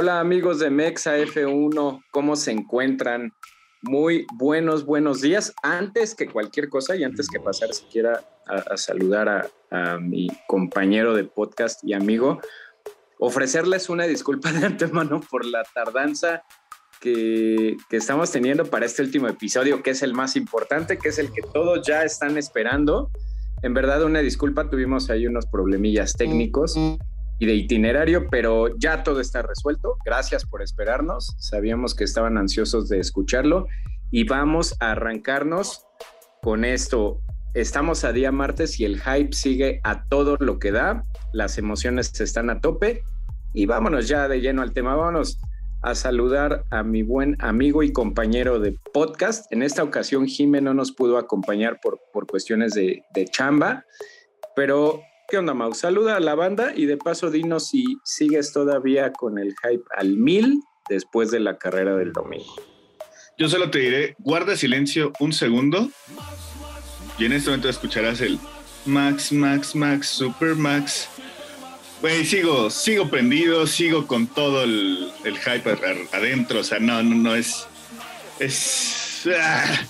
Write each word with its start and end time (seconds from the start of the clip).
Hola 0.00 0.20
amigos 0.20 0.60
de 0.60 0.70
Mexa 0.70 1.18
F1, 1.18 2.04
¿cómo 2.12 2.36
se 2.36 2.52
encuentran? 2.52 3.32
Muy 3.82 4.28
buenos, 4.36 4.86
buenos 4.86 5.22
días. 5.22 5.52
Antes 5.60 6.14
que 6.14 6.28
cualquier 6.28 6.68
cosa 6.68 6.94
y 6.94 7.02
antes 7.02 7.26
que 7.26 7.40
pasar 7.40 7.74
siquiera 7.74 8.22
a, 8.46 8.74
a 8.74 8.76
saludar 8.76 9.50
a, 9.72 9.98
mi 9.98 10.28
compañero 10.46 11.16
de 11.16 11.24
podcast 11.24 11.82
y 11.82 11.94
amigo, 11.94 12.40
ofrecerles 13.18 13.88
una 13.88 14.04
disculpa 14.04 14.52
de 14.52 14.66
antemano 14.66 15.20
por 15.28 15.44
la 15.44 15.64
tardanza 15.64 16.44
que, 17.00 17.76
que, 17.90 17.96
estamos 17.96 18.30
teniendo 18.30 18.66
para 18.66 18.86
este 18.86 19.02
último 19.02 19.26
episodio, 19.26 19.82
que 19.82 19.90
es 19.90 20.04
el 20.04 20.14
más 20.14 20.36
importante, 20.36 20.96
que 20.98 21.08
es 21.08 21.18
el 21.18 21.32
que 21.32 21.42
todos 21.42 21.84
ya 21.84 22.04
están 22.04 22.38
esperando. 22.38 23.10
En 23.62 23.74
verdad, 23.74 24.04
una 24.04 24.20
disculpa, 24.20 24.70
tuvimos 24.70 25.10
ahí 25.10 25.26
unos 25.26 25.46
problemillas 25.46 26.16
técnicos 26.16 26.76
y 27.38 27.46
de 27.46 27.54
itinerario, 27.54 28.28
pero 28.30 28.76
ya 28.78 29.02
todo 29.02 29.20
está 29.20 29.42
resuelto. 29.42 29.96
Gracias 30.04 30.44
por 30.44 30.62
esperarnos. 30.62 31.34
Sabíamos 31.38 31.94
que 31.94 32.04
estaban 32.04 32.36
ansiosos 32.36 32.88
de 32.88 32.98
escucharlo 32.98 33.66
y 34.10 34.24
vamos 34.24 34.76
a 34.80 34.92
arrancarnos 34.92 35.84
con 36.42 36.64
esto. 36.64 37.20
Estamos 37.54 38.04
a 38.04 38.12
día 38.12 38.32
martes 38.32 38.78
y 38.80 38.84
el 38.84 39.00
hype 39.00 39.32
sigue 39.32 39.80
a 39.84 40.04
todo 40.04 40.36
lo 40.38 40.58
que 40.58 40.72
da. 40.72 41.02
Las 41.32 41.58
emociones 41.58 42.18
están 42.20 42.50
a 42.50 42.60
tope 42.60 43.02
y 43.52 43.66
vámonos 43.66 44.08
ya 44.08 44.28
de 44.28 44.40
lleno 44.40 44.62
al 44.62 44.72
tema. 44.72 44.96
Vámonos 44.96 45.40
a 45.82 45.94
saludar 45.94 46.64
a 46.70 46.82
mi 46.82 47.02
buen 47.02 47.36
amigo 47.40 47.82
y 47.82 47.92
compañero 47.92 48.58
de 48.58 48.76
podcast. 48.92 49.50
En 49.52 49.62
esta 49.62 49.84
ocasión, 49.84 50.26
Jimé 50.26 50.60
no 50.60 50.74
nos 50.74 50.90
pudo 50.92 51.18
acompañar 51.18 51.78
por, 51.80 52.00
por 52.12 52.26
cuestiones 52.26 52.74
de, 52.74 53.04
de 53.14 53.24
chamba, 53.26 53.84
pero 54.56 55.02
¿Qué 55.30 55.36
onda, 55.36 55.52
Mau? 55.52 55.74
Saluda 55.74 56.16
a 56.16 56.20
la 56.20 56.34
banda 56.34 56.72
y 56.74 56.86
de 56.86 56.96
paso 56.96 57.30
dinos 57.30 57.68
si 57.68 57.84
sigues 58.02 58.50
todavía 58.50 59.12
con 59.12 59.38
el 59.38 59.54
hype 59.62 59.84
al 59.94 60.16
mil 60.16 60.62
después 60.88 61.30
de 61.30 61.38
la 61.38 61.58
carrera 61.58 61.94
del 61.96 62.14
domingo. 62.14 62.56
Yo 63.36 63.46
solo 63.50 63.70
te 63.70 63.78
diré, 63.78 64.16
guarda 64.20 64.56
silencio 64.56 65.12
un 65.20 65.34
segundo 65.34 65.90
y 67.18 67.26
en 67.26 67.32
este 67.34 67.50
momento 67.50 67.68
escucharás 67.68 68.22
el 68.22 68.38
Max, 68.86 69.30
Max, 69.30 69.76
Max, 69.76 70.08
Super 70.08 70.54
Max. 70.54 71.10
Güey, 72.00 72.24
sigo, 72.24 72.70
sigo 72.70 73.10
prendido, 73.10 73.66
sigo 73.66 74.06
con 74.06 74.28
todo 74.28 74.64
el, 74.64 75.12
el 75.24 75.36
hype 75.36 75.76
adentro, 76.12 76.60
o 76.60 76.64
sea, 76.64 76.78
no, 76.78 77.02
no, 77.02 77.14
no 77.14 77.34
es... 77.34 77.66
Es 78.38 79.07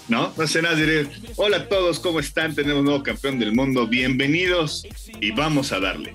¿no? 0.09 0.33
No 0.37 0.47
sé 0.47 0.63
nada, 0.63 0.75
diré, 0.75 1.09
hola 1.37 1.59
a 1.59 1.69
todos, 1.69 2.01
¿cómo 2.01 2.21
están? 2.21 2.55
Tenemos 2.55 2.83
nuevo 2.83 3.03
campeón 3.03 3.39
del 3.39 3.55
mundo, 3.55 3.87
bienvenidos 3.87 4.87
y 5.21 5.33
vamos 5.33 5.73
a 5.73 5.81
darle. 5.81 6.15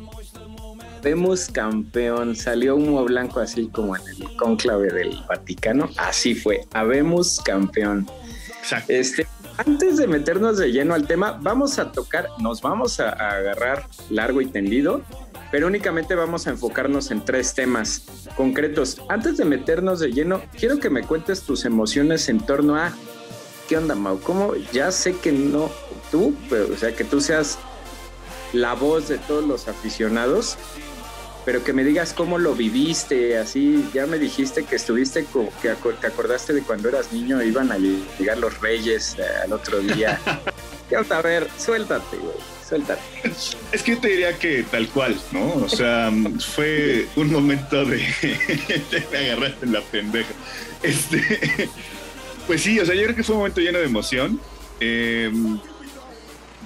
Vemos 1.03 1.47
campeón, 1.47 2.35
salió 2.35 2.75
humo 2.75 3.03
blanco 3.03 3.39
así 3.39 3.67
como 3.67 3.95
en 3.95 4.01
el 4.07 4.35
cónclave 4.37 4.89
del 4.91 5.19
Vaticano, 5.27 5.89
así 5.97 6.33
fue, 6.33 6.61
habemos 6.73 7.39
campeón. 7.41 8.07
Exacto. 8.59 8.93
Este, 8.93 9.27
antes 9.57 9.97
de 9.97 10.07
meternos 10.07 10.57
de 10.57 10.71
lleno 10.71 10.93
al 10.93 11.05
tema, 11.05 11.37
vamos 11.41 11.77
a 11.77 11.91
tocar, 11.91 12.27
nos 12.39 12.61
vamos 12.61 12.99
a, 12.99 13.09
a 13.09 13.37
agarrar 13.37 13.87
largo 14.09 14.41
y 14.41 14.45
tendido 14.45 15.03
pero 15.53 15.67
únicamente 15.67 16.15
vamos 16.15 16.47
a 16.47 16.49
enfocarnos 16.49 17.11
en 17.11 17.23
tres 17.23 17.53
temas 17.53 18.05
concretos. 18.35 18.99
Antes 19.07 19.37
de 19.37 19.45
meternos 19.45 19.99
de 19.99 20.11
lleno, 20.11 20.41
quiero 20.57 20.79
que 20.79 20.89
me 20.89 21.03
cuentes 21.03 21.43
tus 21.43 21.65
emociones 21.65 22.27
en 22.27 22.39
torno 22.39 22.75
a 22.75 22.91
¿qué 23.69 23.77
onda, 23.77 23.93
Mau? 23.93 24.19
¿Cómo? 24.19 24.55
Ya 24.71 24.91
sé 24.91 25.15
que 25.15 25.31
no 25.31 25.69
tú, 26.09 26.33
pero, 26.49 26.73
o 26.73 26.75
sea, 26.75 26.95
que 26.95 27.03
tú 27.03 27.21
seas 27.21 27.59
la 28.51 28.73
voz 28.73 29.09
de 29.09 29.19
todos 29.19 29.45
los 29.45 29.67
aficionados, 29.67 30.57
pero 31.45 31.63
que 31.63 31.71
me 31.71 31.83
digas 31.83 32.13
cómo 32.13 32.39
lo 32.39 32.55
viviste, 32.55 33.37
así, 33.37 33.87
ya 33.93 34.07
me 34.07 34.17
dijiste 34.17 34.63
que 34.63 34.77
estuviste, 34.77 35.23
que 35.61 35.75
te 36.01 36.07
acordaste 36.07 36.53
de 36.53 36.63
cuando 36.63 36.89
eras 36.89 37.13
niño, 37.13 37.43
iban 37.43 37.71
a 37.71 37.77
llegar 37.77 38.39
los 38.39 38.59
reyes 38.59 39.15
eh, 39.19 39.23
al 39.43 39.53
otro 39.53 39.81
día. 39.81 40.19
¿Qué 40.89 40.97
onda? 40.97 41.19
A 41.19 41.21
ver, 41.21 41.47
suéltate, 41.59 42.17
güey. 42.17 42.52
Es 43.71 43.83
que 43.83 43.91
yo 43.91 43.99
te 43.99 44.07
diría 44.09 44.37
que 44.37 44.63
tal 44.63 44.87
cual, 44.89 45.19
¿no? 45.31 45.53
O 45.55 45.69
sea, 45.69 46.11
fue 46.55 47.07
un 47.15 47.31
momento 47.31 47.85
de. 47.85 47.97
me 49.11 49.17
agarraste 49.17 49.65
en 49.65 49.73
la 49.73 49.81
pendeja. 49.81 50.33
Este. 50.81 51.69
Pues 52.47 52.61
sí, 52.61 52.79
o 52.79 52.85
sea, 52.85 52.95
yo 52.95 53.03
creo 53.03 53.15
que 53.15 53.23
fue 53.23 53.35
un 53.35 53.39
momento 53.39 53.61
lleno 53.61 53.79
de 53.79 53.85
emoción. 53.85 54.39
Eh, 54.79 55.31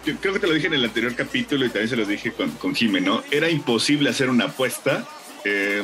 yo 0.06 0.16
creo 0.16 0.34
que 0.34 0.40
te 0.40 0.47
lo 0.47 0.53
dije 0.53 0.68
en 0.68 0.74
el 0.74 0.86
anterior 0.86 1.13
capítulo 1.16 1.66
y 1.66 1.69
también 1.69 1.90
se 1.90 1.96
lo 1.96 2.06
dije 2.06 2.31
con, 2.31 2.52
con 2.52 2.74
Jimé. 2.74 3.03
Era 3.30 3.50
imposible 3.50 4.09
hacer 4.09 4.30
una 4.30 4.46
apuesta. 4.46 5.06
Eh, 5.44 5.84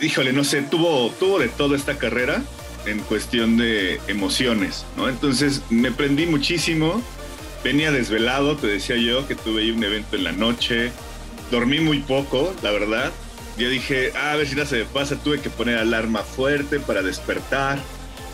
híjole, 0.00 0.32
no 0.32 0.42
sé, 0.42 0.62
tuvo, 0.62 1.10
tuvo 1.10 1.38
de 1.38 1.48
toda 1.48 1.76
esta 1.76 1.98
carrera 1.98 2.42
en 2.86 3.00
cuestión 3.00 3.56
de 3.56 4.00
emociones, 4.08 4.86
¿no? 4.96 5.08
Entonces 5.08 5.62
me 5.70 5.92
prendí 5.92 6.26
muchísimo 6.26 7.02
venía 7.62 7.90
desvelado, 7.90 8.56
te 8.56 8.66
decía 8.66 8.96
yo, 8.96 9.26
que 9.26 9.34
tuve 9.34 9.62
ahí 9.62 9.70
un 9.70 9.82
evento 9.82 10.16
en 10.16 10.24
la 10.24 10.32
noche. 10.32 10.92
Dormí 11.50 11.80
muy 11.80 12.00
poco, 12.00 12.54
la 12.62 12.70
verdad. 12.70 13.12
Yo 13.56 13.68
dije, 13.68 14.12
ah, 14.14 14.32
a 14.32 14.36
ver 14.36 14.46
si 14.46 14.54
nada 14.54 14.66
se 14.66 14.78
me 14.78 14.84
pasa, 14.84 15.16
tuve 15.16 15.40
que 15.40 15.50
poner 15.50 15.78
alarma 15.78 16.22
fuerte 16.22 16.78
para 16.78 17.02
despertar. 17.02 17.78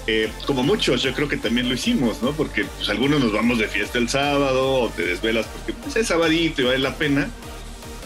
Eh, 0.08 0.28
como 0.46 0.64
muchos, 0.64 1.02
yo 1.02 1.12
creo 1.12 1.28
que 1.28 1.36
también 1.36 1.68
lo 1.68 1.74
hicimos, 1.74 2.22
¿no? 2.22 2.32
Porque 2.32 2.64
pues, 2.64 2.88
algunos 2.88 3.20
nos 3.20 3.32
vamos 3.32 3.58
de 3.58 3.68
fiesta 3.68 3.98
el 3.98 4.08
sábado 4.08 4.80
o 4.80 4.88
te 4.90 5.06
desvelas 5.06 5.46
porque 5.46 5.72
pues, 5.74 5.94
es 5.94 6.08
sabadito 6.08 6.62
y 6.62 6.64
vale 6.64 6.78
la 6.78 6.96
pena. 6.96 7.30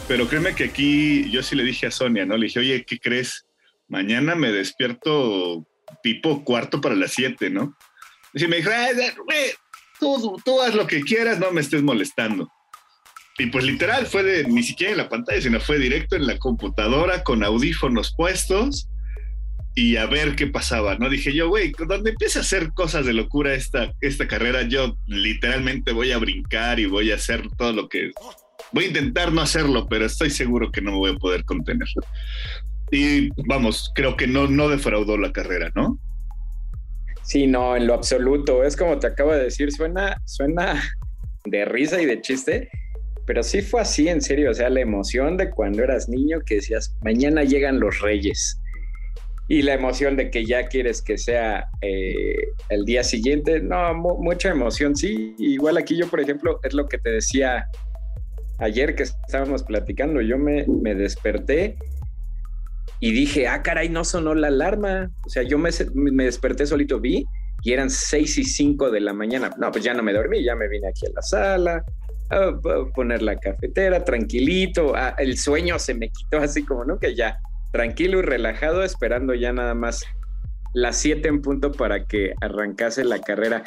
Pero 0.07 0.29
créeme 0.29 0.55
que 0.55 0.65
aquí 0.65 1.31
yo 1.31 1.43
sí 1.43 1.57
le 1.57 1.65
dije 1.65 1.87
a 1.87 1.91
Sonia, 1.91 2.27
¿no? 2.27 2.37
Le 2.37 2.47
dije, 2.47 2.61
oye, 2.61 2.85
¿qué 2.85 2.99
crees? 2.99 3.47
Mañana 3.89 4.35
me 4.35 4.53
despierto 4.53 5.67
tipo 6.03 6.45
cuarto 6.45 6.81
para 6.81 6.95
las 6.95 7.13
siete, 7.13 7.49
¿no? 7.49 7.77
Y 8.35 8.47
me 8.47 8.57
dijo, 8.57 8.71
güey, 9.25 9.53
tú, 9.99 10.37
tú 10.45 10.61
haz 10.61 10.75
lo 10.75 10.87
que 10.87 11.03
quieras, 11.03 11.39
no 11.39 11.51
me 11.51 11.61
estés 11.61 11.83
molestando. 11.83 12.51
Y 13.39 13.47
pues 13.47 13.65
literal 13.65 14.07
fue 14.07 14.23
de 14.23 14.45
ni 14.45 14.63
siquiera 14.63 14.93
en 14.93 14.99
la 14.99 15.09
pantalla, 15.09 15.41
sino 15.41 15.61
fue 15.61 15.79
directo 15.79 16.17
en 16.17 16.27
la 16.27 16.39
computadora 16.39 17.23
con 17.23 17.45
audífonos 17.45 18.15
puestos 18.17 18.89
y 19.75 19.97
a 19.97 20.07
ver 20.07 20.37
qué 20.37 20.47
pasaba, 20.47 20.97
¿no? 20.97 21.11
Dije 21.11 21.35
yo, 21.35 21.51
güey, 21.51 21.73
donde 21.87 22.11
empiece 22.11 22.39
a 22.39 22.43
hacer 22.43 22.73
cosas 22.73 23.05
de 23.05 23.13
locura 23.13 23.53
esta, 23.53 23.93
esta 24.01 24.27
carrera, 24.27 24.63
yo 24.63 24.97
literalmente 25.07 25.93
voy 25.93 26.13
a 26.13 26.19
brincar 26.19 26.81
y 26.81 26.87
voy 26.87 27.13
a 27.13 27.17
hacer 27.17 27.47
todo 27.59 27.73
lo 27.73 27.89
que... 27.89 28.11
Voy 28.73 28.85
a 28.85 28.89
intentar 28.89 29.33
no 29.33 29.43
hacerlo, 29.43 29.87
pero 29.87 30.07
estoy 30.07 30.31
seguro 30.31 30.73
que 30.73 30.81
no 30.81 30.93
me 30.93 30.97
voy 30.97 31.11
a 31.13 31.19
poder 31.19 31.45
contener. 31.45 31.87
Y 32.91 33.29
vamos, 33.47 33.93
creo 33.95 34.17
que 34.17 34.27
no, 34.27 34.49
no 34.49 34.69
defraudó 34.69 35.19
la 35.19 35.33
carrera, 35.33 35.71
¿no? 35.75 36.01
Sí, 37.27 37.49
no, 37.49 37.75
en 37.77 37.89
lo 37.89 37.95
absoluto. 37.95 38.63
Es 38.63 38.77
como 38.77 39.01
te 39.01 39.09
acabo 39.09 39.33
de 39.33 39.43
decir, 39.43 39.73
suena, 39.73 40.23
suena 40.25 40.81
de 41.45 41.65
risa 41.65 42.01
y 42.01 42.07
de 42.07 42.21
chiste, 42.21 42.69
pero 43.27 43.43
sí 43.43 43.63
fue 43.63 43.81
así, 43.81 44.09
en 44.09 44.21
serio. 44.21 44.53
O 44.53 44.55
sea, 44.55 44.71
la 44.71 44.81
emoción 44.81 45.37
de 45.37 45.51
cuando 45.51 45.83
eras 45.83 46.09
niño 46.09 46.41
que 46.47 46.57
decías, 46.57 46.97
mañana 47.03 47.43
llegan 47.43 47.81
los 47.81 48.01
reyes. 48.01 48.61
Y 49.49 49.63
la 49.63 49.75
emoción 49.75 50.17
de 50.17 50.31
que 50.31 50.45
ya 50.45 50.69
quieres 50.69 51.03
que 51.03 51.19
sea 51.19 51.67
eh, 51.81 52.49
el 52.69 52.85
día 52.85 53.03
siguiente. 53.03 53.61
No, 53.61 53.93
mucha 53.95 54.51
emoción, 54.51 54.95
sí. 54.95 55.35
Igual 55.39 55.79
aquí 55.79 55.97
yo, 55.97 56.09
por 56.09 56.21
ejemplo, 56.21 56.61
es 56.63 56.75
lo 56.75 56.89
que 56.89 56.99
te 56.99 57.11
decía 57.11 57.69
ayer 58.59 58.95
que 58.95 59.03
estábamos 59.03 59.65
platicando. 59.65 60.21
Yo 60.21 60.39
me, 60.39 60.65
me 60.67 60.95
desperté 60.95 61.77
y 63.01 63.13
dije, 63.13 63.49
ah, 63.49 63.63
caray, 63.63 63.89
no 63.89 64.05
sonó 64.05 64.35
la 64.35 64.49
alarma. 64.49 65.11
O 65.27 65.29
sea, 65.29 65.43
yo 65.43 65.59
me, 65.59 65.71
me 65.95 66.25
desperté 66.25 66.67
solito, 66.67 67.01
vi 67.01 67.27
y 67.63 67.73
eran 67.73 67.91
seis 67.91 68.39
y 68.39 68.45
cinco 68.45 68.91
de 68.91 69.01
la 69.01 69.13
mañana. 69.13 69.51
No, 69.59 69.73
pues 69.73 69.83
ya 69.85 69.93
no 69.93 70.03
me 70.03 70.13
dormí, 70.13 70.45
ya 70.45 70.55
me 70.55 70.69
vine 70.69 70.89
aquí 70.89 71.07
a 71.07 71.11
la 71.15 71.23
sala 71.23 71.85
a, 72.31 72.53
poner 72.95 73.23
la 73.23 73.37
cafetera, 73.37 74.05
tranquilito. 74.05 74.95
Ah, 74.95 75.15
el 75.19 75.37
sueño 75.37 75.79
se 75.79 75.95
me 75.95 76.11
quitó 76.11 76.39
así 76.39 76.65
como, 76.65 76.85
¿no? 76.85 76.99
Que 76.99 77.15
ya, 77.15 77.39
tranquilo 77.73 78.21
y 78.21 78.23
relajado, 78.23 78.83
esperando 78.83 79.35
ya 79.35 79.53
nada 79.53 79.75
más 79.75 80.05
las 80.75 80.97
siete 80.97 81.29
en 81.29 81.43
punto 81.43 81.73
para 81.73 82.05
que 82.05 82.35
arrancase 82.41 83.05
la 83.05 83.21
carrera. 83.21 83.65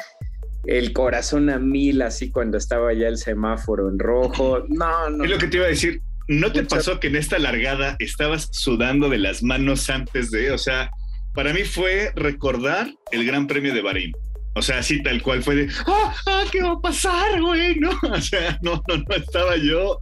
El 0.64 0.92
corazón 0.92 1.48
a 1.48 1.58
mil, 1.58 2.02
así 2.02 2.30
cuando 2.30 2.58
estaba 2.58 2.92
ya 2.92 3.08
el 3.08 3.16
semáforo 3.16 3.88
en 3.88 3.98
rojo. 3.98 4.64
No, 4.68 5.08
no. 5.10 5.24
Es 5.24 5.30
lo 5.30 5.38
que 5.38 5.46
te 5.46 5.56
iba 5.56 5.66
a 5.66 5.70
decir 5.70 6.02
¿No 6.30 6.52
te 6.52 6.62
pasó 6.62 7.00
que 7.00 7.08
en 7.08 7.16
esta 7.16 7.40
largada 7.40 7.96
estabas 7.98 8.50
sudando 8.52 9.08
de 9.08 9.18
las 9.18 9.42
manos 9.42 9.90
antes 9.90 10.30
de, 10.30 10.52
o 10.52 10.58
sea, 10.58 10.88
para 11.34 11.52
mí 11.52 11.64
fue 11.64 12.12
recordar 12.14 12.88
el 13.10 13.26
Gran 13.26 13.48
Premio 13.48 13.74
de 13.74 13.82
Bahrein. 13.82 14.12
O 14.54 14.62
sea, 14.62 14.78
así 14.78 15.02
tal 15.02 15.20
cual 15.22 15.42
fue 15.42 15.56
de, 15.56 15.68
¡ah, 15.88 16.14
ah 16.26 16.44
qué 16.52 16.62
va 16.62 16.74
a 16.74 16.80
pasar, 16.80 17.40
güey! 17.40 17.80
No, 17.80 17.90
o 18.12 18.20
sea, 18.20 18.56
no, 18.62 18.80
no, 18.86 18.98
no 18.98 19.16
estaba 19.16 19.56
yo. 19.56 19.98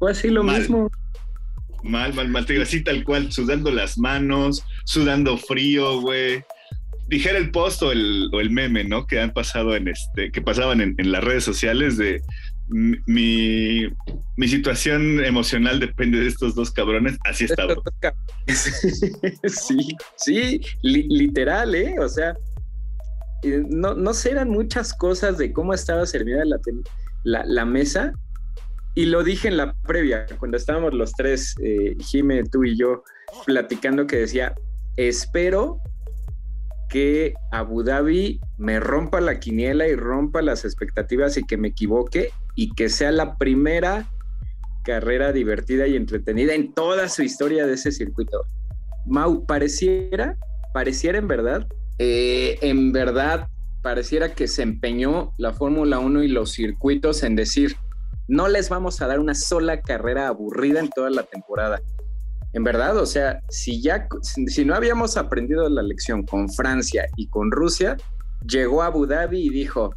Fue 0.00 0.10
así 0.10 0.28
lo 0.28 0.42
mismo. 0.42 0.90
Mal, 1.84 2.14
mal, 2.14 2.28
mal. 2.30 2.44
Te 2.44 2.54
digo, 2.54 2.64
así 2.64 2.82
tal 2.82 3.04
cual, 3.04 3.30
sudando 3.30 3.70
las 3.70 3.96
manos, 3.96 4.64
sudando 4.86 5.38
frío, 5.38 6.00
güey. 6.00 6.42
Dijera 7.06 7.38
el 7.38 7.52
post 7.52 7.80
o 7.84 7.92
el, 7.92 8.28
o 8.32 8.40
el 8.40 8.50
meme, 8.50 8.82
¿no? 8.82 9.06
Que 9.06 9.20
han 9.20 9.32
pasado 9.32 9.76
en 9.76 9.86
este, 9.86 10.32
que 10.32 10.42
pasaban 10.42 10.80
en, 10.80 10.96
en 10.98 11.12
las 11.12 11.22
redes 11.22 11.44
sociales 11.44 11.96
de 11.96 12.20
mi, 12.68 13.86
mi 14.36 14.48
situación 14.48 15.24
emocional 15.24 15.80
depende 15.80 16.20
de 16.20 16.28
estos 16.28 16.54
dos 16.54 16.70
cabrones. 16.70 17.18
Así 17.24 17.44
está, 17.44 17.66
bro. 17.66 17.82
Sí, 19.48 19.96
sí, 20.16 20.60
literal, 20.82 21.74
¿eh? 21.74 21.96
O 21.98 22.08
sea, 22.08 22.34
no, 23.68 23.94
no 23.94 24.14
sé, 24.14 24.30
eran 24.32 24.50
muchas 24.50 24.92
cosas 24.94 25.38
de 25.38 25.52
cómo 25.52 25.74
estaba 25.74 26.06
servida 26.06 26.44
la, 26.44 26.58
la, 27.24 27.44
la 27.46 27.64
mesa. 27.64 28.12
Y 28.94 29.06
lo 29.06 29.22
dije 29.22 29.48
en 29.48 29.56
la 29.56 29.74
previa, 29.86 30.26
cuando 30.38 30.56
estábamos 30.56 30.92
los 30.92 31.12
tres, 31.12 31.54
eh, 31.62 31.96
Jime, 32.00 32.42
tú 32.44 32.64
y 32.64 32.76
yo, 32.76 33.04
platicando 33.46 34.06
que 34.06 34.16
decía, 34.16 34.54
espero 34.96 35.78
que 36.88 37.34
Abu 37.52 37.82
Dhabi 37.82 38.40
me 38.56 38.80
rompa 38.80 39.20
la 39.20 39.38
quiniela 39.38 39.86
y 39.86 39.94
rompa 39.94 40.42
las 40.42 40.64
expectativas 40.64 41.36
y 41.36 41.44
que 41.44 41.56
me 41.56 41.68
equivoque 41.68 42.30
y 42.58 42.74
que 42.74 42.88
sea 42.88 43.12
la 43.12 43.36
primera 43.36 44.10
carrera 44.82 45.32
divertida 45.32 45.86
y 45.86 45.94
entretenida 45.94 46.54
en 46.54 46.74
toda 46.74 47.08
su 47.08 47.22
historia 47.22 47.66
de 47.66 47.74
ese 47.74 47.92
circuito. 47.92 48.42
Mau, 49.06 49.46
pareciera, 49.46 50.36
en 50.74 51.28
verdad, 51.28 51.68
eh, 51.98 52.58
en 52.60 52.90
verdad, 52.90 53.46
pareciera 53.82 54.34
que 54.34 54.48
se 54.48 54.62
empeñó 54.62 55.32
la 55.38 55.52
Fórmula 55.52 56.00
1 56.00 56.24
y 56.24 56.28
los 56.28 56.52
circuitos 56.52 57.22
en 57.22 57.36
decir, 57.36 57.76
no 58.26 58.48
les 58.48 58.68
vamos 58.68 59.00
a 59.00 59.06
dar 59.06 59.20
una 59.20 59.36
sola 59.36 59.80
carrera 59.80 60.26
aburrida 60.26 60.80
en 60.80 60.90
toda 60.90 61.10
la 61.10 61.22
temporada 61.22 61.80
en 62.54 62.64
verdad, 62.64 62.96
o 62.96 63.06
sea, 63.06 63.42
si 63.48 63.82
ya, 63.82 64.08
si 64.22 64.64
no 64.64 64.74
habíamos 64.74 65.16
aprendido 65.16 65.68
la 65.68 65.82
lección 65.82 66.24
con 66.24 66.48
Francia 66.48 67.06
y 67.16 67.28
con 67.28 67.50
Rusia, 67.50 67.96
llegó 68.46 68.82
a 68.82 68.86
Abu 68.86 69.06
Dhabi 69.06 69.46
y 69.46 69.50
dijo, 69.50 69.94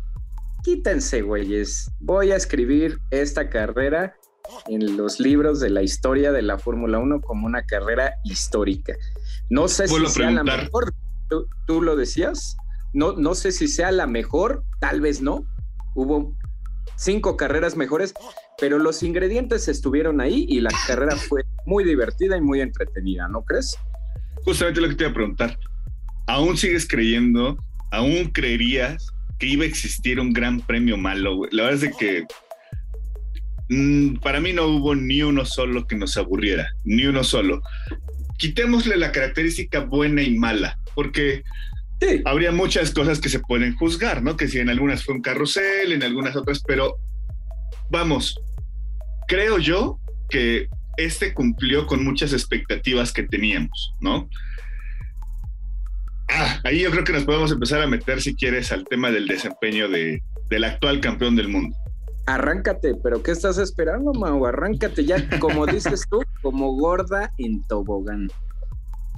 quítense, 0.64 1.22
güeyes, 1.22 1.92
voy 2.00 2.32
a 2.32 2.36
escribir 2.36 3.00
esta 3.10 3.50
carrera 3.50 4.16
en 4.68 4.98
los 4.98 5.20
libros 5.20 5.60
de 5.60 5.70
la 5.70 5.82
historia 5.82 6.32
de 6.32 6.42
la 6.42 6.58
Fórmula 6.58 7.00
1 7.00 7.22
como 7.22 7.46
una 7.46 7.66
carrera 7.66 8.16
histórica. 8.24 8.94
No 9.50 9.68
sé 9.68 9.88
si 9.88 10.06
sea 10.08 10.32
la 10.32 10.44
mejor, 10.44 10.94
¿Tú, 11.30 11.48
¿Tú, 11.66 11.82
lo 11.82 11.96
decías, 11.96 12.58
no, 12.94 13.14
no 13.14 13.36
sé 13.36 13.52
si 13.52 13.68
sea 13.68 13.92
la 13.92 14.08
mejor, 14.08 14.64
tal 14.80 15.00
vez 15.00 15.22
no. 15.22 15.46
Hubo 15.96 16.36
cinco 16.98 17.38
carreras 17.38 17.76
mejores, 17.78 18.14
pero 18.60 18.78
los 18.80 19.02
ingredientes 19.04 19.68
estuvieron 19.68 20.22
ahí 20.22 20.46
y 20.50 20.60
la 20.60 20.72
carrera 20.88 21.16
fue 21.16 21.44
muy 21.66 21.84
divertida 21.84 22.38
y 22.38 22.42
muy 22.42 22.62
entretenida, 22.62 23.28
¿no 23.28 23.44
crees? 23.44 23.76
Justamente 24.44 24.82
lo 24.82 24.90
que 24.90 24.96
te 24.96 25.04
iba 25.04 25.12
a 25.12 25.16
preguntar. 25.16 25.58
¿Aún 26.28 26.58
sigues 26.58 26.88
creyendo, 26.88 27.58
aún 27.92 28.30
creerías 28.32 29.08
que 29.42 29.48
iba 29.48 29.64
a 29.64 29.68
existir 29.68 30.20
un 30.20 30.34
gran 30.34 30.62
premio 30.62 30.98
malo? 30.98 31.42
La 31.52 31.64
verdad 31.64 31.86
es 31.86 31.98
que 31.98 32.26
mm, 33.70 34.18
para 34.18 34.40
mí 34.40 34.54
no 34.54 34.68
hubo 34.68 34.94
ni 34.94 35.24
uno 35.24 35.46
solo 35.46 35.88
que 35.88 35.96
nos 35.96 36.16
aburriera, 36.16 36.70
ni 36.86 37.08
uno 37.08 37.24
solo. 37.24 37.64
Quitémosle 38.38 38.98
la 38.98 39.12
característica 39.12 39.80
buena 39.80 40.22
y 40.22 40.38
mala, 40.38 40.78
porque 40.94 41.42
habría 42.26 42.52
muchas 42.52 42.92
cosas 42.92 43.20
que 43.20 43.30
se 43.30 43.40
pueden 43.40 43.76
juzgar, 43.76 44.22
¿no? 44.22 44.38
Que 44.38 44.48
si 44.48 44.60
en 44.60 44.70
algunas 44.70 45.04
fue 45.04 45.16
un 45.16 45.22
carrusel, 45.22 45.92
en 45.92 46.04
algunas 46.04 46.36
otras, 46.36 46.62
pero 46.66 46.98
vamos, 47.90 48.40
creo 49.28 49.58
yo 49.58 50.00
que 50.30 50.68
este 50.98 51.34
cumplió 51.34 51.88
con 51.88 52.04
muchas 52.04 52.32
expectativas 52.32 53.12
que 53.12 53.24
teníamos, 53.24 53.96
¿no? 54.02 54.30
Ah, 56.32 56.60
ahí 56.64 56.82
yo 56.82 56.92
creo 56.92 57.04
que 57.04 57.14
nos 57.14 57.24
podemos 57.24 57.52
empezar 57.52 57.82
a 57.82 57.88
meter, 57.88 58.22
si 58.22 58.36
quieres, 58.36 58.72
al 58.72 58.86
tema 58.86 59.12
del 59.12 59.28
desempeño 59.28 59.90
de, 59.90 60.24
del 60.50 60.64
actual 60.64 61.02
campeón 61.02 61.36
del 61.36 61.50
mundo. 61.50 61.76
Arráncate, 62.26 62.96
pero 63.04 63.22
¿qué 63.22 63.32
estás 63.32 63.58
esperando, 63.58 64.14
Mau? 64.14 64.46
Arráncate 64.46 65.04
ya, 65.04 65.28
como 65.40 65.66
dices 65.66 66.06
tú, 66.10 66.24
como 66.42 66.76
gorda 66.78 67.32
en 67.38 67.62
tobogán. 67.68 68.30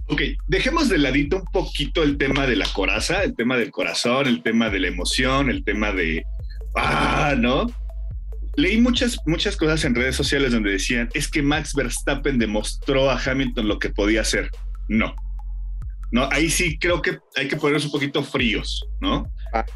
Ok, 0.07 0.21
dejemos 0.48 0.89
de 0.89 0.98
ladito 0.98 1.38
un 1.38 1.45
poquito 1.45 2.04
el 2.04 2.18
tema 2.18 2.45
de 2.48 2.56
la 2.56 2.65
coraza, 2.74 3.24
el 3.24 3.36
tema 3.36 3.57
del 3.57 3.71
corazón, 3.71 4.27
el 4.27 4.42
tema 4.42 4.69
de 4.69 4.80
la 4.80 4.88
emoción, 4.88 5.50
el 5.50 5.63
tema 5.63 5.92
de, 5.92 6.24
ah, 6.75 7.36
¿no? 7.38 7.68
leí 8.56 8.80
muchas, 8.80 9.18
muchas 9.25 9.57
cosas 9.57 9.83
en 9.86 9.95
redes 9.95 10.15
sociales 10.15 10.51
donde 10.51 10.71
decían, 10.71 11.10
es 11.13 11.27
que 11.27 11.42
Max 11.42 11.74
Verstappen 11.74 12.38
demostró 12.38 13.10
a 13.10 13.19
Hamilton 13.19 13.68
lo 13.68 13.80
que 13.80 13.89
podía 13.89 14.21
hacer. 14.21 14.50
No. 14.88 15.15
No, 16.13 16.30
ahí 16.31 16.48
sí 16.48 16.77
creo 16.77 17.01
que 17.01 17.18
hay 17.36 17.48
que 17.48 17.57
ponernos 17.57 17.86
un 17.86 17.92
poquito 17.92 18.24
fríos, 18.24 18.86
¿no? 19.01 19.27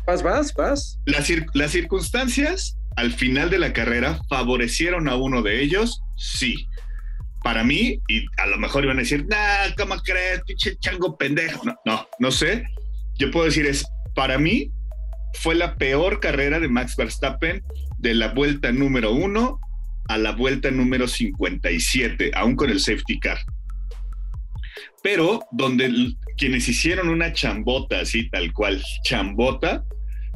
Vas, 0.05 0.21
vas, 0.21 0.53
vas. 0.53 0.99
Las, 1.05 1.27
las 1.55 1.71
circunstancias 1.71 2.77
al 2.95 3.11
final 3.11 3.49
de 3.49 3.57
la 3.57 3.73
carrera 3.73 4.19
favorecieron 4.29 5.09
a 5.09 5.15
uno 5.15 5.41
de 5.41 5.63
ellos, 5.63 5.99
sí. 6.15 6.67
Para 7.43 7.63
mí, 7.63 7.99
y 8.07 8.23
a 8.37 8.45
lo 8.45 8.59
mejor 8.59 8.83
iban 8.83 8.97
a 8.97 9.01
decir, 9.01 9.25
nah, 9.27 9.73
¿cómo 9.75 9.95
crees? 10.03 10.43
Pinche 10.45 10.77
chango 10.77 11.17
pendejo. 11.17 11.65
No, 11.65 11.75
no, 11.85 12.07
no 12.19 12.29
sé. 12.29 12.65
Yo 13.15 13.31
puedo 13.31 13.45
decir 13.45 13.65
es, 13.65 13.83
para 14.13 14.37
mí, 14.37 14.71
fue 15.41 15.55
la 15.55 15.75
peor 15.75 16.19
carrera 16.19 16.59
de 16.59 16.67
Max 16.67 16.95
Verstappen 16.95 17.63
de 17.97 18.13
la 18.13 18.27
vuelta 18.33 18.71
número 18.71 19.11
uno 19.11 19.59
a 20.07 20.19
la 20.19 20.33
vuelta 20.33 20.69
número 20.69 21.07
57, 21.07 22.29
aún 22.35 22.55
con 22.55 22.69
el 22.69 22.79
safety 22.79 23.19
car. 23.19 23.39
Pero 25.01 25.39
donde 25.51 26.13
quienes 26.37 26.67
hicieron 26.69 27.09
una 27.09 27.33
chambota, 27.33 28.01
así 28.01 28.29
tal 28.29 28.53
cual, 28.53 28.81
chambota, 29.03 29.83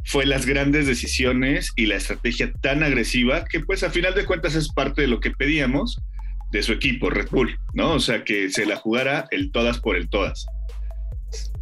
fue 0.04 0.26
las 0.26 0.46
grandes 0.46 0.88
decisiones 0.88 1.72
y 1.76 1.86
la 1.86 1.96
estrategia 1.96 2.52
tan 2.62 2.84
agresiva 2.84 3.46
que 3.46 3.60
pues 3.60 3.84
a 3.84 3.92
final 3.92 4.16
de 4.16 4.26
cuentas 4.26 4.56
es 4.56 4.70
parte 4.70 5.04
de 5.04 5.08
lo 5.08 5.20
que 5.20 5.32
pedíamos 5.32 6.02
de 6.52 6.64
su 6.64 6.74
equipo, 6.74 7.10
Red 7.10 7.30
Bull, 7.30 7.58
¿no? 7.74 7.94
O 7.94 8.00
sea, 8.00 8.24
que 8.24 8.50
se 8.50 8.66
la 8.66 8.76
jugara 8.76 9.26
el 9.32 9.52
todas 9.52 9.80
por 9.80 9.96
el 9.96 10.10
todas 10.10 10.46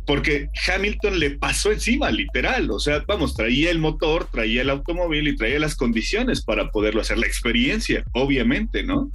porque 0.09 0.49
Hamilton 0.67 1.19
le 1.19 1.29
pasó 1.37 1.71
encima, 1.71 2.09
literal. 2.09 2.71
O 2.71 2.79
sea, 2.79 3.03
vamos, 3.07 3.35
traía 3.35 3.69
el 3.69 3.77
motor, 3.77 4.27
traía 4.31 4.63
el 4.63 4.71
automóvil 4.71 5.27
y 5.27 5.35
traía 5.35 5.59
las 5.59 5.75
condiciones 5.75 6.43
para 6.43 6.71
poderlo 6.71 7.01
hacer, 7.01 7.19
la 7.19 7.27
experiencia, 7.27 8.03
obviamente, 8.13 8.81
¿no? 8.81 9.11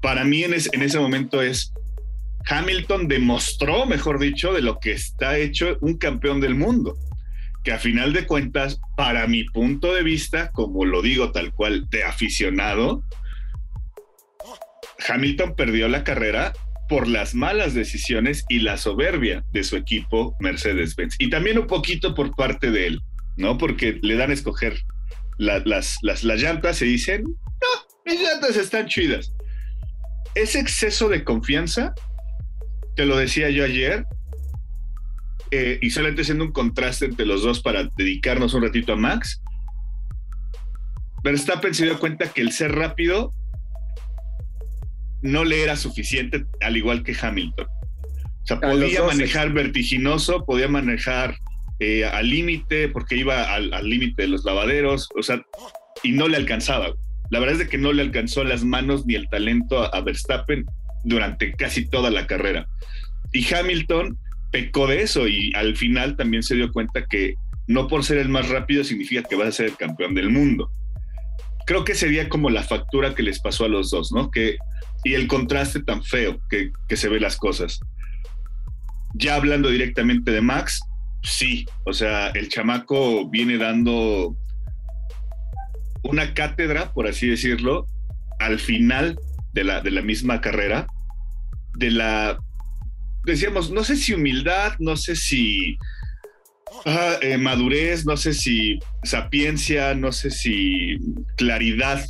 Para 0.00 0.22
mí 0.22 0.44
en, 0.44 0.54
ese 0.54 1.00
momento 1.00 1.42
es, 1.42 1.72
Hamilton 2.46 3.08
demostró, 3.08 3.86
mejor 3.86 4.18
dicho, 4.18 4.52
de 4.52 4.62
lo 4.62 4.78
que 4.78 4.92
está 4.92 5.38
hecho 5.38 5.78
un 5.80 5.96
campeón 5.96 6.40
del 6.40 6.54
mundo, 6.54 6.96
que 7.62 7.72
a 7.72 7.78
final 7.78 8.12
de 8.12 8.26
cuentas, 8.26 8.80
para 8.96 9.26
mi 9.26 9.44
punto 9.44 9.94
de 9.94 10.02
vista, 10.02 10.50
como 10.50 10.84
lo 10.84 11.00
digo 11.00 11.32
tal 11.32 11.52
cual, 11.52 11.88
de 11.88 12.04
aficionado, 12.04 13.02
Hamilton 15.08 15.54
perdió 15.56 15.88
la 15.88 16.04
carrera 16.04 16.52
por 16.88 17.08
las 17.08 17.34
malas 17.34 17.74
decisiones 17.74 18.44
y 18.48 18.60
la 18.60 18.76
soberbia 18.76 19.44
de 19.52 19.64
su 19.64 19.76
equipo 19.76 20.36
Mercedes-Benz. 20.40 21.16
Y 21.18 21.30
también 21.30 21.58
un 21.58 21.66
poquito 21.66 22.14
por 22.14 22.34
parte 22.36 22.70
de 22.70 22.88
él, 22.88 23.00
¿no? 23.36 23.56
Porque 23.56 23.98
le 24.02 24.16
dan 24.16 24.30
a 24.30 24.34
escoger 24.34 24.84
las, 25.38 25.64
las, 25.66 26.02
las 26.02 26.22
llantas 26.22 26.82
y 26.82 26.86
dicen, 26.86 27.22
no, 27.24 28.02
mis 28.04 28.20
llantas 28.20 28.56
están 28.56 28.86
chidas. 28.86 29.32
Ese 30.34 30.60
exceso 30.60 31.08
de 31.08 31.24
confianza, 31.24 31.94
te 32.94 33.06
lo 33.06 33.16
decía 33.16 33.50
yo 33.50 33.64
ayer, 33.64 34.04
eh, 35.50 35.78
y 35.80 35.90
solamente 35.90 36.22
haciendo 36.22 36.44
un 36.44 36.52
contraste 36.52 37.06
entre 37.06 37.26
los 37.26 37.42
dos 37.42 37.60
para 37.60 37.88
dedicarnos 37.96 38.54
un 38.54 38.62
ratito 38.62 38.92
a 38.92 38.96
Max, 38.96 39.40
Verstappen 41.22 41.74
se 41.74 41.84
dio 41.84 41.98
cuenta 41.98 42.32
que 42.32 42.42
el 42.42 42.52
ser 42.52 42.72
rápido 42.72 43.32
no 45.22 45.44
le 45.44 45.62
era 45.62 45.76
suficiente, 45.76 46.44
al 46.60 46.76
igual 46.76 47.02
que 47.02 47.16
Hamilton. 47.18 47.66
O 47.66 48.46
sea, 48.46 48.60
podía 48.60 49.02
manejar 49.02 49.52
vertiginoso, 49.52 50.44
podía 50.44 50.68
manejar 50.68 51.38
eh, 51.78 52.04
al 52.04 52.28
límite, 52.28 52.88
porque 52.88 53.16
iba 53.16 53.54
al 53.54 53.88
límite 53.88 54.22
de 54.22 54.28
los 54.28 54.44
lavaderos, 54.44 55.08
o 55.16 55.22
sea, 55.22 55.42
y 56.02 56.12
no 56.12 56.28
le 56.28 56.36
alcanzaba. 56.36 56.94
La 57.30 57.40
verdad 57.40 57.54
es 57.54 57.58
de 57.60 57.68
que 57.68 57.78
no 57.78 57.92
le 57.92 58.02
alcanzó 58.02 58.44
las 58.44 58.64
manos 58.64 59.06
ni 59.06 59.14
el 59.14 59.28
talento 59.28 59.92
a, 59.92 60.00
Verstappen 60.02 60.66
durante 61.04 61.52
casi 61.52 61.88
toda 61.88 62.10
la 62.10 62.26
carrera. 62.26 62.66
Y 63.32 63.52
Hamilton 63.52 64.18
pecó 64.50 64.86
de 64.86 65.02
eso 65.02 65.26
y 65.28 65.52
al 65.54 65.76
final 65.76 66.16
también 66.16 66.42
se 66.42 66.54
dio 66.54 66.72
cuenta 66.72 67.06
que 67.06 67.34
no 67.66 67.88
por 67.88 68.04
ser 68.04 68.18
el 68.18 68.28
más 68.28 68.48
rápido 68.48 68.84
significa 68.84 69.22
que 69.28 69.36
vas 69.36 69.48
a 69.48 69.52
ser 69.52 69.66
el 69.66 69.76
campeón 69.76 70.14
del 70.14 70.30
mundo. 70.30 70.70
Creo 71.66 71.84
que 71.84 71.94
sería 71.94 72.28
como 72.28 72.50
la 72.50 72.62
factura 72.62 73.14
que 73.14 73.22
les 73.22 73.40
pasó 73.40 73.64
a 73.64 73.68
los 73.68 73.90
dos, 73.90 74.12
¿no? 74.12 74.30
Que 74.30 74.56
y 75.04 75.14
el 75.14 75.26
contraste 75.28 75.82
tan 75.82 76.02
feo 76.02 76.40
que, 76.48 76.72
se 76.96 77.08
ve 77.08 77.20
las 77.20 77.36
cosas. 77.36 77.78
Ya 79.14 79.36
hablando 79.36 79.68
directamente 79.68 80.30
de 80.30 80.40
Max, 80.40 80.80
sí, 81.22 81.66
o 81.84 81.92
sea, 81.92 82.28
el 82.28 82.48
chamaco 82.48 83.28
viene 83.28 83.58
dando 83.58 84.36
una 86.02 86.32
cátedra, 86.32 86.92
por 86.92 87.06
así 87.06 87.28
decirlo, 87.28 87.86
al 88.40 88.58
final 88.58 89.18
de 89.52 89.64
la, 89.64 89.80
de 89.80 89.90
la 89.90 90.02
misma 90.02 90.40
carrera, 90.40 90.86
de 91.76 91.90
la, 91.90 92.38
decíamos, 93.24 93.70
no 93.70 93.84
sé 93.84 93.96
si 93.96 94.14
humildad, 94.14 94.74
no 94.78 94.96
sé 94.96 95.16
si 95.16 95.76
eh, 97.22 97.38
madurez, 97.38 98.04
no 98.04 98.16
sé 98.16 98.34
si 98.34 98.78
sapiencia, 99.02 99.94
no 99.94 100.12
sé 100.12 100.30
si 100.30 100.98
claridad 101.36 102.04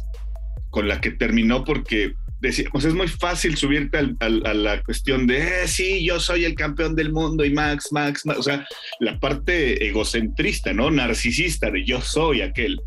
con 0.71 0.89
la 0.89 1.01
que 1.01 1.13
terminó, 1.13 1.65
porque 1.65 2.15
decíamos, 2.41 2.85
es 2.85 2.95
muy 2.95 3.09
fácil 3.09 3.57
subirte 3.57 3.99
a 3.99 4.29
la 4.29 4.83
cuestión 4.83 5.27
de, 5.27 5.39
eh, 5.39 5.69
sí, 5.69 6.05
yo 6.05 6.19
soy 6.19 6.45
el 6.45 6.55
campeón 6.55 6.97
del 6.97 7.13
mundo 7.13 7.45
y 7.45 7.51
Max, 7.51 7.93
Max, 7.93 8.27
Max, 8.27 8.41
o 8.41 8.43
sea, 8.43 8.67
la 9.01 9.19
parte 9.21 9.87
egocentrista, 9.87 10.73
¿no? 10.73 10.91
Narcisista 10.91 11.71
de 11.71 11.85
yo 11.85 12.01
soy 12.01 12.41
aquel. 12.41 12.81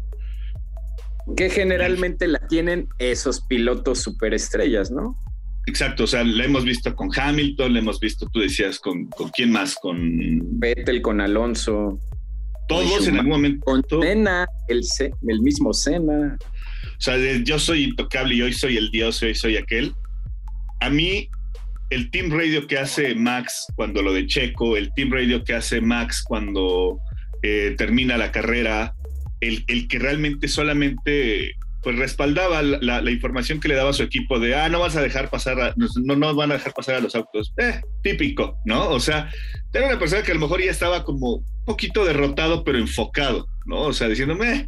Que 1.36 1.50
generalmente 1.50 2.28
la 2.28 2.40
tienen 2.48 2.88
esos 3.00 3.42
pilotos 3.42 4.00
superestrellas, 4.02 4.92
¿no? 4.92 5.18
Exacto, 5.68 6.06
o 6.06 6.08
sea, 6.08 6.24
la 6.24 6.46
hemos 6.46 6.64
visto 6.64 6.96
con 6.96 7.10
Hamilton, 7.14 7.74
la 7.74 7.80
hemos 7.80 8.00
visto, 8.00 8.28
tú 8.32 8.40
decías, 8.40 8.80
con, 8.80 9.06
con 9.08 9.30
quién 9.30 9.52
más, 9.52 9.76
con 9.76 10.00
Vettel, 10.60 11.02
con 11.02 11.20
Alonso. 11.20 12.00
Todos 12.70 13.08
en 13.08 13.18
algún 13.18 13.32
momento. 13.32 13.66
Con 13.66 13.84
Senna, 14.02 14.48
el, 14.70 14.82
el 15.28 15.42
mismo 15.42 15.74
Senna. 15.74 16.38
O 16.40 17.02
sea, 17.02 17.18
yo 17.44 17.60
soy 17.60 17.84
intocable 17.84 18.36
y 18.36 18.42
hoy 18.42 18.54
soy 18.54 18.78
el 18.78 18.90
dios, 18.92 19.22
hoy 19.22 19.36
soy 19.36 19.58
aquel. 19.58 19.94
A 20.80 20.90
mí, 20.90 21.30
el 21.90 22.12
team 22.12 22.32
radio 22.32 22.66
que 22.66 22.78
hace 22.78 23.14
Max 23.14 23.68
cuando 23.76 24.02
lo 24.02 24.14
de 24.14 24.26
Checo, 24.26 24.78
el 24.78 24.94
team 24.94 25.12
radio 25.12 25.44
que 25.44 25.54
hace 25.54 25.82
Max 25.82 26.24
cuando 26.26 26.98
eh, 27.44 27.76
termina 27.78 28.18
la 28.18 28.32
carrera, 28.32 28.96
el, 29.42 29.66
el 29.68 29.90
que 29.90 30.00
realmente 30.00 30.48
solamente 30.48 31.57
pues 31.84 31.96
respaldaba 31.96 32.62
la, 32.62 33.12
información 33.12 33.60
que 33.60 33.68
le 33.68 33.76
daba 33.76 33.92
a 33.92 33.94
su 33.94 34.04
equipo 34.04 34.40
de, 34.40 34.56
ah, 34.56 34.68
no 34.70 34.80
vas 34.80 34.96
a 34.96 35.02
dejar 35.02 35.30
pasar, 35.30 35.62
a, 35.62 35.74
no 35.78 36.16
nos 36.16 36.36
van 36.36 36.52
a 36.52 36.56
dejar 36.56 36.74
pasar 36.74 36.96
a 36.96 37.00
los 37.00 37.16
autos. 37.16 37.54
Eh, 37.58 37.80
típico, 38.02 38.60
¿no? 38.66 38.90
O 38.90 39.00
sea, 39.00 39.32
era 39.74 39.88
una 39.88 40.00
persona 40.00 40.24
que 40.24 40.32
a 40.32 40.36
lo 40.36 40.42
mejor 40.42 40.62
ya 40.62 40.72
estaba 40.72 41.04
como 41.04 41.36
un 41.36 41.66
poquito 41.66 42.04
derrotado, 42.04 42.64
pero 42.64 42.78
enfocado, 42.78 43.48
¿no? 43.66 43.82
O 43.82 43.94
sea, 43.94 44.10
diciéndome, 44.10 44.66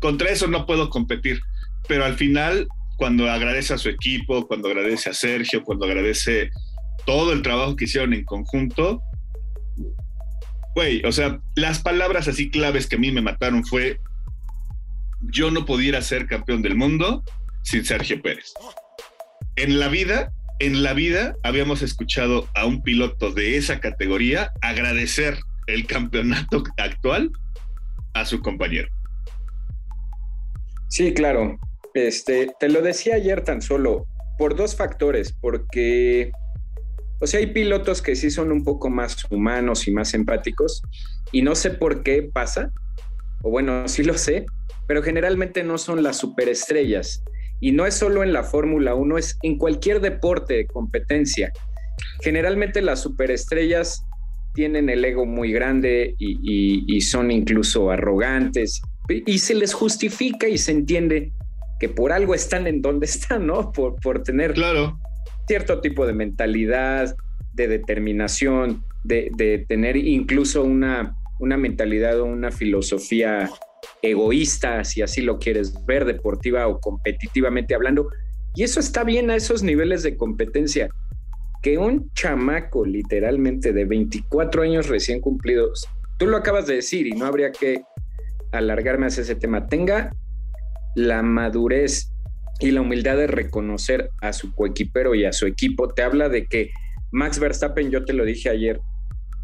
contra 0.00 0.30
eso 0.30 0.46
no 0.46 0.66
puedo 0.66 0.90
competir. 0.90 1.40
Pero 1.88 2.04
al 2.04 2.14
final, 2.14 2.68
cuando 2.96 3.30
agradece 3.30 3.74
a 3.74 3.78
su 3.78 3.88
equipo, 3.88 4.46
cuando 4.46 4.68
agradece 4.68 5.10
a 5.10 5.14
Sergio, 5.14 5.62
cuando 5.62 5.86
agradece 5.86 6.50
todo 7.06 7.32
el 7.32 7.42
trabajo 7.42 7.76
que 7.76 7.84
hicieron 7.84 8.12
en 8.12 8.24
conjunto, 8.24 9.02
güey, 10.74 11.02
o 11.04 11.12
sea, 11.12 11.40
las 11.54 11.80
palabras 11.80 12.28
así 12.28 12.50
claves 12.50 12.86
que 12.86 12.96
a 12.96 12.98
mí 12.98 13.10
me 13.10 13.22
mataron 13.22 13.64
fue 13.64 13.98
yo 15.20 15.50
no 15.50 15.64
pudiera 15.64 16.02
ser 16.02 16.26
campeón 16.26 16.62
del 16.62 16.76
mundo 16.76 17.24
sin 17.62 17.84
Sergio 17.84 18.20
Pérez. 18.22 18.52
En 19.56 19.78
la 19.78 19.88
vida, 19.88 20.32
en 20.58 20.82
la 20.82 20.92
vida 20.92 21.36
habíamos 21.42 21.82
escuchado 21.82 22.48
a 22.54 22.66
un 22.66 22.82
piloto 22.82 23.32
de 23.32 23.56
esa 23.56 23.80
categoría 23.80 24.52
agradecer 24.60 25.38
el 25.66 25.86
campeonato 25.86 26.62
actual 26.76 27.30
a 28.14 28.24
su 28.24 28.40
compañero. 28.40 28.88
Sí, 30.88 31.12
claro. 31.12 31.58
Este, 31.94 32.48
te 32.60 32.68
lo 32.68 32.82
decía 32.82 33.16
ayer 33.16 33.42
tan 33.42 33.62
solo 33.62 34.06
por 34.38 34.54
dos 34.54 34.76
factores, 34.76 35.32
porque 35.32 36.30
o 37.18 37.26
sea, 37.26 37.40
hay 37.40 37.46
pilotos 37.46 38.02
que 38.02 38.14
sí 38.14 38.30
son 38.30 38.52
un 38.52 38.62
poco 38.62 38.90
más 38.90 39.24
humanos 39.30 39.88
y 39.88 39.90
más 39.90 40.12
empáticos 40.12 40.82
y 41.32 41.42
no 41.42 41.54
sé 41.54 41.70
por 41.70 42.02
qué 42.02 42.22
pasa, 42.22 42.70
o 43.42 43.50
bueno, 43.50 43.88
sí 43.88 44.02
lo 44.02 44.18
sé, 44.18 44.44
pero 44.86 45.02
generalmente 45.02 45.62
no 45.64 45.78
son 45.78 46.02
las 46.02 46.18
superestrellas. 46.18 47.22
Y 47.60 47.72
no 47.72 47.86
es 47.86 47.94
solo 47.94 48.22
en 48.22 48.32
la 48.32 48.42
Fórmula 48.42 48.94
1, 48.94 49.18
es 49.18 49.38
en 49.42 49.56
cualquier 49.58 50.00
deporte 50.00 50.54
de 50.54 50.66
competencia. 50.66 51.52
Generalmente 52.20 52.82
las 52.82 53.00
superestrellas 53.00 54.04
tienen 54.54 54.88
el 54.88 55.04
ego 55.04 55.26
muy 55.26 55.52
grande 55.52 56.14
y, 56.18 57.00
son 57.02 57.30
incluso 57.30 57.90
arrogantes 57.90 58.80
y 59.08 59.38
se 59.38 59.54
les 59.54 59.74
justifica 59.74 60.48
y 60.48 60.58
se 60.58 60.72
entiende 60.72 61.32
que 61.78 61.88
por 61.88 62.10
algo 62.10 62.34
están 62.34 62.66
en 62.66 62.80
donde 62.82 63.06
están, 63.06 63.46
¿no? 63.46 63.70
Por, 63.70 63.96
por 64.00 64.22
tener 64.22 64.54
claro. 64.54 64.98
cierto 65.46 65.80
tipo 65.80 66.06
de 66.06 66.14
mentalidad, 66.14 67.14
de 67.52 67.68
determinación, 67.68 68.82
de, 69.04 69.30
de 69.36 69.58
tener 69.68 69.96
incluso 69.96 70.64
una, 70.64 71.14
una 71.38 71.56
mentalidad 71.56 72.18
o 72.20 72.24
una 72.24 72.50
filosofía 72.50 73.50
egoísta, 74.02 74.84
si 74.84 75.02
así 75.02 75.22
lo 75.22 75.38
quieres 75.38 75.74
ver, 75.86 76.04
deportiva 76.04 76.66
o 76.66 76.80
competitivamente 76.80 77.74
hablando. 77.74 78.08
Y 78.54 78.62
eso 78.62 78.80
está 78.80 79.04
bien 79.04 79.30
a 79.30 79.36
esos 79.36 79.62
niveles 79.62 80.02
de 80.02 80.16
competencia. 80.16 80.88
Que 81.62 81.78
un 81.78 82.10
chamaco 82.12 82.84
literalmente 82.84 83.72
de 83.72 83.84
24 83.84 84.62
años 84.62 84.88
recién 84.88 85.20
cumplidos, 85.20 85.86
tú 86.18 86.26
lo 86.26 86.36
acabas 86.36 86.66
de 86.66 86.76
decir 86.76 87.06
y 87.06 87.12
no 87.12 87.26
habría 87.26 87.52
que 87.52 87.82
alargarme 88.52 89.06
hacia 89.06 89.22
ese 89.22 89.34
tema, 89.34 89.66
tenga 89.66 90.12
la 90.94 91.22
madurez 91.22 92.12
y 92.60 92.70
la 92.70 92.80
humildad 92.80 93.16
de 93.16 93.26
reconocer 93.26 94.10
a 94.22 94.32
su 94.32 94.54
coequipero 94.54 95.14
y 95.14 95.24
a 95.24 95.32
su 95.32 95.46
equipo, 95.46 95.92
te 95.92 96.02
habla 96.02 96.28
de 96.28 96.46
que 96.46 96.70
Max 97.10 97.38
Verstappen, 97.38 97.90
yo 97.90 98.04
te 98.04 98.12
lo 98.12 98.24
dije 98.24 98.48
ayer, 98.48 98.80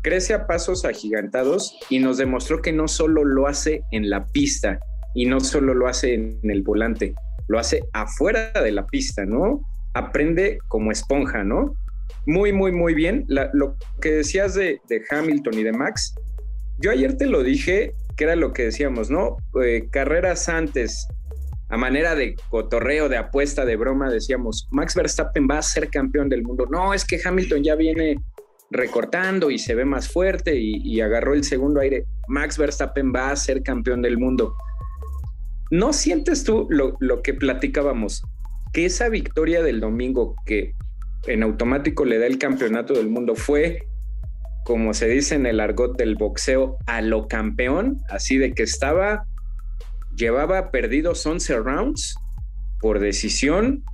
crece 0.02 0.34
a 0.34 0.46
pasos 0.46 0.84
agigantados 0.84 1.78
y 1.88 1.98
nos 1.98 2.18
demostró 2.18 2.60
que 2.60 2.72
no 2.72 2.88
solo 2.88 3.24
lo 3.24 3.46
hace 3.46 3.82
en 3.92 4.10
la 4.10 4.26
pista 4.26 4.80
y 5.14 5.26
no 5.26 5.40
solo 5.40 5.74
lo 5.74 5.88
hace 5.88 6.14
en 6.14 6.40
el 6.42 6.62
volante, 6.62 7.14
lo 7.48 7.58
hace 7.58 7.84
afuera 7.92 8.52
de 8.52 8.72
la 8.72 8.86
pista, 8.86 9.24
¿no? 9.24 9.62
Aprende 9.94 10.58
como 10.68 10.90
esponja, 10.90 11.44
¿no? 11.44 11.74
Muy, 12.26 12.52
muy, 12.52 12.72
muy 12.72 12.94
bien. 12.94 13.24
lo 13.28 13.76
que 14.00 14.12
decías 14.12 14.54
de, 14.54 14.80
Hamilton 15.10 15.58
y 15.58 15.62
de 15.62 15.72
Max, 15.72 16.14
yo 16.78 16.90
ayer 16.90 17.16
te 17.16 17.26
lo 17.26 17.42
dije, 17.42 17.94
que 18.16 18.24
era 18.24 18.36
lo 18.36 18.52
que 18.52 18.64
decíamos, 18.64 19.10
¿no? 19.10 19.36
Eh, 19.62 19.88
carreras 19.90 20.48
antes, 20.48 21.06
a 21.68 21.76
manera 21.76 22.14
de 22.14 22.34
cotorreo, 22.50 23.08
de 23.08 23.16
apuesta, 23.16 23.64
de 23.64 23.76
broma, 23.76 24.10
decíamos, 24.10 24.68
Max 24.70 24.94
Verstappen 24.94 25.46
va 25.50 25.58
a 25.58 25.62
ser 25.62 25.88
campeón 25.88 26.28
del 26.28 26.42
mundo. 26.42 26.66
No, 26.70 26.92
es 26.92 27.04
que 27.04 27.20
Hamilton 27.22 27.62
ya 27.62 27.74
viene 27.74 28.16
recortando 28.72 29.50
y 29.50 29.58
se 29.58 29.74
ve 29.74 29.84
más 29.84 30.08
fuerte 30.08 30.58
y, 30.58 31.00
agarró 31.00 31.34
el 31.34 31.44
segundo 31.44 31.80
aire. 31.80 32.04
Max 32.28 32.58
Verstappen 32.58 33.12
va 33.14 33.30
a 33.30 33.36
ser 33.36 33.62
campeón 33.62 34.02
del 34.02 34.18
mundo. 34.18 34.54
¿No 35.70 35.92
sientes 35.92 36.44
tú 36.44 36.66
lo, 36.70 36.96
lo, 37.00 37.22
que 37.22 37.34
platicábamos? 37.34 38.22
Que 38.72 38.86
esa 38.86 39.08
victoria 39.08 39.62
del 39.62 39.80
domingo 39.80 40.36
que 40.44 40.74
en 41.26 41.42
automático 41.42 42.04
le 42.04 42.18
da 42.18 42.26
el 42.26 42.38
campeonato 42.38 42.94
del 42.94 43.08
mundo 43.08 43.34
fue, 43.34 43.86
como 44.64 44.94
se 44.94 45.08
dice 45.08 45.34
en 45.34 45.46
el 45.46 45.60
argot 45.60 45.96
del 45.96 46.16
boxeo, 46.16 46.76
a 46.86 47.00
lo 47.00 47.28
campeón, 47.28 47.98
así 48.08 48.38
de 48.38 48.52
que 48.52 48.62
estaba, 48.62 49.26
llevaba 50.16 50.70
perdidos 50.70 51.24
11 51.24 51.58
rounds 51.58 52.16
por 52.80 52.98
decisión 52.98 53.84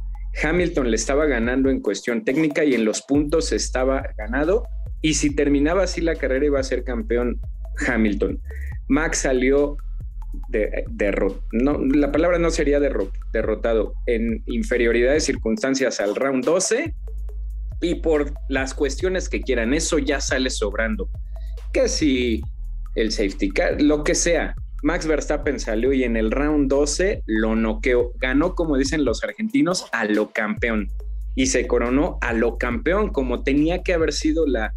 Hamilton 0.42 0.90
le 0.90 0.96
estaba 0.96 1.26
ganando 1.26 1.70
en 1.70 1.80
cuestión 1.80 2.24
técnica 2.24 2.64
y 2.64 2.74
en 2.74 2.84
los 2.84 3.02
puntos 3.02 3.52
estaba 3.52 4.02
ganado. 4.16 4.64
Y 5.02 5.14
si 5.14 5.34
terminaba 5.34 5.84
así 5.84 6.00
la 6.00 6.16
carrera 6.16 6.46
iba 6.46 6.60
a 6.60 6.64
ser 6.64 6.84
campeón 6.84 7.40
Hamilton. 7.86 8.40
Max 8.88 9.18
salió 9.18 9.76
de, 10.48 10.84
no, 11.52 11.78
la 11.84 12.12
palabra 12.12 12.38
no 12.38 12.50
sería 12.50 12.80
derrotado, 12.80 13.94
en 14.06 14.42
inferioridad 14.46 15.12
de 15.12 15.20
circunstancias 15.20 16.00
al 16.00 16.14
round 16.14 16.44
12 16.44 16.94
y 17.80 17.96
por 17.96 18.32
las 18.48 18.74
cuestiones 18.74 19.28
que 19.28 19.40
quieran, 19.40 19.74
eso 19.74 19.98
ya 19.98 20.20
sale 20.20 20.50
sobrando. 20.50 21.08
Que 21.72 21.88
si 21.88 22.42
el 22.94 23.12
safety 23.12 23.50
car, 23.50 23.80
lo 23.80 24.02
que 24.02 24.14
sea, 24.14 24.54
Max 24.82 25.06
Verstappen 25.06 25.58
salió 25.58 25.92
y 25.92 26.04
en 26.04 26.16
el 26.16 26.30
round 26.30 26.68
12 26.68 27.22
lo 27.26 27.56
noqueó. 27.56 28.12
Ganó, 28.18 28.54
como 28.54 28.76
dicen 28.76 29.04
los 29.04 29.24
argentinos, 29.24 29.86
a 29.92 30.04
lo 30.04 30.30
campeón. 30.30 30.88
Y 31.34 31.46
se 31.46 31.66
coronó 31.66 32.18
a 32.20 32.32
lo 32.32 32.58
campeón, 32.58 33.10
como 33.10 33.42
tenía 33.42 33.82
que 33.82 33.94
haber 33.94 34.12
sido 34.12 34.46
la, 34.46 34.72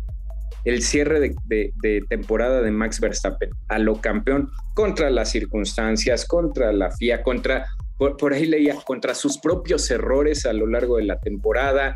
el 0.66 0.82
cierre 0.82 1.20
de, 1.20 2.04
temporada 2.10 2.62
de 2.62 2.72
Max 2.72 3.00
Verstappen. 3.00 3.52
A 3.68 3.78
lo 3.78 4.02
campeón 4.02 4.50
contra 4.74 5.10
las 5.12 5.30
circunstancias, 5.30 6.26
contra 6.26 6.74
la 6.74 6.92
FIA, 6.92 7.22
contra, 7.22 7.68
por, 7.98 8.34
ahí 8.34 8.48
leía, 8.48 8.76
contra 8.84 9.14
sus 9.14 9.38
propios 9.38 9.90
errores 9.92 10.48
a 10.48 10.54
lo 10.54 10.66
largo 10.66 10.98
de 10.98 11.04
la 11.04 11.20
temporada, 11.20 11.96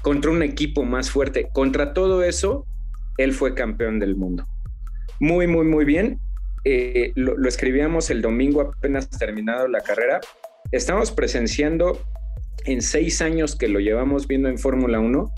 contra 0.00 0.30
un 0.30 0.42
equipo 0.42 0.84
más 0.84 1.10
fuerte. 1.10 1.48
Contra 1.52 1.92
todo 1.92 2.22
eso, 2.22 2.66
él 3.18 3.34
fue 3.34 3.54
campeón 3.54 4.00
del 4.00 4.16
mundo. 4.16 4.46
Muy, 5.20 5.46
muy, 5.46 5.66
muy 5.66 5.84
bien 5.84 6.18
eh, 6.64 7.12
lo, 7.14 7.48
escribíamos 7.48 8.10
el 8.10 8.22
domingo 8.22 8.60
apenas 8.60 9.08
terminado 9.10 9.68
la 9.68 9.80
carrera. 9.80 10.20
Estamos 10.72 11.10
presenciando 11.10 12.00
en 12.64 12.80
seis 12.80 13.20
años 13.20 13.56
que 13.56 13.68
lo 13.68 13.80
llevamos 13.80 14.26
viendo 14.26 14.48
en 14.48 14.58
Fórmula 14.58 15.00
1 15.00 15.32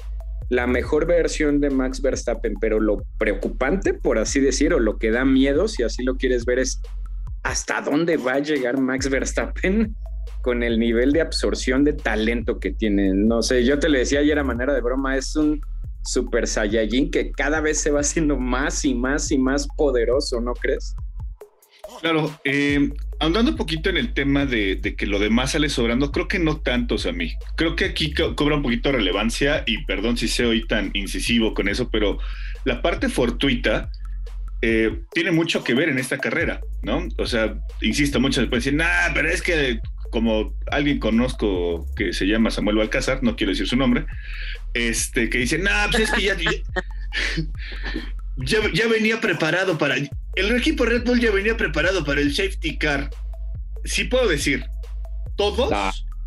la 0.49 0.67
mejor 0.67 1.07
versión 1.07 1.61
de 1.61 1.71
Max 1.71 2.01
Verstappen, 2.01 2.55
pero 2.61 2.79
lo 2.79 3.05
preocupante, 3.19 3.95
por 3.95 4.19
así 4.19 4.39
decir, 4.39 4.73
o 4.75 4.79
lo 4.79 4.97
que 4.97 5.11
da 5.11 5.25
miedo, 5.25 5.67
si 5.67 5.83
así 5.83 6.05
lo 6.05 6.17
quieres 6.17 6.45
ver, 6.45 6.61
es 6.61 6.81
hasta 7.43 7.81
dónde 7.81 8.17
va 8.17 8.35
a 8.35 8.39
llegar 8.39 8.79
Max 8.79 9.11
Verstappen 9.11 9.95
con 10.43 10.63
el 10.63 10.79
nivel 10.79 11.13
de 11.13 11.21
absorción 11.21 11.83
de 11.83 11.95
talento 11.95 12.61
que 12.61 12.73
tiene. 12.73 13.13
No 13.13 13.43
sé, 13.43 13.65
yo 13.65 13.79
te 13.79 13.89
le 13.89 14.01
decía 14.01 14.21
ayer 14.21 14.39
a 14.39 14.45
manera 14.45 14.73
de 14.73 14.81
broma, 14.81 15.17
es 15.17 15.35
un 15.35 15.61
Super 16.05 16.47
Saiyajin 16.47 17.11
que 17.11 17.33
cada 17.33 17.61
vez 17.61 17.81
se 17.81 17.91
va 17.91 18.01
haciendo 18.01 18.39
más 18.39 18.85
y 18.85 18.95
más 18.95 19.33
y 19.33 19.39
más 19.39 19.67
poderoso, 19.77 20.41
¿no 20.41 20.55
crees? 20.55 20.95
Claro, 22.01 22.39
eh, 22.45 22.91
andando 23.21 23.53
un 23.53 23.57
poquito 23.57 23.91
en 23.91 23.97
el 23.97 24.13
tema 24.13 24.47
de, 24.47 24.81
que 24.97 25.07
lo 25.07 25.19
demás 25.19 25.53
sale 25.53 25.69
sobrando, 25.69 26.13
creo 26.13 26.29
que 26.29 26.39
no 26.39 26.59
tantos 26.61 27.07
a 27.07 27.13
mí. 27.13 27.35
Creo 27.57 27.77
que 27.77 27.87
aquí 27.87 28.13
cobra 28.13 28.57
un 28.57 28.63
poquito 28.63 28.91
de 28.91 28.99
relevancia 28.99 29.65
y 29.67 29.85
perdón 29.85 30.17
si 30.17 30.29
soy 30.29 30.67
tan 30.67 30.91
incisivo 30.95 31.55
con 31.55 31.69
eso, 31.69 31.91
pero 31.91 32.19
la 32.65 32.83
parte 32.83 33.09
fortuita 33.09 33.91
eh, 34.63 35.01
tiene 35.13 35.33
mucho 35.33 35.63
que 35.63 35.75
ver 35.75 35.89
en 35.89 35.99
esta 35.99 36.19
carrera, 36.19 36.61
¿no? 36.83 37.07
O 37.19 37.27
sea, 37.27 37.55
insisto, 37.81 38.21
muchos 38.21 38.47
pueden 38.47 38.59
decir, 38.59 38.75
nah, 38.75 39.13
pero 39.15 39.29
es 39.29 39.43
que 39.43 39.81
como 40.11 40.55
alguien 40.71 40.99
conozco 40.99 41.87
que 41.95 42.13
se 42.13 42.27
llama 42.27 42.51
Samuel 42.51 42.77
Balcázar, 42.77 43.23
no 43.23 43.37
quiero 43.37 43.53
decir 43.53 43.69
su 43.69 43.77
nombre, 43.77 44.07
este, 44.73 45.29
que 45.29 45.39
dice, 45.39 45.59
nah, 45.59 45.89
pues 45.91 46.05
es 46.05 46.13
que 46.13 46.23
ya, 46.23 46.37
ya, 48.73 48.89
venía 48.89 49.21
preparado 49.21 49.77
para, 49.79 49.97
el 50.37 50.55
equipo 50.57 50.85
Red 50.85 51.05
Bull 51.05 51.21
ya 51.21 51.31
venía 51.31 51.57
preparado 51.57 52.05
para 52.05 52.21
el 52.21 52.35
safety 52.35 52.79
car. 52.79 53.11
Sí 53.85 54.05
puedo 54.05 54.29
decir, 54.29 54.65
todos 55.37 55.71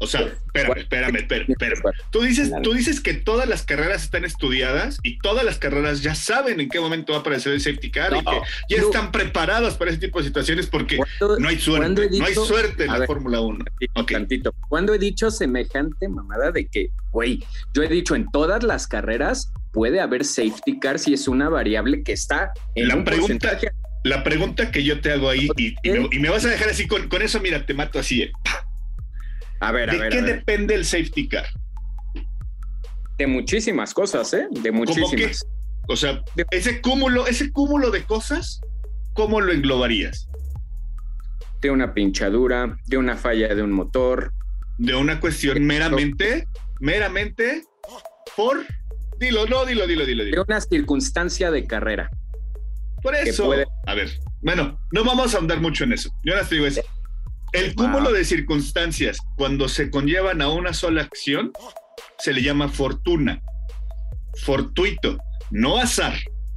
o 0.01 0.08
sea, 0.08 0.22
espérame, 0.22 0.78
espérame, 0.78 1.16
espérame, 1.18 1.84
Tú 2.10 2.22
dices, 2.22 2.51
tú 2.63 2.74
dices 2.74 3.01
que 3.01 3.13
todas 3.13 3.50
las 3.50 3.63
carreras 3.63 4.04
están 4.04 4.24
estudiadas 4.24 4.98
y 5.04 5.20
todas 5.20 5.44
las 5.44 5.58
carreras 5.58 6.01
ya 6.01 6.16
saben 6.16 6.62
en 6.62 6.70
qué 6.70 6.80
momento 6.80 7.12
va 7.12 7.18
a 7.18 7.22
aparecer 7.22 7.51
el 7.51 7.60
safety 7.60 7.92
car 7.92 8.16
y 8.16 8.24
que 8.24 8.39
ya 8.70 8.82
están 8.82 9.12
preparadas 9.12 9.75
para 9.75 9.92
ese 9.92 10.00
tipo 10.00 10.20
de 10.20 10.25
situaciones 10.25 10.68
porque 10.68 11.00
no 11.38 11.50
hay 11.50 11.60
suerte, 11.60 12.10
no 12.18 12.25
hay 12.25 12.34
suerte 12.34 12.86
en 12.86 12.98
la 12.98 13.06
Fórmula 13.06 13.42
1. 13.42 13.66
Tantito. 14.10 14.54
Cuando 14.70 14.94
he 14.94 15.00
dicho 15.00 15.32
semejante 15.32 16.08
mamada 16.08 16.51
de 16.51 16.68
que, 16.68 16.92
güey, 17.12 17.44
yo 17.74 17.84
he 17.84 17.89
dicho 17.89 18.16
en 18.16 18.25
todas 18.32 18.63
las 18.63 18.88
carreras 18.88 19.51
puede 19.74 20.00
haber 20.00 20.24
safety 20.24 20.80
car 20.80 20.98
si 20.98 21.13
es 21.13 21.28
una 21.28 21.50
variable 21.50 22.04
que 22.04 22.13
está 22.13 22.54
en 22.75 22.88
la 22.88 23.04
pregunta. 23.04 23.60
La 24.03 24.24
pregunta 24.24 24.72
que 24.72 24.84
yo 24.84 25.01
te 25.01 25.12
hago 25.12 25.29
ahí, 25.29 25.50
y, 25.58 26.20
me, 26.20 26.29
vas 26.29 26.46
a 26.46 26.50
dejar 26.50 26.70
así 26.70 26.88
con, 26.88 27.10
con 27.10 27.22
eso, 27.22 27.39
mira, 27.41 27.65
te 27.65 27.74
mato 27.74 28.00
así. 28.00 28.24
Eh. 28.24 28.32
A 29.60 29.72
ver, 29.72 29.91
¿De 29.91 29.98
a 29.98 30.00
ver. 30.01 30.12
qué 30.12 30.22
depende 30.22 30.74
el 30.74 30.86
safety 30.86 31.27
car? 31.27 31.46
De 33.18 33.27
muchísimas 33.27 33.94
cosas, 33.94 34.34
¿eh? 34.34 34.48
De 34.50 34.72
muchísimas. 34.72 35.46
O 35.89 35.96
sea, 35.96 36.24
ese 36.51 36.82
cúmulo, 36.82 37.27
ese 37.27 37.51
cúmulo 37.51 37.91
de 37.91 38.03
cosas, 38.03 38.62
¿cómo 39.13 39.41
lo 39.41 39.51
englobarías? 39.51 40.29
De 41.62 41.72
una 41.72 41.94
pinchadura, 41.94 42.77
de 42.86 42.98
una 42.98 43.18
falla 43.18 43.53
de 43.53 43.62
un 43.62 43.72
motor. 43.72 44.32
De 44.77 44.96
una 44.96 45.20
cuestión 45.20 45.65
meramente, 45.65 46.48
meramente 46.79 47.63
por. 48.38 48.65
Dilo, 49.20 49.46
no, 49.48 49.65
dilo, 49.65 49.86
dilo, 49.86 50.06
dilo, 50.06 50.24
De 50.24 50.39
una 50.39 50.62
circunstancia 50.62 51.51
de 51.51 51.68
carrera. 51.68 52.10
Por 53.01 53.15
eso. 53.15 53.51
A 53.88 53.94
ver, 53.94 54.10
bueno, 54.41 54.79
no 54.91 55.03
vamos 55.03 55.34
a 55.34 55.38
ahondar 55.38 55.62
mucho 55.62 55.84
en 55.84 55.94
eso. 55.94 56.10
Yo 56.24 56.34
ahora 56.34 56.48
te 56.48 56.56
digo 56.56 56.68
eso. 56.68 56.82
El 57.51 57.74
cúmulo 57.74 58.12
de 58.12 58.25
circunstancias 58.25 59.18
cuando 59.36 59.68
se 59.68 59.89
conllevan 59.89 60.41
a 60.41 60.50
una 60.50 60.74
sola 60.74 61.01
acción 61.01 61.51
se 62.20 62.34
le 62.34 62.44
llama 62.44 62.70
fortuna, 62.70 63.41
fortuito, 64.44 65.18
no 65.50 65.77
azar. 65.77 66.13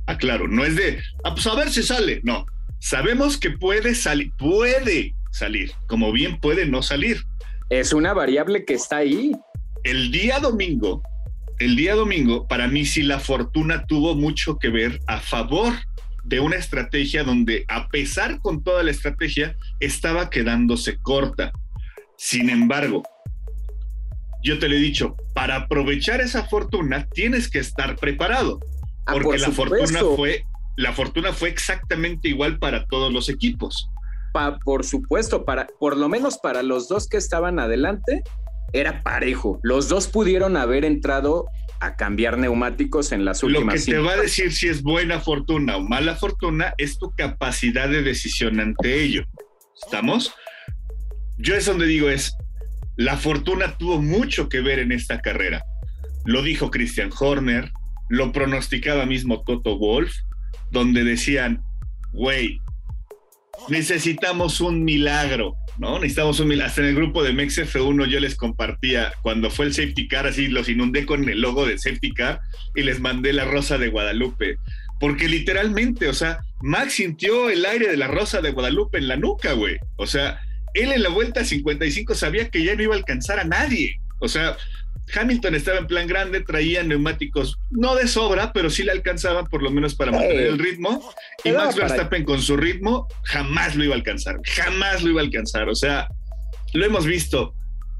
Aclaro, 0.06 0.48
no 0.48 0.64
es 0.64 0.76
de, 0.76 1.00
ah, 1.24 1.32
pues 1.32 1.46
a 1.46 1.54
ver 1.54 1.70
si 1.70 1.82
sale. 1.82 2.20
No, 2.24 2.44
sabemos 2.80 3.38
que 3.38 3.50
puede 3.50 3.94
salir, 3.94 4.32
puede 4.36 5.14
salir, 5.30 5.72
como 5.86 6.12
bien 6.12 6.38
puede 6.40 6.66
no 6.66 6.82
salir. 6.82 7.22
Es 7.70 7.92
una 7.92 8.12
variable 8.12 8.64
que 8.64 8.74
está 8.74 8.98
ahí. 8.98 9.32
El 9.84 10.10
día 10.10 10.40
domingo, 10.40 11.02
el 11.58 11.76
día 11.76 11.94
domingo, 11.94 12.46
para 12.48 12.68
mí 12.68 12.84
sí 12.84 13.02
la 13.02 13.20
fortuna 13.20 13.86
tuvo 13.86 14.14
mucho 14.14 14.58
que 14.58 14.68
ver 14.68 15.00
a 15.06 15.20
favor 15.20 15.72
de 16.24 16.40
una 16.40 16.56
estrategia 16.56 17.24
donde 17.24 17.64
a 17.68 17.88
pesar 17.88 18.40
con 18.40 18.62
toda 18.62 18.82
la 18.82 18.90
estrategia 18.90 19.56
estaba 19.80 20.30
quedándose 20.30 20.98
corta. 20.98 21.52
Sin 22.16 22.48
embargo, 22.50 23.02
yo 24.42 24.58
te 24.58 24.68
lo 24.68 24.74
he 24.74 24.78
dicho, 24.78 25.16
para 25.34 25.56
aprovechar 25.56 26.20
esa 26.20 26.44
fortuna 26.44 27.08
tienes 27.12 27.48
que 27.48 27.58
estar 27.58 27.96
preparado, 27.96 28.60
ah, 29.06 29.12
porque 29.14 29.38
la 29.38 29.50
fortuna 29.50 30.00
fue 30.16 30.44
la 30.76 30.92
fortuna 30.92 31.32
fue 31.32 31.50
exactamente 31.50 32.28
igual 32.28 32.58
para 32.58 32.86
todos 32.86 33.12
los 33.12 33.28
equipos. 33.28 33.88
por 34.64 34.84
supuesto, 34.84 35.44
para 35.44 35.66
por 35.78 35.96
lo 35.96 36.08
menos 36.08 36.38
para 36.38 36.62
los 36.62 36.88
dos 36.88 37.06
que 37.06 37.18
estaban 37.18 37.58
adelante 37.58 38.22
era 38.72 39.02
parejo. 39.02 39.60
Los 39.62 39.88
dos 39.88 40.08
pudieron 40.08 40.56
haber 40.56 40.84
entrado 40.84 41.46
a 41.82 41.96
cambiar 41.96 42.38
neumáticos 42.38 43.10
en 43.10 43.24
las 43.24 43.42
últimas. 43.42 43.74
Lo 43.74 43.84
que 43.84 43.90
te 43.92 43.98
va 43.98 44.12
a 44.12 44.16
decir 44.16 44.52
si 44.52 44.68
es 44.68 44.82
buena 44.82 45.20
fortuna 45.20 45.76
o 45.76 45.82
mala 45.82 46.14
fortuna 46.14 46.74
es 46.78 46.98
tu 46.98 47.10
capacidad 47.10 47.88
de 47.88 48.02
decisión 48.02 48.60
ante 48.60 49.02
ello. 49.02 49.24
¿Estamos? 49.82 50.32
Yo 51.38 51.56
es 51.56 51.66
donde 51.66 51.86
digo 51.86 52.08
es, 52.08 52.36
la 52.96 53.16
fortuna 53.16 53.76
tuvo 53.78 54.00
mucho 54.00 54.48
que 54.48 54.60
ver 54.60 54.78
en 54.78 54.92
esta 54.92 55.20
carrera. 55.20 55.64
Lo 56.24 56.42
dijo 56.42 56.70
Christian 56.70 57.10
Horner, 57.18 57.72
lo 58.08 58.30
pronosticaba 58.30 59.04
mismo 59.04 59.42
Toto 59.42 59.76
Wolf, 59.76 60.14
donde 60.70 61.02
decían, 61.02 61.64
güey, 62.12 62.60
necesitamos 63.68 64.60
un 64.60 64.84
milagro. 64.84 65.56
¿No? 65.78 65.98
Necesitamos 65.98 66.40
un 66.40 66.60
Hasta 66.60 66.80
en 66.82 66.88
el 66.88 66.94
grupo 66.94 67.22
de 67.22 67.32
MexF1 67.32 68.06
yo 68.06 68.20
les 68.20 68.36
compartía 68.36 69.12
cuando 69.22 69.50
fue 69.50 69.66
el 69.66 69.74
safety 69.74 70.08
car, 70.08 70.26
así 70.26 70.48
los 70.48 70.68
inundé 70.68 71.06
con 71.06 71.28
el 71.28 71.40
logo 71.40 71.66
de 71.66 71.78
safety 71.78 72.12
car 72.12 72.40
y 72.74 72.82
les 72.82 73.00
mandé 73.00 73.32
la 73.32 73.44
rosa 73.44 73.78
de 73.78 73.88
Guadalupe. 73.88 74.56
Porque 75.00 75.28
literalmente, 75.28 76.08
o 76.08 76.14
sea, 76.14 76.40
Max 76.60 76.94
sintió 76.94 77.50
el 77.50 77.64
aire 77.64 77.88
de 77.88 77.96
la 77.96 78.06
rosa 78.06 78.40
de 78.40 78.52
Guadalupe 78.52 78.98
en 78.98 79.08
la 79.08 79.16
nuca, 79.16 79.52
güey. 79.54 79.76
O 79.96 80.06
sea, 80.06 80.40
él 80.74 80.92
en 80.92 81.02
la 81.02 81.08
vuelta 81.08 81.44
55 81.44 82.14
sabía 82.14 82.48
que 82.48 82.62
ya 82.62 82.74
no 82.76 82.82
iba 82.82 82.94
a 82.94 82.98
alcanzar 82.98 83.40
a 83.40 83.44
nadie. 83.44 83.96
O 84.20 84.28
sea, 84.28 84.56
Hamilton 85.14 85.54
estaba 85.54 85.78
en 85.78 85.86
plan 85.86 86.06
grande, 86.06 86.40
traía 86.40 86.82
neumáticos 86.82 87.58
no 87.70 87.94
de 87.94 88.08
sobra, 88.08 88.52
pero 88.52 88.70
sí 88.70 88.82
le 88.82 88.92
alcanzaban 88.92 89.46
por 89.46 89.62
lo 89.62 89.70
menos 89.70 89.94
para 89.94 90.12
mantener 90.12 90.46
el 90.46 90.58
ritmo. 90.58 91.12
Y 91.44 91.52
Max 91.52 91.76
Verstappen 91.76 92.24
con 92.24 92.40
su 92.40 92.56
ritmo 92.56 93.08
jamás 93.24 93.74
lo 93.76 93.84
iba 93.84 93.94
a 93.94 93.98
alcanzar, 93.98 94.40
jamás 94.44 95.02
lo 95.02 95.10
iba 95.10 95.20
a 95.20 95.24
alcanzar. 95.24 95.68
O 95.68 95.74
sea, 95.74 96.08
lo 96.72 96.84
hemos 96.84 97.06
visto. 97.06 97.54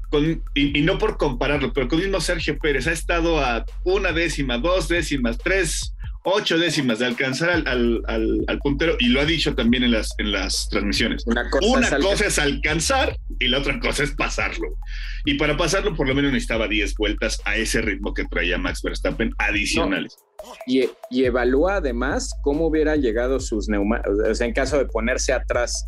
Con, 0.09 0.43
y, 0.53 0.81
no 0.83 0.99
por 0.99 1.17
compararlo, 1.17 1.73
pero 1.73 1.87
con 1.87 1.97
el 1.97 2.05
mismo 2.05 2.21
Sergio 2.21 2.59
Pérez 2.59 2.85
ha 2.85 2.91
estado 2.91 3.39
a 3.39 3.65
una 3.83 4.11
décima, 4.11 4.59
dos 4.59 4.87
décimas, 4.87 5.39
tres 5.39 5.95
ocho 6.23 6.57
décimas 6.57 6.99
de 6.99 7.05
alcanzar 7.05 7.49
al, 7.49 8.01
al, 8.07 8.59
puntero 8.59 8.95
y 8.99 9.07
lo 9.07 9.21
ha 9.21 9.25
dicho 9.25 9.55
también 9.55 9.83
en 9.83 9.91
las, 9.91 10.13
en 10.17 10.31
las 10.31 10.69
transmisiones. 10.69 11.25
Una, 11.27 11.49
cosa, 11.49 12.25
es 12.25 12.39
alcanzar 12.39 13.17
y 13.39 13.47
la 13.47 13.59
otra 13.59 13.79
cosa 13.79 14.03
es 14.03 14.11
pasarlo. 14.11 14.77
Y 15.25 15.35
para 15.35 15.57
pasarlo 15.57 15.95
por 15.95 16.07
lo 16.07 16.15
menos 16.15 16.31
necesitaba 16.31 16.67
10 16.67 16.95
vueltas 16.95 17.41
a 17.45 17.57
ese 17.57 17.81
ritmo 17.81 18.13
que 18.13 18.25
traía 18.25 18.57
Max 18.57 18.81
Verstappen 18.81 19.33
adicionales. 19.37 20.17
Y, 20.65 20.89
y, 21.09 21.25
evalúa 21.25 21.77
además 21.77 22.33
cómo 22.41 22.67
hubiera 22.67 22.95
llegado 22.95 23.39
sus 23.39 23.69
neumáticos, 23.69 24.19
o 24.29 24.35
sea, 24.35 24.47
en 24.47 24.53
caso 24.53 24.77
de 24.77 24.85
ponerse 24.85 25.31
atrás 25.31 25.87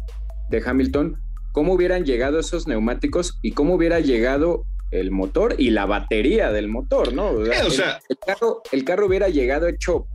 de 0.49 0.61
Hamilton, 0.65 1.19
cómo 1.51 1.73
hubieran 1.73 2.05
llegado 2.05 2.39
esos 2.39 2.67
neumáticos 2.67 3.37
y 3.41 3.51
cómo 3.51 3.75
hubiera 3.75 3.99
llegado 3.99 4.65
el 4.91 5.11
motor 5.11 5.55
y 5.57 5.71
la 5.71 5.85
batería 5.85 6.51
del 6.51 6.67
motor, 6.67 7.13
¿no? 7.13 7.31
O 7.31 7.45
sea, 7.69 7.99
el, 8.07 8.17
carro, 8.17 8.61
el 8.71 8.83
carro 8.85 9.07
hubiera 9.07 9.29
llegado 9.29 9.67
hecho 9.67 10.07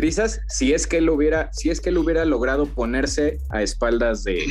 trizas 0.00 0.40
si 0.48 0.72
es 0.72 0.86
que 0.86 0.96
él 0.96 1.10
hubiera, 1.10 1.52
si 1.52 1.68
es 1.68 1.78
que 1.82 1.90
él 1.90 1.98
hubiera 1.98 2.24
logrado 2.24 2.64
ponerse 2.64 3.38
a 3.50 3.60
espaldas 3.60 4.24
de, 4.24 4.46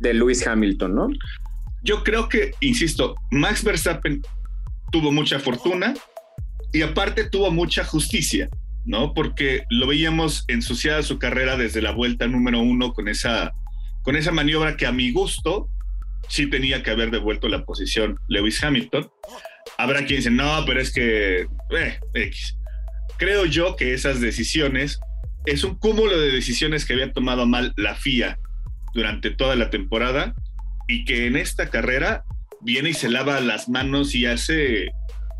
de 0.00 0.14
Lewis 0.14 0.44
Hamilton, 0.44 0.94
¿no? 0.96 1.08
Yo 1.84 2.02
creo 2.02 2.28
que, 2.28 2.54
insisto, 2.58 3.14
Max 3.30 3.62
Verstappen 3.62 4.20
tuvo 4.90 5.12
mucha 5.12 5.38
fortuna 5.38 5.94
y 6.72 6.82
aparte 6.82 7.22
tuvo 7.22 7.52
mucha 7.52 7.84
justicia, 7.84 8.48
¿no? 8.84 9.14
Porque 9.14 9.62
lo 9.70 9.86
veíamos 9.86 10.44
ensuciada 10.48 11.04
su 11.04 11.20
carrera 11.20 11.56
desde 11.56 11.80
la 11.80 11.92
vuelta 11.92 12.26
número 12.26 12.58
uno 12.58 12.94
con 12.94 13.06
esa, 13.06 13.52
con 14.02 14.16
esa 14.16 14.32
maniobra 14.32 14.76
que 14.76 14.86
a 14.86 14.92
mi 14.92 15.12
gusto 15.12 15.68
sí 16.28 16.50
tenía 16.50 16.82
que 16.82 16.90
haber 16.90 17.12
devuelto 17.12 17.48
la 17.48 17.64
posición 17.64 18.18
Lewis 18.26 18.64
Hamilton. 18.64 19.08
Habrá 19.78 20.04
quien 20.04 20.18
dice, 20.18 20.30
no, 20.32 20.64
pero 20.66 20.80
es 20.80 20.92
que, 20.92 21.42
eh, 21.42 22.00
X 22.12 22.56
creo 23.16 23.44
yo 23.46 23.76
que 23.76 23.94
esas 23.94 24.20
decisiones 24.20 25.00
es 25.46 25.64
un 25.64 25.76
cúmulo 25.76 26.18
de 26.18 26.32
decisiones 26.32 26.84
que 26.84 26.94
había 26.94 27.12
tomado 27.12 27.46
mal 27.46 27.72
la 27.76 27.94
FIA 27.94 28.38
durante 28.94 29.30
toda 29.30 29.56
la 29.56 29.70
temporada 29.70 30.34
y 30.88 31.04
que 31.04 31.26
en 31.26 31.36
esta 31.36 31.68
carrera 31.68 32.24
viene 32.60 32.90
y 32.90 32.94
se 32.94 33.10
lava 33.10 33.40
las 33.40 33.68
manos 33.68 34.14
y 34.14 34.26
hace 34.26 34.90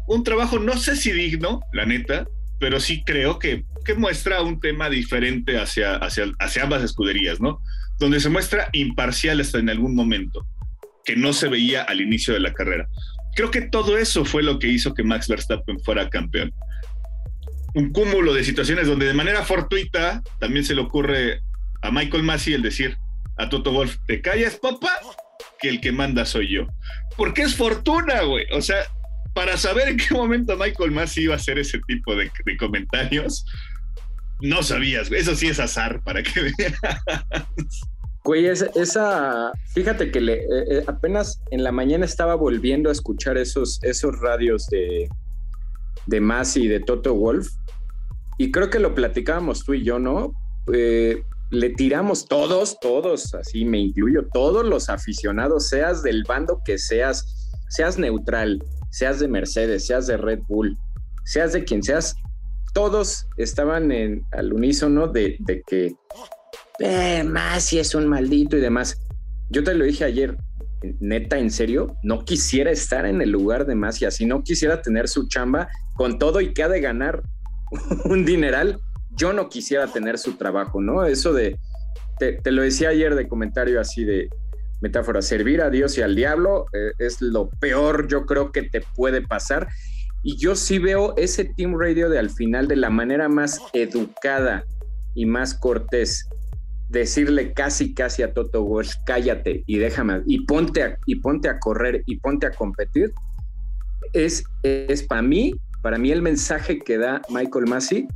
un 0.06 0.22
trabajo, 0.24 0.58
no 0.58 0.76
sé 0.76 0.96
si 0.96 1.12
digno, 1.12 1.60
la 1.72 1.86
neta, 1.86 2.26
pero 2.60 2.80
sí 2.80 3.02
creo 3.04 3.38
que, 3.38 3.64
que 3.84 3.94
muestra 3.94 4.42
un 4.42 4.60
tema 4.60 4.90
diferente 4.90 5.58
hacia, 5.58 5.96
hacia, 5.96 6.26
hacia 6.38 6.64
ambas 6.64 6.82
escuderías, 6.82 7.40
¿no? 7.40 7.60
Donde 7.98 8.20
se 8.20 8.28
muestra 8.28 8.68
imparcial 8.72 9.40
hasta 9.40 9.58
en 9.58 9.70
algún 9.70 9.94
momento, 9.94 10.46
que 11.04 11.16
no 11.16 11.32
se 11.32 11.48
veía 11.48 11.82
al 11.82 12.02
inicio 12.02 12.34
de 12.34 12.40
la 12.40 12.52
carrera. 12.52 12.86
Creo 13.34 13.50
que 13.50 13.62
todo 13.62 13.96
eso 13.96 14.24
fue 14.24 14.42
lo 14.42 14.58
que 14.58 14.68
hizo 14.68 14.92
que 14.92 15.02
Max 15.02 15.28
Verstappen 15.28 15.80
fuera 15.80 16.10
campeón 16.10 16.52
un 17.74 17.90
cúmulo 17.90 18.32
de 18.32 18.44
situaciones 18.44 18.86
donde 18.86 19.06
de 19.06 19.14
manera 19.14 19.44
fortuita 19.44 20.22
también 20.38 20.64
se 20.64 20.74
le 20.74 20.80
ocurre 20.80 21.42
a 21.82 21.90
Michael 21.90 22.22
Massey 22.22 22.54
el 22.54 22.62
decir 22.62 22.96
a 23.36 23.48
Toto 23.48 23.72
Wolf, 23.72 23.96
¿te 24.06 24.22
callas, 24.22 24.56
papá? 24.56 24.92
Que 25.58 25.68
el 25.68 25.80
que 25.80 25.92
manda 25.92 26.24
soy 26.24 26.48
yo. 26.48 26.66
Porque 27.16 27.42
es 27.42 27.56
fortuna, 27.56 28.22
güey. 28.22 28.46
O 28.52 28.62
sea, 28.62 28.84
para 29.34 29.56
saber 29.56 29.88
en 29.88 29.96
qué 29.96 30.14
momento 30.14 30.56
Michael 30.56 30.92
Massey 30.92 31.24
iba 31.24 31.34
a 31.34 31.36
hacer 31.36 31.58
ese 31.58 31.80
tipo 31.86 32.14
de, 32.14 32.30
comentarios, 32.58 33.44
no 34.40 34.62
sabías. 34.62 35.10
Eso 35.10 35.34
sí 35.34 35.48
es 35.48 35.58
azar, 35.58 36.00
para 36.04 36.22
que 36.22 36.40
veas. 36.58 36.78
Güey, 38.22 38.46
esa, 38.46 39.52
fíjate 39.74 40.10
que 40.10 40.20
le, 40.20 40.34
eh, 40.34 40.64
eh, 40.70 40.84
apenas 40.86 41.42
en 41.50 41.64
la 41.64 41.72
mañana 41.72 42.06
estaba 42.06 42.36
volviendo 42.36 42.88
a 42.88 42.92
escuchar 42.92 43.36
esos, 43.36 43.82
esos 43.82 44.18
radios 44.20 44.66
de, 44.68 45.08
de 46.06 46.20
Masi 46.20 46.64
y 46.64 46.68
de 46.68 46.80
Toto 46.80 47.14
Wolf. 47.14 47.48
Y 48.38 48.50
creo 48.50 48.70
que 48.70 48.78
lo 48.78 48.94
platicábamos 48.94 49.64
tú 49.64 49.74
y 49.74 49.84
yo, 49.84 49.98
¿no? 49.98 50.32
Eh, 50.72 51.22
le 51.50 51.70
tiramos 51.70 52.26
todos, 52.26 52.78
todos, 52.80 53.34
así 53.34 53.64
me 53.64 53.78
incluyo, 53.78 54.26
todos 54.32 54.66
los 54.66 54.88
aficionados, 54.88 55.68
seas 55.68 56.02
del 56.02 56.24
bando 56.24 56.60
que 56.64 56.78
seas, 56.78 57.52
seas 57.68 57.98
neutral, 57.98 58.62
seas 58.90 59.20
de 59.20 59.28
Mercedes, 59.28 59.86
seas 59.86 60.06
de 60.06 60.16
Red 60.16 60.40
Bull, 60.48 60.76
seas 61.24 61.52
de 61.52 61.64
quien 61.64 61.82
seas, 61.82 62.16
todos 62.72 63.28
estaban 63.36 63.92
en, 63.92 64.26
al 64.32 64.52
unísono 64.52 65.06
de, 65.06 65.38
que 65.66 65.94
eh, 66.80 67.22
Masi 67.22 67.78
es 67.78 67.94
un 67.94 68.08
maldito 68.08 68.56
y 68.56 68.60
demás. 68.60 69.00
Yo 69.48 69.62
te 69.62 69.74
lo 69.74 69.84
dije 69.84 70.04
ayer, 70.04 70.36
neta, 70.98 71.38
en 71.38 71.50
serio, 71.50 71.96
no 72.02 72.24
quisiera 72.24 72.72
estar 72.72 73.06
en 73.06 73.22
el 73.22 73.30
lugar 73.30 73.64
de 73.66 73.76
Masi 73.76 74.06
así, 74.06 74.26
no 74.26 74.42
quisiera 74.42 74.82
tener 74.82 75.08
su 75.08 75.28
chamba 75.28 75.68
con 75.94 76.18
todo 76.18 76.40
y 76.40 76.52
que 76.52 76.62
ha 76.62 76.68
de 76.68 76.80
ganar 76.80 77.22
un 78.04 78.24
dineral, 78.24 78.80
yo 79.10 79.32
no 79.32 79.48
quisiera 79.48 79.86
tener 79.86 80.18
su 80.18 80.36
trabajo, 80.36 80.80
¿no? 80.80 81.04
Eso 81.04 81.32
de, 81.32 81.58
te, 82.18 82.50
lo 82.50 82.62
decía 82.62 82.90
ayer 82.90 83.14
de 83.14 83.28
comentario 83.28 83.80
así 83.80 84.04
de 84.04 84.28
metáfora, 84.80 85.22
servir 85.22 85.62
a 85.62 85.70
Dios 85.70 85.96
y 85.96 86.02
al 86.02 86.14
diablo 86.14 86.66
eh, 86.72 86.92
es 86.98 87.22
lo 87.22 87.48
peor 87.48 88.08
yo 88.08 88.26
creo 88.26 88.52
que 88.52 88.62
te 88.62 88.82
puede 88.94 89.22
pasar. 89.22 89.68
Y 90.22 90.36
yo 90.38 90.56
sí 90.56 90.78
veo 90.78 91.14
ese 91.16 91.44
Team 91.44 91.78
Radio 91.78 92.08
de 92.08 92.18
al 92.18 92.30
final 92.30 92.66
de 92.66 92.76
la 92.76 92.90
manera 92.90 93.28
más 93.28 93.60
educada 93.72 94.64
y 95.14 95.26
más 95.26 95.54
cortés 95.54 96.26
decirle 96.88 97.52
casi 97.52 97.94
casi 97.94 98.22
a 98.22 98.32
Toto 98.32 98.62
Wolff, 98.62 98.94
cállate 99.04 99.64
y 99.66 99.78
déjame 99.78 100.22
y 100.26 100.44
ponte 100.46 100.82
a, 100.82 100.98
y 101.06 101.16
ponte 101.16 101.48
a 101.48 101.58
correr 101.58 102.02
y 102.06 102.16
ponte 102.20 102.46
a 102.46 102.52
competir 102.52 103.12
es, 104.12 104.44
es 104.62 105.02
para 105.02 105.22
mí 105.22 105.54
para 105.84 105.98
mí 105.98 106.10
el 106.10 106.22
mensaje 106.22 106.78
que 106.78 106.96
da 106.96 107.20
Michael 107.28 107.66
Massey 107.68 108.08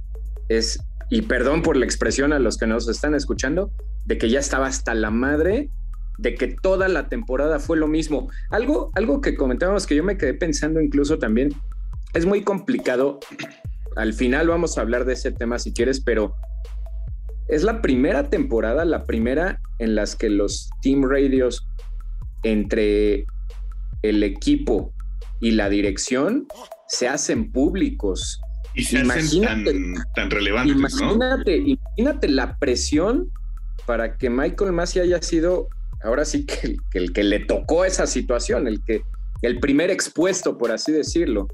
es, 0.48 0.80
y 1.10 1.20
perdón 1.20 1.60
por 1.60 1.76
la 1.76 1.84
expresión 1.84 2.32
a 2.32 2.38
los 2.38 2.56
que 2.56 2.66
nos 2.66 2.88
están 2.88 3.14
escuchando, 3.14 3.70
de 4.06 4.16
que 4.16 4.30
ya 4.30 4.40
estaba 4.40 4.66
hasta 4.66 4.94
la 4.94 5.10
madre 5.10 5.68
de 6.16 6.34
que 6.34 6.48
toda 6.48 6.88
la 6.88 7.10
temporada 7.10 7.58
fue 7.58 7.76
lo 7.76 7.86
mismo. 7.86 8.30
Algo, 8.48 8.90
algo 8.94 9.20
que 9.20 9.36
comentábamos 9.36 9.86
que 9.86 9.96
yo 9.96 10.02
me 10.02 10.16
quedé 10.16 10.32
pensando 10.32 10.80
incluso 10.80 11.18
también, 11.18 11.54
es 12.14 12.24
muy 12.24 12.42
complicado. 12.42 13.20
Al 13.96 14.14
final 14.14 14.48
vamos 14.48 14.78
a 14.78 14.80
hablar 14.80 15.04
de 15.04 15.12
ese 15.12 15.30
tema 15.30 15.58
si 15.58 15.74
quieres, 15.74 16.00
pero 16.00 16.34
es 17.48 17.64
la 17.64 17.82
primera 17.82 18.30
temporada, 18.30 18.86
la 18.86 19.04
primera 19.04 19.60
en 19.78 19.94
las 19.94 20.16
que 20.16 20.30
los 20.30 20.70
team 20.80 21.02
radios 21.02 21.68
entre 22.44 23.26
el 24.00 24.22
equipo 24.22 24.94
y 25.38 25.50
la 25.50 25.68
dirección 25.68 26.46
se 26.88 27.08
hacen 27.08 27.52
públicos. 27.52 28.40
Y 28.74 28.84
se 28.84 29.00
imagínate, 29.00 29.70
hacen 29.70 29.94
tan, 30.14 30.30
relevantes, 30.30 30.76
imagínate, 30.76 31.56
Imagínate 31.56 32.28
la 32.28 32.58
presión 32.58 33.30
para 33.86 34.16
que 34.16 34.30
Michael 34.30 34.72
Massey 34.72 35.02
haya 35.02 35.22
sido, 35.22 35.68
ahora 36.02 36.24
sí 36.24 36.44
que 36.44 36.76
el, 36.92 37.12
que 37.12 37.22
le 37.22 37.40
tocó 37.40 37.84
esa 37.84 38.06
situación, 38.06 38.66
el 38.66 38.82
que 38.84 39.02
el 39.42 39.60
primer 39.60 39.90
expuesto, 39.90 40.58
por 40.58 40.72
así 40.72 40.92
decirlo. 40.92 41.48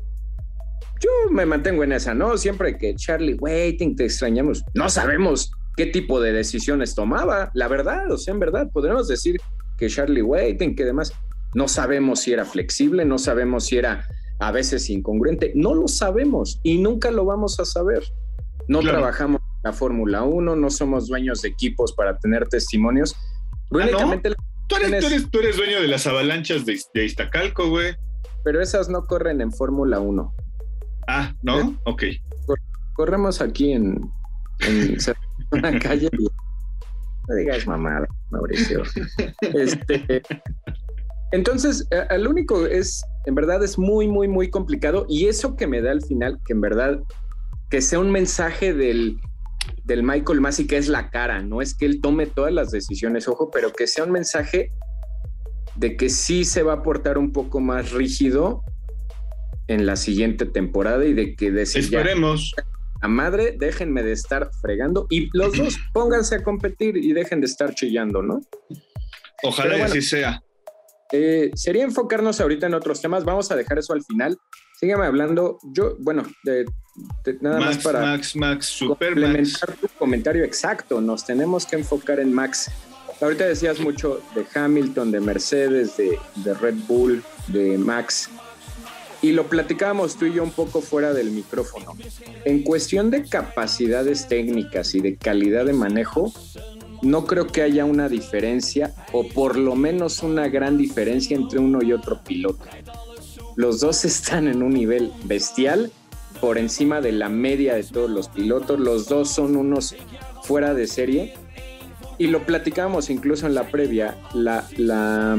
Yo 1.00 1.10
me 1.30 1.44
mantengo 1.44 1.84
en 1.84 1.92
esa, 1.92 2.14
¿no? 2.14 2.36
Siempre 2.38 2.78
que 2.78 2.94
Charlie 2.94 3.34
Waiting 3.34 3.94
te 3.96 4.04
extrañamos, 4.04 4.64
no 4.74 4.88
sabemos 4.88 5.50
qué 5.76 5.86
tipo 5.86 6.20
de 6.20 6.32
decisiones 6.32 6.94
tomaba, 6.94 7.50
la 7.54 7.68
verdad, 7.68 8.10
o 8.10 8.16
sea, 8.16 8.32
en 8.32 8.40
verdad, 8.40 8.70
podríamos 8.72 9.08
decir 9.08 9.40
que 9.76 9.88
Charlie 9.88 10.22
Waiting, 10.22 10.74
que 10.74 10.84
demás, 10.84 11.12
no 11.54 11.68
sabemos 11.68 12.20
si 12.20 12.32
era 12.32 12.44
flexible, 12.44 13.04
no 13.04 13.18
sabemos 13.18 13.66
si 13.66 13.76
era 13.76 14.08
a 14.38 14.52
veces 14.52 14.90
incongruente. 14.90 15.52
No 15.54 15.74
lo 15.74 15.88
sabemos 15.88 16.60
y 16.62 16.78
nunca 16.78 17.10
lo 17.10 17.24
vamos 17.24 17.60
a 17.60 17.64
saber. 17.64 18.02
No 18.68 18.80
trabajamos 18.80 19.40
en 19.40 19.70
la 19.70 19.72
Fórmula 19.72 20.22
1, 20.22 20.56
no 20.56 20.70
somos 20.70 21.08
dueños 21.08 21.42
de 21.42 21.48
equipos 21.48 21.92
para 21.92 22.18
tener 22.18 22.48
testimonios. 22.48 23.14
Ah, 23.72 24.18
¿Tú, 24.66 24.76
eres, 24.76 25.56
dueño 25.56 25.80
de 25.80 25.88
las 25.88 26.06
avalanchas 26.06 26.64
de, 26.64 26.80
de 26.94 27.04
Iztacalco, 27.04 27.68
güey. 27.68 27.94
Pero 28.44 28.62
esas 28.62 28.88
no 28.88 29.06
corren 29.06 29.40
en 29.40 29.52
Fórmula 29.52 30.00
1. 30.00 30.34
Ah, 31.08 31.34
¿no? 31.42 31.60
Eh, 31.60 31.76
ok. 31.84 32.02
corremos 32.94 33.40
aquí 33.40 33.72
en, 33.72 34.10
en 34.60 34.96
una 35.50 35.78
calle. 35.78 36.08
No 37.28 37.34
digas 37.34 37.66
mamada, 37.66 38.06
Mauricio. 38.30 38.82
Este, 39.40 40.22
entonces, 41.32 41.86
el 42.10 42.28
único 42.28 42.64
es, 42.66 43.04
en 43.26 43.34
verdad, 43.34 43.62
es 43.64 43.78
muy, 43.78 44.08
muy, 44.08 44.28
muy 44.28 44.50
complicado. 44.50 45.06
Y 45.08 45.26
eso 45.26 45.56
que 45.56 45.66
me 45.66 45.80
da 45.80 45.92
al 45.92 46.02
final, 46.02 46.40
que 46.44 46.52
en 46.52 46.60
verdad, 46.60 47.00
que 47.70 47.80
sea 47.80 47.98
un 47.98 48.10
mensaje 48.10 48.74
del, 48.74 49.18
del 49.84 50.02
Michael 50.02 50.40
Massey, 50.40 50.66
que 50.66 50.76
es 50.76 50.88
la 50.88 51.10
cara, 51.10 51.42
no 51.42 51.62
es 51.62 51.74
que 51.74 51.86
él 51.86 52.00
tome 52.00 52.26
todas 52.26 52.52
las 52.52 52.70
decisiones, 52.70 53.28
ojo, 53.28 53.50
pero 53.50 53.72
que 53.72 53.86
sea 53.86 54.04
un 54.04 54.12
mensaje 54.12 54.70
de 55.76 55.96
que 55.96 56.08
sí 56.08 56.44
se 56.44 56.62
va 56.62 56.74
a 56.74 56.82
portar 56.82 57.18
un 57.18 57.32
poco 57.32 57.60
más 57.60 57.92
rígido 57.92 58.62
en 59.66 59.86
la 59.86 59.96
siguiente 59.96 60.46
temporada 60.46 61.04
y 61.04 61.14
de 61.14 61.34
que 61.34 61.50
decir 61.50 61.82
esperemos 61.82 62.54
a 63.00 63.08
madre 63.08 63.56
déjenme 63.58 64.02
de 64.02 64.12
estar 64.12 64.50
fregando 64.60 65.06
y 65.10 65.30
los 65.36 65.56
dos 65.56 65.78
pónganse 65.92 66.36
a 66.36 66.42
competir 66.42 66.96
y 66.96 67.12
dejen 67.12 67.40
de 67.40 67.46
estar 67.46 67.74
chillando, 67.74 68.22
¿no? 68.22 68.40
Ojalá 69.42 69.76
que 69.76 69.82
así 69.82 70.02
sea. 70.02 70.42
Eh, 71.16 71.52
sería 71.54 71.84
enfocarnos 71.84 72.40
ahorita 72.40 72.66
en 72.66 72.74
otros 72.74 73.00
temas. 73.00 73.24
Vamos 73.24 73.48
a 73.52 73.54
dejar 73.54 73.78
eso 73.78 73.92
al 73.92 74.02
final. 74.02 74.36
Sígueme 74.80 75.06
hablando. 75.06 75.58
Yo, 75.62 75.94
bueno, 76.00 76.24
de, 76.42 76.66
nada 77.40 77.60
más 77.60 77.78
para 77.78 78.00
Max, 78.00 78.34
Max, 78.34 78.66
super 78.66 79.10
complementar 79.10 79.76
tu 79.76 79.86
comentario 79.96 80.42
exacto. 80.42 81.00
Nos 81.00 81.24
tenemos 81.24 81.66
que 81.66 81.76
enfocar 81.76 82.18
en 82.18 82.32
Max. 82.32 82.68
Ahorita 83.20 83.44
decías 83.44 83.78
mucho 83.78 84.22
de 84.34 84.44
Hamilton, 84.58 85.12
de 85.12 85.20
Mercedes, 85.20 85.96
de, 85.96 86.18
de 86.34 86.54
Red 86.54 86.74
Bull, 86.88 87.22
de 87.46 87.78
Max. 87.78 88.28
Y 89.22 89.30
lo 89.30 89.46
platicábamos 89.46 90.16
tú 90.16 90.26
y 90.26 90.34
yo 90.34 90.42
un 90.42 90.50
poco 90.50 90.80
fuera 90.80 91.14
del 91.14 91.30
micrófono. 91.30 91.92
En 92.44 92.64
cuestión 92.64 93.12
de 93.12 93.22
capacidades 93.22 94.26
técnicas 94.26 94.96
y 94.96 95.00
de 95.00 95.16
calidad 95.16 95.64
de 95.64 95.74
manejo, 95.74 96.32
no 97.04 97.26
creo 97.26 97.46
que 97.46 97.62
haya 97.62 97.84
una 97.84 98.08
diferencia 98.08 98.94
o 99.12 99.28
por 99.28 99.56
lo 99.56 99.74
menos 99.74 100.22
una 100.22 100.48
gran 100.48 100.78
diferencia 100.78 101.36
entre 101.36 101.58
uno 101.58 101.80
y 101.82 101.92
otro 101.92 102.22
piloto. 102.22 102.64
Los 103.56 103.80
dos 103.80 104.04
están 104.04 104.48
en 104.48 104.62
un 104.62 104.72
nivel 104.74 105.12
bestial 105.24 105.90
por 106.40 106.58
encima 106.58 107.00
de 107.00 107.12
la 107.12 107.28
media 107.28 107.74
de 107.74 107.84
todos 107.84 108.10
los 108.10 108.28
pilotos. 108.28 108.78
Los 108.78 109.08
dos 109.08 109.30
son 109.30 109.56
unos 109.56 109.94
fuera 110.42 110.74
de 110.74 110.86
serie. 110.86 111.34
Y 112.18 112.28
lo 112.28 112.46
platicamos 112.46 113.10
incluso 113.10 113.46
en 113.46 113.54
la 113.54 113.70
previa. 113.70 114.16
La, 114.34 114.68
la, 114.76 115.38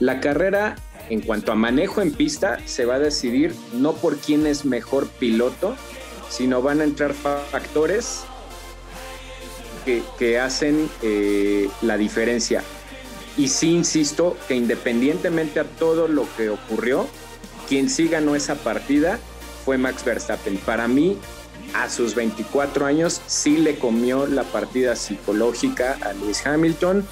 la 0.00 0.20
carrera 0.20 0.76
en 1.08 1.20
cuanto 1.20 1.52
a 1.52 1.54
manejo 1.54 2.02
en 2.02 2.12
pista 2.12 2.58
se 2.66 2.84
va 2.84 2.96
a 2.96 2.98
decidir 2.98 3.54
no 3.72 3.94
por 3.94 4.16
quién 4.16 4.46
es 4.46 4.64
mejor 4.64 5.08
piloto, 5.08 5.74
sino 6.28 6.60
van 6.60 6.80
a 6.80 6.84
entrar 6.84 7.14
factores 7.14 8.24
que, 10.18 10.38
hacen 10.38 10.90
eh, 11.02 11.68
la 11.82 11.96
diferencia. 11.96 12.62
Y 13.36 13.48
sí 13.48 13.70
insisto 13.70 14.36
que 14.48 14.54
independientemente 14.54 15.60
a 15.60 15.64
todo 15.64 16.08
lo 16.08 16.26
que 16.36 16.50
ocurrió, 16.50 17.06
quien 17.68 17.88
sí 17.88 18.08
ganó 18.08 18.34
esa 18.34 18.56
partida 18.56 19.18
fue 19.64 19.78
Max 19.78 20.04
Verstappen. 20.04 20.56
Para 20.58 20.88
mí, 20.88 21.18
a 21.74 21.88
sus 21.88 22.14
24 22.14 22.86
años, 22.86 23.20
sí 23.26 23.56
le 23.58 23.78
comió 23.78 24.26
la 24.26 24.42
partida 24.42 24.96
psicológica 24.96 25.98
a 26.02 26.12
Lewis 26.14 26.44
Hamilton, 26.44 27.06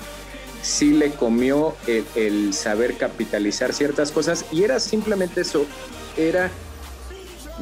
sí 0.62 0.92
le 0.92 1.12
comió 1.12 1.76
el, 1.86 2.04
el 2.14 2.54
saber 2.54 2.96
capitalizar 2.96 3.72
ciertas 3.72 4.10
cosas 4.10 4.44
y 4.50 4.64
era 4.64 4.80
simplemente 4.80 5.42
eso, 5.42 5.64
era, 6.16 6.50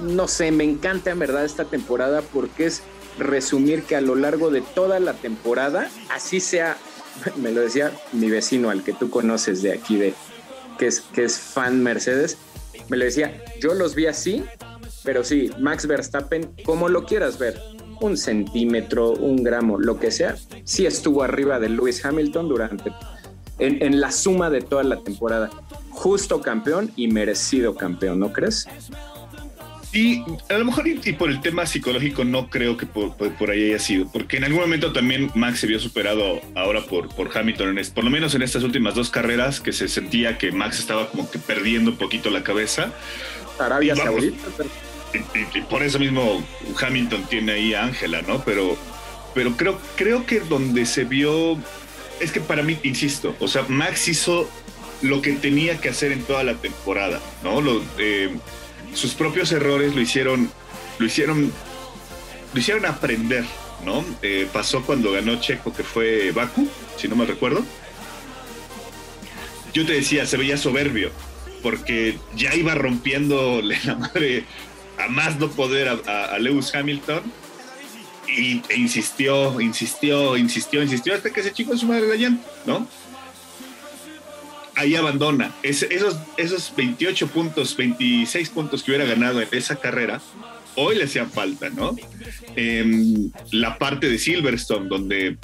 no 0.01 0.27
sé, 0.27 0.51
me 0.53 0.65
encanta 0.65 1.11
en 1.11 1.19
verdad 1.19 1.45
esta 1.45 1.65
temporada 1.65 2.23
porque 2.23 2.67
es 2.67 2.83
resumir 3.19 3.83
que 3.85 3.97
a 3.97 4.01
lo 4.01 4.15
largo 4.15 4.51
de 4.51 4.61
toda 4.61 5.01
la 5.01 5.15
temporada, 5.15 5.91
así 6.11 6.41
sea, 6.41 6.77
me 7.37 7.53
lo 7.53 7.61
decía 7.61 7.93
mi 8.13 8.31
vecino 8.31 8.71
al 8.71 8.83
que 8.83 8.93
tú 8.93 9.11
conoces 9.11 9.63
de 9.63 9.73
aquí, 9.73 9.97
de, 9.97 10.15
que, 10.79 10.87
es, 10.87 11.01
que 11.01 11.25
es 11.25 11.39
fan 11.39 11.83
Mercedes, 11.83 12.39
me 12.89 12.97
lo 12.97 13.05
decía, 13.05 13.43
yo 13.61 13.73
los 13.73 13.95
vi 13.95 14.07
así 14.07 14.45
Pero 15.05 15.25
sí, 15.25 15.51
Max 15.59 15.87
Verstappen, 15.87 16.55
como 16.65 16.89
lo 16.89 17.05
quieras 17.05 17.39
ver, 17.39 17.61
un 18.01 18.17
centímetro, 18.17 19.13
un 19.13 19.43
gramo, 19.43 19.79
lo 19.79 19.99
que 19.99 20.11
sea, 20.11 20.37
sí 20.65 20.87
estuvo 20.87 21.23
arriba 21.23 21.59
de 21.61 21.69
Lewis 21.69 22.05
Hamilton 22.05 22.49
durante, 22.49 22.91
en, 23.59 23.83
en 23.83 24.01
la 24.01 24.11
suma 24.11 24.51
de 24.51 24.61
toda 24.61 24.83
la 24.83 25.03
temporada. 25.03 25.51
Justo 25.91 26.41
campeón 26.41 26.91
y 26.97 27.09
merecido 27.09 27.77
campeón, 27.77 28.19
¿no 28.19 28.33
crees? 28.33 28.67
Y 29.95 30.25
a 30.49 30.59
lo 30.59 30.65
mejor 30.65 30.89
y, 30.89 31.13
por 31.13 31.31
el 31.31 31.41
tema 31.41 31.67
psicológico 31.67 32.25
no 32.25 32.51
creo 32.51 32.77
que 32.77 32.85
por, 32.85 33.15
por, 33.15 33.51
ahí 33.51 33.69
haya 33.69 33.79
sido, 33.79 34.09
porque 34.09 34.39
en 34.39 34.45
algún 34.45 34.63
momento 34.63 34.93
también 34.93 35.31
Max 35.37 35.61
se 35.61 35.69
vio 35.69 35.79
superado 35.79 36.41
ahora 36.57 36.81
por, 36.81 37.15
por 37.15 37.31
Hamilton, 37.37 37.79
en 37.79 37.93
por 37.93 38.03
lo 38.03 38.11
menos 38.11 38.35
en 38.35 38.43
estas 38.43 38.65
últimas 38.65 38.97
dos 38.97 39.11
carreras, 39.11 39.61
que 39.61 39.73
se 39.73 39.87
sentía 39.87 40.37
que 40.37 40.51
Max 40.51 40.81
estaba 40.81 41.09
como 41.09 41.31
que 41.31 41.39
perdiendo 41.39 41.93
un 41.93 41.97
poquito 41.97 42.29
la 42.31 42.43
cabeza. 42.43 42.93
Arabia 43.61 43.95
Saudita. 43.95 44.37
Y, 45.55 45.61
por 45.61 45.85
eso 45.85 46.01
mismo 46.01 46.45
Hamilton 46.81 47.27
tiene 47.29 47.53
ahí 47.53 47.75
a 47.75 47.85
Ángela, 47.85 48.21
¿no? 48.23 48.43
Pero, 48.45 48.77
pero 49.33 49.57
creo, 49.57 49.79
creo 49.95 50.27
que 50.27 50.41
donde 50.41 50.87
se 50.87 51.05
vio, 51.05 51.57
es 52.19 52.33
que 52.33 52.41
para 52.41 52.65
mí, 52.65 52.77
insisto, 52.83 53.37
o 53.39 53.47
sea, 53.47 53.65
Max 53.69 54.09
hizo 54.09 54.51
lo 55.03 55.23
que 55.23 55.35
tenía 55.35 55.81
que 55.81 55.89
hacer 55.89 56.11
en 56.11 56.25
toda 56.25 56.43
la 56.43 56.55
temporada, 56.55 57.21
¿no? 57.45 57.61
Lo, 57.61 57.81
eh, 57.99 58.35
sus 58.95 59.15
propios 59.15 59.53
errores 59.53 59.95
lo 59.95 60.01
hicieron, 60.01 60.51
lo 60.99 61.07
hicieron, 61.07 61.53
lo 62.53 62.61
hicieron 62.61 62.87
aprender, 62.87 63.45
¿no? 63.85 64.05
Eh, 64.23 64.49
pasó 64.53 64.83
cuando 64.83 65.13
ganó 65.13 65.41
Checo, 65.41 65.73
que 65.75 65.83
fue 65.83 66.31
Baku, 66.33 66.69
si 66.97 67.09
no 67.09 67.17
me 67.17 67.27
recuerdo. 67.27 67.65
Yo 69.73 69.85
te 69.85 69.93
decía, 69.93 70.25
se 70.25 70.37
veía 70.37 70.57
soberbio, 70.57 71.11
porque 71.63 72.19
ya 72.37 72.55
iba 72.55 72.75
rompiéndole 72.75 73.79
la 73.85 73.97
madre 73.97 74.45
a 74.99 75.09
más 75.09 75.39
no 75.39 75.51
poder 75.51 75.89
a, 75.89 76.39
Lewis 76.39 76.75
Hamilton. 76.75 77.23
Y, 78.27 78.63
e 78.69 78.79
insistió, 78.79 79.61
insistió, 79.61 80.37
insistió, 80.37 80.83
insistió 80.83 81.15
hasta 81.15 81.31
que 81.31 81.43
se 81.43 81.53
chico 81.53 81.77
su 81.77 81.87
madre 81.87 82.07
de 82.07 82.15
allá, 82.15 82.33
¿no? 82.65 82.89
Ahí 84.77 84.95
abandona. 84.95 85.53
esos, 85.63 86.17
esos 86.37 86.73
28 86.77 87.29
puntos, 87.29 87.77
26 87.77 88.49
puntos 88.51 88.83
que 88.83 88.91
hubiera 88.91 89.05
ganado 89.05 89.41
en 89.41 89.49
esa 89.53 89.77
carrera, 89.77 90.21
hoy 90.77 90.97
le 90.97 91.05
hacían 91.05 91.31
falta, 91.31 91.71
¿no? 91.71 91.95
Em, 92.57 93.31
la 93.53 93.79
parte 93.79 94.09
de 94.09 94.19
Silverstone, 94.19 94.89
donde 94.89 95.37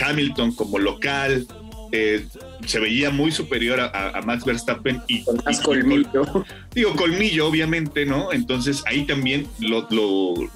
Hamilton 0.00 0.54
como 0.54 0.78
local 0.78 1.46
eh, 1.92 2.26
se 2.66 2.80
veía 2.80 3.10
muy 3.10 3.30
superior 3.30 3.80
a, 3.80 4.20
Max 4.24 4.44
Verstappen 4.44 5.02
y, 5.06 5.22
Con 5.22 5.40
más 5.44 5.60
colmillo. 5.60 6.44
Digo, 6.74 6.96
colmillo, 6.96 7.46
obviamente, 7.46 8.04
¿no? 8.04 8.32
Entonces 8.32 8.82
ahí 8.86 9.04
también 9.04 9.46
lo, 9.60 9.86
lo 9.90 10.50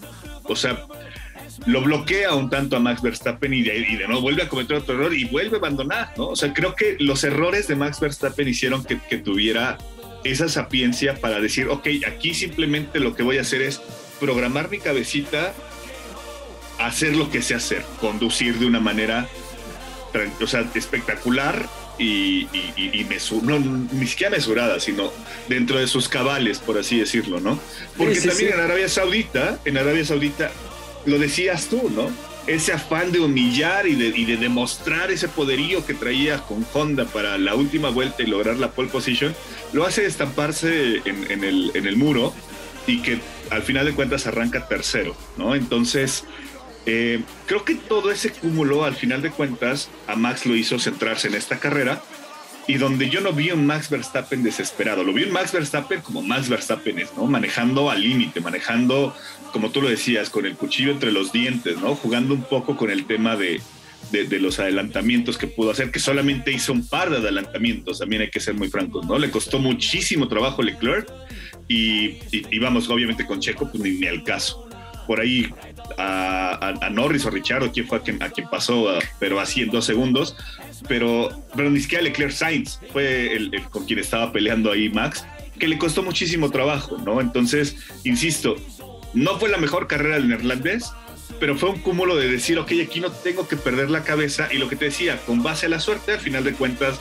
o 0.44 0.56
sea, 0.56 0.84
lo 1.66 1.82
bloquea 1.82 2.34
un 2.34 2.48
tanto 2.48 2.76
a 2.76 2.80
Max 2.80 3.02
Verstappen 3.02 3.52
y 3.52 3.62
de, 3.62 4.06
nuevo 4.06 4.22
vuelve 4.22 4.42
a 4.42 4.48
cometer 4.48 4.76
otro 4.76 4.94
error 4.94 5.14
y 5.14 5.24
vuelve 5.24 5.56
a 5.56 5.58
abandonar, 5.58 6.12
¿no? 6.16 6.28
O 6.28 6.36
sea, 6.36 6.52
creo 6.52 6.74
que 6.74 6.96
los 6.98 7.24
errores 7.24 7.68
de 7.68 7.76
Max 7.76 8.00
Verstappen 8.00 8.48
hicieron 8.48 8.84
que, 8.84 8.96
tuviera 9.18 9.76
esa 10.24 10.48
sapiencia 10.48 11.14
para 11.14 11.40
decir, 11.40 11.68
ok, 11.68 11.86
aquí 12.06 12.32
simplemente 12.32 13.00
lo 13.00 13.14
que 13.14 13.22
voy 13.22 13.38
a 13.38 13.42
hacer 13.42 13.62
es 13.62 13.80
programar 14.18 14.70
mi 14.70 14.78
cabecita, 14.78 15.52
hacer 16.78 17.16
lo 17.16 17.30
que 17.30 17.42
sé 17.42 17.54
hacer, 17.54 17.84
conducir 18.00 18.58
de 18.58 18.66
una 18.66 18.80
manera, 18.80 19.28
o 20.40 20.46
sea, 20.46 20.64
espectacular 20.74 21.66
y, 21.98 22.46
y, 22.76 23.06
no, 23.42 23.58
ni 23.58 24.06
siquiera 24.06 24.30
mesurada, 24.30 24.80
sino 24.80 25.12
dentro 25.48 25.78
de 25.78 25.86
sus 25.86 26.08
cabales, 26.08 26.58
por 26.58 26.78
así 26.78 26.98
decirlo, 26.98 27.40
¿no? 27.40 27.60
Porque 27.98 28.20
también 28.20 28.54
en 28.54 28.60
Arabia 28.60 28.88
Saudita, 28.88 29.58
en 29.66 29.76
Arabia 29.76 30.04
Saudita 30.04 30.50
lo 31.06 31.18
decías 31.18 31.66
tú, 31.68 31.90
¿no? 31.90 32.10
Ese 32.46 32.72
afán 32.72 33.12
de 33.12 33.20
humillar 33.20 33.86
y 33.86 33.94
de, 33.94 34.36
demostrar 34.36 35.10
ese 35.10 35.28
poderío 35.28 35.84
que 35.84 35.94
traía 35.94 36.38
con 36.38 36.66
Honda 36.72 37.04
para 37.04 37.38
la 37.38 37.54
última 37.54 37.90
vuelta 37.90 38.22
y 38.22 38.26
lograr 38.26 38.56
la 38.56 38.72
pole 38.72 38.88
position, 38.88 39.34
lo 39.72 39.84
hace 39.84 40.06
estamparse 40.06 41.02
en, 41.04 41.44
el, 41.44 41.70
en 41.74 41.86
el 41.86 41.96
muro 41.96 42.34
y 42.86 43.02
que 43.02 43.20
al 43.50 43.62
final 43.62 43.86
de 43.86 43.92
cuentas 43.92 44.26
arranca 44.26 44.66
tercero, 44.66 45.14
¿no? 45.36 45.54
Entonces, 45.54 46.24
eh, 46.86 47.22
creo 47.46 47.64
que 47.64 47.74
todo 47.74 48.10
ese 48.10 48.30
cúmulo, 48.32 48.84
al 48.84 48.96
final 48.96 49.22
de 49.22 49.30
cuentas, 49.30 49.90
a 50.06 50.16
Max 50.16 50.46
lo 50.46 50.56
hizo 50.56 50.78
centrarse 50.78 51.28
en 51.28 51.34
esta 51.34 51.58
carrera 51.58 52.02
y 52.66 52.78
donde 52.78 53.10
yo 53.10 53.20
no 53.20 53.32
vi 53.32 53.50
un 53.50 53.66
Max 53.66 53.90
Verstappen 53.90 54.42
desesperado, 54.42 55.02
lo 55.02 55.12
vi 55.12 55.24
un 55.24 55.32
Max 55.32 55.52
Verstappen 55.52 56.00
como 56.00 56.22
Max 56.22 56.48
Verstappen 56.48 56.98
es, 56.98 57.12
¿no? 57.16 57.26
Manejando 57.26 57.90
al 57.90 58.00
límite, 58.00 58.40
manejando, 58.40 59.14
como 59.52 59.70
tú 59.70 59.82
lo 59.82 59.88
decías, 59.88 60.30
con 60.30 60.46
el 60.46 60.54
cuchillo 60.54 60.90
entre 60.90 61.12
los 61.12 61.32
dientes, 61.32 61.78
¿no? 61.78 61.94
Jugando 61.94 62.34
un 62.34 62.42
poco 62.42 62.76
con 62.76 62.90
el 62.90 63.04
tema 63.04 63.36
de, 63.36 63.60
de, 64.10 64.40
los 64.40 64.58
adelantamientos 64.58 65.38
que 65.38 65.46
pudo 65.46 65.70
hacer, 65.70 65.90
que 65.90 66.00
solamente 66.00 66.52
hizo 66.52 66.72
un 66.72 66.86
par 66.86 67.10
de 67.10 67.18
adelantamientos, 67.18 67.98
también 68.00 68.22
hay 68.22 68.30
que 68.30 68.40
ser 68.40 68.54
muy 68.54 68.68
francos, 68.68 69.06
¿no? 69.06 69.18
Le 69.18 69.30
costó 69.30 69.58
muchísimo 69.58 70.28
trabajo 70.28 70.62
Leclerc 70.62 71.08
y, 71.68 72.18
y, 72.32 72.58
vamos, 72.58 72.88
obviamente 72.88 73.26
con 73.26 73.40
Checo, 73.40 73.70
pues 73.70 73.82
ni, 73.82 73.92
ni 73.92 74.06
al 74.06 74.24
caso. 74.24 74.66
Por 75.06 75.20
ahí 75.20 75.48
a, 75.98 76.90
Norris 76.92 77.24
o 77.24 77.30
Richard 77.30 77.70
quién 77.72 77.86
fue 77.86 77.98
a 77.98 78.00
quien, 78.00 78.22
a 78.22 78.30
quien 78.30 78.48
pasó, 78.48 78.98
pero 79.18 79.40
así 79.40 79.62
en 79.62 79.70
dos 79.70 79.84
segundos, 79.84 80.36
pero, 80.88 81.30
pero 81.54 81.70
ni 81.70 81.80
siquiera 81.80 82.04
Leclerc 82.04 82.32
Sainz 82.32 82.80
fue 82.92 83.34
el, 83.34 83.62
con 83.70 83.86
quien 83.86 83.98
estaba 83.98 84.32
peleando 84.32 84.70
ahí 84.70 84.88
Max, 84.88 85.24
que 85.58 85.68
le 85.68 85.78
costó 85.78 86.02
muchísimo 86.02 86.50
trabajo, 86.50 86.98
¿no? 86.98 87.20
Entonces, 87.20 87.76
insisto, 88.04 88.56
no 89.14 89.38
fue 89.38 89.48
la 89.48 89.58
mejor 89.58 89.86
carrera 89.86 90.16
del 90.16 90.28
neerlandés, 90.28 90.92
pero 91.38 91.56
fue 91.56 91.70
un 91.70 91.80
cúmulo 91.80 92.16
de 92.16 92.28
decir, 92.28 92.58
ok, 92.58 92.72
aquí 92.84 93.00
no 93.00 93.10
tengo 93.10 93.48
que 93.48 93.56
perder 93.56 93.90
la 93.90 94.02
cabeza 94.04 94.48
y 94.52 94.58
lo 94.58 94.68
que 94.68 94.76
te 94.76 94.86
decía, 94.86 95.18
con 95.26 95.42
base 95.42 95.66
a 95.66 95.68
la 95.68 95.80
suerte, 95.80 96.12
al 96.12 96.20
final 96.20 96.44
de 96.44 96.52
cuentas, 96.52 97.00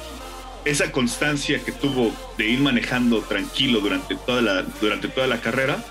esa 0.65 0.91
constancia 0.91 1.59
que 1.63 1.71
tuvo 1.71 2.13
de 2.37 2.47
ir 2.47 2.59
manejando 2.59 3.21
tranquilo 3.21 3.79
durante 3.79 4.15
toda 4.15 4.41
la, 4.41 4.63
durante 4.81 5.07
toda 5.07 5.27
la 5.27 5.41
carrera, 5.41 5.83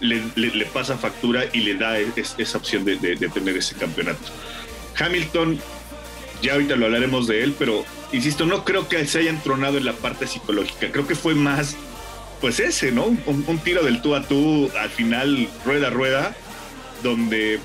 le, 0.00 0.66
pasa 0.66 0.98
factura 0.98 1.44
y 1.52 1.60
le 1.60 1.74
da 1.74 1.98
esa 1.98 2.58
opción 2.58 2.84
de, 2.84 2.96
de, 2.96 3.28
tener 3.28 3.56
ese 3.56 3.74
campeonato. 3.76 4.20
Hamilton 4.98 5.58
ya 6.42 6.52
ahorita 6.52 6.76
lo 6.76 6.86
hablaremos 6.86 7.26
de 7.26 7.42
él, 7.42 7.54
pero 7.58 7.84
insisto, 8.12 8.44
no 8.44 8.64
creo 8.64 8.88
que 8.88 9.06
se 9.06 9.20
haya 9.20 9.30
entronado 9.30 9.78
en 9.78 9.84
la 9.84 9.94
parte 9.94 10.26
psicológica. 10.26 10.90
Creo 10.92 11.06
que 11.06 11.14
fue 11.14 11.34
más, 11.34 11.76
pues 12.40 12.60
ese, 12.60 12.92
¿no? 12.92 13.04
Un, 13.06 13.58
tiro 13.64 13.82
del 13.82 14.02
tú 14.02 14.14
a 14.14 14.22
tú, 14.22 14.70
al 14.78 14.90
final, 14.90 15.48
rueda 15.64 15.88
a 15.88 15.90
rueda, 15.90 16.36
donde 17.02 17.60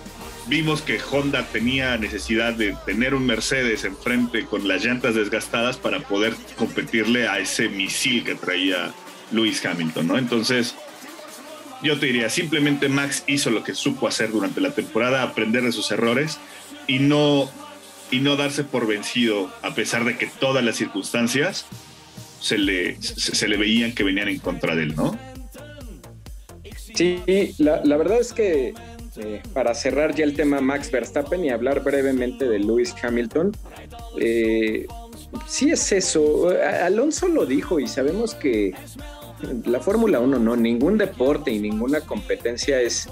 vimos 0.48 0.82
que 0.82 1.00
Honda 1.12 1.46
tenía 1.52 1.98
necesidad 1.98 2.54
de 2.54 2.76
tener 2.86 3.14
un 3.14 3.26
Mercedes 3.26 3.84
enfrente 3.84 4.46
con 4.46 4.68
las 4.68 4.84
llantas 4.84 5.16
desgastadas 5.16 5.78
para 5.78 6.00
poder 6.00 6.36
competirle 6.58 7.28
a 7.28 7.40
ese 7.40 7.70
misil 7.70 8.24
que 8.24 8.36
traía 8.36 8.92
Lewis 9.32 9.64
Hamilton, 9.66 10.08
¿no? 10.08 10.18
Entonces, 10.18 10.76
yo 11.84 12.00
te 12.00 12.08
diría, 12.08 12.30
simplemente 12.30 12.90
Max 12.90 13.24
hizo 13.28 13.50
lo 13.50 13.64
que 13.64 13.74
supo 13.74 14.08
hacer 14.08 14.32
durante 14.32 14.62
la 14.62 14.72
temporada, 14.72 15.24
aprender 15.24 15.64
de 15.64 15.72
sus 15.72 15.92
errores 15.92 16.40
y 16.88 17.00
no 17.00 17.50
y 18.12 18.20
no 18.20 18.36
darse 18.36 18.66
por 18.66 18.88
vencido 18.88 19.50
a 19.62 19.74
pesar 19.74 20.04
de 20.04 20.18
que 20.18 20.28
todas 20.28 20.64
las 20.64 20.76
circunstancias 20.76 21.66
se 22.42 22.58
le, 22.58 23.02
se, 23.02 23.48
le 23.48 23.56
veían 23.56 23.94
que 23.94 24.04
venían 24.04 24.28
en 24.28 24.40
contra 24.40 24.76
de 24.76 24.84
él, 24.84 24.96
¿no? 24.96 25.18
Sí, 26.94 27.56
la, 27.58 27.82
la 27.86 27.98
verdad 27.98 28.20
es 28.20 28.34
que 28.34 28.74
eh, 29.18 29.42
para 29.54 29.76
cerrar 29.76 30.16
ya 30.16 30.24
el 30.24 30.36
tema 30.36 30.62
Max 30.62 30.90
Verstappen 30.90 31.44
y 31.44 31.50
hablar 31.50 31.84
brevemente 31.84 32.48
de 32.48 32.60
Lewis 32.60 32.94
Hamilton, 33.02 33.52
eh, 34.20 34.88
sí 35.48 35.70
es 35.70 35.92
eso. 35.92 36.50
Alonso 36.50 37.28
lo 37.28 37.46
dijo 37.46 37.80
y 37.80 37.88
sabemos 37.88 38.36
que 38.36 38.74
la 39.66 39.80
Fórmula 39.80 40.20
1 40.20 40.40
no, 40.40 40.56
ningún 40.56 40.98
deporte 40.98 41.52
y 41.52 41.60
ninguna 41.60 42.02
competencia 42.02 42.80
es, 42.80 43.10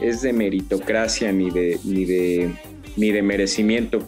es 0.00 0.22
de 0.22 0.32
meritocracia 0.32 1.32
ni 1.32 1.50
de, 1.50 1.78
ni 1.84 2.04
de, 2.04 2.54
ni 2.96 3.10
de 3.10 3.22
merecimiento. 3.22 4.02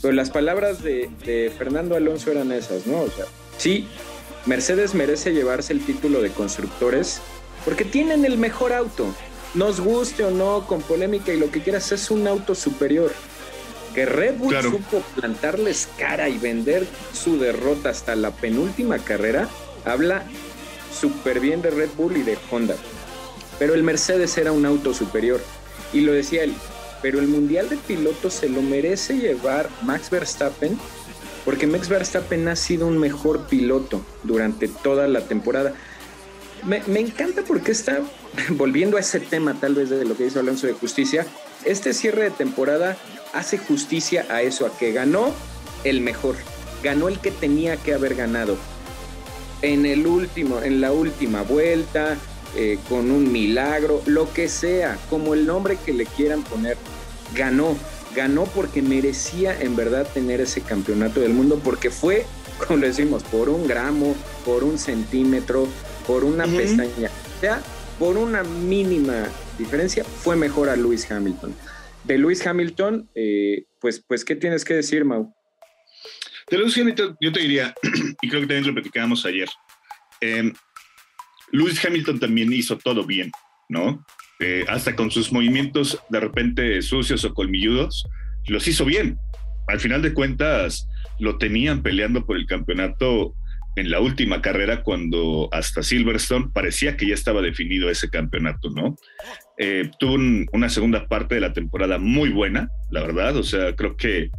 Pero 0.00 0.12
las 0.12 0.30
palabras 0.30 0.82
de, 0.82 1.52
Fernando 1.58 1.96
Alonso 1.96 2.30
eran 2.30 2.52
esas, 2.52 2.86
¿no? 2.86 3.00
O 3.00 3.10
sea, 3.10 3.24
sí, 3.58 3.88
Mercedes 4.46 4.94
merece 4.94 5.32
llevarse 5.32 5.72
el 5.72 5.84
título 5.84 6.22
de 6.22 6.30
constructores 6.30 7.20
porque 7.64 7.84
tienen 7.84 8.24
el 8.24 8.38
mejor 8.38 8.72
auto. 8.72 9.12
Nos 9.54 9.80
guste 9.80 10.24
o 10.24 10.30
no, 10.30 10.66
con 10.66 10.82
polémica 10.82 11.32
y 11.32 11.38
lo 11.38 11.50
que 11.50 11.62
quieras, 11.62 11.90
es 11.92 12.10
un 12.10 12.26
auto 12.26 12.54
superior. 12.54 13.12
Que 13.94 14.06
Red 14.06 14.36
Bull 14.36 14.56
supo 14.62 15.02
plantarles 15.16 15.88
cara 15.98 16.28
y 16.28 16.38
vender 16.38 16.86
su 17.12 17.38
derrota 17.38 17.88
hasta 17.88 18.14
la 18.14 18.30
penúltima 18.30 18.98
carrera, 18.98 19.48
habla 19.84 20.24
súper 20.96 21.40
bien 21.40 21.62
de 21.62 21.70
Red 21.70 21.90
Bull 21.96 22.18
y 22.18 22.22
de 22.22 22.38
Honda. 22.50 22.76
Pero 23.58 23.74
el 23.74 23.82
Mercedes 23.82 24.36
era 24.36 24.52
un 24.52 24.66
auto 24.66 24.92
superior. 24.92 25.40
Y 25.92 26.00
lo 26.00 26.12
decía 26.12 26.44
él, 26.44 26.52
pero 27.02 27.18
el 27.18 27.26
Mundial 27.26 27.68
de 27.68 27.76
Pilotos 27.76 28.34
se 28.34 28.48
lo 28.48 28.60
merece 28.62 29.16
llevar 29.16 29.68
Max 29.82 30.10
Verstappen 30.10 30.78
porque 31.46 31.68
Max 31.68 31.88
Verstappen 31.88 32.48
ha 32.48 32.56
sido 32.56 32.86
un 32.88 32.98
mejor 32.98 33.46
piloto 33.46 34.04
durante 34.24 34.68
toda 34.68 35.08
la 35.08 35.22
temporada. 35.22 35.72
me, 36.64 36.82
encanta 37.00 37.42
porque 37.46 37.70
está, 37.70 38.00
volviendo 38.50 38.98
a 38.98 39.00
ese 39.00 39.20
tema 39.20 39.54
tal 39.54 39.76
vez 39.76 39.88
de 39.88 40.04
lo 40.04 40.16
que 40.16 40.24
dice 40.24 40.40
Alonso 40.40 40.66
de 40.66 40.74
Justicia, 40.74 41.24
este 41.64 41.94
cierre 41.94 42.24
de 42.24 42.30
temporada 42.32 42.98
hace 43.32 43.58
justicia 43.58 44.26
a 44.28 44.42
eso, 44.42 44.66
a 44.66 44.76
que 44.76 44.92
ganó 44.92 45.32
el 45.84 46.00
mejor, 46.00 46.34
ganó 46.82 47.08
el 47.08 47.20
que 47.20 47.30
tenía 47.30 47.76
que 47.76 47.94
haber 47.94 48.16
ganado. 48.16 48.56
En 49.62 49.86
el 49.86 50.06
último, 50.06 50.60
en 50.62 50.80
la 50.80 50.92
última 50.92 51.42
vuelta, 51.42 52.16
eh, 52.56 52.78
con 52.88 53.10
un 53.10 53.30
milagro, 53.30 54.02
lo 54.06 54.32
que 54.32 54.48
sea, 54.48 54.98
como 55.10 55.34
el 55.34 55.46
nombre 55.46 55.78
que 55.84 55.92
le 55.92 56.06
quieran 56.06 56.42
poner, 56.42 56.76
ganó. 57.36 57.76
Ganó 58.16 58.46
porque 58.46 58.80
merecía 58.80 59.60
en 59.60 59.76
verdad 59.76 60.08
tener 60.12 60.40
ese 60.40 60.62
campeonato 60.62 61.20
del 61.20 61.34
mundo, 61.34 61.60
porque 61.62 61.90
fue, 61.90 62.24
como 62.66 62.80
decimos, 62.80 63.22
por 63.24 63.50
un 63.50 63.68
gramo, 63.68 64.16
por 64.44 64.64
un 64.64 64.78
centímetro, 64.78 65.68
por 66.06 66.24
una 66.24 66.46
pestaña, 66.46 67.10
o 67.36 67.40
sea, 67.40 67.62
por 67.98 68.16
una 68.16 68.42
mínima 68.42 69.28
diferencia, 69.58 70.02
fue 70.02 70.34
mejor 70.34 70.70
a 70.70 70.76
Lewis 70.76 71.10
Hamilton. 71.10 71.54
De 72.04 72.16
Lewis 72.16 72.46
Hamilton, 72.46 73.08
eh, 73.14 73.66
pues, 73.80 74.02
pues, 74.06 74.24
¿qué 74.24 74.34
tienes 74.34 74.64
que 74.64 74.74
decir, 74.74 75.04
Mau? 75.04 75.34
De 76.50 76.56
Lewis 76.56 76.78
Hamilton, 76.78 77.16
yo 77.20 77.32
te 77.32 77.40
diría, 77.40 77.74
y 78.22 78.28
creo 78.28 78.40
que 78.40 78.46
también 78.46 78.66
lo 78.66 78.72
platicábamos 78.72 79.26
ayer, 79.26 79.48
eh, 80.22 80.52
Lewis 81.52 81.84
Hamilton 81.84 82.18
también 82.18 82.50
hizo 82.52 82.78
todo 82.78 83.04
bien, 83.04 83.30
¿no? 83.68 84.04
Eh, 84.38 84.64
hasta 84.68 84.94
con 84.94 85.10
sus 85.10 85.32
movimientos 85.32 85.98
de 86.10 86.20
repente 86.20 86.82
sucios 86.82 87.24
o 87.24 87.32
colmilludos, 87.32 88.06
los 88.46 88.68
hizo 88.68 88.84
bien. 88.84 89.18
Al 89.66 89.80
final 89.80 90.02
de 90.02 90.12
cuentas, 90.12 90.88
lo 91.18 91.38
tenían 91.38 91.82
peleando 91.82 92.26
por 92.26 92.36
el 92.36 92.46
campeonato 92.46 93.34
en 93.76 93.90
la 93.90 94.00
última 94.00 94.40
carrera 94.40 94.82
cuando 94.82 95.48
hasta 95.52 95.82
Silverstone 95.82 96.50
parecía 96.52 96.96
que 96.96 97.08
ya 97.08 97.14
estaba 97.14 97.42
definido 97.42 97.90
ese 97.90 98.08
campeonato, 98.08 98.70
¿no? 98.70 98.96
Eh, 99.58 99.90
tuvo 99.98 100.16
una 100.52 100.68
segunda 100.68 101.06
parte 101.08 101.34
de 101.34 101.42
la 101.42 101.52
temporada 101.52 101.98
muy 101.98 102.30
buena, 102.30 102.70
la 102.90 103.02
verdad, 103.02 103.36
o 103.36 103.42
sea, 103.42 103.74
creo 103.74 103.96
que 103.96 104.30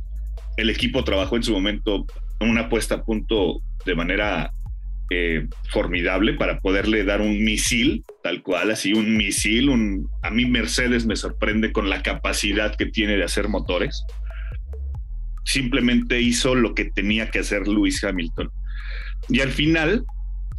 el 0.57 0.69
equipo 0.69 1.03
trabajó 1.03 1.35
en 1.35 1.43
su 1.43 1.53
momento 1.53 2.05
una 2.39 2.69
puesta 2.69 2.95
a 2.95 3.03
punto 3.03 3.61
de 3.85 3.95
manera 3.95 4.51
eh, 5.09 5.47
formidable 5.69 6.33
para 6.33 6.59
poderle 6.59 7.03
dar 7.03 7.21
un 7.21 7.43
misil, 7.43 8.03
tal 8.23 8.41
cual, 8.43 8.71
así 8.71 8.93
un 8.93 9.15
misil. 9.15 9.69
Un, 9.69 10.09
a 10.21 10.29
mí 10.29 10.45
Mercedes 10.45 11.05
me 11.05 11.15
sorprende 11.15 11.71
con 11.71 11.89
la 11.89 12.01
capacidad 12.01 12.75
que 12.75 12.87
tiene 12.87 13.15
de 13.15 13.23
hacer 13.23 13.47
motores. 13.47 14.03
Simplemente 15.45 16.19
hizo 16.19 16.55
lo 16.55 16.73
que 16.73 16.85
tenía 16.85 17.29
que 17.29 17.39
hacer 17.39 17.67
Lewis 17.67 18.03
Hamilton. 18.03 18.49
Y 19.29 19.39
al 19.39 19.51
final 19.51 20.05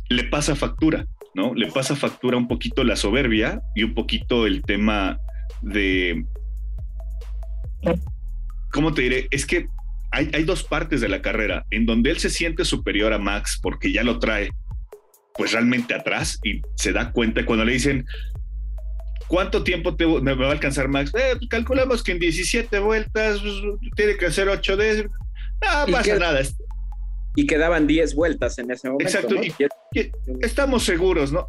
le 0.09 0.25
pasa 0.25 0.57
factura, 0.57 1.07
¿no? 1.35 1.55
Le 1.55 1.71
pasa 1.71 1.95
factura 1.95 2.37
un 2.37 2.49
poquito 2.49 2.85
la 2.85 2.97
soberbia 2.97 3.61
y 3.75 3.83
un 3.83 3.95
poquito 3.95 4.47
el 4.47 4.63
tema 4.63 5.19
de... 5.61 6.25
¿Cómo 8.73 8.93
te 8.93 9.03
diré? 9.03 9.29
Es 9.31 9.47
que 9.47 9.67
hay, 10.11 10.45
dos 10.45 10.65
partes 10.65 11.01
de 11.01 11.09
la 11.09 11.23
carrera 11.23 11.67
en 11.71 11.87
donde 11.87 12.11
él 12.11 12.19
se 12.19 12.31
siente 12.31 12.65
superior 12.65 13.13
a 13.13 13.19
Max 13.19 13.59
porque 13.63 13.93
ya 13.93 14.03
lo 14.03 14.19
trae 14.19 14.51
pues 15.35 15.53
realmente 15.53 15.95
atrás 15.95 16.41
y 16.43 16.63
se 16.77 16.93
da 16.93 17.13
cuenta 17.13 17.45
cuando 17.45 17.65
le 17.65 17.73
dicen 17.73 18.07
¿cuánto 19.29 19.63
tiempo 19.63 19.95
te, 19.95 20.07
me 20.07 20.35
va 20.35 20.49
a 20.49 20.53
alcanzar 20.53 20.89
Max? 20.89 21.13
Eh, 21.15 21.37
pues 21.37 21.49
calculamos 21.49 22.03
que 22.03 22.13
en 22.13 22.19
17 22.19 22.79
vueltas 22.81 23.41
pues, 23.41 23.55
tiene 23.95 24.17
que 24.17 24.27
hacer 24.27 24.49
8 24.49 24.77
de... 24.77 25.05
No 25.05 25.93
pasa 25.93 26.19
nada. 26.19 26.41
Y 27.37 27.47
quedaban 27.47 27.87
10 27.87 28.15
vueltas 28.15 28.59
en 28.59 28.71
ese 28.71 28.89
momento. 28.89 29.05
Exacto. 29.07 29.37
estamos 30.41 30.85
seguros, 30.85 31.31
¿no? 31.31 31.47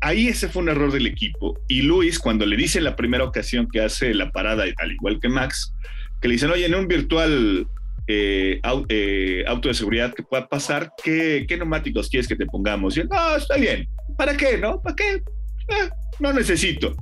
Ahí 0.00 0.28
ese 0.28 0.48
fue 0.48 0.62
un 0.62 0.68
error 0.68 0.92
del 0.92 1.06
equipo. 1.06 1.58
Y 1.68 1.82
Luis, 1.82 2.18
cuando 2.18 2.44
le 2.44 2.56
dice 2.56 2.80
la 2.80 2.96
primera 2.96 3.24
ocasión 3.24 3.66
que 3.70 3.80
hace 3.80 4.12
la 4.12 4.30
parada, 4.30 4.64
al 4.76 4.92
igual 4.92 5.18
que 5.20 5.28
Max, 5.28 5.72
que 6.20 6.28
le 6.28 6.34
dicen, 6.34 6.50
oye, 6.50 6.66
en 6.66 6.74
un 6.74 6.88
virtual 6.88 7.66
eh, 8.08 8.60
eh, 8.88 9.44
auto 9.46 9.68
de 9.68 9.74
seguridad 9.74 10.14
que 10.14 10.22
pueda 10.22 10.46
pasar, 10.46 10.92
¿qué, 11.02 11.44
¿qué, 11.48 11.56
neumáticos 11.56 12.08
quieres 12.08 12.28
que 12.28 12.36
te 12.36 12.46
pongamos? 12.46 12.96
Y 12.96 13.00
él, 13.00 13.08
no, 13.08 13.36
está 13.36 13.56
bien. 13.56 13.88
¿Para 14.16 14.36
qué? 14.36 14.58
¿No? 14.58 14.80
¿Para 14.80 14.96
qué? 14.96 15.14
Eh, 15.14 15.90
no 16.20 16.32
necesito. 16.32 16.94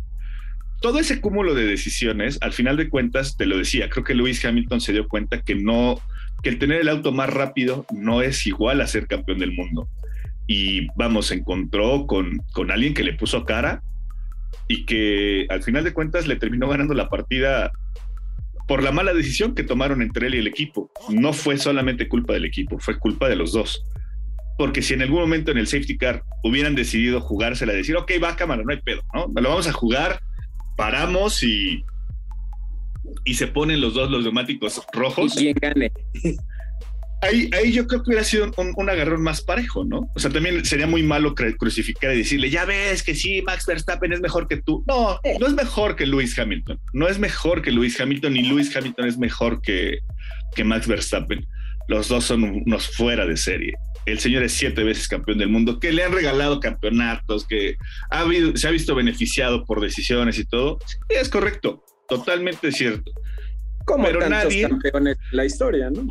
Todo 0.80 0.98
ese 0.98 1.20
cúmulo 1.20 1.54
de 1.54 1.66
decisiones, 1.66 2.38
al 2.40 2.52
final 2.52 2.76
de 2.76 2.88
cuentas, 2.88 3.36
te 3.36 3.46
lo 3.46 3.58
decía, 3.58 3.88
creo 3.88 4.04
que 4.04 4.14
Lewis 4.14 4.44
Hamilton 4.44 4.80
se 4.80 4.92
dio 4.92 5.08
cuenta 5.08 5.40
que 5.42 5.54
no, 5.54 6.00
que 6.42 6.50
el 6.50 6.58
tener 6.58 6.80
el 6.80 6.88
auto 6.88 7.12
más 7.12 7.30
rápido 7.30 7.86
no 7.92 8.22
es 8.22 8.46
igual 8.46 8.80
a 8.80 8.86
ser 8.86 9.06
campeón 9.06 9.38
del 9.38 9.52
mundo. 9.52 9.88
Y 10.46 10.88
vamos, 10.96 11.26
se 11.26 11.36
encontró 11.36 12.06
con, 12.06 12.38
con 12.52 12.70
alguien 12.70 12.92
que 12.92 13.04
le 13.04 13.14
puso 13.14 13.44
cara 13.44 13.82
y 14.68 14.84
que 14.84 15.46
al 15.48 15.62
final 15.62 15.84
de 15.84 15.92
cuentas 15.92 16.26
le 16.26 16.36
terminó 16.36 16.68
ganando 16.68 16.94
la 16.94 17.08
partida 17.08 17.72
por 18.66 18.82
la 18.82 18.92
mala 18.92 19.12
decisión 19.12 19.54
que 19.54 19.62
tomaron 19.62 20.02
entre 20.02 20.26
él 20.26 20.34
y 20.34 20.38
el 20.38 20.46
equipo. 20.46 20.90
No 21.08 21.32
fue 21.32 21.58
solamente 21.58 22.08
culpa 22.08 22.32
del 22.32 22.44
equipo, 22.44 22.78
fue 22.78 22.98
culpa 22.98 23.28
de 23.28 23.36
los 23.36 23.52
dos. 23.52 23.84
Porque 24.56 24.82
si 24.82 24.94
en 24.94 25.02
algún 25.02 25.20
momento 25.20 25.50
en 25.50 25.58
el 25.58 25.66
safety 25.66 25.98
car 25.98 26.22
hubieran 26.42 26.74
decidido 26.74 27.20
jugársela, 27.20 27.72
decir, 27.72 27.96
ok, 27.96 28.12
va 28.22 28.36
cámara, 28.36 28.62
no 28.64 28.72
hay 28.72 28.80
pedo, 28.80 29.02
¿no? 29.12 29.26
Lo 29.40 29.48
vamos 29.48 29.66
a 29.66 29.72
jugar, 29.72 30.20
paramos 30.76 31.42
y, 31.42 31.84
y 33.24 33.34
se 33.34 33.48
ponen 33.48 33.80
los 33.80 33.94
dos 33.94 34.10
los 34.10 34.22
neumáticos 34.22 34.80
rojos. 34.92 35.40
¿Y 35.40 35.52
gane? 35.54 35.92
Ahí, 37.20 37.72
yo 37.72 37.86
creo 37.86 38.02
que 38.02 38.10
hubiera 38.10 38.24
sido 38.24 38.50
un, 38.56 38.88
agarrón 38.88 39.22
más 39.22 39.42
parejo, 39.42 39.84
¿no? 39.84 40.10
O 40.14 40.18
sea, 40.18 40.30
también 40.30 40.64
sería 40.64 40.86
muy 40.86 41.02
malo 41.02 41.34
crucificar 41.34 42.14
y 42.14 42.18
decirle, 42.18 42.50
ya 42.50 42.64
ves 42.64 43.02
que 43.02 43.14
sí, 43.14 43.42
Max 43.42 43.66
Verstappen 43.66 44.12
es 44.12 44.20
mejor 44.20 44.48
que 44.48 44.60
tú. 44.62 44.84
No, 44.86 45.18
no 45.40 45.46
es 45.46 45.54
mejor 45.54 45.96
que 45.96 46.06
Lewis 46.06 46.38
Hamilton. 46.38 46.78
No 46.92 47.08
es 47.08 47.18
mejor 47.18 47.62
que 47.62 47.70
Lewis 47.70 48.00
Hamilton, 48.00 48.34
ni 48.34 48.42
Lewis 48.42 48.74
Hamilton 48.76 49.06
es 49.06 49.18
mejor 49.18 49.60
que, 49.62 49.98
que 50.54 50.64
Max 50.64 50.86
Verstappen. 50.86 51.46
Los 51.88 52.08
dos 52.08 52.24
son 52.24 52.44
unos 52.44 52.88
fuera 52.88 53.26
de 53.26 53.36
serie. 53.36 53.74
El 54.06 54.18
señor 54.18 54.42
es 54.42 54.52
siete 54.52 54.84
veces 54.84 55.08
campeón 55.08 55.38
del 55.38 55.48
mundo, 55.48 55.80
que 55.80 55.92
le 55.92 56.04
han 56.04 56.12
regalado 56.12 56.60
campeonatos, 56.60 57.46
que 57.46 57.76
ha 58.10 58.20
habido, 58.20 58.56
se 58.56 58.68
ha 58.68 58.70
visto 58.70 58.94
beneficiado 58.94 59.64
por 59.64 59.80
decisiones 59.80 60.38
y 60.38 60.44
todo. 60.44 60.78
es 61.08 61.28
correcto, 61.28 61.82
totalmente 62.08 62.70
cierto. 62.70 63.10
Como 63.86 64.04
Pero 64.04 64.20
tantos 64.20 64.54
campeones 64.54 65.16
de 65.30 65.36
la 65.36 65.44
historia, 65.44 65.90
¿no? 65.90 66.06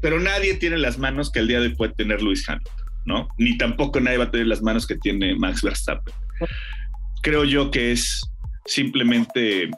Pero 0.00 0.20
nadie 0.20 0.54
tiene 0.54 0.78
las 0.78 0.98
manos 0.98 1.30
que 1.30 1.40
el 1.40 1.48
día 1.48 1.60
de 1.60 1.68
hoy 1.68 1.74
puede 1.74 1.94
tener 1.94 2.22
Luis 2.22 2.48
Hamilton, 2.48 2.72
¿no? 3.04 3.28
Ni 3.38 3.56
tampoco 3.56 4.00
nadie 4.00 4.18
va 4.18 4.24
a 4.24 4.30
tener 4.30 4.46
las 4.46 4.62
manos 4.62 4.86
que 4.86 4.96
tiene 4.96 5.34
Max 5.34 5.62
Verstappen. 5.62 6.14
Creo 7.22 7.44
yo 7.44 7.70
que 7.70 7.92
es 7.92 8.22
simplemente 8.66 9.70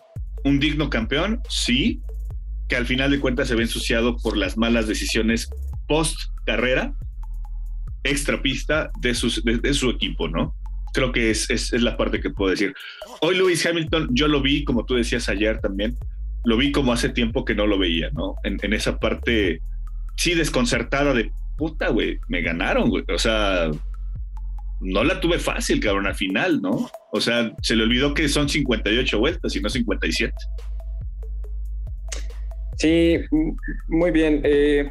un 0.45 0.59
digno 0.59 0.91
campeón, 0.91 1.41
sí, 1.49 2.01
que 2.69 2.77
al 2.77 2.87
final 2.87 3.11
de 3.11 3.21
cuentas 3.21 3.49
se 3.49 3.55
ve 3.55 3.63
ensuciado 3.63 4.17
por 4.17 4.37
las 4.37 4.57
malas 4.57 4.87
decisiones 4.87 5.51
post 5.87 6.19
carrera, 6.47 6.95
extra 8.05 8.41
pista 8.43 8.91
de, 9.01 9.17
de, 9.63 9.75
su 9.75 9.91
equipo, 9.91 10.29
¿no? 10.29 10.55
Creo 10.93 11.13
que 11.13 11.31
es, 11.31 11.51
es, 11.51 11.73
la 11.73 11.97
parte 11.97 12.21
que 12.21 12.31
puedo 12.31 12.51
decir. 12.51 12.75
Hoy 13.21 13.37
Luis 13.37 13.65
Hamilton, 13.65 14.09
yo 14.13 14.29
lo 14.29 14.41
vi, 14.41 14.65
como 14.65 14.85
tú 14.85 14.95
decías 14.95 15.29
ayer 15.29 15.61
también, 15.61 15.97
lo 16.45 16.57
vi 16.57 16.73
como 16.73 16.93
hace 16.93 17.09
tiempo 17.09 17.45
que 17.45 17.55
no 17.55 17.67
lo 17.67 17.79
veía, 17.79 18.11
¿no? 18.11 18.37
En 18.45 18.73
esa 18.73 18.99
parte 18.99 19.61
sí 20.17 20.35
desconcertada 20.35 21.13
de 21.13 21.31
puta, 21.57 21.89
güey, 21.89 22.19
me 22.29 22.43
ganaron, 22.43 22.91
güey. 22.91 23.05
O 23.13 23.19
sea, 23.19 23.71
no 24.81 25.05
la 25.05 25.21
tuve 25.21 25.39
fácil, 25.39 25.81
cabrón, 25.81 26.07
al 26.07 26.15
final, 26.15 26.61
¿no? 26.61 26.91
O 27.13 27.21
sea, 27.21 27.53
se 27.63 27.77
le 27.77 27.85
olvidó 27.85 28.15
que 28.15 28.29
son 28.29 28.49
58 28.49 29.19
vueltas 29.19 29.55
y 29.57 29.61
no 29.61 29.69
57. 29.69 30.35
Sí, 32.77 33.21
muy 33.89 34.11
bien. 34.11 34.41
Eh, 34.45 34.91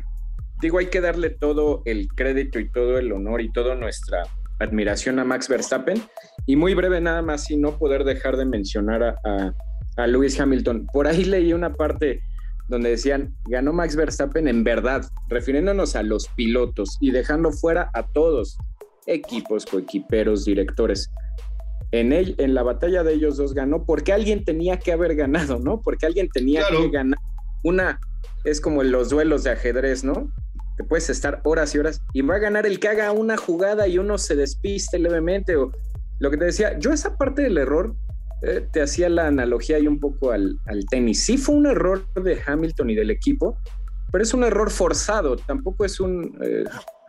digo, 0.62 0.80
hay 0.80 0.88
que 0.88 1.02
darle 1.02 1.30
todo 1.30 1.82
el 1.86 2.08
crédito 2.08 2.60
y 2.60 2.70
todo 2.70 2.98
el 2.98 3.12
honor 3.12 3.42
y 3.42 3.52
toda 3.52 3.76
nuestra 3.76 4.24
admiración 4.60 5.20
a 5.20 5.26
Max 5.26 5.50
Verstappen. 5.50 6.02
Y 6.46 6.56
muy 6.56 6.74
breve 6.74 7.02
nada 7.02 7.22
más, 7.22 7.50
y 7.52 7.58
no 7.58 7.78
poder 7.78 8.04
dejar 8.04 8.38
de 8.38 8.46
mencionar 8.46 9.04
a, 9.04 9.54
a, 9.98 10.08
Lewis 10.08 10.40
Hamilton. 10.40 10.88
Por 10.92 11.08
ahí 11.08 11.26
leí 11.26 11.54
una 11.54 11.74
parte 11.74 12.22
donde 12.68 12.92
decían, 12.92 13.36
ganó 13.46 13.74
Max 13.74 13.96
Verstappen 13.96 14.48
en 14.48 14.64
verdad, 14.64 15.06
refiriéndonos 15.28 15.96
a 15.96 16.04
los 16.04 16.28
pilotos 16.30 16.98
y 17.02 17.12
dejando 17.12 17.52
fuera 17.52 17.90
a 17.94 18.08
todos, 18.08 18.58
equipos, 19.06 19.66
coequiperos, 19.66 20.46
directores. 20.46 21.10
En, 21.92 22.12
en 22.12 22.54
la 22.56 22.64
batalla 22.64 23.04
de 23.04 23.14
ellos 23.14 23.38
dos 23.38 23.54
ganó 23.54 23.86
porque 23.86 24.14
alguien 24.14 24.44
tenía 24.44 24.80
que 24.80 24.92
haber 24.92 25.16
ganado, 25.16 25.60
¿no? 25.60 25.82
Porque 25.82 26.08
alguien 26.08 26.28
tenía 26.30 26.64
que 26.68 26.90
ganar. 26.90 27.20
Una 27.64 28.00
es 28.46 28.60
como 28.60 28.82
los 28.84 29.10
duelos 29.10 29.44
de 29.44 29.52
ajedrez, 29.52 30.04
¿no? 30.04 30.32
Que 30.76 30.84
puedes 30.84 31.10
estar 31.10 31.42
horas 31.44 31.76
y 31.76 31.80
horas 31.80 32.02
y 32.14 32.22
va 32.22 32.36
a 32.36 32.40
ganar 32.40 32.66
el 32.66 32.80
que 32.80 32.88
haga 32.88 33.12
una 33.12 33.38
jugada 33.38 33.88
y 33.88 34.00
uno 34.00 34.18
se 34.18 34.36
despiste 34.36 34.98
levemente 34.98 35.56
o 35.56 35.72
lo 36.20 36.32
que 36.32 36.38
te 36.38 36.46
decía, 36.46 36.80
yo 36.80 36.92
esa 36.92 37.18
parte 37.18 37.44
del 37.44 37.58
error 37.58 37.96
eh, 38.46 38.68
te 38.72 38.82
hacía 38.82 39.08
la 39.08 39.28
analogía 39.28 39.78
ahí 39.78 39.88
un 39.88 40.00
poco 40.00 40.32
al, 40.32 40.60
tenis. 40.90 41.24
Sí 41.24 41.38
fue 41.38 41.56
un 41.56 41.66
error 41.66 42.06
de 42.14 42.38
Hamilton 42.46 42.90
y 42.90 42.96
del 42.96 43.10
equipo, 43.10 43.58
pero 44.12 44.22
es 44.22 44.34
un 44.34 44.44
error 44.44 44.70
forzado, 44.70 45.38
tampoco 45.38 45.86
es 45.86 46.02
un, 46.02 46.38
eh, 46.44 46.66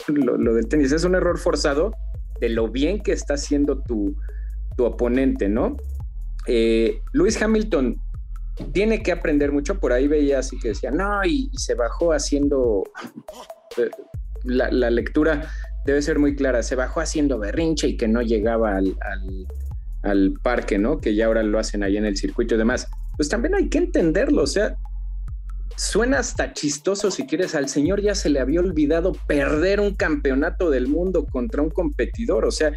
lo, 0.08 0.54
del 0.54 0.68
tenis, 0.68 0.92
es 0.92 1.02
un 1.02 1.16
error 1.16 1.36
forzado 1.38 1.92
de 2.40 2.50
lo 2.50 2.68
bien 2.68 3.02
que 3.02 3.12
está 3.12 3.34
haciendo 3.34 3.80
tu, 3.82 4.16
tu 4.76 4.84
oponente, 4.84 5.48
¿no? 5.48 5.76
Eh, 6.46 7.00
Luis 7.12 7.40
Hamilton 7.42 7.96
tiene 8.72 9.02
que 9.02 9.10
aprender 9.10 9.50
mucho, 9.50 9.80
por 9.80 9.92
ahí 9.92 10.06
veía 10.06 10.38
así 10.38 10.56
que 10.60 10.68
decía, 10.68 10.92
no, 10.92 11.24
y, 11.24 11.50
se 11.56 11.74
bajó 11.74 12.12
haciendo, 12.12 12.84
la, 14.44 14.70
lectura 14.90 15.50
debe 15.84 16.00
ser 16.00 16.20
muy 16.20 16.36
clara, 16.36 16.62
se 16.62 16.76
bajó 16.76 17.00
haciendo 17.00 17.40
berrinche 17.40 17.88
y 17.88 17.96
que 17.96 18.06
no 18.06 18.22
llegaba 18.22 18.76
al, 18.76 18.96
parque, 20.42 20.78
¿no? 20.78 21.00
Que 21.00 21.14
ya 21.14 21.26
ahora 21.26 21.42
lo 21.42 21.58
hacen 21.58 21.82
ahí 21.82 21.96
en 21.96 22.04
el 22.04 22.16
circuito 22.16 22.54
y 22.54 22.58
demás. 22.58 22.88
Pues 23.16 23.28
también 23.28 23.54
hay 23.54 23.68
que 23.68 23.78
entenderlo, 23.78 24.42
o 24.42 24.46
sea, 24.46 24.76
suena 25.76 26.18
hasta 26.18 26.52
chistoso 26.52 27.10
si 27.10 27.26
quieres, 27.26 27.54
al 27.54 27.68
señor 27.68 28.00
ya 28.00 28.14
se 28.14 28.28
le 28.28 28.40
había 28.40 28.60
olvidado 28.60 29.12
perder 29.26 29.80
un 29.80 29.94
campeonato 29.94 30.70
del 30.70 30.88
mundo 30.88 31.26
contra 31.26 31.62
un 31.62 31.70
competidor, 31.70 32.44
o 32.44 32.50
sea, 32.50 32.72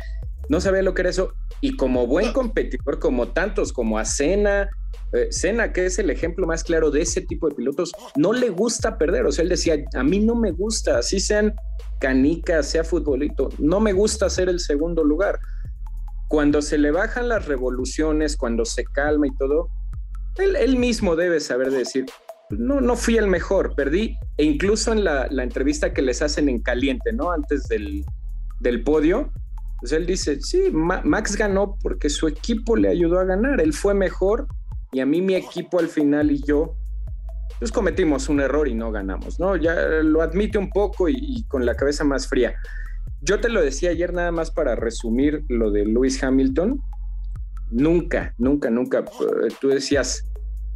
no 0.49 0.61
sabía 0.61 0.82
lo 0.82 0.93
que 0.93 1.01
era 1.01 1.09
eso. 1.09 1.34
Y 1.59 1.75
como 1.75 2.07
buen 2.07 2.32
competidor, 2.32 2.99
como 2.99 3.30
tantos, 3.30 3.73
como 3.73 3.97
a 3.97 4.05
Cena, 4.05 4.69
eh, 5.13 5.30
que 5.73 5.86
es 5.86 5.99
el 5.99 6.09
ejemplo 6.09 6.45
más 6.47 6.63
claro 6.63 6.91
de 6.91 7.01
ese 7.01 7.21
tipo 7.21 7.49
de 7.49 7.55
pilotos, 7.55 7.93
no 8.15 8.34
le 8.34 8.49
gusta 8.49 8.97
perder. 8.97 9.25
O 9.25 9.32
sea, 9.32 9.43
él 9.43 9.49
decía, 9.49 9.75
a 9.95 10.03
mí 10.03 10.19
no 10.19 10.36
me 10.36 10.51
gusta, 10.51 10.99
así 10.99 11.19
sean 11.19 11.53
canicas, 11.99 12.67
sea 12.67 12.84
futbolito, 12.84 13.49
no 13.57 13.80
me 13.80 13.93
gusta 13.93 14.30
ser 14.30 14.49
el 14.49 14.59
segundo 14.59 15.03
lugar. 15.03 15.39
Cuando 16.28 16.61
se 16.61 16.78
le 16.78 16.91
bajan 16.91 17.30
las 17.30 17.45
revoluciones, 17.45 18.38
cuando 18.38 18.65
se 18.65 18.84
calma 18.84 19.28
y 19.28 19.36
todo, 19.36 19.69
él, 20.38 20.78
mismo 20.78 21.15
debe 21.15 21.39
saber 21.39 21.71
decir, 21.71 22.05
no, 22.49 22.82
no 22.82 22.95
fui 22.95 23.17
el 23.17 23.28
mejor, 23.28 23.75
perdí. 23.75 24.17
E 24.38 24.43
incluso 24.43 24.91
en 24.91 25.03
la, 25.03 25.28
entrevista 25.32 25.93
que 25.93 26.01
les 26.01 26.21
hacen 26.21 26.49
en 26.49 26.61
caliente, 26.61 27.11
¿no? 27.13 27.32
Antes 27.32 27.63
del, 27.67 28.05
del 28.59 28.84
podio, 28.84 29.32
pues 29.80 29.91
él 29.91 30.05
dice, 30.05 30.41
sí, 30.41 30.69
Max 30.71 31.36
ganó 31.36 31.78
porque 31.82 32.09
su 32.09 32.28
equipo 32.28 32.75
le 32.75 32.89
ayudó 32.89 33.19
a 33.19 33.25
ganar, 33.25 33.61
él 33.61 33.73
fue 33.73 33.93
mejor 33.93 34.47
y 34.91 34.99
a 34.99 35.05
mí 35.05 35.21
mi 35.21 35.36
equipo 35.36 35.80
al 35.80 35.88
final 35.88 36.32
y 36.32 36.41
yo, 36.43 36.75
pues 37.59 37.71
cometimos 37.71 38.30
un 38.30 38.39
error 38.39 38.67
y 38.67 38.75
no 38.75 38.91
ganamos, 38.91 39.39
¿no? 39.39 39.55
Ya 39.55 39.75
lo 39.75 40.21
admite 40.21 40.57
un 40.57 40.69
poco 40.69 41.09
y, 41.09 41.43
con 41.47 41.65
la 41.65 41.75
cabeza 41.75 42.03
más 42.03 42.28
fría. 42.28 42.55
Yo 43.22 43.39
te 43.39 43.49
lo 43.49 43.61
decía 43.61 43.89
ayer 43.91 44.13
nada 44.13 44.32
más 44.32 44.51
para 44.51 44.76
resumir 44.76 45.43
lo 45.49 45.72
de 45.72 45.86
Lewis 45.86 46.24
Hamilton. 46.24 46.82
Nunca, 47.72 48.34
nunca, 48.38 48.70
nunca. 48.70 48.99
Eh, 48.99 49.53
tú 49.59 49.70
decías 49.70 50.26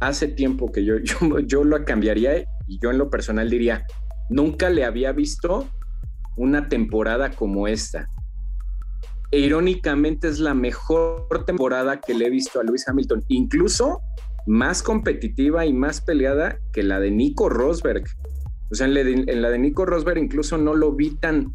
hace 0.00 0.28
tiempo 0.28 0.70
que 0.72 0.84
yo, 0.84 0.98
yo, 1.02 1.38
yo 1.40 1.64
lo 1.64 1.84
cambiaría 1.84 2.44
y 2.66 2.78
yo 2.80 2.90
en 2.90 2.98
lo 2.98 3.10
personal 3.10 3.48
diría, 3.48 3.84
nunca 4.30 4.70
le 4.70 4.84
había 4.84 5.12
visto 5.12 5.68
una 6.36 6.68
temporada 6.68 7.30
como 7.30 7.68
esta 7.68 8.08
e 9.32 9.38
irónicamente 9.40 10.28
es 10.28 10.38
la 10.38 10.52
mejor 10.52 11.44
temporada 11.46 12.00
que 12.00 12.12
le 12.12 12.26
he 12.26 12.30
visto 12.30 12.60
a 12.60 12.64
Luis 12.64 12.86
Hamilton, 12.86 13.24
incluso 13.28 14.02
más 14.46 14.82
competitiva 14.82 15.64
y 15.64 15.72
más 15.72 16.02
peleada 16.02 16.58
que 16.72 16.82
la 16.82 17.00
de 17.00 17.10
Nico 17.10 17.48
Rosberg. 17.48 18.04
O 18.70 18.74
sea, 18.74 18.86
en 18.86 19.42
la 19.42 19.48
de, 19.50 19.58
Nico 19.58 19.86
Rosberg 19.86 20.18
incluso 20.18 20.58
no 20.58 20.74
lo 20.74 20.92
vi 20.92 21.16
tan, 21.16 21.54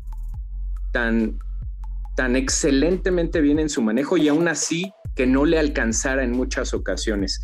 tan, 0.92 1.40
tan 2.16 2.36
excelentemente 2.36 3.42
bien 3.42 3.60
en 3.60 3.70
su 3.70 3.82
manejo 3.82 4.18
y 4.18 4.28
aún 4.28 4.48
así 4.48 4.92
que 5.16 5.26
no 5.26 5.46
le 5.46 5.60
alcanzara 5.60 6.24
en 6.24 6.32
muchas 6.32 6.74
ocasiones. 6.74 7.42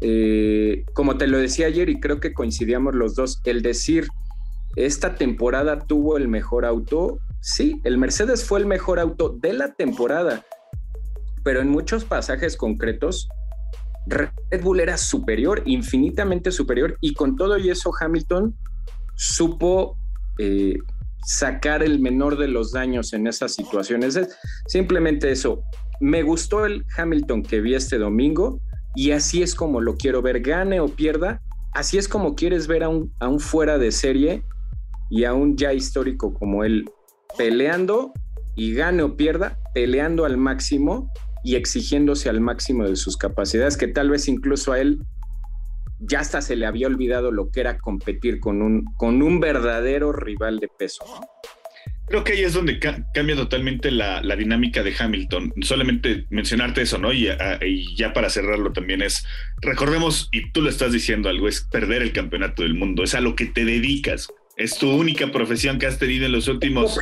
Eh, 0.00 0.84
como 0.92 1.16
te 1.16 1.26
lo 1.26 1.38
decía 1.38 1.66
ayer 1.66 1.88
y 1.88 2.00
creo 2.00 2.20
que 2.20 2.34
coincidíamos 2.34 2.94
los 2.94 3.14
dos, 3.14 3.40
el 3.44 3.62
decir 3.62 4.08
esta 4.76 5.14
temporada 5.14 5.78
tuvo 5.78 6.16
el 6.16 6.28
mejor 6.28 6.64
auto, 6.64 7.18
sí, 7.40 7.80
el 7.84 7.96
Mercedes 7.96 8.44
fue 8.44 8.58
el 8.58 8.66
mejor 8.66 8.98
auto 8.98 9.28
de 9.28 9.52
la 9.52 9.72
temporada, 9.74 10.44
pero 11.44 11.60
en 11.60 11.68
muchos 11.68 12.04
pasajes 12.04 12.56
concretos, 12.56 13.28
Red 14.06 14.62
Bull 14.62 14.80
era 14.80 14.98
superior, 14.98 15.62
infinitamente 15.64 16.50
superior, 16.50 16.98
y 17.00 17.14
con 17.14 17.36
todo 17.36 17.56
y 17.56 17.70
eso 17.70 17.92
Hamilton 17.98 18.56
supo 19.14 19.96
eh, 20.38 20.76
sacar 21.24 21.82
el 21.82 22.00
menor 22.00 22.36
de 22.36 22.48
los 22.48 22.72
daños 22.72 23.12
en 23.12 23.26
esas 23.26 23.54
situaciones. 23.54 24.16
Es 24.16 24.36
simplemente 24.66 25.30
eso. 25.30 25.62
Me 26.00 26.22
gustó 26.22 26.66
el 26.66 26.84
Hamilton 26.96 27.42
que 27.42 27.60
vi 27.60 27.74
este 27.74 27.98
domingo 27.98 28.60
y 28.94 29.12
así 29.12 29.42
es 29.42 29.54
como 29.54 29.80
lo 29.80 29.96
quiero 29.96 30.22
ver, 30.22 30.40
gane 30.40 30.80
o 30.80 30.88
pierda. 30.88 31.40
Así 31.72 31.98
es 31.98 32.08
como 32.08 32.34
quieres 32.34 32.66
ver 32.66 32.84
a 32.84 32.88
un, 32.88 33.12
a 33.20 33.28
un 33.28 33.40
fuera 33.40 33.78
de 33.78 33.90
serie 33.90 34.44
y 35.10 35.24
a 35.24 35.34
un 35.34 35.56
ya 35.56 35.72
histórico 35.72 36.34
como 36.34 36.64
él 36.64 36.84
peleando 37.36 38.12
y 38.56 38.74
gane 38.74 39.02
o 39.02 39.16
pierda, 39.16 39.58
peleando 39.74 40.24
al 40.24 40.36
máximo 40.36 41.10
y 41.42 41.56
exigiéndose 41.56 42.28
al 42.28 42.40
máximo 42.40 42.84
de 42.84 42.96
sus 42.96 43.16
capacidades, 43.16 43.76
que 43.76 43.88
tal 43.88 44.10
vez 44.10 44.28
incluso 44.28 44.72
a 44.72 44.80
él 44.80 45.04
ya 46.06 46.20
hasta 46.20 46.42
se 46.42 46.56
le 46.56 46.66
había 46.66 46.86
olvidado 46.86 47.30
lo 47.30 47.50
que 47.50 47.60
era 47.60 47.78
competir 47.78 48.40
con 48.40 48.62
un, 48.62 48.84
con 48.96 49.22
un 49.22 49.40
verdadero 49.40 50.12
rival 50.12 50.58
de 50.58 50.68
peso. 50.68 51.04
Creo 52.06 52.22
que 52.22 52.32
ahí 52.32 52.42
es 52.42 52.52
donde 52.52 52.78
cambia 52.78 53.34
totalmente 53.34 53.90
la, 53.90 54.20
dinámica 54.36 54.82
de 54.82 54.94
Hamilton. 54.96 55.54
Solamente 55.62 56.26
mencionarte 56.28 56.82
eso, 56.82 56.98
¿no? 56.98 57.12
Y, 57.12 57.28
y, 57.62 57.96
ya 57.96 58.12
para 58.12 58.28
cerrarlo 58.28 58.72
también 58.72 59.00
es, 59.00 59.24
recordemos, 59.62 60.28
y 60.30 60.50
tú 60.52 60.60
lo 60.60 60.68
estás 60.68 60.92
diciendo 60.92 61.30
algo, 61.30 61.48
es 61.48 61.62
perder 61.62 62.02
el 62.02 62.12
campeonato 62.12 62.62
del 62.62 62.74
mundo, 62.74 63.04
es 63.04 63.14
a 63.14 63.20
lo 63.20 63.34
que 63.34 63.46
te 63.46 63.64
dedicas. 63.64 64.28
Es 64.56 64.78
tu 64.78 64.90
única 64.90 65.32
profesión 65.32 65.78
que 65.78 65.86
has 65.86 65.98
tenido 65.98 66.26
en 66.26 66.32
los 66.32 66.46
últimos. 66.46 67.00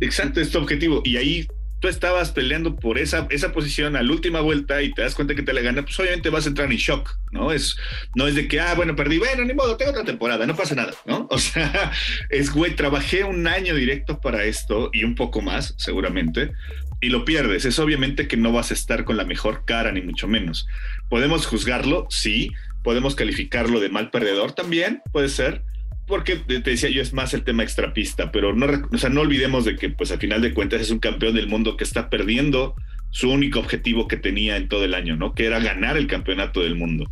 Exacto, 0.00 0.40
es 0.40 0.50
tu 0.50 0.58
objetivo. 0.58 1.02
Y 1.04 1.16
ahí 1.16 1.46
tú 1.80 1.88
estabas 1.88 2.30
peleando 2.30 2.76
por 2.76 2.98
esa, 2.98 3.26
esa 3.30 3.52
posición 3.52 3.96
a 3.96 4.02
la 4.02 4.12
última 4.12 4.40
vuelta 4.40 4.82
y 4.82 4.92
te 4.92 5.02
das 5.02 5.14
cuenta 5.14 5.34
que 5.34 5.42
te 5.42 5.52
la 5.52 5.62
gana, 5.62 5.82
pues 5.82 5.98
obviamente 5.98 6.28
vas 6.28 6.44
a 6.44 6.50
entrar 6.50 6.70
en 6.70 6.76
shock, 6.76 7.18
¿no? 7.32 7.52
Es, 7.52 7.76
no 8.14 8.26
es 8.26 8.34
de 8.34 8.46
que, 8.46 8.60
ah, 8.60 8.74
bueno, 8.74 8.94
perdí, 8.94 9.18
bueno, 9.18 9.44
ni 9.44 9.54
modo, 9.54 9.76
tengo 9.76 9.90
otra 9.92 10.04
temporada, 10.04 10.46
no 10.46 10.54
pasa 10.54 10.74
nada, 10.74 10.92
¿no? 11.06 11.26
O 11.30 11.38
sea, 11.38 11.90
es, 12.28 12.52
güey, 12.52 12.76
trabajé 12.76 13.24
un 13.24 13.46
año 13.46 13.74
directo 13.74 14.20
para 14.20 14.44
esto 14.44 14.90
y 14.92 15.04
un 15.04 15.14
poco 15.14 15.40
más, 15.40 15.74
seguramente, 15.78 16.52
y 17.00 17.08
lo 17.08 17.24
pierdes. 17.24 17.64
Es 17.64 17.78
obviamente 17.78 18.28
que 18.28 18.36
no 18.36 18.52
vas 18.52 18.70
a 18.70 18.74
estar 18.74 19.04
con 19.04 19.16
la 19.16 19.24
mejor 19.24 19.64
cara, 19.64 19.90
ni 19.90 20.02
mucho 20.02 20.28
menos. 20.28 20.66
Podemos 21.08 21.46
juzgarlo, 21.46 22.06
sí, 22.10 22.52
podemos 22.82 23.14
calificarlo 23.14 23.80
de 23.80 23.88
mal 23.88 24.10
perdedor 24.10 24.52
también, 24.52 25.02
puede 25.12 25.28
ser, 25.28 25.62
porque 26.10 26.36
te 26.36 26.60
decía 26.60 26.90
yo 26.90 27.00
es 27.00 27.14
más 27.14 27.32
el 27.32 27.44
tema 27.44 27.62
extrapista, 27.62 28.30
pero 28.30 28.54
no, 28.54 28.66
o 28.92 28.98
sea, 28.98 29.08
no 29.08 29.22
olvidemos 29.22 29.64
de 29.64 29.76
que 29.76 29.88
pues 29.88 30.10
al 30.10 30.18
final 30.18 30.42
de 30.42 30.52
cuentas 30.52 30.82
es 30.82 30.90
un 30.90 30.98
campeón 30.98 31.34
del 31.34 31.46
mundo 31.46 31.76
que 31.76 31.84
está 31.84 32.10
perdiendo 32.10 32.74
su 33.10 33.30
único 33.30 33.60
objetivo 33.60 34.08
que 34.08 34.16
tenía 34.16 34.56
en 34.56 34.68
todo 34.68 34.84
el 34.84 34.94
año, 34.94 35.16
¿no? 35.16 35.34
Que 35.34 35.46
era 35.46 35.58
ganar 35.60 35.96
el 35.96 36.06
campeonato 36.06 36.60
del 36.60 36.74
mundo. 36.74 37.10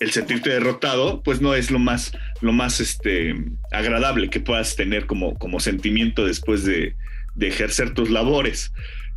El 0.00 0.10
sentirte 0.10 0.50
derrotado, 0.50 1.22
pues 1.22 1.40
no 1.40 1.54
es 1.54 1.70
lo 1.70 1.78
más, 1.78 2.12
lo 2.40 2.52
más 2.52 2.80
este, 2.80 3.36
agradable 3.70 4.30
que 4.30 4.40
puedas 4.40 4.74
tener 4.74 5.06
como, 5.06 5.34
como 5.34 5.60
sentimiento 5.60 6.24
después 6.24 6.64
de, 6.64 6.96
de 7.34 7.48
ejercer 7.48 7.94
tus 7.94 8.10
labores. 8.10 8.72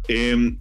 Em, 0.07 0.59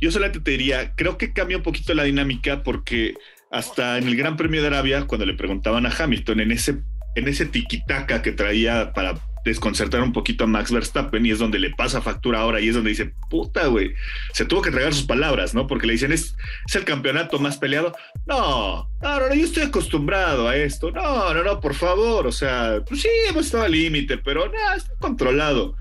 yo 0.00 0.10
solamente 0.10 0.40
te 0.40 0.52
diría, 0.52 0.94
creo 0.94 1.18
que 1.18 1.32
cambia 1.32 1.56
un 1.56 1.62
poquito 1.62 1.92
la 1.94 2.04
dinámica 2.04 2.62
porque 2.62 3.14
hasta 3.50 3.98
en 3.98 4.06
el 4.06 4.16
Gran 4.16 4.36
Premio 4.36 4.60
de 4.60 4.68
Arabia, 4.68 5.06
cuando 5.06 5.26
le 5.26 5.34
preguntaban 5.34 5.86
a 5.86 5.92
Hamilton 5.96 6.40
en 6.40 6.52
ese 6.52 6.78
en 7.16 7.28
ese 7.28 7.46
tiquitaca 7.46 8.22
que 8.22 8.32
traía 8.32 8.92
para 8.92 9.14
desconcertar 9.44 10.02
un 10.02 10.12
poquito 10.12 10.44
a 10.44 10.46
Max 10.46 10.70
Verstappen 10.70 11.24
y 11.24 11.30
es 11.30 11.38
donde 11.38 11.58
le 11.58 11.70
pasa 11.70 12.02
factura 12.02 12.40
ahora 12.40 12.60
y 12.60 12.68
es 12.68 12.74
donde 12.74 12.90
dice, 12.90 13.12
puta, 13.30 13.68
güey, 13.68 13.94
se 14.32 14.44
tuvo 14.44 14.60
que 14.60 14.70
tragar 14.70 14.92
sus 14.92 15.06
palabras, 15.06 15.54
¿no? 15.54 15.66
Porque 15.66 15.86
le 15.86 15.94
dicen, 15.94 16.12
¿es, 16.12 16.36
el 16.74 16.84
campeonato 16.84 17.38
más 17.38 17.56
peleado. 17.56 17.94
No, 18.26 18.90
no, 19.00 19.20
no, 19.20 19.34
yo 19.34 19.44
estoy 19.44 19.62
acostumbrado 19.62 20.48
a 20.48 20.56
esto. 20.56 20.90
No, 20.90 21.32
no, 21.32 21.42
no, 21.42 21.60
por 21.60 21.74
favor, 21.74 22.26
o 22.26 22.32
sea, 22.32 22.82
pues 22.86 23.02
sí, 23.02 23.08
hemos 23.28 23.46
estado 23.46 23.64
al 23.64 23.72
límite, 23.72 24.18
pero 24.18 24.46
no, 24.46 24.74
está 24.76 24.92
controlado. 24.98 25.76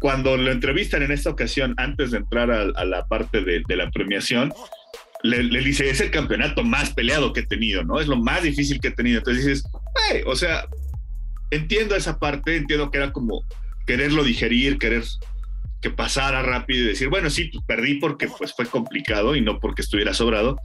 Cuando 0.00 0.36
lo 0.36 0.50
entrevistan 0.50 1.02
en 1.02 1.12
esta 1.12 1.30
ocasión, 1.30 1.74
antes 1.76 2.10
de 2.10 2.18
entrar 2.18 2.50
a, 2.50 2.84
la 2.84 3.06
parte 3.06 3.42
de, 3.42 3.62
de 3.66 3.76
la 3.76 3.90
premiación, 3.90 4.52
le, 5.22 5.60
dice, 5.60 5.88
es 5.88 6.00
el 6.00 6.10
campeonato 6.10 6.62
más 6.62 6.92
peleado 6.92 7.32
que 7.32 7.40
he 7.40 7.46
tenido, 7.46 7.84
¿no? 7.84 8.00
Es 8.00 8.06
lo 8.06 8.16
más 8.16 8.42
difícil 8.42 8.80
que 8.80 8.88
he 8.88 8.92
tenido. 8.92 9.18
Entonces 9.18 9.44
dices, 9.44 9.64
o 10.26 10.36
sea, 10.36 10.66
entiendo 11.50 11.94
esa 11.96 12.18
parte, 12.18 12.56
entiendo 12.56 12.90
que 12.90 12.98
era 12.98 13.12
como 13.12 13.44
quererlo 13.86 14.24
digerir, 14.24 14.78
querer 14.78 15.04
que 15.80 15.90
pasara 15.90 16.42
rápido 16.42 16.84
y 16.84 16.88
decir, 16.88 17.08
bueno, 17.08 17.30
sí, 17.30 17.44
pues, 17.52 17.64
perdí 17.66 17.94
porque 17.94 18.28
pues 18.28 18.54
fue 18.54 18.66
complicado 18.66 19.36
y 19.36 19.40
no 19.40 19.60
porque 19.60 19.82
estuviera 19.82 20.14
sobrado, 20.14 20.58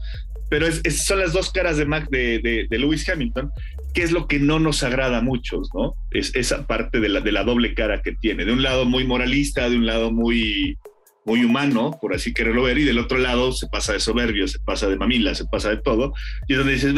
pero 0.49 0.67
es, 0.67 1.05
son 1.05 1.19
las 1.19 1.33
dos 1.33 1.51
caras 1.51 1.77
de, 1.77 1.85
Mac, 1.85 2.09
de, 2.09 2.67
de, 2.69 2.79
Lewis 2.79 3.07
Hamilton, 3.07 3.51
que 3.93 4.03
es 4.03 4.11
lo 4.11 4.27
que 4.27 4.39
no 4.39 4.59
nos 4.59 4.83
agrada 4.83 5.19
a 5.19 5.21
muchos, 5.21 5.69
¿no? 5.73 5.93
Es 6.11 6.35
esa 6.35 6.65
parte 6.65 6.99
de 6.99 7.09
la, 7.09 7.21
de 7.21 7.31
la 7.31 7.43
doble 7.43 7.73
cara 7.73 8.01
que 8.01 8.13
tiene, 8.13 8.45
de 8.45 8.51
un 8.51 8.63
lado 8.63 8.85
muy 8.85 9.05
moralista, 9.05 9.69
de 9.69 9.77
un 9.77 9.85
lado 9.85 10.11
muy 10.11 10.77
muy 11.23 11.45
humano, 11.45 11.97
por 12.01 12.15
así 12.15 12.33
quererlo 12.33 12.63
ver, 12.63 12.79
y 12.79 12.83
del 12.83 12.97
otro 12.97 13.19
lado 13.19 13.51
se 13.51 13.67
pasa 13.67 13.93
de 13.93 13.99
soberbio, 13.99 14.47
se 14.47 14.59
pasa 14.59 14.87
de 14.89 14.97
mamila, 14.97 15.35
se 15.35 15.45
pasa 15.45 15.69
de 15.69 15.77
todo, 15.77 16.13
y 16.47 16.53
es 16.53 16.57
donde 16.57 16.73
dices, 16.73 16.95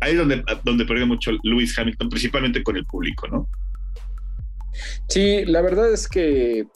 ahí 0.00 0.12
es 0.12 0.18
donde, 0.18 0.44
donde 0.64 0.84
perdió 0.84 1.06
mucho 1.06 1.30
Lewis 1.42 1.78
Hamilton, 1.78 2.08
principalmente 2.08 2.62
con 2.62 2.76
el 2.76 2.84
público, 2.86 3.26
¿no? 3.28 3.48
Sí, 5.08 5.44
la 5.44 5.60
verdad 5.60 5.92
es 5.92 6.08
que 6.08 6.66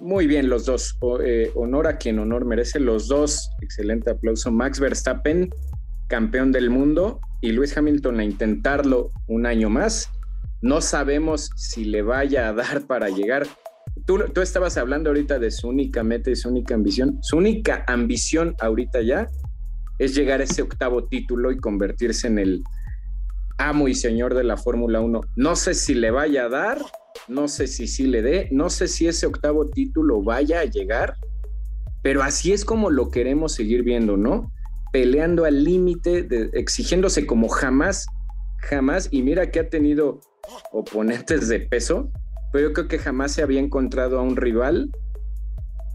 muy 0.00 0.26
bien 0.26 0.48
los 0.48 0.66
dos. 0.66 0.98
Eh, 1.24 1.50
honor 1.54 1.86
a 1.86 1.96
quien 1.96 2.18
honor 2.18 2.44
merece. 2.44 2.80
Los 2.80 3.08
dos. 3.08 3.50
Excelente 3.60 4.10
aplauso. 4.10 4.50
Max 4.50 4.80
Verstappen, 4.80 5.50
campeón 6.08 6.52
del 6.52 6.70
mundo, 6.70 7.20
y 7.40 7.52
Luis 7.52 7.76
Hamilton 7.76 8.20
a 8.20 8.24
intentarlo 8.24 9.10
un 9.28 9.46
año 9.46 9.70
más. 9.70 10.10
No 10.60 10.80
sabemos 10.80 11.50
si 11.56 11.84
le 11.84 12.02
vaya 12.02 12.48
a 12.48 12.52
dar 12.52 12.86
para 12.86 13.08
llegar. 13.08 13.46
Tú, 14.06 14.18
tú 14.32 14.40
estabas 14.40 14.76
hablando 14.76 15.10
ahorita 15.10 15.38
de 15.38 15.50
su 15.50 15.68
única 15.68 16.02
meta 16.02 16.30
y 16.30 16.36
su 16.36 16.48
única 16.48 16.74
ambición. 16.74 17.18
Su 17.22 17.36
única 17.36 17.84
ambición 17.86 18.54
ahorita 18.60 19.02
ya 19.02 19.28
es 19.98 20.14
llegar 20.14 20.40
a 20.40 20.44
ese 20.44 20.62
octavo 20.62 21.04
título 21.04 21.52
y 21.52 21.58
convertirse 21.58 22.26
en 22.26 22.38
el 22.38 22.64
amo 23.58 23.88
y 23.88 23.94
señor 23.94 24.34
de 24.34 24.44
la 24.44 24.56
Fórmula 24.56 25.00
1. 25.00 25.20
No 25.36 25.56
sé 25.56 25.74
si 25.74 25.94
le 25.94 26.10
vaya 26.10 26.46
a 26.46 26.48
dar, 26.48 26.78
no 27.28 27.48
sé 27.48 27.66
si 27.66 27.86
sí 27.86 28.06
le 28.06 28.22
dé, 28.22 28.48
no 28.50 28.70
sé 28.70 28.88
si 28.88 29.06
ese 29.06 29.26
octavo 29.26 29.68
título 29.68 30.22
vaya 30.22 30.60
a 30.60 30.64
llegar, 30.64 31.16
pero 32.02 32.22
así 32.22 32.52
es 32.52 32.64
como 32.64 32.90
lo 32.90 33.10
queremos 33.10 33.54
seguir 33.54 33.82
viendo, 33.82 34.16
¿no? 34.16 34.52
Peleando 34.92 35.44
al 35.44 35.62
límite, 35.62 36.26
exigiéndose 36.52 37.26
como 37.26 37.48
jamás, 37.48 38.06
jamás, 38.58 39.08
y 39.10 39.22
mira 39.22 39.50
que 39.50 39.60
ha 39.60 39.68
tenido 39.68 40.20
oponentes 40.72 41.48
de 41.48 41.60
peso, 41.60 42.10
pero 42.52 42.68
yo 42.68 42.72
creo 42.74 42.88
que 42.88 42.98
jamás 42.98 43.32
se 43.32 43.42
había 43.42 43.60
encontrado 43.60 44.18
a 44.18 44.22
un 44.22 44.36
rival 44.36 44.90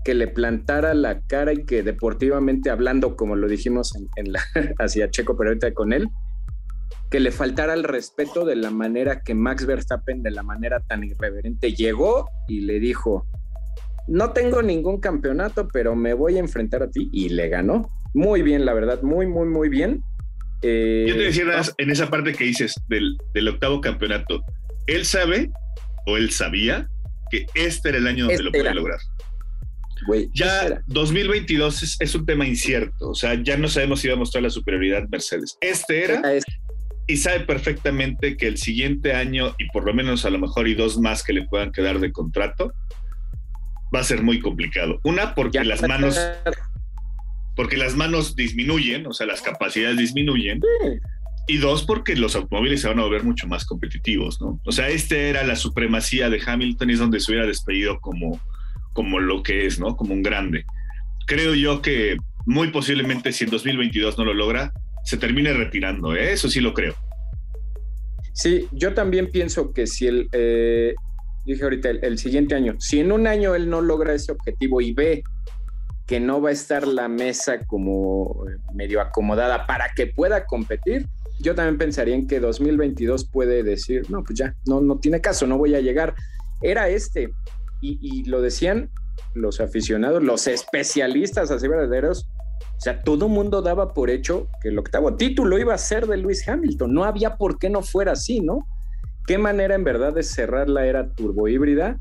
que 0.08 0.14
le 0.14 0.30
plantara 0.30 0.94
la 0.94 1.20
cara 1.20 1.52
y 1.52 1.66
que 1.66 1.84
deportivamente 1.84 2.70
hablando, 2.70 3.18
como 3.18 3.36
lo 3.36 3.50
dijimos 3.50 3.94
en, 4.16 4.32
la, 4.32 4.42
hacia 4.80 5.12
Checo, 5.12 5.36
pero 5.36 5.50
ahorita 5.50 5.74
con 5.74 5.92
él, 5.92 6.08
que 7.12 7.20
le 7.20 7.30
faltara 7.30 7.74
el 7.74 7.84
respeto 7.84 8.46
de 8.46 8.56
la 8.56 8.72
manera 8.72 9.20
que 9.20 9.36
Max 9.36 9.66
Verstappen, 9.66 10.24
de 10.24 10.32
la 10.32 10.44
manera 10.44 10.80
tan 10.80 11.04
irreverente, 11.04 11.74
llegó 11.74 12.30
y 12.48 12.62
le 12.62 12.80
dijo, 12.80 13.26
no 14.08 14.32
tengo 14.32 14.62
ningún 14.62 15.02
campeonato, 15.02 15.68
pero 15.74 15.94
me 15.94 16.14
voy 16.14 16.38
a 16.38 16.40
enfrentar 16.40 16.84
a 16.84 16.90
ti 16.90 17.10
y 17.12 17.28
le 17.28 17.50
ganó. 17.50 17.90
Muy 18.14 18.44
bien, 18.44 18.64
la 18.64 18.74
verdad, 18.74 19.02
muy, 19.02 19.28
muy, 19.28 19.50
muy 19.50 19.68
bien. 19.68 20.02
Eh, 20.62 21.04
Yo 21.06 21.16
te 21.16 21.24
decía 21.24 21.44
en 21.78 21.92
esa 21.92 22.10
parte 22.10 22.32
que 22.32 22.46
dices 22.46 22.76
del, 22.88 23.18
octavo 23.50 23.82
campeonato, 23.82 24.42
él 24.86 25.04
sabe 25.04 25.52
o 26.06 26.16
él 26.16 26.32
sabía 26.32 26.88
que 27.30 27.46
este 27.56 27.90
era 27.90 27.98
el 27.98 28.08
año 28.08 28.24
donde 28.24 28.36
este 28.36 28.46
lo 28.46 28.52
podía 28.54 28.74
lograr. 28.74 29.00
Ya 30.34 30.82
2022 30.88 31.84
es, 31.84 31.98
es, 32.00 32.16
un 32.16 32.26
tema 32.26 32.48
incierto, 32.48 33.10
o 33.10 33.16
sea, 33.16 33.42
ya 33.42 33.58
no 33.58 33.68
sabemos 33.68 34.02
si 34.02 34.08
va 34.08 34.16
a 34.16 34.18
mostrar 34.18 34.44
la 34.44 34.50
superioridad 34.50 35.08
Mercedes. 35.10 35.58
Este 35.62 36.04
era 36.04 36.22
y 37.08 37.18
sabe 37.18 37.40
perfectamente 37.42 38.36
que 38.36 38.48
el 38.48 38.58
siguiente 38.58 39.14
año 39.14 39.56
y 39.58 39.70
por 39.70 39.86
lo 39.86 39.94
menos 39.94 40.26
a 40.26 40.30
lo 40.30 40.40
mejor 40.40 40.68
y 40.68 40.76
dos 40.76 41.00
más 41.00 41.24
que 41.24 41.32
le 41.32 41.48
puedan 41.48 41.72
quedar 41.72 42.00
de 42.00 42.12
contrato 42.12 42.74
va 43.96 44.02
a 44.02 44.04
ser 44.04 44.22
muy 44.22 44.42
complicado. 44.42 45.00
Una 45.04 45.34
porque 45.34 45.64
las 45.64 45.82
manos 45.88 46.20
porque 47.56 47.78
las 47.78 47.96
manos 47.96 48.36
disminuyen, 48.36 49.08
o 49.08 49.14
sea, 49.14 49.26
las 49.26 49.42
capacidades 49.42 49.98
disminuyen. 49.98 50.62
Y 51.48 51.58
dos, 51.58 51.84
porque 51.86 52.16
los 52.16 52.36
automóviles 52.36 52.82
se 52.82 52.88
van 52.88 53.00
a 53.00 53.04
volver 53.04 53.24
mucho 53.24 53.48
más 53.48 53.66
competitivos, 53.66 54.40
¿no? 54.40 54.60
O 54.64 54.72
sea, 54.72 54.90
este 54.90 55.30
era 55.30 55.44
la 55.44 55.56
supremacía 55.56 56.30
de 56.30 56.42
Hamilton 56.46 56.90
y 56.90 56.94
es 56.94 57.00
donde 57.00 57.20
se 57.20 57.32
hubiera 57.32 57.48
despedido 57.48 58.00
como, 58.00 58.40
como 58.98 59.20
lo 59.20 59.44
que 59.44 59.68
es, 59.68 59.80
¿no? 59.80 59.96
Como 59.96 60.16
un 60.16 60.24
grande. 60.24 60.66
Creo 61.28 61.54
yo 61.54 61.84
que 61.84 62.18
muy 62.48 62.72
posiblemente 62.72 63.32
si 63.32 63.44
en 63.44 63.52
2022 63.52 64.18
no 64.18 64.26
lo 64.26 64.34
logra, 64.34 64.74
se 65.04 65.18
termine 65.18 65.54
retirando. 65.54 66.16
¿eh? 66.16 66.34
Eso 66.34 66.50
sí 66.50 66.62
lo 66.62 66.74
creo. 66.74 66.96
Sí, 68.34 68.68
yo 68.72 68.96
también 68.96 69.30
pienso 69.30 69.72
que 69.72 69.86
si 69.86 70.08
el, 70.08 70.30
eh, 70.32 70.96
dije 71.46 71.64
ahorita, 71.64 71.92
el, 71.92 72.18
siguiente 72.18 72.56
año, 72.56 72.76
si 72.80 73.00
en 73.00 73.12
un 73.12 73.28
año 73.28 73.54
él 73.54 73.70
no 73.70 73.82
logra 73.82 74.16
ese 74.16 74.32
objetivo 74.32 74.82
y 74.82 74.94
ve 74.94 75.22
que 76.08 76.20
no 76.20 76.42
va 76.42 76.50
a 76.50 76.54
estar 76.54 76.88
la 76.88 77.08
mesa 77.08 77.60
como 77.68 78.46
medio 78.74 79.00
acomodada 79.00 79.68
para 79.68 79.92
que 79.96 80.08
pueda 80.08 80.48
competir, 80.48 81.06
yo 81.40 81.54
también 81.54 81.78
pensaría 81.78 82.16
en 82.16 82.26
que 82.26 82.40
2022 82.40 83.30
puede 83.30 83.62
decir, 83.62 84.10
no, 84.10 84.24
pues 84.24 84.40
ya, 84.40 84.56
no, 84.66 84.82
no 84.82 84.98
tiene 84.98 85.22
caso, 85.22 85.46
no 85.46 85.60
voy 85.60 85.76
a 85.76 85.82
llegar. 85.82 86.16
Era 86.64 86.90
este, 86.90 87.30
y, 87.82 88.24
lo 88.26 88.42
decían 88.42 88.90
los 89.34 89.60
aficionados, 89.60 90.24
los 90.24 90.48
especialistas 90.48 91.52
así 91.52 91.68
verdaderos, 91.68 92.30
o 92.60 92.80
sea, 92.80 93.02
todo 93.02 93.28
mundo 93.28 93.62
daba 93.62 93.94
por 93.94 94.10
hecho 94.10 94.48
que 94.62 94.70
el 94.70 94.78
octavo 94.78 95.16
título 95.16 95.58
iba 95.58 95.74
a 95.74 95.78
ser 95.78 96.08
de 96.08 96.18
Luis 96.18 96.48
Hamilton. 96.48 96.94
No 96.94 97.04
había 97.04 97.38
por 97.38 97.58
qué 97.58 97.70
no 97.70 97.82
fuera 97.82 98.12
así, 98.14 98.40
¿no? 98.40 98.68
Qué 99.26 99.38
manera 99.38 99.76
en 99.76 99.84
verdad 99.84 100.14
de 100.14 100.24
cerrar 100.24 100.70
la 100.70 100.86
era 100.86 101.12
turbohíbrida. 101.12 102.00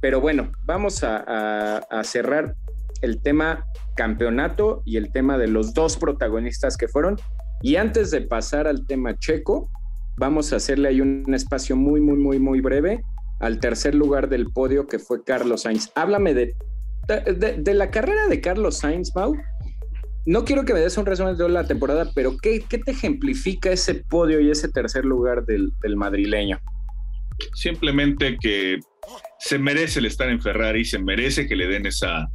Pero 0.00 0.20
bueno, 0.20 0.52
vamos 0.64 1.02
a, 1.02 2.02
cerrar 2.04 2.54
el 3.02 3.22
tema 3.22 3.64
campeonato 3.96 4.82
y 4.84 4.96
el 4.96 5.10
tema 5.10 5.38
de 5.38 5.48
los 5.48 5.74
dos 5.74 5.96
protagonistas 5.96 6.76
que 6.76 6.88
fueron. 6.88 7.16
Y 7.62 7.76
antes 7.76 8.10
de 8.10 8.22
pasar 8.22 8.66
al 8.66 8.86
tema 8.86 9.18
checo, 9.18 9.70
vamos 10.16 10.52
a 10.52 10.56
hacerle 10.56 10.88
ahí 10.88 11.00
un 11.00 11.32
espacio 11.34 11.76
muy, 11.76 12.00
muy, 12.00 12.18
muy, 12.18 12.38
muy 12.38 12.60
breve 12.60 13.02
al 13.40 13.58
tercer 13.58 13.94
lugar 13.94 14.28
del 14.28 14.46
podio 14.52 14.86
que 14.86 14.98
fue 14.98 15.24
Carlos 15.24 15.62
Sainz. 15.62 15.90
Háblame 15.94 16.34
de, 16.34 16.54
de, 17.08 17.74
la 17.74 17.90
carrera 17.90 18.28
de 18.28 18.40
Carlos 18.40 18.78
Sainz, 18.78 19.10
Mau 19.14 19.34
no 20.26 20.44
quiero 20.44 20.64
que 20.64 20.74
me 20.74 20.80
des 20.80 20.96
un 20.96 21.06
resumen 21.06 21.32
de 21.32 21.38
toda 21.38 21.48
la 21.48 21.66
temporada, 21.66 22.10
pero 22.14 22.36
¿qué, 22.36 22.60
te 22.60 22.90
ejemplifica 22.90 23.70
ese 23.70 23.94
podio 23.94 24.40
y 24.40 24.50
ese 24.50 24.68
tercer 24.68 25.04
lugar 25.04 25.44
del, 25.46 25.72
madrileño? 25.96 26.60
Simplemente 27.54 28.36
que 28.40 28.78
se 29.38 29.58
merece 29.58 29.98
el 29.98 30.06
estar 30.06 30.28
en 30.28 30.40
Ferrari, 30.40 30.84
se 30.84 30.98
merece 30.98 31.48
que 31.48 31.56
le 31.56 31.66
den 31.66 31.86
esa, 31.86 32.28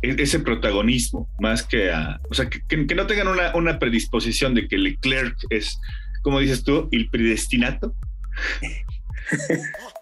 e, 0.00 0.16
ese 0.18 0.40
protagonismo, 0.40 1.28
más 1.38 1.62
que 1.62 1.92
a, 1.92 2.18
o 2.30 2.34
sea, 2.34 2.48
que, 2.48 2.76
no 2.94 3.06
tengan 3.06 3.28
una, 3.54 3.78
predisposición 3.78 4.54
de 4.54 4.66
que 4.66 4.78
Leclerc 4.78 5.36
es, 5.50 5.78
como 6.22 6.40
dices 6.40 6.64
tú, 6.64 6.88
el 6.90 7.10
predestinato. 7.10 7.94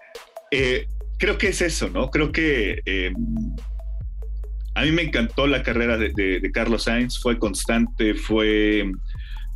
Eh, 0.51 0.87
creo 1.19 1.39
que 1.39 1.49
es 1.49 1.61
eso, 1.61 1.89
¿no? 1.91 2.11
Creo 2.11 2.33
que 2.33 2.81
eh, 2.87 3.13
a 4.75 4.83
mí 4.83 4.93
me 4.93 5.03
encantó 5.03 5.47
la 5.47 5.63
carrera 5.63 5.99
de, 5.99 6.51
Carlos 6.53 6.85
Sainz, 6.85 7.19
fue 7.21 7.39
constante, 7.39 8.15
fue, 8.15 8.91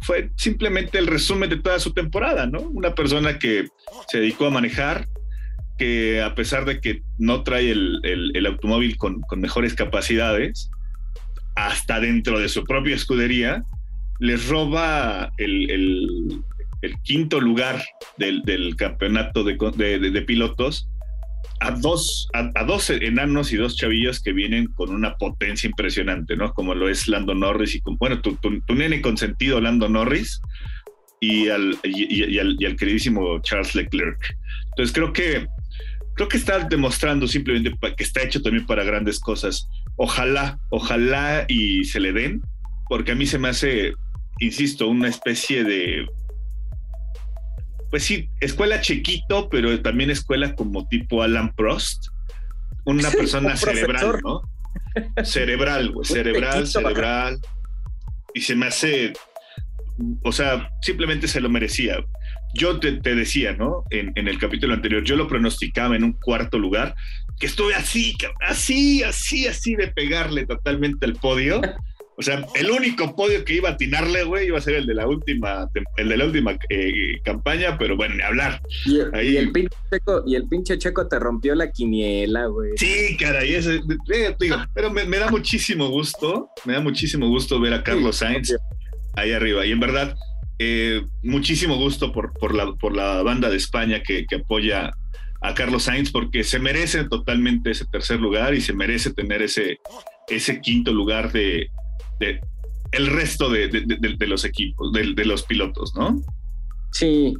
fue 0.01 0.30
simplemente 0.36 0.99
el 0.99 1.07
resumen 1.07 1.49
de 1.49 1.59
toda 1.59 1.78
su 1.78 1.93
temporada, 1.93 2.47
¿no? 2.47 2.61
Una 2.61 2.95
persona 2.95 3.38
que 3.38 3.68
se 4.09 4.18
dedicó 4.18 4.47
a 4.47 4.51
manejar, 4.51 5.09
que 5.78 6.20
a 6.22 6.34
pesar 6.34 6.64
de 6.64 6.80
que 6.80 7.03
no 7.18 7.45
trae 7.45 7.70
el, 7.70 8.47
automóvil 8.47 8.97
con, 8.97 9.22
mejores 9.36 9.74
capacidades, 9.74 10.70
hasta 11.55 12.01
dentro 12.01 12.40
de 12.40 12.49
su 12.49 12.64
propia 12.64 12.97
escudería, 12.97 13.62
les 14.18 14.49
roba 14.49 15.32
el, 15.38 16.43
quinto 17.02 17.40
lugar 17.40 17.82
del, 18.16 18.76
campeonato 18.76 19.44
de, 19.44 20.24
pilotos 20.26 20.88
a 21.60 21.70
dos, 21.70 22.28
a, 22.32 22.64
dos 22.64 22.90
enanos 22.90 23.52
y 23.52 23.56
dos 23.56 23.76
chavillos 23.76 24.20
que 24.20 24.32
vienen 24.32 24.66
con 24.74 24.90
una 24.90 25.14
potencia 25.14 25.68
impresionante, 25.68 26.36
¿no? 26.36 26.52
Como 26.52 26.74
lo 26.74 26.88
es 26.88 27.06
Lando 27.08 27.34
Norris 27.34 27.74
y 27.76 27.80
con, 27.80 27.96
bueno, 27.96 28.20
tu, 28.20 28.36
tu, 28.36 28.74
nene 28.74 29.00
consentido 29.00 29.60
Lando 29.60 29.88
Norris 29.88 30.40
y 31.20 31.48
al, 31.48 31.78
y, 31.84 32.38
al, 32.38 32.56
y 32.58 32.66
al 32.66 32.76
queridísimo 32.76 33.40
Charles 33.42 33.74
Leclerc. 33.74 34.36
Entonces 34.70 34.92
creo 34.92 35.12
que 35.12 35.46
creo 36.14 36.28
que 36.28 36.36
está 36.36 36.58
demostrando 36.58 37.26
simplemente 37.26 37.72
que 37.96 38.04
está 38.04 38.22
hecho 38.22 38.42
también 38.42 38.66
para 38.66 38.84
grandes 38.84 39.18
cosas. 39.20 39.68
Ojalá, 39.96 40.58
ojalá 40.70 41.44
y 41.48 41.84
se 41.84 42.00
le 42.00 42.12
den, 42.12 42.42
porque 42.88 43.12
a 43.12 43.14
mí 43.14 43.26
se 43.26 43.38
me 43.38 43.48
hace, 43.48 43.94
insisto, 44.40 44.88
una 44.88 45.08
especie 45.08 45.64
de 45.64 46.06
pues 47.93 48.05
sí, 48.05 48.30
escuela 48.40 48.80
chiquito, 48.80 49.51
pero 49.51 49.82
también 49.82 50.11
escuela 50.11 50.55
como 50.55 50.88
tipo 50.88 51.22
Alan 51.22 51.55
Prost. 51.55 52.07
Una 52.86 53.11
persona 53.12 53.55
cerebral, 53.55 54.18
¿no? 54.24 54.40
Cerebral, 55.22 55.93
cerebral, 56.03 56.66
cerebral. 56.66 57.38
Y 58.32 58.40
se 58.40 58.57
me 58.57 58.68
hace, 58.68 59.12
o 60.22 60.32
sea, 60.32 60.70
simplemente 60.80 61.28
se 61.28 61.43
lo 61.43 61.51
merecía. 61.51 62.03
Yo 62.55 62.80
te, 62.80 62.93
decía, 62.93 63.53
¿no? 63.53 63.84
En, 63.90 64.12
en, 64.14 64.26
el 64.26 64.38
capítulo 64.38 64.72
anterior, 64.72 65.05
yo 65.05 65.16
lo 65.16 65.28
pronosticaba 65.28 65.95
en 65.95 66.05
un 66.05 66.12
cuarto 66.14 66.59
lugar, 66.59 66.95
que 67.38 67.45
estuve 67.45 67.74
así, 67.74 68.16
así, 68.40 69.03
así, 69.03 69.47
así 69.47 69.76
de 69.76 69.88
pegarle 69.88 70.47
totalmente 70.47 71.05
al 71.05 71.16
podio. 71.16 71.61
O 72.16 72.22
sea, 72.22 72.46
el 72.54 72.70
único 72.70 73.16
podio 73.16 73.44
que 73.44 73.54
iba 73.54 73.70
a 73.70 73.72
atinarle, 73.72 74.24
güey, 74.24 74.48
iba 74.48 74.58
a 74.58 74.60
ser 74.60 74.74
el 74.74 74.86
de 74.86 74.94
la 74.94 75.06
última, 75.06 75.68
el 75.96 76.08
de 76.08 76.16
la 76.16 76.24
última 76.26 76.58
eh, 76.68 77.20
campaña, 77.24 77.78
pero 77.78 77.96
bueno, 77.96 78.16
ni 78.16 78.22
hablar. 78.22 78.60
Y, 78.84 79.36
el 79.36 79.50
pinche 79.50 79.74
checo, 79.90 80.22
y 80.26 80.34
el 80.34 80.46
pinche 80.46 80.78
checo 80.78 81.08
te 81.08 81.18
rompió 81.18 81.54
la 81.54 81.70
quiniela, 81.70 82.46
güey. 82.46 82.72
Sí, 82.76 83.16
caray, 83.18 83.54
ese, 83.54 83.80
eh, 84.12 84.36
digo, 84.38 84.56
pero 84.74 84.90
me, 84.90 85.04
da 85.06 85.30
muchísimo 85.30 85.88
gusto, 85.88 86.50
me 86.66 86.74
da 86.74 86.80
muchísimo 86.80 87.28
gusto 87.28 87.58
ver 87.58 87.72
a 87.72 87.82
Carlos 87.82 88.16
Sainz 88.16 88.54
ahí 89.14 89.32
arriba. 89.32 89.64
Y 89.64 89.72
en 89.72 89.80
verdad, 89.80 90.14
eh, 90.58 91.02
muchísimo 91.22 91.76
gusto 91.76 92.12
por, 92.12 92.34
por, 92.34 92.54
la, 92.54 92.74
por 92.74 92.94
la 92.94 93.22
banda 93.22 93.48
de 93.48 93.56
España 93.56 94.02
que, 94.02 94.26
que 94.26 94.36
apoya 94.36 94.92
a 95.40 95.54
Carlos 95.54 95.84
Sainz 95.84 96.10
porque 96.10 96.44
se 96.44 96.58
merece 96.58 97.04
totalmente 97.04 97.70
ese 97.70 97.86
tercer 97.86 98.20
lugar 98.20 98.54
y 98.54 98.60
se 98.60 98.74
merece 98.74 99.12
tener 99.12 99.42
ese, 99.42 99.78
ese 100.28 100.60
quinto 100.60 100.92
lugar 100.92 101.32
de, 101.32 101.68
el 102.20 103.06
resto 103.06 103.50
de, 103.50 103.68
los 104.26 104.44
equipos, 104.44 104.92
de, 104.92 105.24
los 105.24 105.42
pilotos, 105.44 105.94
¿no? 105.94 106.22
Sí, 106.92 107.34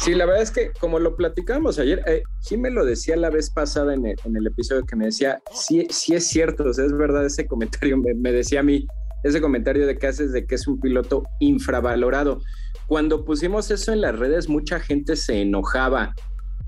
sí, 0.00 0.14
la 0.14 0.26
verdad 0.26 0.42
es 0.42 0.50
que 0.50 0.72
como 0.80 0.98
lo 0.98 1.16
platicamos 1.16 1.78
ayer, 1.78 2.02
eh, 2.06 2.22
me 2.58 2.70
lo 2.70 2.84
decía 2.84 3.16
la 3.16 3.30
vez 3.30 3.50
pasada 3.50 3.94
en 3.94 4.06
el, 4.06 4.46
episodio 4.46 4.84
que 4.84 4.96
me 4.96 5.06
decía, 5.06 5.40
sí 5.52 5.86
es 5.88 6.26
cierto, 6.26 6.68
es 6.68 6.92
verdad 6.92 7.24
ese 7.24 7.46
comentario, 7.46 7.96
me, 7.96 8.14
me 8.14 8.32
decía 8.32 8.60
a 8.60 8.64
mí, 8.64 8.86
ese 9.22 9.40
comentario 9.40 9.86
de 9.86 9.96
que 9.96 10.06
haces 10.08 10.32
de 10.32 10.46
que 10.46 10.56
es 10.56 10.66
un 10.66 10.80
piloto 10.80 11.22
infravalorado. 11.40 12.40
Cuando 12.86 13.24
pusimos 13.24 13.70
eso 13.70 13.92
en 13.92 14.00
las 14.00 14.18
redes, 14.18 14.48
mucha 14.48 14.80
gente 14.80 15.16
se 15.16 15.40
enojaba 15.40 16.14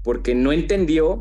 porque 0.02 0.34
no 0.34 0.52
entendió 0.52 1.18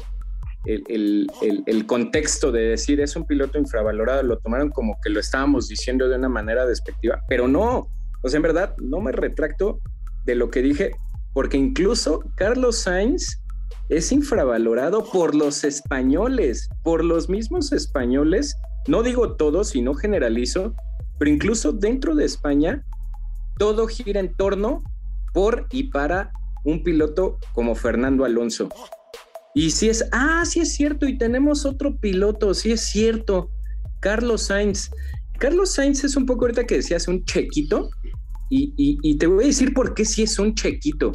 el, 0.65 1.85
contexto 1.87 2.51
de 2.51 2.61
decir 2.61 3.01
es 3.01 3.15
un 3.15 3.25
piloto 3.25 3.57
infravalorado, 3.57 4.23
lo 4.23 4.37
tomaron 4.37 4.69
como 4.69 4.97
que 5.03 5.09
lo 5.09 5.19
estábamos 5.19 5.67
diciendo 5.67 6.07
de 6.07 6.15
una 6.15 6.29
manera 6.29 6.65
despectiva, 6.65 7.21
pero 7.27 7.47
no, 7.47 7.87
o 8.21 8.29
sea, 8.29 8.37
en 8.37 8.43
verdad 8.43 8.75
no 8.77 9.01
me 9.01 9.11
retracto 9.11 9.79
de 10.25 10.35
lo 10.35 10.49
que 10.49 10.61
dije, 10.61 10.91
porque 11.33 11.57
incluso 11.57 12.23
Carlos 12.35 12.77
Sainz 12.77 13.39
es 13.89 14.11
infravalorado 14.11 15.03
por 15.11 15.35
los 15.35 15.63
españoles, 15.63 16.69
por 16.83 17.03
los 17.03 17.29
mismos 17.29 17.71
españoles, 17.71 18.55
no 18.87 19.03
digo 19.03 19.35
todos, 19.35 19.69
sino 19.69 19.93
generalizo, 19.93 20.73
pero 21.19 21.31
incluso 21.31 21.73
dentro 21.73 22.15
de 22.15 22.25
España, 22.25 22.85
todo 23.57 23.87
gira 23.87 24.19
en 24.19 24.33
torno 24.35 24.83
por 25.33 25.67
y 25.71 25.91
para 25.91 26.31
un 26.63 26.83
piloto 26.83 27.37
como 27.53 27.75
Fernando 27.75 28.23
Alonso. 28.23 28.69
Y 29.55 29.71
si 29.71 29.89
es, 29.89 30.05
ah, 30.11 30.43
sí 30.45 30.61
es 30.61 30.73
cierto, 30.73 31.07
y 31.07 31.17
tenemos 31.17 31.65
otro 31.65 31.97
piloto, 31.97 32.53
sí 32.53 32.71
es 32.71 32.85
cierto, 32.85 33.51
Carlos 33.99 34.43
Sainz. 34.43 34.89
Carlos 35.37 35.73
Sainz 35.73 36.03
es 36.03 36.15
un 36.15 36.25
poco 36.25 36.45
ahorita 36.45 36.65
que 36.65 36.75
decías 36.75 37.07
un 37.07 37.23
chequito, 37.25 37.89
y, 38.55 39.17
te 39.17 39.27
voy 39.27 39.45
a 39.45 39.47
decir 39.47 39.73
por 39.73 39.93
qué 39.93 40.05
sí 40.05 40.23
es 40.23 40.37
un 40.39 40.53
chequito. 40.55 41.11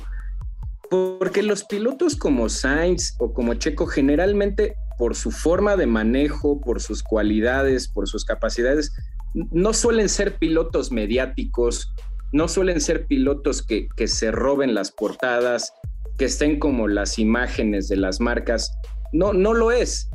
Porque 0.90 1.42
los 1.42 1.64
pilotos 1.64 2.16
como 2.16 2.48
Sainz 2.48 3.14
o 3.18 3.32
como 3.32 3.54
Checo 3.54 3.86
generalmente 3.86 4.74
por 4.96 5.14
su 5.14 5.30
forma 5.30 5.76
de 5.76 5.86
manejo, 5.86 6.60
por 6.60 6.80
sus 6.80 7.02
cualidades, 7.02 7.88
por 7.88 8.08
sus 8.08 8.24
capacidades, 8.24 8.92
no 9.34 9.72
suelen 9.72 10.08
ser 10.08 10.38
pilotos 10.38 10.90
mediáticos, 10.90 11.92
no 12.32 12.48
suelen 12.48 12.80
ser 12.80 13.06
pilotos 13.06 13.62
que, 13.62 13.88
se 14.06 14.30
roben 14.30 14.74
las 14.74 14.90
portadas, 14.90 15.72
que 16.18 16.24
estén 16.24 16.58
como 16.58 16.88
las 16.88 17.18
imágenes 17.18 17.88
de 17.88 17.96
las 17.96 18.20
marcas. 18.20 18.76
No, 19.12 19.32
no 19.32 19.54
lo 19.54 19.70
es. 19.70 20.10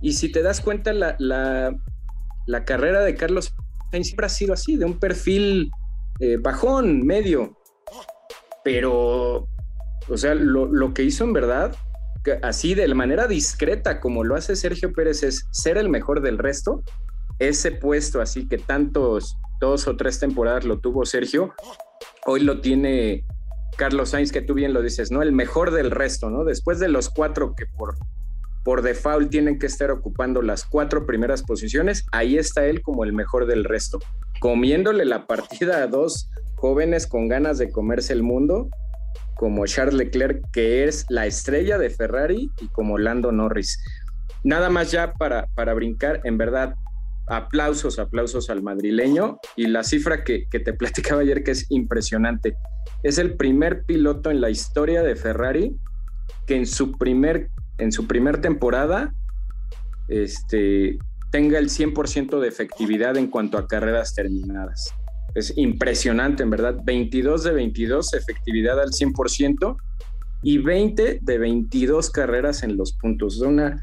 Y 0.00 0.14
si 0.14 0.32
te 0.32 0.42
das 0.42 0.60
cuenta, 0.60 0.92
la, 0.92 1.14
la, 1.18 2.64
carrera 2.64 3.02
de 3.02 3.14
Carlos 3.14 3.54
siempre 3.92 4.26
ha 4.26 4.30
sido 4.30 4.54
así, 4.54 4.76
de 4.76 4.86
un 4.86 4.98
perfil 4.98 5.70
eh, 6.20 6.38
bajón, 6.38 7.06
medio. 7.06 7.56
Pero, 8.64 9.46
o 10.08 10.16
sea, 10.16 10.34
lo, 10.34 10.66
lo 10.66 10.92
que 10.92 11.04
hizo 11.04 11.24
en 11.24 11.32
verdad, 11.34 11.76
así 12.42 12.74
de 12.74 12.88
la 12.88 12.94
manera 12.94 13.28
discreta 13.28 14.00
como 14.00 14.24
lo 14.24 14.34
hace 14.34 14.56
Sergio 14.56 14.92
Pérez, 14.92 15.22
es 15.22 15.46
ser 15.50 15.76
el 15.76 15.88
mejor 15.88 16.22
del 16.22 16.38
resto. 16.38 16.82
Ese 17.38 17.72
puesto 17.72 18.22
así 18.22 18.48
que 18.48 18.56
tantos 18.56 19.36
dos 19.60 19.86
o 19.86 19.96
tres 19.96 20.18
temporadas 20.18 20.64
lo 20.64 20.80
tuvo 20.80 21.04
Sergio, 21.04 21.54
hoy 22.26 22.40
lo 22.40 22.60
tiene 22.60 23.24
Carlos 23.76 24.10
Sainz, 24.10 24.32
que 24.32 24.42
tú 24.42 24.54
bien 24.54 24.72
lo 24.72 24.82
dices, 24.82 25.10
¿no? 25.10 25.22
El 25.22 25.32
mejor 25.32 25.70
del 25.70 25.90
resto, 25.90 26.30
¿no? 26.30 26.44
Después 26.44 26.78
de 26.78 26.88
los 26.88 27.10
cuatro 27.10 27.54
que 27.54 27.66
por, 27.66 27.96
por 28.64 28.82
default 28.82 29.30
tienen 29.30 29.58
que 29.58 29.66
estar 29.66 29.90
ocupando 29.90 30.42
las 30.42 30.64
cuatro 30.64 31.06
primeras 31.06 31.42
posiciones, 31.42 32.04
ahí 32.12 32.38
está 32.38 32.66
él 32.66 32.82
como 32.82 33.04
el 33.04 33.12
mejor 33.12 33.46
del 33.46 33.64
resto, 33.64 33.98
comiéndole 34.40 35.04
la 35.04 35.26
partida 35.26 35.82
a 35.82 35.86
dos 35.86 36.30
jóvenes 36.56 37.06
con 37.06 37.28
ganas 37.28 37.58
de 37.58 37.70
comerse 37.70 38.12
el 38.12 38.22
mundo, 38.22 38.68
como 39.34 39.66
Charles 39.66 39.94
Leclerc, 39.94 40.42
que 40.52 40.84
es 40.84 41.04
la 41.10 41.26
estrella 41.26 41.78
de 41.78 41.90
Ferrari, 41.90 42.50
y 42.60 42.68
como 42.68 42.98
Lando 42.98 43.32
Norris. 43.32 43.78
Nada 44.42 44.70
más 44.70 44.90
ya 44.90 45.12
para, 45.12 45.46
para 45.54 45.74
brincar, 45.74 46.20
en 46.24 46.38
verdad, 46.38 46.74
aplausos, 47.26 47.98
aplausos 47.98 48.50
al 48.50 48.62
madrileño 48.62 49.38
y 49.56 49.66
la 49.66 49.82
cifra 49.82 50.24
que, 50.24 50.46
te 50.50 50.72
platicaba 50.72 51.22
ayer 51.22 51.42
que 51.42 51.52
es 51.52 51.66
impresionante. 51.70 52.56
Es 53.02 53.18
el 53.18 53.36
primer 53.36 53.84
piloto 53.84 54.30
en 54.30 54.40
la 54.40 54.50
historia 54.50 55.02
de 55.02 55.16
Ferrari 55.16 55.76
que 56.46 56.56
en 56.56 56.66
su 56.66 56.92
primer, 56.92 57.50
en 57.78 57.92
su 57.92 58.06
primer 58.06 58.40
temporada 58.40 59.12
este, 60.08 60.98
tenga 61.30 61.58
el 61.58 61.68
100% 61.68 62.40
de 62.40 62.48
efectividad 62.48 63.16
en 63.16 63.28
cuanto 63.28 63.58
a 63.58 63.66
carreras 63.66 64.14
terminadas. 64.14 64.94
Es 65.34 65.52
impresionante, 65.56 66.42
en 66.44 66.50
verdad. 66.50 66.78
22 66.82 67.44
de 67.44 67.52
22 67.52 68.14
efectividad 68.14 68.80
al 68.80 68.90
100% 68.90 69.76
y 70.42 70.58
20 70.58 71.18
de 71.20 71.38
22 71.38 72.10
carreras 72.10 72.62
en 72.62 72.76
los 72.76 72.92
puntos. 72.92 73.38
Una, 73.40 73.82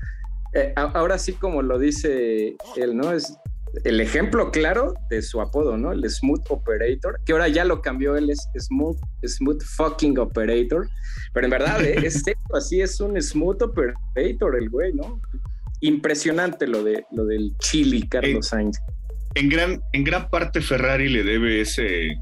eh, 0.53 0.73
ahora 0.75 1.17
sí, 1.17 1.33
como 1.33 1.61
lo 1.61 1.79
dice 1.79 2.55
él, 2.75 2.95
¿no? 2.95 3.11
Es 3.11 3.37
el 3.83 3.99
ejemplo 3.99 4.51
claro 4.51 4.93
de 5.09 5.21
su 5.23 5.41
apodo, 5.41 5.77
¿no? 5.77 5.91
El 5.91 6.07
Smooth 6.07 6.45
Operator, 6.49 7.19
que 7.25 7.31
ahora 7.31 7.47
ya 7.47 7.65
lo 7.65 7.81
cambió, 7.81 8.15
él 8.15 8.29
es 8.29 8.47
Smooth, 8.57 8.97
smooth 9.25 9.63
Fucking 9.63 10.19
Operator, 10.19 10.87
pero 11.33 11.47
en 11.47 11.51
verdad 11.51 11.83
¿eh? 11.83 11.95
es 12.05 12.23
así, 12.53 12.81
es 12.81 12.99
un 12.99 13.19
Smooth 13.19 13.63
Operator 13.63 14.55
el 14.55 14.69
güey, 14.69 14.93
¿no? 14.93 15.19
Impresionante 15.81 16.67
lo, 16.67 16.83
de, 16.83 17.03
lo 17.11 17.25
del 17.25 17.57
Chili, 17.57 18.07
Carlos 18.07 18.47
Sainz. 18.47 18.77
En 19.35 19.49
gran, 19.49 19.81
en 19.93 20.03
gran 20.03 20.29
parte 20.29 20.61
Ferrari 20.61 21.09
le 21.09 21.23
debe 21.23 21.59
ese, 21.61 22.15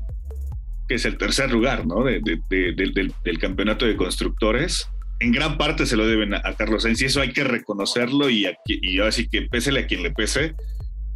que 0.88 0.96
es 0.96 1.04
el 1.04 1.18
tercer 1.18 1.52
lugar, 1.52 1.86
¿no? 1.86 2.06
del, 2.06 2.24
del 2.50 3.40
campeonato 3.40 3.86
de 3.86 3.98
constructores 3.98 4.88
en 5.22 5.32
gran 5.32 5.58
parte 5.58 5.86
se 5.86 5.96
lo 5.96 6.08
deben 6.08 6.34
a, 6.34 6.42
Carlos 6.58 6.84
Sainz 6.84 7.02
y 7.02 7.06
eso 7.06 7.22
hay 7.22 7.32
que 7.32 7.44
reconocerlo 7.44 8.30
y, 8.30 8.48
y 8.66 8.98
ahora 8.98 9.12
sí 9.12 9.30
que 9.30 9.44
pésele 9.44 9.82
a 9.82 9.88
quien 9.88 10.02
le 10.02 10.12
pese. 10.12 10.56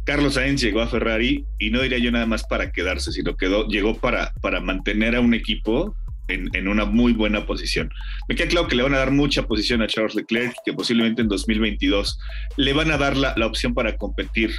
Carlos 0.04 0.34
Sainz 0.34 0.60
llegó 0.60 0.80
a 0.80 0.86
Ferrari 0.86 1.44
y 1.58 1.70
no 1.70 1.82
diría 1.82 1.98
yo 1.98 2.12
nada 2.12 2.26
más 2.26 2.44
para 2.44 2.70
quedarse, 2.70 3.10
sino 3.10 3.36
que 3.36 3.48
llegó 3.68 3.98
para, 3.98 4.32
para 4.40 4.60
mantener 4.60 5.16
a 5.16 5.20
un 5.20 5.34
equipo 5.34 5.96
en, 6.28 6.68
una 6.68 6.84
muy 6.84 7.12
buena 7.14 7.46
posición. 7.46 7.90
Me 8.28 8.36
queda 8.36 8.46
claro 8.46 8.68
que 8.68 8.76
le 8.76 8.84
van 8.84 8.94
a 8.94 8.98
dar 8.98 9.10
mucha 9.10 9.42
posición 9.42 9.82
a 9.82 9.88
Charles 9.88 10.14
Leclerc, 10.14 10.54
que 10.64 10.72
posiblemente 10.72 11.22
en 11.22 11.28
2022 11.28 12.18
le 12.56 12.72
van 12.72 12.92
a 12.92 12.98
dar 12.98 13.16
la, 13.16 13.34
opción 13.44 13.74
para 13.74 13.96
competir 13.96 14.52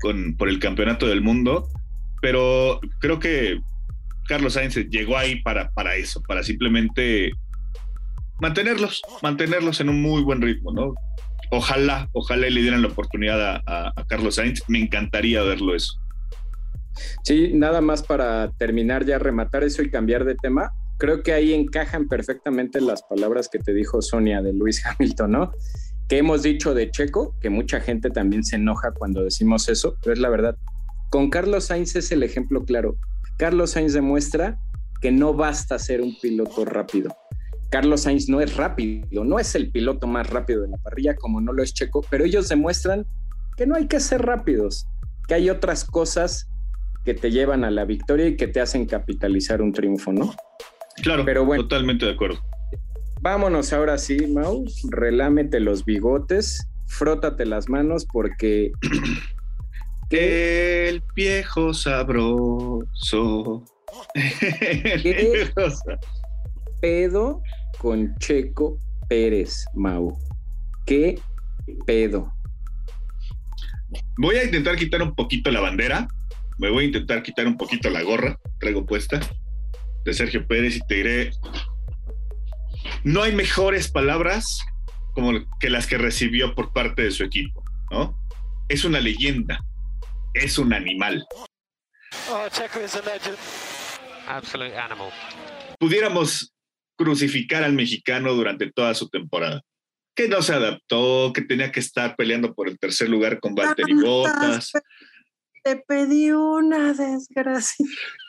con, 0.00 0.36
por 0.36 0.48
el 0.48 0.60
campeonato 0.60 1.08
del 1.08 1.22
mundo, 1.22 1.68
pero 2.20 2.80
creo 3.00 3.18
que 3.18 3.58
Carlos 4.28 4.52
Sainz 4.52 4.76
llegó 4.90 5.18
ahí 5.18 5.42
para, 5.42 5.70
para 5.72 5.96
eso, 5.96 6.22
para 6.22 6.44
simplemente 6.44 7.32
mantenerlos, 8.42 9.00
mantenerlos 9.22 9.80
en 9.80 9.88
un 9.88 10.02
muy 10.02 10.20
buen 10.22 10.42
ritmo, 10.42 10.72
¿no? 10.72 10.94
Ojalá, 11.52 12.08
ojalá 12.12 12.50
le 12.50 12.60
dieran 12.60 12.82
la 12.82 12.88
oportunidad 12.88 13.62
a, 13.66 13.92
Carlos 14.08 14.34
Sainz, 14.34 14.62
me 14.68 14.80
encantaría 14.80 15.42
verlo 15.44 15.76
eso. 15.76 15.92
Sí, 17.22 17.52
nada 17.54 17.80
más 17.80 18.02
para 18.02 18.50
terminar 18.58 19.06
ya, 19.06 19.18
rematar 19.20 19.62
eso 19.62 19.80
y 19.82 19.90
cambiar 19.90 20.24
de 20.24 20.34
tema. 20.34 20.72
Creo 20.98 21.22
que 21.22 21.32
ahí 21.32 21.54
encajan 21.54 22.08
perfectamente 22.08 22.80
las 22.80 23.02
palabras 23.04 23.48
que 23.48 23.60
te 23.60 23.72
dijo 23.72 24.02
Sonia 24.02 24.42
de 24.42 24.52
Luis 24.52 24.84
Hamilton, 24.86 25.30
¿no? 25.30 25.52
Que 26.08 26.18
hemos 26.18 26.42
dicho 26.42 26.74
de 26.74 26.90
Checo, 26.90 27.36
que 27.40 27.48
mucha 27.48 27.80
gente 27.80 28.10
también 28.10 28.42
se 28.42 28.56
enoja 28.56 28.90
cuando 28.90 29.22
decimos 29.22 29.68
eso, 29.68 29.96
pero 30.02 30.14
es 30.14 30.18
la 30.18 30.28
verdad. 30.28 30.56
Con 31.10 31.30
Carlos 31.30 31.66
Sainz 31.66 31.94
es 31.94 32.10
el 32.10 32.24
ejemplo 32.24 32.64
claro. 32.64 32.96
Carlos 33.38 33.70
Sainz 33.70 33.92
demuestra 33.92 34.58
que 35.00 35.12
no 35.12 35.32
basta 35.32 35.78
ser 35.78 36.00
un 36.00 36.16
piloto 36.20 36.64
rápido. 36.64 37.16
Carlos 37.72 38.02
Sainz 38.02 38.28
no 38.28 38.42
es 38.42 38.54
rápido, 38.56 39.24
no 39.24 39.38
es 39.38 39.54
el 39.54 39.70
piloto 39.70 40.06
más 40.06 40.28
rápido 40.28 40.60
de 40.60 40.68
la 40.68 40.76
parrilla 40.76 41.16
como 41.16 41.40
no 41.40 41.54
lo 41.54 41.62
es 41.62 41.72
Checo, 41.72 42.04
pero 42.10 42.26
ellos 42.26 42.50
demuestran 42.50 43.06
que 43.56 43.66
no 43.66 43.76
hay 43.76 43.86
que 43.86 43.98
ser 43.98 44.20
rápidos, 44.20 44.86
que 45.26 45.32
hay 45.32 45.48
otras 45.48 45.86
cosas 45.86 46.50
que 47.02 47.14
te 47.14 47.30
llevan 47.30 47.64
a 47.64 47.70
la 47.70 47.86
victoria 47.86 48.26
y 48.26 48.36
que 48.36 48.46
te 48.46 48.60
hacen 48.60 48.84
capitalizar 48.84 49.62
un 49.62 49.72
triunfo, 49.72 50.12
¿no? 50.12 50.34
Claro, 50.96 51.24
pero 51.24 51.46
bueno, 51.46 51.62
totalmente 51.62 52.04
de 52.04 52.12
acuerdo. 52.12 52.40
Vámonos 53.22 53.72
ahora 53.72 53.96
sí, 53.96 54.26
Mau, 54.26 54.66
relámete 54.90 55.58
los 55.58 55.86
bigotes, 55.86 56.68
frótate 56.84 57.46
las 57.46 57.70
manos 57.70 58.04
porque 58.12 58.70
el 60.10 61.02
viejo 61.16 61.72
sabroso. 61.72 62.84
¿Qué 64.14 65.50
pedo 66.82 67.42
con 67.82 68.14
Checo 68.18 68.78
Pérez, 69.08 69.64
Mau. 69.74 70.16
¿Qué 70.86 71.20
pedo? 71.84 72.32
Voy 74.16 74.36
a 74.36 74.44
intentar 74.44 74.76
quitar 74.76 75.02
un 75.02 75.16
poquito 75.16 75.50
la 75.50 75.60
bandera. 75.60 76.06
Me 76.58 76.70
voy 76.70 76.84
a 76.84 76.86
intentar 76.86 77.24
quitar 77.24 77.46
un 77.48 77.56
poquito 77.56 77.90
la 77.90 78.02
gorra. 78.02 78.38
Traigo 78.60 78.86
puesta 78.86 79.20
de 80.04 80.14
Sergio 80.14 80.46
Pérez 80.46 80.76
y 80.76 80.80
te 80.86 80.94
diré. 80.94 81.30
No 83.02 83.22
hay 83.22 83.34
mejores 83.34 83.90
palabras 83.90 84.60
como 85.14 85.32
que 85.58 85.68
las 85.68 85.88
que 85.88 85.98
recibió 85.98 86.54
por 86.54 86.72
parte 86.72 87.02
de 87.02 87.10
su 87.10 87.24
equipo, 87.24 87.64
¿no? 87.90 88.16
Es 88.68 88.84
una 88.84 89.00
leyenda, 89.00 89.60
es 90.34 90.56
un 90.56 90.72
animal. 90.72 91.26
Oh, 92.30 92.48
Checo 92.48 92.80
is 92.80 92.94
a 92.94 93.00
legend. 93.00 93.36
Absolute 94.28 94.76
animal. 94.78 95.10
Pudiéramos 95.80 96.52
crucificar 96.96 97.64
al 97.64 97.72
mexicano 97.72 98.32
durante 98.34 98.70
toda 98.70 98.94
su 98.94 99.08
temporada. 99.08 99.62
Que 100.14 100.28
no 100.28 100.42
se 100.42 100.52
adaptó, 100.52 101.32
que 101.34 101.42
tenía 101.42 101.72
que 101.72 101.80
estar 101.80 102.16
peleando 102.16 102.54
por 102.54 102.68
el 102.68 102.78
tercer 102.78 103.08
lugar 103.08 103.40
con 103.40 103.54
Valtteri 103.54 103.94
Bottas. 103.94 104.72
Te 105.64 105.76
pedí 105.76 106.30
una 106.30 106.92
desgracia. 106.92 107.86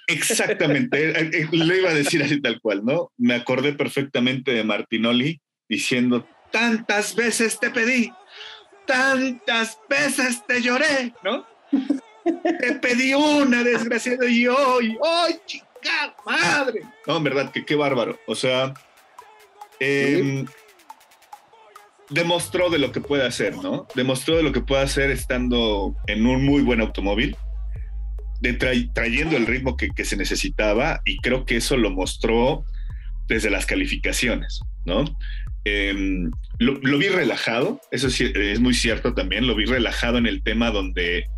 Exactamente, 0.08 1.10
eh, 1.10 1.32
eh, 1.34 1.48
le 1.52 1.78
iba 1.78 1.90
a 1.90 1.94
decir 1.94 2.22
así 2.22 2.42
tal 2.42 2.60
cual, 2.62 2.84
¿no? 2.84 3.12
Me 3.18 3.36
acordé 3.36 3.74
perfectamente 3.74 4.52
de 4.52 4.64
Martinoli 4.64 5.42
diciendo, 5.68 6.28
tantas 6.52 7.16
veces 7.16 7.60
te 7.60 7.70
pedí, 7.70 8.12
tantas 8.86 9.80
veces 9.90 10.46
te 10.46 10.62
lloré, 10.62 11.14
¿no? 11.24 11.48
te 12.60 12.74
pedí 12.76 13.14
una, 13.14 13.64
desgraciado, 13.64 14.28
y 14.28 14.48
hoy, 14.48 14.98
¡ay, 15.04 15.40
chica 15.84 16.16
madre! 16.26 16.82
No, 17.08 17.18
en 17.18 17.24
verdad, 17.24 17.52
que 17.52 17.66
qué 17.66 17.76
bárbaro. 17.76 18.18
O 18.28 18.36
sea, 18.36 18.74
em, 19.80 20.46
demostró 22.10 22.70
de 22.70 22.80
lo 22.80 22.92
que 22.92 23.02
puede 23.02 23.26
hacer, 23.26 23.56
¿no? 23.58 23.88
Demostró 23.96 24.38
de 24.38 24.44
lo 24.44 24.52
que 24.52 24.62
puede 24.62 24.84
hacer 24.84 25.12
estando 25.12 25.96
en 26.08 26.26
un 26.26 26.46
muy 26.46 26.62
buen 26.62 26.82
automóvil, 26.82 27.36
de 28.42 28.54
trayendo 28.94 29.38
el 29.38 29.48
ritmo 29.48 29.78
que, 29.78 30.06
se 30.06 30.18
necesitaba, 30.18 31.02
y 31.06 31.18
creo 31.20 31.46
que 31.46 31.58
eso 31.58 31.78
lo 31.78 31.92
mostró 31.92 32.66
desde 33.28 33.50
las 33.50 33.66
calificaciones, 33.66 34.62
¿no? 34.86 35.06
Em, 35.66 36.30
lo, 36.60 36.98
vi 36.98 37.08
relajado, 37.08 37.80
eso 37.92 38.08
es 38.08 38.60
muy 38.60 38.74
cierto 38.74 39.14
también, 39.14 39.48
lo 39.48 39.56
vi 39.56 39.66
relajado 39.66 40.18
en 40.18 40.28
el 40.28 40.44
tema 40.44 40.72
donde 40.72 41.30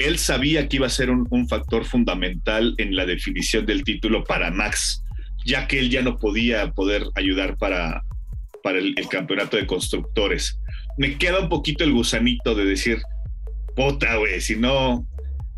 él 0.00 0.18
sabía 0.18 0.66
que 0.66 0.76
iba 0.76 0.86
a 0.86 0.90
ser 0.90 1.10
un, 1.10 1.48
factor 1.48 1.84
fundamental 1.84 2.74
en 2.78 2.96
la 2.96 3.04
definición 3.04 3.66
del 3.66 3.84
título 3.84 4.24
para 4.24 4.50
Max, 4.50 5.04
ya 5.44 5.68
que 5.68 5.78
él 5.78 5.90
ya 5.90 6.00
no 6.00 6.18
podía 6.18 6.70
poder 6.72 7.04
ayudar 7.14 7.58
para, 7.58 8.02
para 8.62 8.78
el, 8.78 8.94
campeonato 9.10 9.58
de 9.58 9.66
constructores. 9.66 10.58
Me 10.96 11.18
queda 11.18 11.40
un 11.40 11.50
poquito 11.50 11.84
el 11.84 11.92
gusanito 11.92 12.54
de 12.54 12.64
decir, 12.64 12.98
puta, 13.76 14.16
güey, 14.16 14.40
si 14.40 14.56
no, 14.56 15.06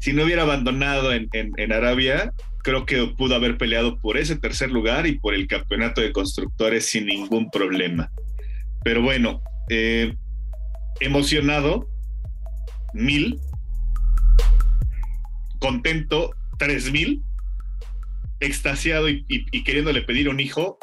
si 0.00 0.12
no 0.12 0.24
hubiera 0.24 0.42
abandonado 0.42 1.12
en, 1.12 1.72
Arabia, 1.72 2.32
creo 2.64 2.84
que 2.84 3.14
pudo 3.16 3.36
haber 3.36 3.56
peleado 3.56 4.00
por 4.00 4.18
ese 4.18 4.34
tercer 4.34 4.72
lugar 4.72 5.06
y 5.06 5.20
por 5.20 5.34
el 5.34 5.46
campeonato 5.46 6.00
de 6.00 6.10
constructores 6.10 6.86
sin 6.86 7.06
ningún 7.06 7.48
problema. 7.48 8.10
Pero 8.82 9.02
bueno, 9.02 9.40
eh, 9.68 10.16
emocionado, 10.98 11.86
mil, 12.92 13.38
contento, 15.62 16.34
3000, 16.58 17.22
extasiado 18.40 19.08
y, 19.08 19.24
queriéndole 19.62 20.02
pedir 20.02 20.28
un 20.28 20.40
hijo, 20.40 20.76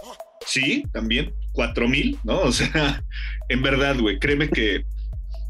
sí, 0.45 0.84
también, 0.93 1.34
4000, 1.51 2.17
¿no? 2.23 2.39
O 2.39 2.51
sea, 2.53 3.03
en 3.49 3.61
verdad, 3.61 3.99
güey, 3.99 4.17
créeme 4.19 4.49
que 4.49 4.86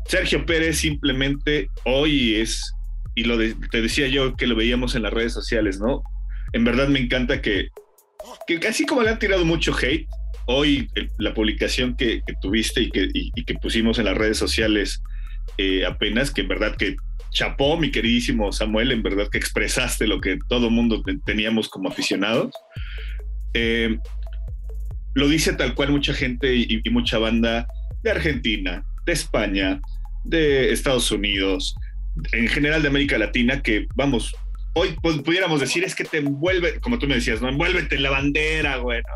Sergio 0.07 0.47
Pérez 0.47 0.79
simplemente 0.79 1.69
hoy 1.85 2.35
es, 2.35 2.73
y 3.13 3.23
lo 3.23 3.37
te 3.37 3.81
decía 3.81 4.07
yo 4.07 4.35
que 4.35 4.47
lo 4.47 4.55
veíamos 4.55 4.95
en 4.95 5.03
las 5.03 5.13
redes 5.13 5.31
sociales, 5.31 5.79
¿no? 5.79 6.01
En 6.53 6.63
verdad 6.63 6.87
me 6.87 6.99
encanta 6.99 7.39
que, 7.39 7.69
que 8.47 8.67
así 8.67 8.87
como 8.87 9.03
le 9.03 9.11
han 9.11 9.19
tirado 9.19 9.45
mucho 9.45 9.75
hate, 9.79 10.07
hoy 10.47 10.89
la 11.19 11.35
publicación 11.35 11.95
que, 11.95 12.23
tuviste 12.41 12.81
y 12.81 12.89
que, 12.89 13.09
que, 13.45 13.55
pusimos 13.61 13.99
en 13.99 14.05
las 14.05 14.17
redes 14.17 14.37
sociales 14.37 15.03
eh, 15.59 15.85
apenas, 15.85 16.31
que 16.31 16.41
en 16.41 16.47
verdad 16.47 16.75
que 16.75 16.95
chapó, 17.31 17.77
mi 17.77 17.91
queridísimo 17.91 18.51
Samuel, 18.51 18.91
en 18.91 19.03
verdad 19.03 19.29
que 19.29 19.37
expresaste 19.37 20.07
lo 20.07 20.19
que 20.19 20.39
todo 20.47 20.69
mundo 20.69 21.03
teníamos 21.25 21.69
como 21.69 21.89
aficionados. 21.89 22.51
Eh, 23.53 23.97
lo 25.13 25.27
dice 25.27 25.53
tal 25.53 25.73
cual 25.73 25.91
mucha 25.91 26.13
gente 26.13 26.55
y, 26.55 26.81
mucha 26.89 27.17
banda 27.17 27.67
de 28.03 28.11
Argentina, 28.11 28.83
de 29.05 29.13
España, 29.13 29.81
de 30.23 30.71
Estados 30.71 31.11
Unidos, 31.11 31.75
en 32.31 32.47
general 32.47 32.81
de 32.81 32.87
América 32.87 33.17
Latina, 33.17 33.61
que 33.61 33.87
vamos, 33.95 34.35
hoy 34.73 34.95
pudiéramos 35.01 35.59
decir 35.59 35.83
es 35.83 35.95
que 35.95 36.03
te 36.03 36.17
envuelve, 36.17 36.79
como 36.79 36.99
tú 36.99 37.07
me 37.07 37.15
decías, 37.15 37.41
¿no? 37.41 37.49
Envuélvete 37.49 37.95
en 37.95 38.03
la 38.03 38.11
bandera, 38.11 38.77
bueno, 38.77 39.07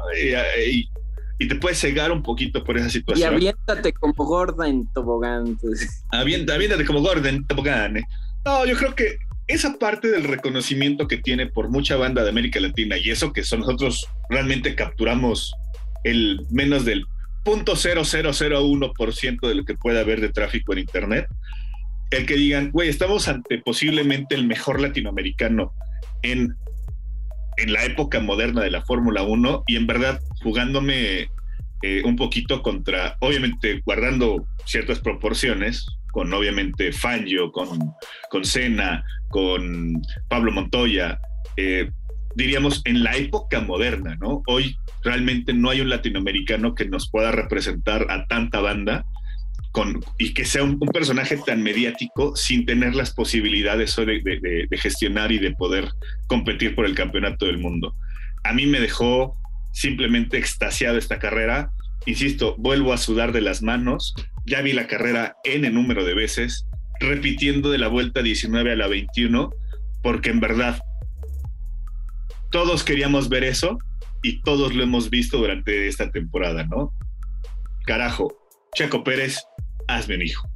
te 1.37 1.55
puedes 1.55 1.79
cegar 1.79 2.11
un 2.11 2.23
poquito 2.23 2.63
por 2.63 2.77
esa 2.77 2.89
situación. 2.89 3.33
Y 3.33 3.35
aviéntate 3.35 3.93
como 3.93 4.13
gorda 4.13 4.67
en 4.67 4.87
tobogán. 4.87 5.57
Pues. 5.57 6.03
aviéntate 6.11 6.85
como 6.85 7.01
gorda 7.01 7.29
en 7.29 7.45
tobogán. 7.45 7.97
¿eh? 7.97 8.05
No, 8.45 8.65
yo 8.65 8.77
creo 8.77 8.95
que 8.95 9.17
esa 9.47 9.77
parte 9.77 10.09
del 10.09 10.23
reconocimiento 10.23 11.07
que 11.07 11.17
tiene 11.17 11.47
por 11.47 11.69
mucha 11.69 11.95
banda 11.95 12.23
de 12.23 12.29
América 12.29 12.59
Latina 12.59 12.97
y 12.97 13.09
eso 13.09 13.33
que 13.33 13.43
son 13.43 13.61
nosotros 13.61 14.07
realmente 14.29 14.75
capturamos 14.75 15.53
el 16.03 16.45
menos 16.49 16.85
del 16.85 17.05
0.0001% 17.45 19.47
de 19.47 19.55
lo 19.55 19.65
que 19.65 19.75
puede 19.75 19.99
haber 19.99 20.21
de 20.21 20.29
tráfico 20.29 20.71
en 20.73 20.79
Internet, 20.79 21.27
el 22.11 22.25
que 22.25 22.35
digan, 22.35 22.71
güey, 22.71 22.87
estamos 22.89 23.27
ante 23.27 23.57
posiblemente 23.59 24.35
el 24.35 24.47
mejor 24.47 24.79
latinoamericano 24.79 25.73
en 26.21 26.55
en 27.57 27.73
la 27.73 27.85
época 27.85 28.19
moderna 28.19 28.61
de 28.61 28.71
la 28.71 28.83
Fórmula 28.83 29.23
1 29.23 29.63
y 29.67 29.75
en 29.75 29.87
verdad 29.87 30.19
jugándome 30.41 31.29
eh, 31.81 32.01
un 32.05 32.15
poquito 32.15 32.61
contra, 32.61 33.17
obviamente 33.19 33.81
guardando 33.85 34.47
ciertas 34.65 34.99
proporciones, 34.99 35.85
con 36.11 36.31
obviamente 36.33 36.91
Fangio, 36.91 37.51
con, 37.51 37.93
con 38.29 38.45
Senna, 38.45 39.03
con 39.29 40.01
Pablo 40.29 40.51
Montoya, 40.51 41.19
eh, 41.57 41.89
diríamos 42.35 42.81
en 42.85 43.03
la 43.03 43.15
época 43.15 43.61
moderna, 43.61 44.15
¿no? 44.21 44.43
Hoy 44.47 44.75
realmente 45.03 45.53
no 45.53 45.69
hay 45.69 45.81
un 45.81 45.89
latinoamericano 45.89 46.75
que 46.75 46.85
nos 46.85 47.09
pueda 47.09 47.31
representar 47.31 48.07
a 48.09 48.25
tanta 48.27 48.61
banda 48.61 49.05
y 50.19 50.33
que 50.33 50.45
sea 50.45 50.63
un, 50.63 50.79
personaje 50.79 51.37
tan 51.37 51.63
mediático 51.63 52.35
sin 52.35 52.65
tener 52.65 52.93
las 52.95 53.13
posibilidades 53.13 53.95
de, 53.95 54.67
gestionar 54.77 55.31
y 55.31 55.39
de 55.39 55.51
poder 55.51 55.89
competir 56.27 56.75
por 56.75 56.85
el 56.85 56.95
campeonato 56.95 57.45
del 57.45 57.57
mundo. 57.57 57.95
A 58.43 58.53
mí 58.53 58.67
me 58.67 58.79
dejó 58.79 59.35
simplemente 59.71 60.37
extasiado 60.37 60.97
esta 60.97 61.17
carrera. 61.17 61.71
Insisto, 62.05 62.55
vuelvo 62.57 62.93
a 62.93 62.97
sudar 62.97 63.31
de 63.31 63.41
las 63.41 63.63
manos. 63.63 64.13
Ya 64.45 64.61
vi 64.61 64.73
la 64.73 64.87
carrera 64.87 65.37
N 65.43 65.67
número 65.71 66.03
de 66.03 66.13
veces, 66.13 66.67
repitiendo 66.99 67.71
de 67.71 67.79
la 67.79 67.87
vuelta 67.87 68.21
19 68.21 68.73
a 68.73 68.75
la 68.75 68.87
21, 68.87 69.51
porque 70.03 70.29
en 70.29 70.39
verdad 70.39 70.79
todos 72.51 72.83
queríamos 72.83 73.29
ver 73.29 73.43
eso 73.43 73.79
y 74.21 74.41
todos 74.41 74.75
lo 74.75 74.83
hemos 74.83 75.09
visto 75.09 75.37
durante 75.37 75.87
esta 75.87 76.11
temporada, 76.11 76.65
¿no? 76.65 76.93
Carajo, 77.85 78.37
Checo 78.75 79.03
Pérez 79.03 79.39
hazme 79.87 80.15
un 80.15 80.21
hijo. 80.21 80.47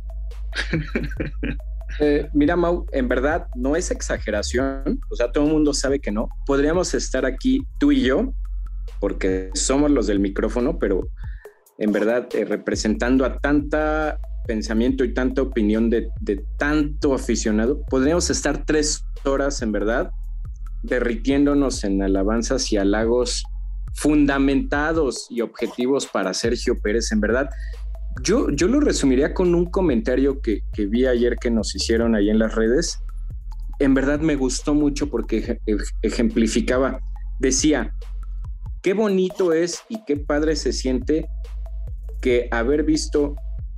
Eh, 2.00 2.30
mira, 2.34 2.56
Mau, 2.56 2.86
en 2.92 3.08
verdad 3.08 3.48
no 3.56 3.76
es 3.76 3.90
exageración, 3.90 5.00
o 5.10 5.16
sea, 5.16 5.32
todo 5.32 5.46
el 5.46 5.54
mundo 5.54 5.74
sabe 5.74 6.00
que 6.00 6.12
no. 6.12 6.30
Podríamos 6.46 6.94
estar 6.94 7.26
aquí 7.26 7.66
tú 7.80 7.92
y 7.92 8.02
yo, 8.02 8.34
porque 9.00 9.50
somos 9.56 9.90
los 9.90 10.06
del 10.06 10.20
micrófono, 10.20 10.78
pero 10.78 11.10
en 11.80 11.92
verdad 11.92 12.28
eh, 12.34 12.46
representando 12.46 13.26
a 13.26 13.40
tanta 13.40 14.20
pensamiento 14.46 15.04
y 15.04 15.14
tanta 15.14 15.42
opinión 15.42 15.90
de, 15.90 16.10
de, 16.22 16.44
tanto 16.58 17.16
aficionado, 17.16 17.82
podríamos 17.90 18.30
estar 18.30 18.64
tres 18.64 19.04
horas, 19.26 19.62
en 19.62 19.72
verdad, 19.72 20.12
derritiéndonos 20.84 21.84
en 21.84 22.04
alabanzas 22.04 22.72
y 22.72 22.78
halagos 22.78 23.44
fundamentados 23.94 25.28
y 25.30 25.42
objetivos 25.42 26.06
para 26.06 26.34
Sergio 26.34 26.80
Pérez. 26.80 27.12
En 27.12 27.20
verdad, 27.20 27.50
yo, 28.22 28.48
lo 28.50 28.80
resumiría 28.80 29.34
con 29.34 29.56
un 29.56 29.66
comentario 29.66 30.42
que, 30.42 30.64
vi 30.78 31.06
ayer 31.06 31.38
que 31.38 31.52
nos 31.52 31.76
hicieron 31.76 32.16
ahí 32.16 32.30
en 32.30 32.40
las 32.40 32.56
redes. 32.56 33.00
En 33.80 33.94
verdad 33.94 34.20
me 34.20 34.36
gustó 34.36 34.74
mucho 34.74 35.10
porque 35.10 35.60
ejemplificaba, 36.02 37.00
decía, 37.40 37.94
qué 38.82 38.94
bonito 38.94 39.54
es 39.54 39.82
y 39.90 40.04
qué 40.06 40.18
padre 40.18 40.56
se 40.56 40.74
siente 40.74 41.28
que 42.22 42.48
haber 42.52 42.84
visto 42.84 43.36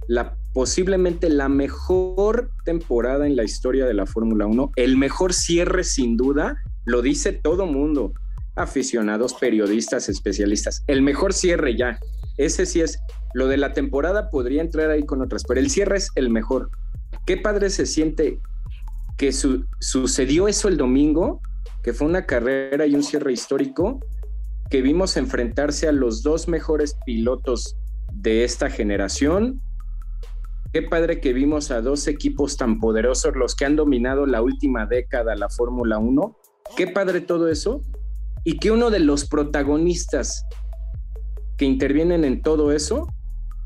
la 0.07 0.39
posiblemente 0.53 1.29
la 1.29 1.49
mejor 1.49 2.51
temporada 2.65 3.27
en 3.27 3.35
la 3.35 3.43
historia 3.43 3.85
de 3.85 3.93
la 3.93 4.05
Fórmula 4.05 4.47
1, 4.47 4.71
el 4.75 4.97
mejor 4.97 5.33
cierre 5.33 5.83
sin 5.83 6.17
duda, 6.17 6.57
lo 6.85 7.01
dice 7.01 7.33
todo 7.33 7.65
mundo, 7.65 8.13
aficionados, 8.55 9.35
periodistas, 9.35 10.09
especialistas, 10.09 10.83
el 10.87 11.01
mejor 11.01 11.33
cierre 11.33 11.77
ya. 11.77 11.99
Ese 12.37 12.65
sí 12.65 12.81
es 12.81 12.99
lo 13.33 13.47
de 13.47 13.57
la 13.57 13.73
temporada 13.73 14.29
podría 14.29 14.61
entrar 14.61 14.89
ahí 14.89 15.05
con 15.05 15.21
otras, 15.21 15.43
pero 15.47 15.59
el 15.59 15.69
cierre 15.69 15.97
es 15.97 16.11
el 16.15 16.29
mejor. 16.29 16.69
Qué 17.25 17.37
padre 17.37 17.69
se 17.69 17.85
siente 17.85 18.39
que 19.17 19.31
sucedió 19.33 20.47
eso 20.47 20.67
el 20.67 20.77
domingo, 20.77 21.41
que 21.83 21.93
fue 21.93 22.07
una 22.07 22.25
carrera 22.25 22.85
y 22.85 22.95
un 22.95 23.03
cierre 23.03 23.33
histórico, 23.33 23.99
que 24.69 24.81
vimos 24.81 25.17
enfrentarse 25.17 25.87
a 25.87 25.91
los 25.91 26.23
dos 26.23 26.47
mejores 26.47 26.95
pilotos 27.05 27.75
de 28.13 28.43
esta 28.43 28.69
generación. 28.69 29.61
Qué 30.71 30.83
padre 30.83 31.19
que 31.19 31.33
vimos 31.33 31.71
a 31.71 31.81
dos 31.81 32.07
equipos 32.07 32.55
tan 32.55 32.79
poderosos, 32.79 33.35
los 33.35 33.55
que 33.55 33.65
han 33.65 33.75
dominado 33.75 34.25
la 34.25 34.41
última 34.41 34.85
década 34.85 35.35
la 35.35 35.49
Fórmula 35.49 35.97
1. 35.97 36.37
Qué 36.77 36.87
padre 36.87 37.21
todo 37.21 37.49
eso. 37.49 37.81
Y 38.43 38.57
que 38.57 38.71
uno 38.71 38.89
de 38.89 38.99
los 38.99 39.25
protagonistas 39.25 40.45
que 41.57 41.65
intervienen 41.65 42.23
en 42.23 42.41
todo 42.41 42.71
eso 42.71 43.07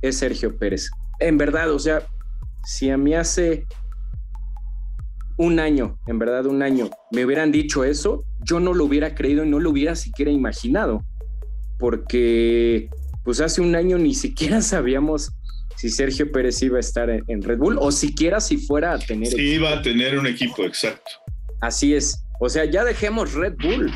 es 0.04 0.18
Sergio 0.18 0.56
Pérez. 0.58 0.92
En 1.20 1.38
verdad, 1.38 1.72
o 1.72 1.80
sea, 1.80 2.06
si 2.64 2.90
a 2.90 2.98
mí 2.98 3.16
hace 3.16 3.66
un 5.38 5.60
año, 5.60 5.98
en 6.06 6.20
verdad 6.20 6.46
un 6.46 6.62
año, 6.62 6.90
me 7.12 7.26
hubieran 7.26 7.52
dicho 7.52 7.84
eso, 7.84 8.24
yo 8.44 8.60
no 8.60 8.74
lo 8.74 8.86
hubiera 8.86 9.16
creído 9.16 9.44
y 9.44 9.50
no 9.50 9.60
lo 9.60 9.72
hubiera 9.72 9.96
siquiera 9.96 10.30
imaginado, 10.30 11.04
porque 11.80 12.90
pues 13.24 13.40
hace 13.40 13.62
un 13.62 13.76
año 13.76 13.98
ni 13.98 14.14
siquiera 14.14 14.62
sabíamos 14.62 15.32
si 15.78 15.90
Sergio 15.90 16.32
Pérez 16.32 16.62
iba 16.62 16.78
a 16.78 16.82
estar 16.82 17.10
en, 17.10 17.42
Red 17.42 17.58
Bull 17.58 17.78
o 17.80 17.92
siquiera 17.92 18.40
si 18.40 18.58
fuera 18.58 18.94
a 18.94 19.00
tener... 19.00 19.30
Sí, 19.30 19.56
iba 19.56 19.74
a 19.74 19.82
tener 19.82 20.20
un 20.20 20.28
equipo, 20.28 20.64
exacto. 20.64 21.12
Así 21.62 21.96
es. 21.96 22.24
O 22.40 22.48
sea, 22.48 22.66
ya 22.66 22.84
dejemos 22.84 23.34
Red 23.34 23.56
Bull. 23.58 23.92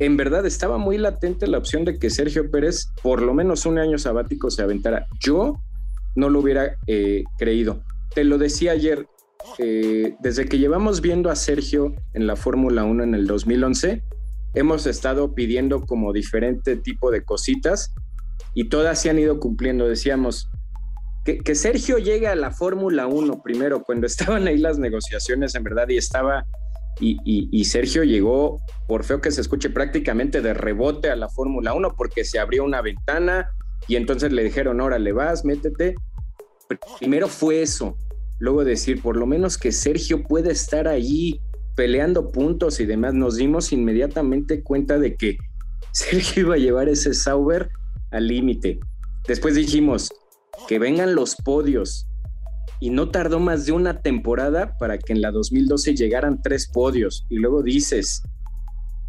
En 0.00 0.16
verdad 0.16 0.46
estaba 0.46 0.78
muy 0.78 0.98
latente 0.98 1.46
la 1.46 1.58
opción 1.58 1.84
de 1.84 1.98
que 1.98 2.08
Sergio 2.10 2.50
Pérez 2.50 2.86
por 3.02 3.20
lo 3.20 3.34
menos 3.34 3.66
un 3.66 3.78
año 3.78 3.98
sabático 3.98 4.50
se 4.50 4.62
aventara. 4.62 5.06
Yo 5.20 5.60
no 6.16 6.30
lo 6.30 6.40
hubiera 6.40 6.76
eh, 6.86 7.22
creído. 7.38 7.82
Te 8.14 8.24
lo 8.24 8.38
decía 8.38 8.72
ayer, 8.72 9.06
eh, 9.58 10.16
desde 10.20 10.46
que 10.46 10.58
llevamos 10.58 11.02
viendo 11.02 11.30
a 11.30 11.36
Sergio 11.36 11.94
en 12.14 12.26
la 12.26 12.36
Fórmula 12.36 12.84
1 12.84 13.04
en 13.04 13.14
el 13.14 13.26
2011, 13.26 14.02
hemos 14.54 14.86
estado 14.86 15.34
pidiendo 15.34 15.84
como 15.84 16.14
diferente 16.14 16.76
tipo 16.76 17.10
de 17.10 17.22
cositas 17.22 17.92
y 18.54 18.68
todas 18.68 19.00
se 19.00 19.10
han 19.10 19.18
ido 19.18 19.38
cumpliendo. 19.38 19.86
Decíamos 19.86 20.50
que, 21.24 21.54
Sergio 21.54 21.98
llegue 21.98 22.26
a 22.26 22.34
la 22.34 22.50
Fórmula 22.50 23.06
1 23.06 23.42
primero, 23.42 23.82
cuando 23.82 24.06
estaban 24.06 24.46
ahí 24.46 24.56
las 24.56 24.78
negociaciones 24.78 25.54
en 25.54 25.62
verdad 25.62 25.88
y 25.90 25.98
estaba, 25.98 26.46
y, 27.00 27.64
Sergio 27.64 28.04
llegó, 28.04 28.60
por 28.86 29.04
feo 29.04 29.20
que 29.20 29.30
se 29.30 29.40
escuche, 29.40 29.70
prácticamente 29.70 30.40
de 30.42 30.54
rebote 30.54 31.10
a 31.10 31.16
la 31.16 31.28
Fórmula 31.28 31.72
1 31.72 31.94
porque 31.96 32.24
se 32.24 32.38
abrió 32.38 32.64
una 32.64 32.82
ventana 32.82 33.50
y 33.88 33.96
entonces 33.96 34.32
le 34.32 34.44
dijeron, 34.44 34.80
órale, 34.80 35.12
vas, 35.12 35.44
métete. 35.44 35.94
Primero 36.98 37.28
fue 37.28 37.62
eso, 37.62 37.96
luego 38.38 38.64
decir, 38.64 39.02
por 39.02 39.16
lo 39.16 39.26
menos 39.26 39.58
que 39.58 39.72
Sergio 39.72 40.22
puede 40.22 40.52
estar 40.52 40.86
ahí 40.86 41.40
peleando 41.74 42.30
puntos 42.30 42.78
y 42.80 42.86
demás, 42.86 43.14
nos 43.14 43.36
dimos 43.36 43.72
inmediatamente 43.72 44.62
cuenta 44.62 44.98
de 44.98 45.16
que 45.16 45.38
Sergio 45.92 46.42
iba 46.42 46.54
a 46.54 46.58
llevar 46.58 46.88
ese 46.88 47.14
Sauber 47.14 47.70
al 48.10 48.26
límite. 48.26 48.78
Después 49.26 49.54
dijimos 49.54 50.10
que 50.68 50.78
vengan 50.78 51.14
los 51.14 51.36
podios 51.36 52.06
y 52.80 52.90
no 52.90 53.10
tardó 53.10 53.40
más 53.40 53.66
de 53.66 53.72
una 53.72 54.00
temporada 54.00 54.76
para 54.78 54.98
que 54.98 55.12
en 55.12 55.20
la 55.20 55.30
2012 55.30 55.94
llegaran 55.94 56.40
tres 56.42 56.66
podios 56.66 57.26
y 57.28 57.36
luego 57.36 57.62
dices 57.62 58.22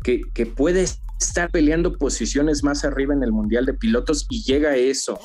que, 0.03 0.21
que 0.33 0.45
puede 0.45 0.85
estar 1.19 1.49
peleando 1.51 1.97
posiciones 1.97 2.63
más 2.63 2.83
arriba 2.83 3.13
en 3.13 3.23
el 3.23 3.31
Mundial 3.31 3.65
de 3.65 3.73
Pilotos 3.73 4.25
y 4.29 4.43
llega 4.43 4.75
eso 4.75 5.19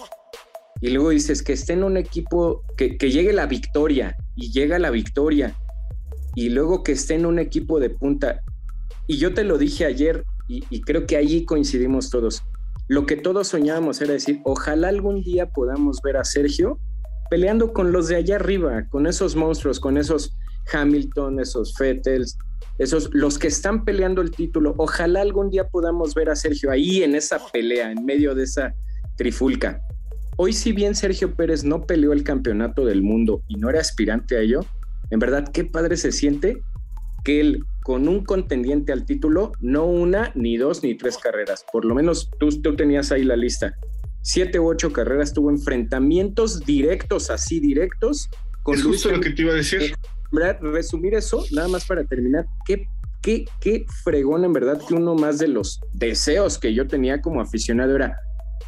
y 0.80 0.90
luego 0.90 1.10
dices 1.10 1.42
que 1.42 1.54
esté 1.54 1.72
en 1.72 1.84
un 1.84 1.96
equipo, 1.96 2.62
que, 2.76 2.96
llegue 2.98 3.32
la 3.32 3.46
victoria 3.46 4.16
y 4.34 4.52
llega 4.52 4.78
la 4.78 4.90
victoria 4.90 5.56
y 6.34 6.50
luego 6.50 6.82
que 6.82 6.92
esté 6.92 7.14
en 7.14 7.24
un 7.24 7.38
equipo 7.38 7.80
de 7.80 7.90
punta. 7.90 8.42
Y 9.06 9.16
yo 9.16 9.32
te 9.32 9.44
lo 9.44 9.56
dije 9.56 9.86
ayer 9.86 10.24
y, 10.48 10.64
y 10.68 10.82
creo 10.82 11.06
que 11.06 11.16
allí 11.16 11.44
coincidimos 11.44 12.10
todos. 12.10 12.42
Lo 12.88 13.06
que 13.06 13.16
todos 13.16 13.48
soñábamos 13.48 14.00
era 14.02 14.12
decir, 14.12 14.40
ojalá 14.44 14.88
algún 14.88 15.22
día 15.22 15.50
podamos 15.50 16.00
ver 16.02 16.18
a 16.18 16.24
Sergio 16.24 16.78
peleando 17.28 17.72
con 17.72 17.92
los 17.92 18.08
de 18.08 18.16
allá 18.16 18.36
arriba, 18.36 18.86
con 18.88 19.06
esos 19.06 19.36
monstruos, 19.36 19.80
con 19.80 19.98
esos 19.98 20.36
Hamilton, 20.72 21.40
esos 21.40 21.74
Fettels, 21.76 22.38
esos 22.78 23.10
los 23.12 23.38
que 23.38 23.48
están 23.48 23.84
peleando 23.84 24.22
el 24.22 24.30
título. 24.30 24.74
Ojalá 24.78 25.20
algún 25.20 25.50
día 25.50 25.68
podamos 25.68 26.14
ver 26.14 26.28
a 26.30 26.36
Sergio 26.36 26.70
ahí 26.70 27.02
en 27.02 27.14
esa 27.14 27.38
pelea, 27.52 27.90
en 27.90 28.04
medio 28.04 28.34
de 28.34 28.44
esa 28.44 28.74
trifulca. 29.16 29.80
Hoy 30.36 30.52
si 30.52 30.72
bien 30.72 30.94
Sergio 30.94 31.34
Pérez 31.34 31.64
no 31.64 31.86
peleó 31.86 32.12
el 32.12 32.22
campeonato 32.22 32.84
del 32.84 33.02
mundo 33.02 33.42
y 33.48 33.54
no 33.56 33.70
era 33.70 33.80
aspirante 33.80 34.36
a 34.36 34.40
ello, 34.40 34.60
en 35.10 35.18
verdad 35.18 35.48
qué 35.52 35.64
padre 35.64 35.96
se 35.96 36.12
siente 36.12 36.60
que 37.24 37.40
él 37.40 37.64
con 37.82 38.08
un 38.08 38.24
contendiente 38.24 38.92
al 38.92 39.06
título, 39.06 39.52
no 39.60 39.86
una, 39.86 40.32
ni 40.34 40.56
dos, 40.56 40.82
ni 40.82 40.96
tres 40.96 41.18
carreras, 41.18 41.64
por 41.72 41.84
lo 41.84 41.94
menos 41.94 42.30
tú, 42.38 42.48
tú 42.60 42.74
tenías 42.76 43.12
ahí 43.12 43.22
la 43.22 43.36
lista, 43.36 43.76
siete 44.26 44.58
u 44.58 44.68
ocho 44.68 44.92
carreras, 44.92 45.32
tuvo 45.32 45.50
enfrentamientos 45.50 46.58
directos, 46.66 47.30
así 47.30 47.60
directos, 47.60 48.28
con 48.64 48.74
es 48.74 48.82
justo 48.82 49.12
lo 49.12 49.20
que 49.20 49.30
te 49.30 49.42
iba 49.42 49.52
a 49.52 49.56
decir. 49.56 49.94
Resumir 50.60 51.14
eso, 51.14 51.44
nada 51.52 51.68
más 51.68 51.84
para 51.86 52.02
terminar, 52.02 52.44
qué, 52.66 52.88
qué, 53.22 53.44
qué 53.60 53.86
fregón 54.02 54.44
en 54.44 54.52
verdad 54.52 54.80
que 54.86 54.94
uno 54.94 55.14
más 55.14 55.38
de 55.38 55.46
los 55.46 55.80
deseos 55.92 56.58
que 56.58 56.74
yo 56.74 56.88
tenía 56.88 57.20
como 57.20 57.40
aficionado 57.40 57.94
era, 57.94 58.18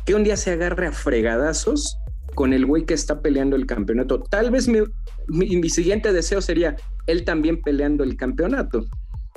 que 0.06 0.14
un 0.14 0.22
día 0.22 0.36
se 0.36 0.52
agarre 0.52 0.86
a 0.86 0.92
fregadazos 0.92 1.98
con 2.36 2.52
el 2.52 2.64
güey 2.64 2.84
que 2.84 2.94
está 2.94 3.20
peleando 3.20 3.56
el 3.56 3.66
campeonato. 3.66 4.20
Tal 4.20 4.52
vez 4.52 4.68
mi, 4.68 5.70
siguiente 5.70 6.12
deseo 6.12 6.40
sería 6.40 6.76
él 7.08 7.24
también 7.24 7.60
peleando 7.62 8.04
el 8.04 8.16
campeonato. 8.16 8.86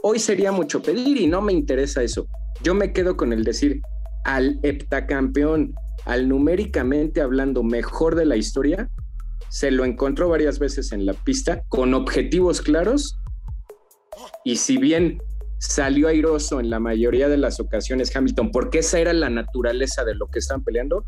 Hoy 0.04 0.20
sería 0.20 0.52
mucho 0.52 0.84
pedir 0.84 1.18
y 1.18 1.26
no 1.26 1.42
me 1.42 1.52
interesa 1.52 2.04
eso. 2.04 2.28
Yo 2.62 2.76
me 2.76 2.94
quedo 2.94 3.18
con 3.18 3.34
el 3.34 3.44
decir 3.44 3.82
al 4.24 4.60
heptacampeón, 4.62 5.74
al 6.06 6.28
numéricamente 6.28 7.22
hablando 7.22 7.64
mejor 7.64 8.16
de 8.16 8.26
la 8.26 8.36
historia, 8.36 8.90
se 9.50 9.72
lo 9.72 9.86
encontró 9.86 10.30
varias 10.30 10.60
veces 10.60 10.92
en 10.92 11.06
la 11.06 11.14
pista 11.14 11.64
con 11.68 11.94
objetivos 11.94 12.62
claros 12.62 13.18
y 14.44 14.56
si 14.56 14.78
bien 14.78 15.22
salió 15.60 16.08
airoso 16.08 16.60
en 16.60 16.70
la 16.70 16.80
mayoría 16.80 17.30
de 17.30 17.38
las 17.38 17.60
ocasiones 17.60 18.16
Hamilton, 18.16 18.52
porque 18.52 18.80
esa 18.80 19.00
era 19.00 19.14
la 19.14 19.30
naturaleza 19.30 20.04
de 20.04 20.16
lo 20.16 20.28
que 20.28 20.40
estaban 20.40 20.64
peleando. 20.64 21.06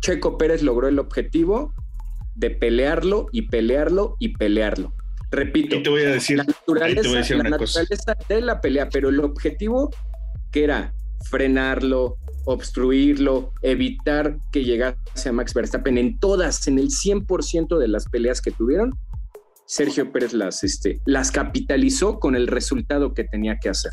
Checo 0.00 0.38
Pérez 0.38 0.62
logró 0.62 0.88
el 0.88 0.98
objetivo 0.98 1.74
de 2.34 2.50
pelearlo 2.50 3.26
y 3.32 3.42
pelearlo 3.48 4.16
y 4.18 4.36
pelearlo. 4.36 4.94
Repito, 5.30 5.82
te 5.82 5.90
voy 5.90 6.02
a 6.02 6.10
decir, 6.10 6.38
la 6.38 6.44
naturaleza, 6.44 7.34
la 7.34 7.42
naturaleza 7.50 8.16
de 8.28 8.40
la 8.40 8.60
pelea, 8.60 8.88
pero 8.88 9.08
el 9.08 9.20
objetivo 9.20 9.90
que 10.50 10.64
era 10.64 10.94
frenarlo, 11.30 12.18
obstruirlo, 12.44 13.52
evitar 13.62 14.36
que 14.52 14.64
llegase 14.64 15.28
a 15.28 15.32
Max 15.32 15.54
Verstappen 15.54 15.98
en 15.98 16.18
todas, 16.18 16.66
en 16.68 16.78
el 16.78 16.88
100% 16.88 17.78
de 17.78 17.88
las 17.88 18.08
peleas 18.08 18.40
que 18.40 18.50
tuvieron, 18.50 18.98
Sergio 19.66 20.12
Pérez 20.12 20.32
las, 20.34 20.62
este, 20.62 21.00
las 21.06 21.30
capitalizó 21.30 22.18
con 22.20 22.36
el 22.36 22.46
resultado 22.46 23.14
que 23.14 23.24
tenía 23.24 23.58
que 23.58 23.70
hacer. 23.70 23.92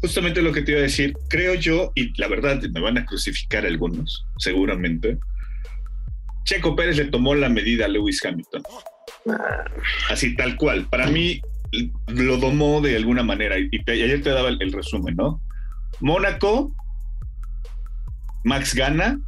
Justamente 0.00 0.40
lo 0.40 0.52
que 0.52 0.62
te 0.62 0.72
iba 0.72 0.80
a 0.80 0.84
decir, 0.84 1.14
creo 1.28 1.54
yo, 1.54 1.92
y 1.94 2.18
la 2.18 2.28
verdad 2.28 2.62
me 2.72 2.80
van 2.80 2.96
a 2.96 3.04
crucificar 3.04 3.66
algunos, 3.66 4.24
seguramente. 4.38 5.18
Checo 6.44 6.74
Pérez 6.74 6.96
le 6.96 7.04
tomó 7.06 7.34
la 7.34 7.50
medida 7.50 7.84
a 7.84 7.88
Lewis 7.88 8.24
Hamilton. 8.24 8.62
Ah. 9.28 9.64
Así 10.08 10.34
tal 10.34 10.56
cual. 10.56 10.88
Para 10.88 11.06
mí 11.08 11.42
lo 12.08 12.38
domó 12.38 12.80
de 12.80 12.96
alguna 12.96 13.22
manera. 13.22 13.58
Y, 13.58 13.68
ayer 13.90 14.22
te 14.22 14.30
daba 14.30 14.48
el 14.48 14.72
resumen, 14.72 15.16
¿no? 15.16 15.42
Mónaco, 16.00 16.74
Max 18.44 18.74
gana, 18.74 19.18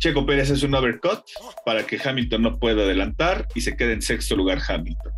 Checo 0.00 0.24
Pérez 0.24 0.50
es 0.50 0.62
un 0.62 0.74
overcut 0.74 1.20
para 1.64 1.86
que 1.86 2.00
Hamilton 2.02 2.42
no 2.42 2.58
pueda 2.58 2.82
adelantar 2.82 3.46
y 3.54 3.60
se 3.60 3.76
quede 3.76 3.92
en 3.92 4.02
sexto 4.02 4.34
lugar 4.34 4.58
Hamilton. 4.66 5.12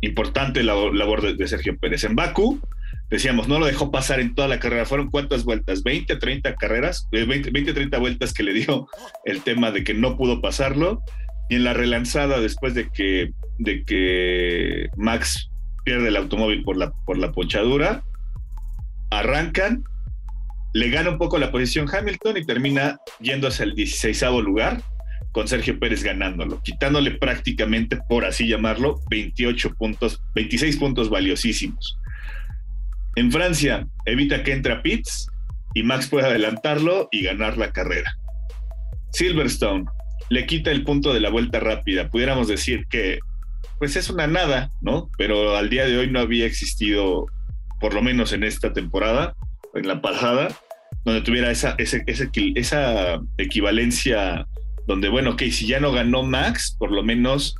Importante 0.00 0.62
la 0.64 0.74
labor 0.74 1.36
de, 1.36 1.48
Sergio 1.48 1.78
Pérez. 1.78 2.02
En 2.02 2.16
Baku, 2.16 2.60
decíamos, 3.10 3.46
no 3.46 3.60
lo 3.60 3.66
dejó 3.66 3.92
pasar 3.92 4.18
en 4.18 4.34
toda 4.34 4.48
la 4.48 4.58
carrera. 4.58 4.86
¿Fueron 4.86 5.08
cuántas 5.08 5.44
vueltas? 5.44 5.84
¿20, 5.84 6.18
30 6.18 6.56
carreras? 6.56 7.08
20, 7.12 7.50
20, 7.50 7.72
30 7.72 7.98
vueltas 7.98 8.34
que 8.34 8.42
le 8.42 8.54
dio 8.54 8.88
el 9.24 9.42
tema 9.42 9.70
de 9.70 9.84
que 9.84 9.94
no 9.94 10.16
pudo 10.16 10.40
pasarlo. 10.40 11.02
Y 11.48 11.54
en 11.54 11.64
la 11.64 11.72
relanzada, 11.72 12.40
después 12.40 12.74
de 12.74 12.90
que, 12.90 13.30
de 13.58 13.84
que 13.84 14.88
Max 14.96 15.48
pierde 15.84 16.08
el 16.08 16.16
automóvil 16.16 16.64
por 16.64 16.76
la, 16.76 16.90
por 17.06 17.18
la 17.18 17.30
ponchadura, 17.30 18.02
arrancan 19.10 19.84
le 20.72 20.90
gana 20.90 21.10
un 21.10 21.18
poco 21.18 21.38
la 21.38 21.50
posición 21.50 21.88
Hamilton 21.92 22.36
y 22.36 22.44
termina 22.44 22.98
yendo 23.20 23.48
hacia 23.48 23.64
el 23.64 23.74
16 23.74 24.22
lugar 24.42 24.82
con 25.32 25.48
Sergio 25.48 25.78
Pérez 25.78 26.02
ganándolo, 26.02 26.62
quitándole 26.62 27.12
prácticamente, 27.12 27.98
por 28.08 28.24
así 28.24 28.46
llamarlo, 28.48 29.00
28 29.10 29.74
puntos, 29.74 30.22
26 30.34 30.76
puntos 30.76 31.10
valiosísimos. 31.10 31.98
En 33.16 33.32
Francia, 33.32 33.86
evita 34.04 34.42
que 34.42 34.52
entre 34.52 34.74
a 34.74 34.82
Pitts 34.82 35.28
y 35.74 35.82
Max 35.82 36.08
pueda 36.08 36.28
adelantarlo 36.28 37.08
y 37.10 37.22
ganar 37.22 37.56
la 37.56 37.72
carrera. 37.72 38.16
Silverstone 39.12 39.84
le 40.28 40.46
quita 40.46 40.70
el 40.70 40.84
punto 40.84 41.14
de 41.14 41.20
la 41.20 41.30
vuelta 41.30 41.60
rápida. 41.60 42.10
Pudiéramos 42.10 42.48
decir 42.48 42.86
que, 42.88 43.18
pues 43.78 43.96
es 43.96 44.10
una 44.10 44.26
nada, 44.26 44.70
¿no? 44.80 45.10
Pero 45.16 45.56
al 45.56 45.70
día 45.70 45.86
de 45.86 45.98
hoy 45.98 46.10
no 46.10 46.20
había 46.20 46.46
existido, 46.46 47.26
por 47.80 47.94
lo 47.94 48.02
menos 48.02 48.32
en 48.32 48.44
esta 48.44 48.72
temporada, 48.72 49.34
en 49.74 49.86
la 49.86 50.00
pasada, 50.00 50.48
donde 51.04 51.22
tuviera 51.22 51.50
esa, 51.50 51.74
esa, 51.78 51.98
esa 52.06 53.20
equivalencia, 53.38 54.46
donde, 54.86 55.08
bueno, 55.08 55.30
ok, 55.30 55.42
si 55.50 55.66
ya 55.66 55.80
no 55.80 55.92
ganó 55.92 56.22
Max, 56.22 56.76
por 56.78 56.90
lo 56.90 57.02
menos 57.02 57.54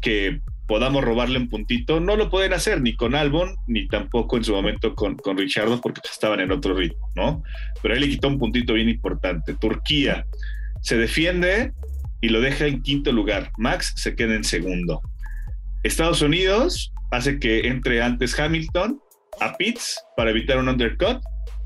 que 0.00 0.40
podamos 0.66 1.02
robarle 1.02 1.38
un 1.38 1.48
puntito, 1.48 1.98
no 1.98 2.14
lo 2.14 2.30
pueden 2.30 2.52
hacer 2.52 2.80
ni 2.80 2.94
con 2.94 3.16
Albon, 3.16 3.56
ni 3.66 3.88
tampoco 3.88 4.36
en 4.36 4.44
su 4.44 4.52
momento 4.52 4.94
con, 4.94 5.16
con 5.16 5.36
Richardo, 5.36 5.80
porque 5.80 6.00
pues, 6.00 6.12
estaban 6.12 6.38
en 6.38 6.52
otro 6.52 6.74
ritmo, 6.74 7.10
¿no? 7.16 7.42
Pero 7.82 7.94
él 7.94 8.00
le 8.00 8.08
quitó 8.08 8.28
un 8.28 8.38
puntito 8.38 8.74
bien 8.74 8.88
importante. 8.88 9.54
Turquía 9.54 10.26
se 10.80 10.96
defiende 10.96 11.72
y 12.20 12.28
lo 12.28 12.40
deja 12.40 12.66
en 12.66 12.82
quinto 12.82 13.10
lugar. 13.10 13.50
Max 13.58 13.92
se 13.96 14.14
queda 14.14 14.34
en 14.36 14.44
segundo. 14.44 15.02
Estados 15.82 16.22
Unidos 16.22 16.92
hace 17.10 17.40
que 17.40 17.66
entre 17.66 18.00
antes 18.02 18.38
Hamilton 18.38 19.00
a 19.40 19.56
Pitts 19.56 20.02
para 20.16 20.30
evitar 20.30 20.58
un 20.58 20.68
undercut 20.68 21.20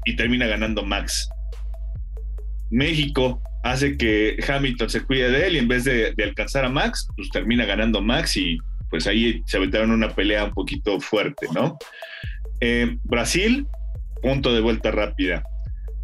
y 0.04 0.16
termina 0.16 0.46
ganando 0.46 0.84
Max. 0.84 1.28
México 2.70 3.42
hace 3.62 3.96
que 3.96 4.36
Hamilton 4.46 4.90
se 4.90 5.04
cuide 5.04 5.30
de 5.30 5.46
él 5.46 5.56
y 5.56 5.58
en 5.58 5.68
vez 5.68 5.84
de, 5.84 6.14
alcanzar 6.22 6.64
a 6.64 6.68
Max, 6.68 7.08
pues 7.16 7.30
termina 7.30 7.64
ganando 7.64 8.00
Max 8.00 8.36
y 8.36 8.58
pues 8.90 9.06
ahí 9.06 9.42
se 9.46 9.56
aventaron 9.56 9.90
una 9.90 10.14
pelea 10.14 10.44
un 10.44 10.52
poquito 10.52 11.00
fuerte, 11.00 11.46
¿no? 11.54 11.78
Eh, 12.60 12.96
Brasil, 13.04 13.66
punto 14.22 14.54
de 14.54 14.60
vuelta 14.60 14.90
rápida. 14.90 15.42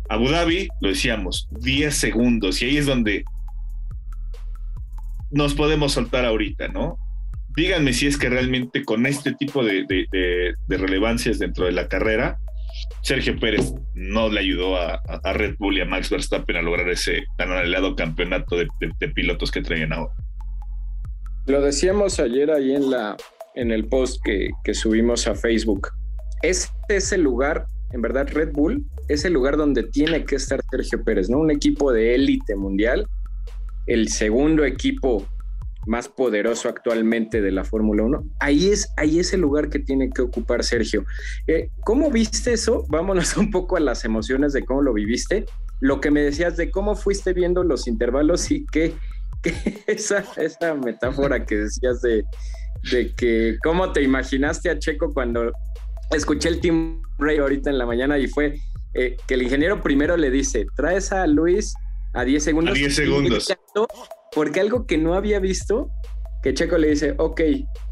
Abu 0.09 0.29
Dhabi, 0.29 0.69
lo 0.81 0.89
decíamos, 0.89 1.49
10 1.61 1.95
segundos, 1.95 2.61
y 2.61 2.65
ahí 2.65 2.77
es 2.79 2.87
donde 2.87 3.25
nos 5.31 5.55
podemos 5.55 5.93
soltar 5.93 6.25
ahorita, 6.25 6.69
¿no? 6.69 6.99
Díganme 7.57 7.93
si 7.93 8.07
es 8.07 8.17
que 8.17 8.29
realmente 8.29 8.85
con 8.85 9.07
este 9.07 9.35
tipo 9.35 9.65
de, 9.65 9.85
relevancias 10.69 11.39
dentro 11.39 11.67
de 11.67 11.73
la 11.73 11.89
carrera, 11.89 12.39
Sergio 13.03 13.39
Pérez 13.39 13.75
no 13.95 14.29
le 14.29 14.41
ayudó 14.41 14.77
a, 14.77 15.01
Red 15.33 15.57
Bull 15.59 15.79
y 15.79 15.81
a 15.81 15.85
Max 15.85 16.11
Verstappen 16.11 16.57
a 16.57 16.63
lograr 16.63 16.89
ese 16.89 17.25
tan 17.37 17.51
anhelado 17.51 17.97
campeonato 17.97 18.57
de, 18.57 18.69
pilotos 19.15 19.51
que 19.51 19.63
traen 19.63 19.93
ahora. 19.93 20.15
Lo 21.47 21.61
decíamos 21.61 22.21
ayer 22.21 22.51
ahí 22.51 22.75
en, 22.75 23.71
el 23.73 23.85
post 23.87 24.23
que, 24.25 24.75
subimos 24.75 25.27
a 25.27 25.35
Facebook. 25.35 25.89
Este 26.43 26.97
es 26.97 27.13
el 27.13 27.23
lugar, 27.23 27.67
en 27.93 28.01
verdad, 28.01 28.29
Red 28.31 28.53
Bull 28.53 28.85
es 29.09 29.25
el 29.25 29.33
lugar 29.33 29.57
donde 29.57 29.83
tiene 29.83 30.25
que 30.25 30.37
estar 30.37 30.61
Sergio 30.71 31.03
Pérez, 31.03 31.29
¿no? 31.29 31.39
Un 31.39 31.51
equipo 31.51 31.93
de 31.93 32.15
élite 32.15 32.55
mundial, 32.55 33.09
el 33.89 34.09
segundo 34.09 34.65
equipo 34.65 35.27
más 35.87 36.09
poderoso 36.09 36.69
actualmente 36.69 37.41
de 37.41 37.51
la 37.51 37.65
Fórmula 37.65 38.05
1. 38.05 38.25
Ahí 38.41 38.69
es, 38.69 38.93
ahí 38.97 39.19
es 39.19 39.33
el 39.33 39.41
lugar 39.41 39.71
que 39.71 39.79
tiene 39.79 40.11
que 40.11 40.23
ocupar 40.23 40.65
Sergio. 40.65 41.05
Eh, 41.47 41.71
¿Cómo 41.85 42.11
viste 42.11 42.53
eso? 42.53 42.85
Vámonos 42.89 43.37
un 43.37 43.51
poco 43.51 43.77
a 43.77 43.81
las 43.81 44.05
emociones 44.05 44.53
de 44.53 44.65
cómo 44.65 44.83
lo 44.83 44.93
viviste. 44.93 45.47
Lo 45.81 46.01
que 46.01 46.11
me 46.11 46.21
decías 46.21 46.57
de 46.57 46.71
cómo 46.71 46.97
fuiste 46.97 47.33
viendo 47.33 47.65
los 47.65 47.87
intervalos 47.87 48.51
y 48.51 48.67
qué, 48.73 48.95
esa, 49.87 50.25
esa 50.37 50.75
metáfora 50.75 51.47
que 51.47 51.57
decías 51.57 52.03
de, 52.03 52.25
de 52.91 53.13
que 53.15 53.57
cómo 53.63 53.93
te 53.93 54.03
imaginaste 54.03 54.69
a 54.69 54.79
Checo 54.79 55.15
cuando 55.15 55.53
escuché 56.11 56.49
el 56.51 56.61
Team 56.61 57.03
Ray 57.19 57.39
ahorita 57.39 57.71
en 57.71 57.79
la 57.79 57.87
mañana 57.87 58.19
y 58.19 58.27
fue 58.27 58.59
eh, 58.95 59.17
que 59.27 59.35
el 59.35 59.43
ingeniero 59.43 59.83
primero 59.83 60.17
le 60.17 60.31
dice, 60.31 60.67
traes 60.77 61.13
a 61.13 61.27
Luis 61.27 61.75
a 62.13 62.25
10 62.25 62.43
segundos. 62.43 62.73
A 62.73 62.79
10 62.79 62.95
segundos. 62.95 63.49
Porque 64.33 64.61
algo 64.61 64.87
que 64.87 64.99
no 64.99 65.15
había 65.15 65.41
visto, 65.41 65.91
que 66.43 66.55
Checo 66.55 66.79
le 66.79 66.91
dice, 66.91 67.15
ok, 67.19 67.41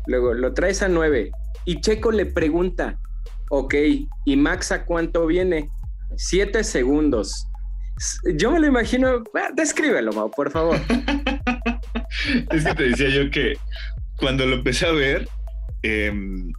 luego 0.07 0.34
lo 0.34 0.55
traes 0.55 0.82
a 0.82 0.89
9 0.89 1.30
y 1.64 1.80
Checo 1.80 2.11
le 2.11 2.26
pregunta, 2.26 2.99
ok, 3.51 3.74
¿y 4.24 4.36
Max 4.36 4.72
a 4.72 4.84
cuánto 4.84 5.26
viene? 5.26 5.68
7 6.16 6.64
segundos. 6.64 7.47
Yo 8.36 8.53
me 8.53 8.61
lo 8.61 8.66
imagino, 8.66 9.24
descríbelo, 9.55 10.12
Mau, 10.12 10.30
por 10.30 10.51
favor. 10.51 10.76
es 12.51 12.64
que 12.64 12.74
te 12.74 12.82
decía 12.84 13.09
yo 13.09 13.30
que 13.30 13.55
cuando 14.16 14.47
lo 14.47 14.57
empecé 14.57 14.86
a 14.86 14.93
ver, 14.93 15.28
em, 15.82 16.53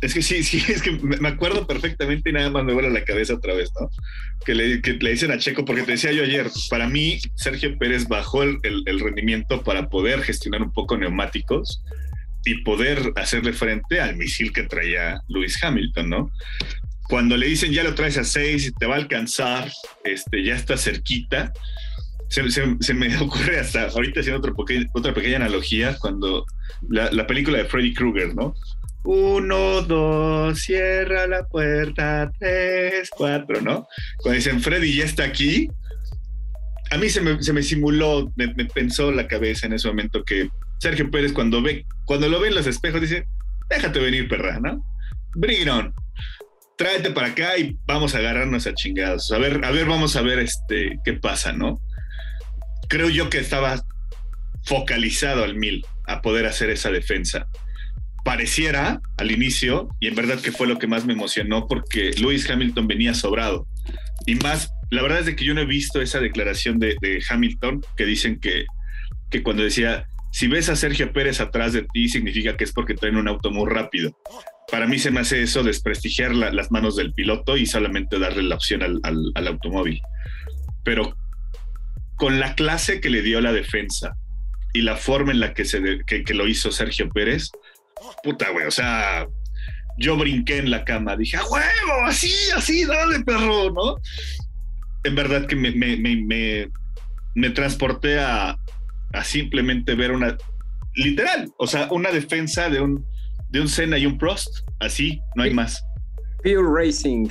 es 0.00 0.14
que 0.14 0.22
sí, 0.22 0.42
sí, 0.42 0.62
es 0.68 0.82
que 0.82 0.92
me 0.92 1.28
acuerdo 1.28 1.66
perfectamente 1.66 2.30
y 2.30 2.32
nada 2.32 2.50
más 2.50 2.64
me 2.64 2.72
vuela 2.72 2.88
la 2.88 3.04
cabeza 3.04 3.34
otra 3.34 3.54
vez, 3.54 3.70
¿no? 3.80 3.90
Que 4.44 4.54
le, 4.54 4.78
dicen 4.78 5.30
a 5.30 5.38
Checo, 5.38 5.64
porque 5.64 5.82
te 5.82 5.92
decía 5.92 6.12
yo 6.12 6.22
ayer, 6.22 6.48
para 6.70 6.88
mí 6.88 7.18
Sergio 7.34 7.76
Pérez 7.78 8.06
bajó 8.08 8.42
el, 8.42 8.60
rendimiento 9.00 9.62
para 9.62 9.88
poder 9.88 10.22
gestionar 10.22 10.62
un 10.62 10.72
poco 10.72 10.96
neumáticos 10.96 11.82
y 12.44 12.62
poder 12.62 13.12
hacerle 13.16 13.52
frente 13.52 14.00
al 14.00 14.16
misil 14.16 14.52
que 14.52 14.62
traía 14.62 15.20
Lewis 15.28 15.62
Hamilton, 15.62 16.08
¿no? 16.08 16.30
Cuando 17.08 17.36
le 17.36 17.46
dicen 17.46 17.72
ya 17.72 17.82
lo 17.82 17.94
traes 17.94 18.18
a 18.18 18.24
seis 18.24 18.66
y 18.66 18.72
te 18.72 18.86
va 18.86 18.94
a 18.94 18.98
alcanzar, 18.98 19.70
este, 20.04 20.44
ya 20.44 20.54
está 20.54 20.76
cerquita, 20.76 21.52
se, 22.28 22.94
me 22.94 23.16
ocurre 23.20 23.58
hasta 23.58 23.88
ahorita 23.88 24.20
haciendo 24.20 24.40
otra, 24.40 24.52
otra 24.92 25.14
pequeña 25.14 25.36
analogía 25.36 25.96
cuando 25.98 26.44
la, 26.88 27.10
la 27.10 27.26
película 27.26 27.58
de 27.58 27.64
Freddy 27.64 27.94
Krueger, 27.94 28.34
¿no? 28.34 28.54
Uno, 29.04 29.82
dos, 29.82 30.60
cierra 30.60 31.26
la 31.26 31.44
puerta, 31.46 32.30
tres, 32.38 33.08
cuatro, 33.10 33.60
¿no? 33.60 33.86
Cuando 34.18 34.36
dicen 34.36 34.60
Freddy 34.60 34.96
ya 34.96 35.04
está 35.04 35.24
aquí, 35.24 35.68
a 36.90 36.98
mí 36.98 37.08
se 37.08 37.20
me, 37.20 37.42
se 37.42 37.52
me 37.52 37.62
simuló, 37.62 38.32
me, 38.36 38.48
pensó 38.66 39.10
la 39.12 39.26
cabeza 39.26 39.66
en 39.66 39.74
ese 39.74 39.88
momento 39.88 40.24
que 40.24 40.48
Sergio 40.78 41.10
Pérez 41.10 41.32
cuando 41.32 41.62
ve, 41.62 41.86
cuando 42.04 42.28
lo 42.28 42.40
ve 42.40 42.48
en 42.48 42.54
los 42.54 42.66
espejos 42.66 43.00
dice, 43.00 43.26
déjate 43.68 43.98
venir, 43.98 44.28
perra, 44.28 44.58
¿no? 44.60 44.84
Bring 45.34 45.62
it 45.62 45.68
on. 45.68 45.94
Tráete 46.76 47.10
para 47.10 47.28
acá 47.28 47.58
y 47.58 47.76
vamos 47.86 48.14
a 48.14 48.18
agarrarnos 48.18 48.66
a 48.66 48.74
chingados. 48.74 49.30
A 49.32 49.38
ver, 49.38 49.64
a 49.64 49.70
ver, 49.70 49.86
vamos 49.86 50.16
a 50.16 50.22
ver 50.22 50.38
este 50.38 50.98
qué 51.04 51.14
pasa, 51.14 51.52
¿no? 51.52 51.80
Creo 52.88 53.10
yo 53.10 53.28
que 53.28 53.38
estaba 53.38 53.82
focalizado 54.64 55.44
al 55.44 55.56
mil 55.56 55.84
a 56.06 56.22
poder 56.22 56.46
hacer 56.46 56.70
esa 56.70 56.90
defensa 56.90 57.48
pareciera 58.28 59.00
al 59.16 59.30
inicio, 59.30 59.88
y 60.00 60.06
en 60.06 60.14
verdad 60.14 60.38
que 60.38 60.52
fue 60.52 60.66
lo 60.66 60.78
que 60.78 60.86
más 60.86 61.06
me 61.06 61.14
emocionó, 61.14 61.66
porque 61.66 62.10
Lewis 62.20 62.48
Hamilton 62.50 62.86
venía 62.86 63.14
sobrado. 63.14 63.66
Y 64.26 64.34
más, 64.34 64.70
la 64.90 65.00
verdad 65.00 65.20
es 65.20 65.24
de 65.24 65.34
que 65.34 65.46
yo 65.46 65.54
no 65.54 65.62
he 65.62 65.64
visto 65.64 66.02
esa 66.02 66.20
declaración 66.20 66.78
de, 66.78 66.94
Hamilton 67.26 67.80
que 67.96 68.04
dicen 68.04 68.38
que, 68.38 68.66
que 69.30 69.42
cuando 69.42 69.62
decía, 69.62 70.06
si 70.30 70.46
ves 70.46 70.68
a 70.68 70.76
Sergio 70.76 71.10
Pérez 71.10 71.40
atrás 71.40 71.72
de 71.72 71.86
ti, 71.90 72.10
significa 72.10 72.54
que 72.54 72.64
es 72.64 72.72
porque 72.72 72.92
traen 72.92 73.16
un 73.16 73.28
auto 73.28 73.50
muy 73.50 73.66
rápido. 73.66 74.14
Para 74.70 74.86
mí 74.86 74.98
se 74.98 75.10
me 75.10 75.20
hace 75.20 75.42
eso 75.42 75.62
desprestigiar 75.62 76.34
las 76.34 76.70
manos 76.70 76.96
del 76.96 77.14
piloto 77.14 77.56
y 77.56 77.64
solamente 77.64 78.18
darle 78.18 78.42
la 78.42 78.56
opción 78.56 78.82
al, 78.82 79.46
automóvil. 79.46 80.02
Pero 80.84 81.16
con 82.16 82.40
la 82.40 82.54
clase 82.54 83.00
que 83.00 83.08
le 83.08 83.22
dio 83.22 83.40
la 83.40 83.54
defensa 83.54 84.18
y 84.74 84.82
la 84.82 84.98
forma 84.98 85.32
en 85.32 85.40
la 85.40 85.54
que, 85.54 85.64
se 85.64 85.80
que 86.06 86.34
lo 86.34 86.46
hizo 86.46 86.70
Sergio 86.70 87.08
Pérez, 87.08 87.50
puta, 88.22 88.50
güey, 88.50 88.66
o 88.66 88.70
sea, 88.70 89.26
yo 89.98 90.16
brinqué 90.16 90.58
en 90.58 90.70
la 90.70 90.84
cama, 90.84 91.16
dije, 91.16 91.36
¡a 91.36 91.44
huevo! 91.44 92.06
Así, 92.06 92.32
así, 92.56 92.84
dale, 92.84 93.20
perro, 93.20 93.70
¿no? 93.70 93.96
En 95.04 95.14
verdad 95.14 95.46
que 95.46 95.56
me, 95.56 95.70
me, 95.72 95.96
me, 95.96 96.68
me 97.34 97.50
transporté 97.50 98.18
a, 98.18 98.58
a, 99.12 99.24
simplemente 99.24 99.94
ver 99.94 100.12
una, 100.12 100.36
literal, 100.94 101.50
o 101.58 101.66
sea, 101.66 101.88
una 101.90 102.10
defensa 102.10 102.68
de 102.68 102.80
un, 102.80 103.04
de 103.50 103.60
un 103.60 103.68
Senna 103.68 103.98
y 103.98 104.06
un 104.06 104.18
Prost, 104.18 104.68
así, 104.80 105.20
no 105.34 105.42
hay 105.42 105.54
más. 105.54 105.82
Pure 106.42 106.62
Racing. 106.62 107.28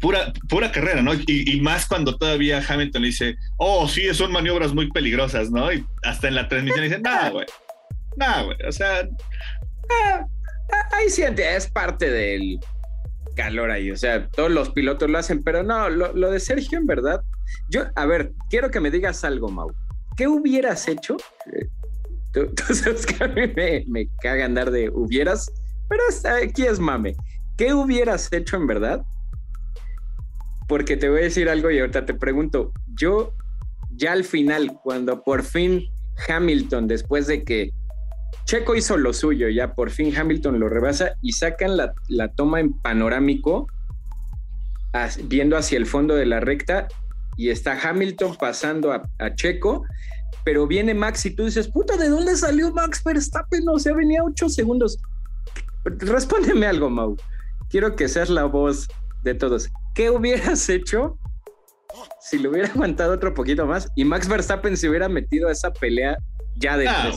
Pura, 0.00 0.32
pura 0.48 0.72
carrera, 0.72 1.02
¿no? 1.02 1.12
Y, 1.14 1.60
más 1.60 1.86
cuando 1.86 2.16
todavía 2.16 2.62
Hamilton 2.66 3.02
le 3.02 3.08
dice, 3.08 3.36
oh, 3.56 3.88
sí, 3.88 4.02
son 4.12 4.32
maniobras 4.32 4.74
muy 4.74 4.90
peligrosas, 4.90 5.50
¿no? 5.50 5.72
Y 5.72 5.84
hasta 6.02 6.28
en 6.28 6.34
la 6.34 6.48
transmisión 6.48 6.84
dice, 6.84 6.98
nada, 6.98 7.30
güey. 7.30 7.46
Nada, 8.16 8.42
güey. 8.42 8.56
O 8.66 8.72
sea, 8.72 9.08
Ah, 9.90 10.26
ahí 10.92 11.10
sí 11.10 11.22
es 11.22 11.70
parte 11.70 12.10
del 12.10 12.58
calor 13.34 13.70
ahí, 13.70 13.90
o 13.90 13.96
sea, 13.96 14.28
todos 14.28 14.50
los 14.50 14.70
pilotos 14.70 15.10
lo 15.10 15.18
hacen, 15.18 15.42
pero 15.42 15.62
no, 15.62 15.90
lo, 15.90 16.30
de 16.30 16.40
Sergio 16.40 16.78
en 16.78 16.86
verdad, 16.86 17.22
yo, 17.68 17.82
a 17.96 18.06
ver, 18.06 18.32
quiero 18.48 18.70
que 18.70 18.80
me 18.80 18.90
digas 18.90 19.24
algo, 19.24 19.48
Mau, 19.48 19.72
¿qué 20.16 20.28
hubieras 20.28 20.86
hecho? 20.88 21.16
Eh, 21.52 21.68
tú, 22.32 22.50
sabes 22.74 23.06
que 23.06 23.24
a 23.24 23.28
mí 23.28 23.42
me, 23.54 23.84
me 23.88 24.08
caga 24.22 24.44
andar 24.44 24.70
de 24.70 24.88
hubieras, 24.88 25.50
pero 25.88 26.02
aquí 26.42 26.64
es 26.64 26.78
mame, 26.78 27.16
¿qué 27.56 27.74
hubieras 27.74 28.32
hecho 28.32 28.56
en 28.56 28.66
verdad? 28.66 29.04
Porque 30.68 30.96
te 30.96 31.08
voy 31.08 31.20
a 31.20 31.24
decir 31.24 31.48
algo 31.48 31.70
y 31.70 31.78
ahorita 31.78 32.06
te 32.06 32.14
pregunto, 32.14 32.72
yo 32.94 33.34
ya 33.96 34.12
al 34.12 34.24
final, 34.24 34.78
cuando 34.82 35.22
por 35.22 35.42
fin 35.42 35.88
Hamilton, 36.28 36.86
después 36.86 37.26
de 37.26 37.44
que 37.44 37.70
Checo 38.44 38.74
hizo 38.74 38.96
lo 38.96 39.12
suyo, 39.12 39.48
ya 39.48 39.74
por 39.74 39.90
fin 39.90 40.14
Hamilton 40.14 40.60
lo 40.60 40.68
rebasa 40.68 41.12
y 41.22 41.32
sacan 41.32 41.76
la, 41.76 42.28
toma 42.34 42.60
en 42.60 42.72
panorámico, 42.72 43.66
viendo 45.24 45.56
hacia 45.56 45.78
el 45.78 45.86
fondo 45.86 46.14
de 46.14 46.26
la 46.26 46.40
recta 46.40 46.88
y 47.36 47.50
está 47.50 47.78
Hamilton 47.80 48.36
pasando 48.36 48.92
a, 48.92 49.34
Checo, 49.34 49.84
pero 50.44 50.66
viene 50.66 50.94
Max 50.94 51.26
y 51.26 51.30
tú 51.30 51.44
dices, 51.46 51.68
puta, 51.68 51.96
¿de 51.96 52.08
dónde 52.08 52.36
salió 52.36 52.72
Max 52.72 53.02
Verstappen? 53.02 53.68
O 53.68 53.78
sea, 53.78 53.94
venía 53.94 54.22
ocho 54.22 54.48
segundos. 54.48 54.98
Respóndeme 55.84 56.66
algo, 56.66 56.90
Mau. 56.90 57.16
Quiero 57.70 57.96
que 57.96 58.08
seas 58.08 58.30
la 58.30 58.44
voz 58.44 58.88
de 59.22 59.34
todos. 59.34 59.70
¿qué 59.94 60.10
hubieras 60.10 60.68
hecho 60.68 61.18
si 62.20 62.38
lo 62.38 62.50
hubiera 62.50 62.68
aguantado 62.68 63.14
otro 63.14 63.32
poquito 63.32 63.66
más 63.66 63.90
y 63.94 64.04
Max 64.04 64.28
Verstappen 64.28 64.76
se 64.76 64.88
hubiera 64.88 65.08
metido 65.08 65.48
a 65.48 65.52
esa 65.52 65.72
pelea 65.72 66.18
ya 66.56 66.76
de 66.76 66.88
ah, 66.88 67.10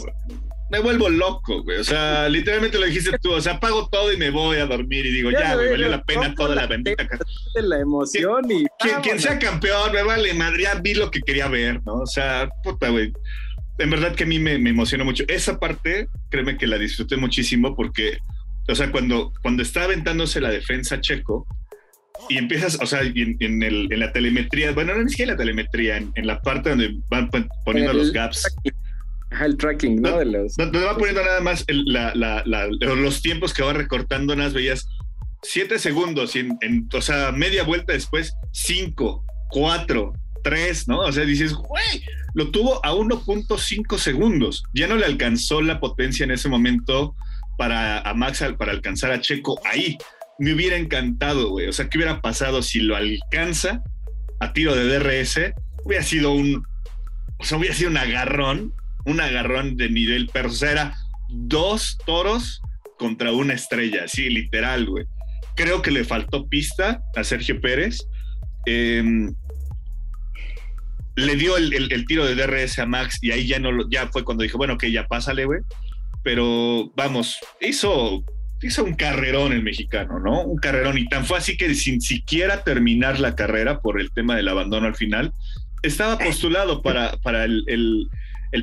Me 0.69 0.79
vuelvo 0.79 1.09
loco, 1.09 1.63
güey. 1.63 1.79
O 1.79 1.83
sea, 1.83 2.27
literalmente 2.29 2.77
lo 2.77 2.85
dijiste 2.85 3.17
tú. 3.21 3.31
O 3.31 3.41
sea, 3.41 3.59
pago 3.59 3.87
todo 3.89 4.11
y 4.11 4.17
me 4.17 4.29
voy 4.29 4.57
a 4.57 4.65
dormir 4.65 5.05
y 5.05 5.11
digo, 5.11 5.31
ya, 5.31 5.55
güey, 5.55 5.71
valió 5.71 5.89
la 5.89 6.03
pena 6.03 6.33
toda 6.35 6.55
la, 6.55 6.67
bendita 6.67 7.07
La 7.55 7.79
emoción 7.79 8.51
y. 8.51 8.65
Quien, 9.01 9.19
sea 9.19 9.39
campeón, 9.39 9.91
me 9.93 10.03
vale 10.03 10.33
madre. 10.33 10.63
Ya 10.63 10.75
vi 10.75 10.93
lo 10.93 11.11
que 11.11 11.21
quería 11.21 11.47
ver, 11.47 11.81
¿no? 11.85 11.95
O 11.95 12.07
sea, 12.07 12.49
puta, 12.63 12.89
güey. 12.89 13.13
En 13.79 13.89
verdad 13.91 14.15
que 14.15 14.23
a 14.23 14.27
mí 14.27 14.39
me, 14.39 14.57
me 14.57 14.71
emocionó 14.71 15.05
mucho. 15.05 15.23
Esa 15.27 15.59
parte, 15.59 16.09
créeme 16.29 16.57
que 16.57 16.67
la 16.67 16.77
disfruté 16.77 17.15
muchísimo 17.15 17.75
porque, 17.75 18.17
o 18.67 18.73
sea, 18.75 18.91
cuando, 18.91 19.31
cuando 19.41 19.61
está 19.61 19.83
aventándose 19.83 20.41
la 20.41 20.49
defensa 20.49 20.99
checo, 20.99 21.45
y 22.29 22.37
empiezas, 22.37 22.77
o 22.81 22.85
sea, 22.85 23.01
en, 23.01 23.63
el, 23.63 23.91
en 23.91 23.99
la 23.99 24.11
telemetría, 24.11 24.71
bueno, 24.71 24.95
no 24.95 25.05
es 25.05 25.15
que 25.15 25.25
la 25.25 25.37
telemetría, 25.37 25.97
en, 25.97 26.27
la 26.27 26.41
parte 26.41 26.69
donde 26.69 26.97
van 27.09 27.29
poniendo 27.63 27.93
los 27.93 28.11
gaps. 28.11 28.55
el 28.63 28.73
tracking, 29.57 30.01
¿no? 30.01 30.17
de 30.17 30.25
los, 30.25 30.55
va 30.57 30.97
poniendo 30.97 31.23
nada 31.23 31.41
más 31.41 31.65
los 31.67 33.21
tiempos 33.21 33.53
que 33.53 33.63
va 33.63 33.73
recortando, 33.73 34.35
nada 34.35 34.49
veías 34.49 34.87
siete 35.43 35.79
segundos, 35.79 36.35
y 36.35 36.39
en, 36.39 36.89
o 36.93 37.01
sea, 37.01 37.31
media 37.31 37.63
vuelta 37.63 37.93
después, 37.93 38.33
cinco, 38.51 39.23
cuatro, 39.49 40.13
tres, 40.43 40.87
¿no? 40.87 40.99
O 40.99 41.11
sea, 41.11 41.25
dices, 41.25 41.53
güey, 41.53 42.03
lo 42.33 42.51
tuvo 42.51 42.83
a 42.85 42.93
1.5 42.93 43.97
segundos. 43.97 44.63
Ya 44.73 44.87
no 44.87 44.95
le 44.95 45.05
alcanzó 45.05 45.61
la 45.61 45.79
potencia 45.79 46.23
en 46.23 46.31
ese 46.31 46.49
momento 46.49 47.15
para 47.57 47.99
a 48.01 48.13
Max 48.13 48.43
para 48.57 48.71
alcanzar 48.71 49.11
a 49.11 49.19
Checo 49.19 49.59
ahí 49.65 49.97
me 50.39 50.53
hubiera 50.53 50.77
encantado, 50.77 51.49
güey. 51.49 51.67
O 51.67 51.73
sea, 51.73 51.89
¿qué 51.89 51.97
hubiera 51.97 52.21
pasado 52.21 52.61
si 52.61 52.79
lo 52.79 52.95
alcanza 52.95 53.83
a 54.39 54.53
tiro 54.53 54.75
de 54.75 54.85
DRS? 54.85 55.53
Hubiera 55.83 56.03
sido 56.03 56.31
un. 56.31 56.65
O 57.39 57.43
sea, 57.43 57.57
hubiera 57.57 57.75
sido 57.75 57.89
un 57.89 57.97
agarrón, 57.97 58.73
un 59.07 59.21
agarrón 59.21 59.77
de 59.77 59.89
nivel 59.89 60.27
perro. 60.27 60.49
O 60.49 60.53
sea, 60.53 60.71
era 60.71 60.97
dos 61.29 61.97
toros 62.05 62.61
contra 62.99 63.31
una 63.31 63.53
estrella, 63.53 64.03
así, 64.05 64.29
literal, 64.29 64.85
güey. 64.85 65.05
Creo 65.55 65.81
que 65.81 65.91
le 65.91 66.03
faltó 66.03 66.47
pista 66.47 67.01
a 67.15 67.23
Sergio 67.23 67.59
Pérez. 67.59 68.07
Em, 68.65 69.33
le 71.15 71.35
dio 71.35 71.57
el, 71.57 72.05
tiro 72.05 72.25
de 72.25 72.35
DRS 72.35 72.79
a 72.79 72.85
Max 72.85 73.17
y 73.21 73.31
ahí 73.31 73.47
ya 73.47 73.59
no 73.59 73.89
ya 73.89 74.07
fue 74.07 74.23
cuando 74.23 74.43
dije, 74.43 74.57
bueno, 74.57 74.77
que 74.77 74.91
ya 74.91 75.07
pásale, 75.07 75.45
güey. 75.45 75.61
Pero 76.23 76.91
vamos, 76.95 77.39
hizo 77.61 78.23
hizo 78.61 78.83
un 78.83 78.95
carrerón 78.95 79.53
el 79.53 79.63
mexicano, 79.63 80.19
¿no? 80.19 80.41
Un 80.41 80.57
carrerón. 80.57 80.97
Y 80.97 81.07
tan 81.07 81.25
fue 81.25 81.37
así 81.37 81.57
que 81.57 81.73
sin 81.75 82.01
siquiera 82.01 82.63
terminar 82.63 83.19
la 83.19 83.35
carrera 83.35 83.79
por 83.79 84.01
el 84.01 84.11
tema 84.11 84.35
del 84.35 84.47
abandono 84.47 84.87
al 84.87 84.95
final, 84.95 85.31
estaba 85.83 86.17
postulado 86.17 86.81
para, 86.81 87.17
para 87.17 87.45
el, 87.45 87.63
el, 87.67 88.09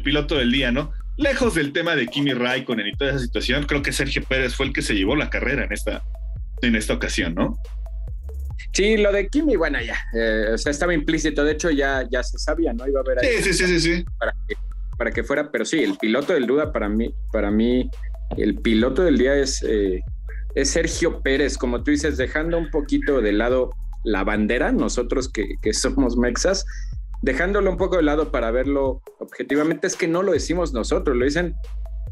piloto 0.02 0.36
del 0.36 0.52
día, 0.52 0.72
¿no? 0.72 0.92
Lejos 1.16 1.54
del 1.54 1.72
tema 1.72 1.94
de 1.94 2.06
Kimi 2.06 2.32
Raikkonen 2.32 2.86
y 2.86 2.92
toda 2.92 3.10
esa 3.10 3.20
situación, 3.20 3.64
creo 3.64 3.82
que 3.82 3.92
Sergio 3.92 4.22
Pérez 4.24 4.54
fue 4.54 4.66
el 4.66 4.72
que 4.72 4.82
se 4.82 4.94
llevó 4.94 5.14
la 5.16 5.30
carrera 5.30 5.64
en 5.64 5.72
esta, 5.72 6.02
en 6.62 6.74
esta 6.74 6.94
ocasión, 6.94 7.34
¿no? 7.34 7.58
Sí, 8.72 8.96
lo 8.96 9.12
de 9.12 9.28
Kimi, 9.28 9.56
bueno, 9.56 9.78
ya, 9.80 9.96
eh, 10.14 10.50
o 10.54 10.58
sea, 10.58 10.70
estaba 10.70 10.94
implícito, 10.94 11.44
de 11.44 11.52
hecho 11.52 11.70
ya, 11.70 12.08
ya 12.10 12.22
se 12.22 12.38
sabía, 12.38 12.72
¿no? 12.72 12.88
Iba 12.88 13.00
a 13.00 13.02
haber 13.02 13.18
ahí 13.20 13.42
sí, 13.42 13.52
sí, 13.52 13.66
sí, 13.66 13.80
sí, 13.80 14.04
Para 14.18 14.32
que, 14.48 14.54
para 14.98 15.10
que 15.12 15.22
fuera, 15.22 15.50
pero 15.52 15.64
sí, 15.64 15.82
el 15.82 15.96
piloto 15.96 16.32
del 16.32 16.46
duda 16.46 16.72
para 16.72 16.88
mí, 16.88 17.14
para 17.32 17.50
mí 17.50 17.88
el 18.36 18.56
piloto 18.56 19.02
del 19.04 19.18
día 19.18 19.36
es, 19.36 19.62
eh, 19.62 20.00
es 20.54 20.70
Sergio 20.70 21.20
Pérez, 21.20 21.56
como 21.56 21.82
tú 21.82 21.90
dices, 21.90 22.16
dejando 22.16 22.58
un 22.58 22.70
poquito 22.70 23.20
de 23.20 23.32
lado 23.32 23.70
la 24.04 24.22
bandera, 24.22 24.70
nosotros 24.70 25.30
que, 25.30 25.72
somos 25.72 26.16
mexas, 26.16 26.66
dejándolo 27.24 27.70
un 27.70 27.78
poco 27.78 27.96
de 27.96 28.02
lado 28.02 28.30
para 28.30 28.50
verlo 28.50 29.02
objetivamente, 29.18 29.86
es 29.86 29.96
que 29.96 30.06
no 30.06 30.22
lo 30.22 30.32
decimos 30.32 30.74
nosotros, 30.74 31.16
lo 31.16 31.24
dicen 31.24 31.54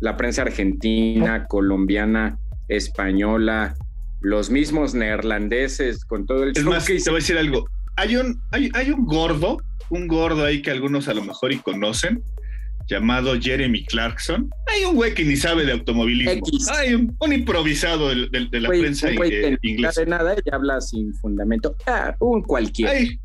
la 0.01 0.17
prensa 0.17 0.43
argentina, 0.43 1.47
colombiana, 1.47 2.39
española, 2.69 3.77
los 4.21 4.51
mismos 4.51 4.95
neerlandeses, 4.95 6.05
con 6.07 6.27
todo 6.27 6.45
el... 6.45 6.53
Es 6.57 6.65
más, 6.65 6.87
que 6.87 6.99
te 6.99 7.11
voy 7.11 7.19
a 7.19 7.21
decir 7.21 7.37
algo. 7.37 7.69
Hay 7.97 8.17
un, 8.17 8.41
hay, 8.53 8.71
hay 8.73 8.91
un 8.91 9.05
gordo, 9.05 9.59
un 9.91 10.09
gordo 10.09 10.45
ahí 10.45 10.63
que 10.63 10.71
algunos 10.71 11.09
a 11.09 11.15
lo 11.15 11.23
mejor 11.23 11.53
y 11.53 11.59
conocen, 11.59 12.23
llamado 12.89 13.39
Jeremy 13.39 13.85
Clarkson. 13.85 14.51
Hay 14.67 14.85
un 14.85 14.95
güey 14.95 15.15
que 15.15 15.25
ni 15.25 15.37
sabe 15.37 15.65
de 15.65 15.73
automovilismo. 15.73 16.43
Hay 16.75 16.95
un, 16.95 17.33
improvisado 17.33 18.09
de, 18.09 18.61
la 18.61 18.69
prensa 18.69 19.11
inglesa. 19.63 20.05
No 20.05 20.11
nada 20.11 20.37
y 20.45 20.55
habla 20.55 20.81
sin 20.81 21.15
fundamento. 21.15 21.77
Ah, 21.87 22.17
un 22.21 22.43
cualquiera. 22.43 22.93
Hay, 22.93 23.19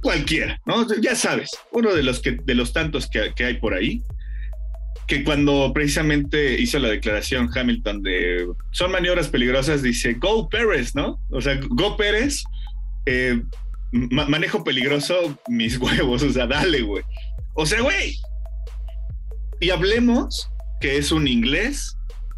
cualquiera, 0.00 0.60
¿no? 0.66 0.86
Ya 1.00 1.14
sabes, 1.14 1.50
uno 1.72 1.94
de 1.94 2.02
los, 2.02 2.20
que, 2.20 2.32
de 2.32 2.54
los 2.54 2.72
tantos 2.72 3.08
que, 3.08 3.44
hay 3.44 3.54
por 3.54 3.74
ahí, 3.74 4.02
que 5.06 5.24
cuando 5.24 5.72
precisamente 5.74 6.60
hizo 6.60 6.78
la 6.78 6.88
declaración 6.88 7.50
Hamilton 7.54 8.02
de 8.02 8.46
son 8.70 8.92
maniobras 8.92 9.28
peligrosas, 9.28 9.82
dice 9.82 10.14
Go 10.14 10.48
Pérez, 10.48 10.94
¿no? 10.94 11.20
O 11.30 11.40
sea, 11.40 11.58
Go 11.68 11.96
Pérez, 11.96 12.42
eh, 13.06 13.42
manejo 13.92 14.64
peligroso 14.64 15.38
mis 15.48 15.78
huevos, 15.80 16.22
o 16.22 16.32
sea, 16.32 16.46
dale, 16.46 16.82
güey. 16.82 17.04
O 17.54 17.66
sea, 17.66 17.80
güey, 17.80 18.16
y 19.60 19.70
hablemos 19.70 20.48
que 20.80 20.96
es 20.96 21.12
un 21.12 21.28
inglés 21.28 21.96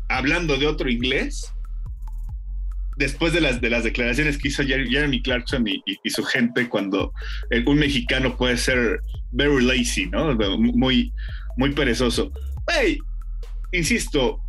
hablando 0.08 0.56
de 0.56 0.66
otro 0.66 0.90
inglés 0.90 1.53
después 2.96 3.32
de 3.32 3.40
las, 3.40 3.60
de 3.60 3.70
las 3.70 3.84
declaraciones 3.84 4.38
que 4.38 4.48
hizo 4.48 4.62
Jeremy 4.62 5.22
Clarkson 5.22 5.66
y, 5.66 5.82
su 6.10 6.22
gente 6.24 6.68
cuando 6.68 7.12
un 7.66 7.78
mexicano 7.78 8.36
puede 8.36 8.56
ser 8.56 9.00
very 9.32 9.64
lazy, 9.64 10.06
¿no? 10.06 10.34
Muy, 10.58 11.12
muy 11.56 11.72
perezoso. 11.72 12.32
Hey, 12.68 12.98
insisto, 13.72 14.40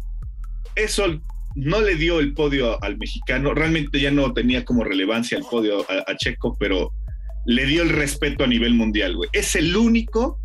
eso 0.76 1.20
no 1.56 1.82
le 1.82 1.96
dio 1.96 2.20
el 2.20 2.34
podio 2.34 2.82
al 2.84 2.98
mexicano, 2.98 3.54
realmente 3.54 4.00
ya 4.00 4.12
no 4.12 4.34
tenía 4.34 4.66
como 4.66 4.84
relevancia 4.84 5.38
el 5.38 5.46
podio 5.46 5.86
a, 5.89 6.16
Checo, 6.18 6.56
pero 6.60 6.91
le 7.46 7.66
dio 7.66 7.82
el 7.82 7.89
respeto 7.89 8.43
a 8.43 8.48
nivel 8.48 8.74
mundial, 8.74 9.16
güey. 9.16 9.30
Es 9.34 9.56
el 9.56 9.76
único, 9.76 10.39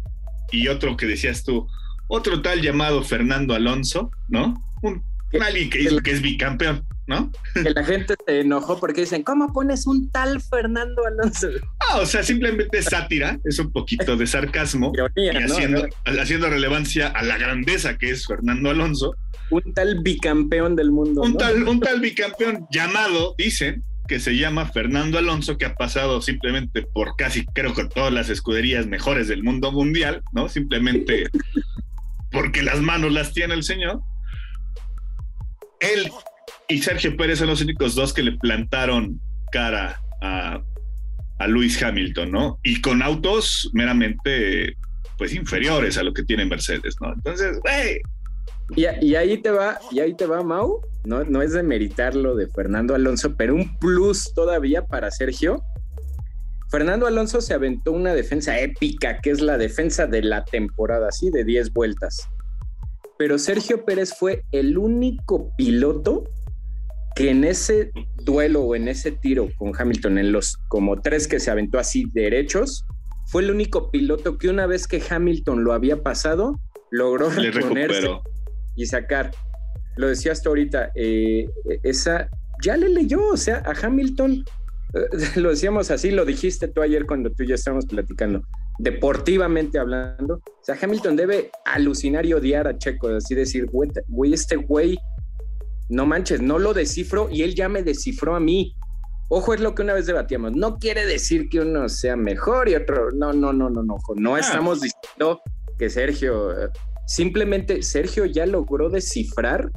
y 0.52 0.68
otro 0.68 0.96
que 0.96 1.06
decías 1.06 1.44
tú, 1.44 1.66
otro 2.08 2.42
tal 2.42 2.62
llamado 2.62 3.02
Fernando 3.02 3.54
Alonso, 3.54 4.10
¿no? 4.28 4.54
Un, 4.82 5.02
alguien 5.40 5.70
que 5.70 6.10
es 6.10 6.22
bicampeón, 6.22 6.84
¿no? 7.10 7.32
Que 7.54 7.70
la 7.70 7.84
gente 7.84 8.14
se 8.24 8.40
enojó 8.40 8.78
porque 8.78 9.00
dicen, 9.00 9.24
¿cómo 9.24 9.52
pones 9.52 9.84
un 9.88 10.10
tal 10.12 10.40
Fernando 10.40 11.02
Alonso? 11.04 11.48
Ah, 11.80 11.98
o 11.98 12.06
sea, 12.06 12.22
simplemente 12.22 12.80
sátira, 12.82 13.40
es 13.44 13.58
un 13.58 13.72
poquito 13.72 14.16
de 14.16 14.28
sarcasmo 14.28 14.92
y 15.16 15.28
haciendo, 15.28 15.88
haciendo 16.04 16.48
relevancia 16.48 17.08
a 17.08 17.24
la 17.24 17.36
grandeza 17.36 17.98
que 17.98 18.10
es 18.10 18.26
Fernando 18.26 18.70
Alonso. 18.70 19.16
Un 19.50 19.74
tal 19.74 19.98
bicampeón 20.02 20.76
del 20.76 20.92
mundo. 20.92 21.22
Un, 21.22 21.36
tal, 21.36 21.66
un 21.66 21.80
tal 21.80 22.00
bicampeón 22.00 22.68
llamado, 22.70 23.34
dicen, 23.36 23.82
que 24.06 24.20
se 24.20 24.36
llama 24.36 24.66
Fernando 24.66 25.18
Alonso, 25.18 25.58
que 25.58 25.64
ha 25.64 25.74
pasado 25.74 26.22
simplemente 26.22 26.82
por 26.82 27.16
casi, 27.16 27.44
creo 27.46 27.74
que 27.74 27.86
todas 27.86 28.12
las 28.12 28.28
escuderías 28.28 28.86
mejores 28.86 29.26
del 29.26 29.42
mundo 29.42 29.72
mundial, 29.72 30.22
¿no? 30.32 30.48
Simplemente 30.48 31.28
porque 32.30 32.62
las 32.62 32.80
manos 32.80 33.10
las 33.10 33.32
tiene 33.32 33.54
el 33.54 33.64
señor. 33.64 34.00
Él 35.80 36.08
y 36.70 36.78
Sergio 36.78 37.16
Pérez 37.16 37.38
son 37.38 37.48
los 37.48 37.60
únicos 37.60 37.94
dos 37.94 38.12
que 38.12 38.22
le 38.22 38.32
plantaron 38.32 39.20
cara 39.52 40.00
a, 40.22 40.60
a 41.38 41.46
Luis 41.48 41.82
Hamilton, 41.82 42.30
¿no? 42.30 42.58
Y 42.62 42.80
con 42.80 43.02
autos 43.02 43.70
meramente, 43.72 44.76
pues, 45.18 45.34
inferiores 45.34 45.98
a 45.98 46.02
lo 46.02 46.12
que 46.12 46.22
tiene 46.22 46.44
Mercedes, 46.44 46.96
¿no? 47.00 47.12
Entonces, 47.12 47.58
güey. 47.60 48.00
Y, 48.76 48.86
y, 49.04 49.16
ahí 49.16 49.38
te 49.38 49.50
va, 49.50 49.78
y 49.90 50.00
ahí 50.00 50.14
te 50.14 50.26
va, 50.26 50.42
Mau. 50.42 50.80
No, 51.04 51.24
no 51.24 51.42
es 51.42 51.52
de 51.52 51.62
meritar 51.62 52.14
lo 52.14 52.36
de 52.36 52.46
Fernando 52.48 52.94
Alonso, 52.94 53.34
pero 53.36 53.54
un 53.54 53.76
plus 53.78 54.32
todavía 54.34 54.86
para 54.86 55.10
Sergio 55.10 55.64
Fernando 56.70 57.08
Alonso 57.08 57.40
se 57.40 57.52
aventó 57.52 57.90
una 57.90 58.14
defensa 58.14 58.60
épica, 58.60 59.20
que 59.20 59.30
es 59.30 59.40
la 59.40 59.58
defensa 59.58 60.06
de 60.06 60.22
la 60.22 60.44
temporada, 60.44 61.08
así 61.08 61.28
de 61.30 61.42
10 61.42 61.72
vueltas. 61.72 62.28
Pero 63.18 63.38
Sergio 63.38 63.84
Pérez 63.84 64.14
fue 64.16 64.44
el 64.52 64.78
único 64.78 65.52
piloto 65.56 66.24
que 67.14 67.30
en 67.30 67.44
ese 67.44 67.90
duelo 68.24 68.62
o 68.62 68.74
en 68.74 68.88
ese 68.88 69.12
tiro 69.12 69.48
con 69.56 69.72
Hamilton, 69.76 70.18
en 70.18 70.32
los 70.32 70.56
como 70.68 71.00
tres 71.00 71.26
que 71.26 71.40
se 71.40 71.50
aventó 71.50 71.78
así 71.78 72.04
derechos, 72.12 72.86
fue 73.26 73.42
el 73.42 73.50
único 73.50 73.90
piloto 73.90 74.38
que 74.38 74.48
una 74.48 74.66
vez 74.66 74.86
que 74.86 75.02
Hamilton 75.08 75.64
lo 75.64 75.72
había 75.72 76.02
pasado, 76.02 76.58
logró 76.90 77.30
reponerse 77.30 78.08
y 78.76 78.86
sacar. 78.86 79.30
Lo 79.96 80.08
decías 80.08 80.38
hasta 80.38 80.48
ahorita, 80.48 80.92
eh, 80.94 81.48
esa 81.82 82.28
ya 82.62 82.76
le 82.76 82.88
leyó, 82.88 83.26
o 83.28 83.36
sea, 83.36 83.62
a 83.64 83.72
Hamilton 83.86 84.44
lo 85.36 85.50
decíamos 85.50 85.90
así, 85.90 86.10
lo 86.10 86.24
dijiste 86.24 86.68
tú 86.68 86.82
ayer 86.82 87.06
cuando 87.06 87.30
tú 87.30 87.42
y 87.42 87.48
yo 87.48 87.54
estábamos 87.54 87.86
platicando, 87.86 88.42
deportivamente 88.78 89.78
hablando, 89.78 90.36
o 90.44 90.64
sea, 90.64 90.76
Hamilton 90.80 91.16
debe 91.16 91.50
alucinar 91.64 92.26
y 92.26 92.32
odiar 92.32 92.66
a 92.66 92.76
Checo, 92.76 93.08
así 93.08 93.34
decir, 93.34 93.66
güey, 93.66 94.32
este 94.32 94.56
güey, 94.56 94.98
no 95.90 96.06
manches, 96.06 96.40
no 96.40 96.58
lo 96.58 96.72
descifro 96.72 97.28
y 97.30 97.42
él 97.42 97.54
ya 97.54 97.68
me 97.68 97.82
descifró 97.82 98.34
a 98.34 98.40
mí. 98.40 98.74
Ojo, 99.28 99.54
es 99.54 99.60
lo 99.60 99.74
que 99.74 99.82
una 99.82 99.92
vez 99.92 100.06
debatíamos. 100.06 100.52
No 100.52 100.78
quiere 100.78 101.06
decir 101.06 101.48
que 101.48 101.60
uno 101.60 101.88
sea 101.88 102.16
mejor 102.16 102.68
y 102.68 102.74
otro. 102.74 103.10
No, 103.12 103.32
no, 103.32 103.52
no, 103.52 103.70
no, 103.70 103.82
no. 103.82 103.96
No 104.16 104.34
ah. 104.34 104.40
estamos 104.40 104.80
diciendo 104.80 105.40
que 105.78 105.90
Sergio. 105.90 106.50
Simplemente 107.06 107.82
Sergio 107.82 108.24
ya 108.24 108.46
logró 108.46 108.88
descifrar 108.88 109.70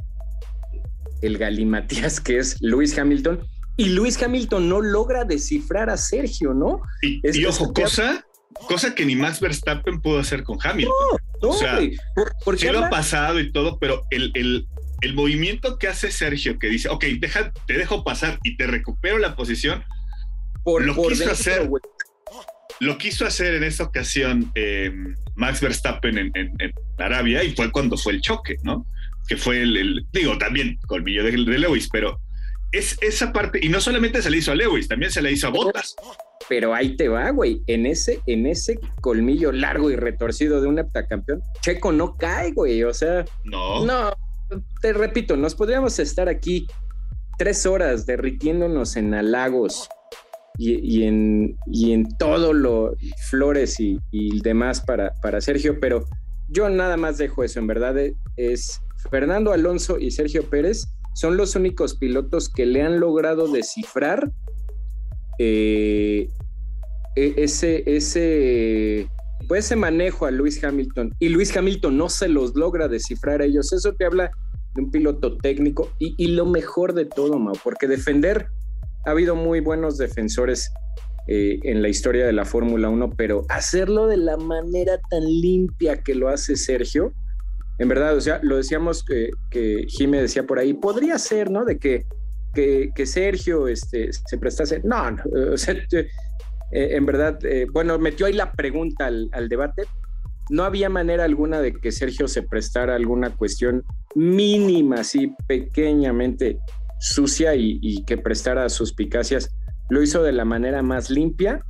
el 1.22 1.38
galimatías 1.38 2.20
que 2.20 2.38
es 2.38 2.60
Luis 2.60 2.96
Hamilton 2.98 3.40
y 3.76 3.86
Luis 3.86 4.22
Hamilton 4.22 4.68
no 4.68 4.80
logra 4.80 5.24
descifrar 5.24 5.90
a 5.90 5.96
Sergio, 5.96 6.54
¿no? 6.54 6.80
Y, 7.02 7.44
ojo, 7.44 7.72
cosa, 7.72 8.24
cosa 8.68 8.94
que 8.94 9.04
ni 9.04 9.16
Max 9.16 9.40
Verstappen 9.40 10.00
pudo 10.00 10.20
hacer 10.20 10.44
con 10.44 10.58
Hamilton. 10.62 10.94
No, 11.42 11.48
no, 11.48 11.54
o 11.54 11.58
sea, 11.58 11.78
sí 11.80 12.68
lo 12.68 12.84
ha 12.84 12.90
pasado 12.90 13.40
y 13.40 13.50
todo, 13.50 13.78
pero 13.80 14.02
el, 14.10 14.30
el, 14.34 14.68
el 15.04 15.14
movimiento 15.14 15.78
que 15.78 15.86
hace 15.86 16.10
Sergio, 16.10 16.58
que 16.58 16.68
dice, 16.68 16.88
ok, 16.88 17.04
deja, 17.18 17.52
te 17.66 17.74
dejo 17.74 18.04
pasar 18.04 18.38
y 18.42 18.56
te 18.56 18.66
recupero 18.66 19.18
la 19.18 19.36
posición, 19.36 19.84
por, 20.62 20.84
lo 20.84 20.94
quiso 20.96 21.30
hacer. 21.30 21.68
Lo 22.80 22.98
quiso 22.98 23.26
hacer 23.26 23.54
en 23.54 23.64
esta 23.64 23.84
ocasión 23.84 24.50
eh, 24.54 24.90
Max 25.36 25.60
Verstappen 25.60 26.32
en, 26.34 26.72
Arabia 26.98 27.44
y 27.44 27.54
fue 27.54 27.70
cuando 27.70 27.96
fue 27.96 28.14
el 28.14 28.20
choque, 28.20 28.56
¿no? 28.62 28.86
Que 29.28 29.36
fue 29.36 29.62
el, 29.62 30.06
digo, 30.12 30.38
también 30.38 30.78
colmillo 30.86 31.22
de, 31.22 31.32
de, 31.32 31.58
Lewis, 31.58 31.88
pero 31.92 32.18
es 32.72 32.96
esa 33.00 33.32
parte, 33.32 33.60
y 33.62 33.68
no 33.68 33.80
solamente 33.80 34.22
se 34.22 34.30
le 34.30 34.38
hizo 34.38 34.52
a 34.52 34.54
Lewis, 34.54 34.88
también 34.88 35.12
se 35.12 35.22
le 35.22 35.30
hizo 35.30 35.46
a 35.46 35.50
Bottas. 35.50 35.94
Pero 36.48 36.74
ahí 36.74 36.96
te 36.96 37.08
va, 37.08 37.30
güey, 37.30 37.62
en 37.66 37.86
ese, 37.86 38.20
en 38.26 38.46
ese 38.46 38.78
colmillo 39.00 39.52
largo 39.52 39.90
y 39.90 39.96
retorcido 39.96 40.60
de 40.60 40.66
un 40.66 40.78
heptacampeón, 40.78 41.42
Checo 41.60 41.92
no 41.92 42.16
cae, 42.16 42.52
güey, 42.52 42.82
o 42.82 42.92
sea, 42.92 43.24
no, 43.44 43.84
no, 43.86 44.12
te 44.80 44.92
repito, 44.92 45.36
nos 45.36 45.54
podríamos 45.54 45.98
estar 45.98 46.28
aquí 46.28 46.66
tres 47.38 47.66
horas 47.66 48.06
derritiéndonos 48.06 48.96
en 48.96 49.14
halagos 49.14 49.88
y, 50.56 51.02
en, 51.02 51.56
y 51.66 51.92
en 51.92 52.08
todo 52.16 52.52
lo 52.52 52.94
flores 53.28 53.80
y, 53.80 53.98
demás 54.40 54.80
para, 54.80 55.12
para 55.20 55.40
Sergio, 55.40 55.80
pero 55.80 56.04
yo 56.48 56.68
nada 56.68 56.96
más 56.96 57.18
dejo 57.18 57.42
eso, 57.42 57.58
en 57.58 57.66
verdad 57.66 57.96
es 58.36 58.80
Fernando 59.10 59.52
Alonso 59.52 59.98
y 59.98 60.10
Sergio 60.10 60.48
Pérez 60.48 60.86
son 61.14 61.36
los 61.36 61.56
únicos 61.56 61.96
pilotos 61.96 62.48
que 62.48 62.66
le 62.66 62.82
han 62.82 63.00
logrado 63.00 63.48
descifrar 63.48 64.30
eh, 65.38 66.28
e, 67.16 67.34
ese, 67.36 67.82
ese 67.86 69.08
pues 69.48 69.66
ese 69.66 69.76
manejo 69.76 70.26
a 70.26 70.30
Luis 70.30 70.62
Hamilton 70.62 71.14
y 71.18 71.28
Luis 71.28 71.56
Hamilton 71.56 71.96
no 71.96 72.08
se 72.08 72.28
los 72.28 72.54
logra 72.54 72.88
descifrar 72.88 73.42
a 73.42 73.44
ellos, 73.44 73.72
eso 73.72 73.92
te 73.94 74.04
habla 74.04 74.30
de 74.74 74.82
un 74.82 74.90
piloto 74.90 75.36
técnico 75.38 75.90
y, 75.98 76.28
lo 76.28 76.46
mejor 76.46 76.94
de 76.94 77.04
todo, 77.04 77.38
Mau, 77.38 77.54
porque 77.62 77.86
defender, 77.86 78.48
ha 79.06 79.10
habido 79.10 79.36
muy 79.36 79.60
buenos 79.60 79.98
defensores 79.98 80.72
eh, 81.26 81.58
en 81.62 81.82
la 81.82 81.88
historia 81.88 82.26
de 82.26 82.32
la 82.32 82.44
Fórmula 82.44 82.88
1, 82.88 83.14
pero 83.16 83.44
hacerlo 83.48 84.06
de 84.06 84.16
la 84.16 84.36
manera 84.36 84.98
tan 85.10 85.24
limpia 85.24 86.02
que 86.02 86.14
lo 86.14 86.28
hace 86.28 86.56
Sergio, 86.56 87.12
en 87.78 87.88
verdad, 87.88 88.16
o 88.16 88.20
sea, 88.20 88.40
lo 88.42 88.56
decíamos 88.56 89.04
que, 89.04 89.30
que 89.50 89.86
Jimé 89.88 90.22
decía 90.22 90.46
por 90.46 90.58
ahí, 90.58 90.74
podría 90.74 91.18
ser, 91.18 91.50
¿no? 91.50 91.64
De 91.64 91.78
que, 91.78 92.06
que, 92.54 93.06
Sergio 93.06 93.66
este, 93.66 94.12
se 94.12 94.38
prestase. 94.38 94.80
No, 94.84 95.10
no 95.10 95.22
o 95.52 95.56
sea, 95.56 95.74
eh, 95.74 96.96
en 96.96 97.06
verdad, 97.06 97.38
eh, 97.44 97.66
bueno, 97.72 97.98
metió 97.98 98.26
ahí 98.26 98.32
la 98.32 98.52
pregunta 98.52 99.06
al, 99.06 99.48
debate. 99.48 99.84
No 100.50 100.64
había 100.64 100.88
manera 100.88 101.24
alguna 101.24 101.60
de 101.60 101.72
que 101.72 101.92
Sergio 101.92 102.28
se 102.28 102.42
prestara 102.42 102.94
alguna 102.94 103.30
cuestión 103.30 103.84
mínima, 104.14 104.96
así 104.96 105.32
pequeñamente 105.46 106.58
sucia 107.00 107.54
y, 107.54 108.04
que 108.04 108.18
prestara 108.18 108.68
suspicacias. 108.68 109.50
Lo 109.90 110.02
hizo 110.02 110.22
de 110.22 110.32
la 110.32 110.44
manera 110.44 110.82
más 110.82 111.10
limpia 111.10 111.64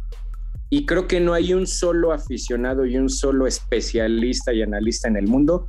y 0.70 0.86
creo 0.86 1.06
que 1.06 1.20
no 1.20 1.34
hay 1.34 1.54
un 1.54 1.66
solo 1.66 2.12
aficionado 2.12 2.86
y 2.86 2.96
un 2.96 3.08
solo 3.08 3.46
especialista 3.46 4.52
y 4.52 4.62
analista 4.62 5.08
en 5.08 5.16
el 5.16 5.26
mundo 5.26 5.66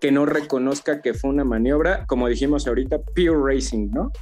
que 0.00 0.12
no 0.12 0.26
reconozca 0.26 1.02
que 1.02 1.12
fue 1.12 1.30
una 1.30 1.44
maniobra, 1.44 2.06
como 2.06 2.28
dijimos 2.28 2.66
ahorita, 2.68 2.98
pure 3.14 3.54
racing, 3.54 3.90
¿no? 3.90 4.12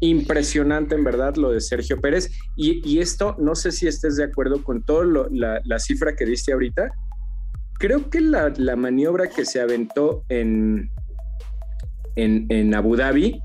impresionante 0.00 0.94
en 0.94 1.04
verdad 1.04 1.36
lo 1.36 1.50
de 1.50 1.60
Sergio 1.60 2.00
Pérez. 2.00 2.30
Y, 2.56 2.98
esto, 2.98 3.36
no 3.38 3.54
sé 3.54 3.72
si 3.72 3.86
estés 3.86 4.16
de 4.16 4.24
acuerdo 4.24 4.62
con 4.62 4.82
toda 4.82 5.28
la, 5.30 5.78
cifra 5.78 6.14
que 6.14 6.26
diste 6.26 6.52
ahorita. 6.52 6.90
Creo 7.78 8.08
que 8.10 8.20
la, 8.20 8.52
maniobra 8.76 9.28
que 9.28 9.44
se 9.44 9.60
aventó 9.60 10.24
en, 10.28 10.90
en, 12.16 12.74
Abu 12.74 12.96
Dhabi 12.96 13.40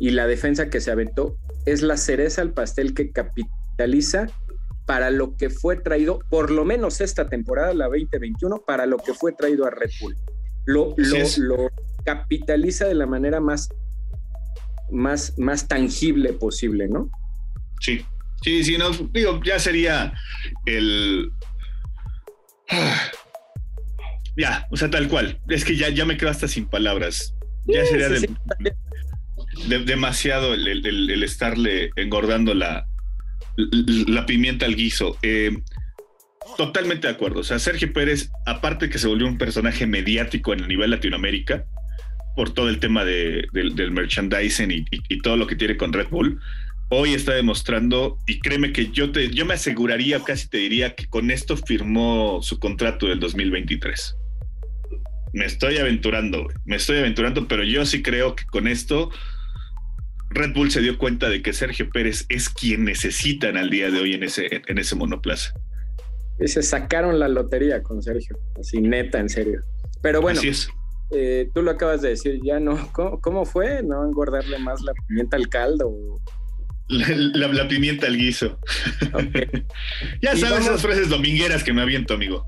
y 0.00 0.10
la 0.10 0.26
defensa 0.26 0.70
que 0.70 0.80
se 0.80 0.90
aventó 0.90 1.36
es 1.66 1.82
la 1.82 1.96
cereza 1.96 2.42
al 2.42 2.52
pastel 2.52 2.94
que 2.94 3.10
capitaliza 3.12 4.28
para 4.86 5.10
lo 5.10 5.36
que 5.36 5.50
fue 5.50 5.76
traído, 5.76 6.20
por 6.30 6.50
lo 6.50 6.64
menos 6.64 7.00
esta 7.00 7.28
temporada, 7.28 7.74
la 7.74 7.86
2021, 7.86 8.62
para 8.66 8.86
lo 8.86 8.98
que 8.98 9.14
fue 9.14 9.32
traído 9.32 9.66
a 9.66 9.70
Red 9.70 9.90
Bull. 10.00 10.16
Lo, 10.64 10.94
lo, 10.96 11.18
lo 11.38 11.70
capitaliza 12.04 12.86
de 12.86 12.94
la 12.94 13.06
manera 13.06 13.40
más 13.40 13.68
más, 14.90 15.38
más 15.38 15.68
tangible 15.68 16.32
posible, 16.32 16.88
¿no? 16.88 17.10
Sí, 17.80 18.04
sí, 18.42 18.64
sí, 18.64 18.78
no, 18.78 18.90
digo, 18.90 19.40
ya 19.44 19.58
sería 19.58 20.12
el... 20.64 21.30
Ya, 24.36 24.66
o 24.70 24.76
sea, 24.76 24.90
tal 24.90 25.08
cual. 25.08 25.40
Es 25.48 25.64
que 25.64 25.76
ya, 25.76 25.88
ya 25.88 26.04
me 26.04 26.16
quedo 26.16 26.30
hasta 26.30 26.48
sin 26.48 26.66
palabras. 26.66 27.34
Ya 27.66 27.84
sería 27.84 28.08
demasiado 29.86 30.54
el, 30.54 31.22
estarle 31.22 31.90
engordando 31.96 32.54
la, 32.54 32.86
la 33.56 34.26
pimienta 34.26 34.66
al 34.66 34.76
guiso. 34.76 35.16
Eh, 35.22 35.56
totalmente 36.56 37.06
de 37.06 37.14
acuerdo. 37.14 37.40
O 37.40 37.44
sea, 37.44 37.58
Sergio 37.58 37.92
Pérez, 37.92 38.30
aparte 38.44 38.88
que 38.88 38.98
se 38.98 39.08
volvió 39.08 39.26
un 39.26 39.38
personaje 39.38 39.86
mediático 39.86 40.52
en 40.52 40.60
el 40.60 40.68
nivel 40.68 40.90
Latinoamérica, 40.90 41.64
por 42.34 42.52
todo 42.52 42.68
el 42.68 42.78
tema 42.78 43.04
de, 43.04 43.48
del 43.52 43.90
merchandising 43.90 44.70
y, 44.90 45.18
todo 45.22 45.36
lo 45.36 45.46
que 45.46 45.56
tiene 45.56 45.76
con 45.76 45.92
Red 45.92 46.08
Bull, 46.10 46.38
hoy 46.90 47.14
está 47.14 47.32
demostrando, 47.32 48.18
y 48.26 48.38
créeme 48.40 48.72
que 48.72 48.90
yo, 48.90 49.10
te, 49.10 49.30
yo 49.30 49.46
me 49.46 49.54
aseguraría, 49.54 50.20
casi 50.20 50.48
te 50.48 50.58
diría, 50.58 50.94
que 50.94 51.06
con 51.06 51.30
esto 51.30 51.56
firmó 51.56 52.40
su 52.42 52.60
contrato 52.60 53.06
del 53.06 53.18
2023. 53.18 54.16
Me 55.32 55.44
estoy 55.44 55.78
aventurando, 55.78 56.48
me 56.64 56.76
estoy 56.76 56.98
aventurando, 56.98 57.46
pero 57.48 57.64
yo 57.64 57.84
sí 57.84 58.02
creo 58.02 58.34
que 58.36 58.44
con 58.46 58.68
esto 58.68 59.10
Red 60.30 60.52
Bull 60.54 60.70
se 60.70 60.80
dio 60.80 60.98
cuenta 60.98 61.28
de 61.28 61.42
que 61.42 61.52
Sergio 61.52 61.88
Pérez 61.90 62.26
es 62.28 62.48
quien 62.48 62.84
necesitan 62.84 63.56
al 63.56 63.70
día 63.70 63.90
de 63.90 64.00
hoy 64.00 64.14
en 64.14 64.22
ese, 64.22 64.62
en 64.66 64.78
ese 64.78 64.94
monoplaza. 64.94 65.52
Y 66.38 66.48
se 66.48 66.62
sacaron 66.62 67.18
la 67.18 67.28
lotería 67.28 67.82
con 67.82 68.02
Sergio, 68.02 68.38
así 68.58 68.80
neta, 68.80 69.18
en 69.18 69.28
serio. 69.28 69.62
Pero 70.02 70.20
bueno, 70.20 70.38
Así 70.38 70.48
es. 70.48 70.68
Eh, 71.10 71.50
tú 71.54 71.62
lo 71.62 71.70
acabas 71.70 72.02
de 72.02 72.10
decir, 72.10 72.40
ya 72.42 72.58
no. 72.60 72.90
¿Cómo, 73.22 73.44
fue? 73.44 73.82
¿No 73.82 74.04
engordarle 74.04 74.58
más 74.58 74.82
la 74.82 74.92
pimienta 75.06 75.36
al 75.36 75.48
caldo? 75.48 76.20
La, 76.88 77.66
pimienta 77.68 78.06
al 78.06 78.16
guiso. 78.16 78.60
ya 80.22 80.36
sabes 80.36 80.60
esas 80.60 80.82
frases 80.82 81.08
domingueras 81.08 81.64
que 81.64 81.72
me 81.72 81.82
aviento, 81.82 82.14
amigo. 82.14 82.46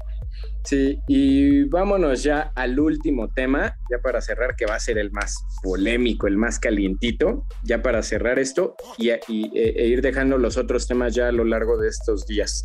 Sí, 0.68 1.00
y 1.08 1.64
vámonos 1.64 2.22
ya 2.22 2.52
al 2.54 2.78
último 2.78 3.30
tema, 3.32 3.74
ya 3.90 4.02
para 4.02 4.20
cerrar, 4.20 4.54
que 4.54 4.66
va 4.66 4.74
a 4.74 4.78
ser 4.78 4.98
el 4.98 5.10
más 5.12 5.34
polémico, 5.62 6.26
el 6.26 6.36
más 6.36 6.58
calientito, 6.58 7.46
ya 7.64 7.80
para 7.82 8.02
cerrar 8.02 8.38
esto 8.38 8.76
y, 8.98 9.08
e, 9.08 9.18
e 9.24 9.86
ir 9.86 10.02
dejando 10.02 10.36
los 10.36 10.58
otros 10.58 10.86
temas 10.86 11.14
ya 11.14 11.28
a 11.28 11.32
lo 11.32 11.46
largo 11.46 11.78
de 11.78 11.88
estos 11.88 12.26
días. 12.26 12.64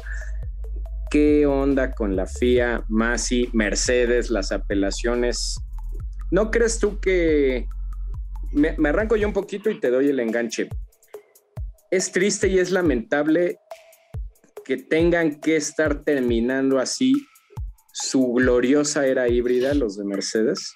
¿Qué 1.09 1.45
onda 1.45 1.93
con 1.93 2.17
la 2.17 2.25
FIA, 2.25 2.83
Masi, 2.89 3.49
Mercedes, 3.53 4.29
las 4.29 4.51
apelaciones? 4.51 5.55
¿No 6.29 6.51
crees 6.51 6.79
tú 6.79 6.99
que... 6.99 7.67
Me, 8.51 8.75
arranco 8.89 9.15
yo 9.15 9.29
un 9.29 9.33
poquito 9.33 9.69
y 9.69 9.79
te 9.79 9.89
doy 9.89 10.09
el 10.09 10.19
enganche. 10.19 10.67
Es 11.89 12.11
triste 12.11 12.49
y 12.49 12.59
es 12.59 12.69
lamentable 12.69 13.59
que 14.65 14.75
tengan 14.75 15.39
que 15.39 15.55
estar 15.55 16.03
terminando 16.03 16.79
así 16.79 17.13
su 17.93 18.33
gloriosa 18.33 19.05
era 19.05 19.29
híbrida, 19.29 19.73
los 19.73 19.95
de 19.97 20.03
Mercedes? 20.03 20.75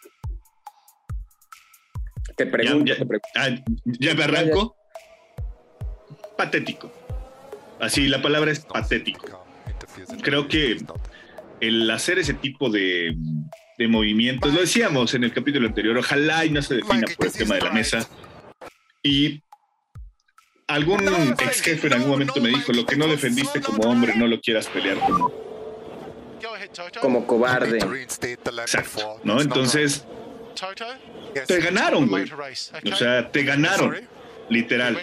Te 2.35 2.45
pregunto. 2.45 2.94
Ya, 3.84 4.14
me 4.14 4.23
arranco. 4.23 4.76
Patético. 6.38 6.91
Así, 7.80 8.07
la 8.07 8.22
palabra 8.22 8.52
es 8.52 8.60
patético. 8.60 9.44
Creo 10.22 10.48
que 10.48 10.77
el 11.60 11.89
hacer 11.89 12.19
ese 12.19 12.35
tipo 12.35 12.69
de, 12.69 13.15
de 13.80 13.88
movimientos. 13.88 14.53
Lo 14.53 14.61
decíamos 14.61 15.15
en 15.15 15.23
el 15.23 15.34
capítulo 15.34 15.68
anterior, 15.68 15.98
ojalá 15.98 16.45
y 16.45 16.52
no 16.52 16.61
se 16.61 16.76
defina 16.76 17.07
por 17.18 17.26
el 17.26 17.34
tema 17.34 17.56
de 17.56 17.61
la 17.61 17.72
mesa. 17.72 18.07
Y 19.02 19.41
algún 20.68 21.02
ex 21.39 21.61
jefe 21.61 21.88
en 21.88 21.94
algún 21.94 22.10
momento 22.10 22.39
me 22.39 22.49
dijo, 22.49 22.72
lo 22.73 22.85
que 22.85 22.95
no 22.95 23.07
defendiste 23.07 23.61
como 23.61 23.89
hombre, 23.89 24.15
no 24.15 24.27
lo 24.27 24.39
quieras 24.39 24.68
pelear 24.68 24.99
como, 24.99 25.47
como 27.02 27.26
cobarde. 27.26 27.80
Exacto, 27.80 29.19
¿no? 29.23 29.41
Entonces, 29.41 30.06
te 31.48 31.60
ganaron, 31.60 32.07
güey. 32.07 32.30
O 32.91 32.95
sea, 32.95 33.30
te 33.31 33.44
ganaron. 33.44 33.95
Literal. 34.49 34.98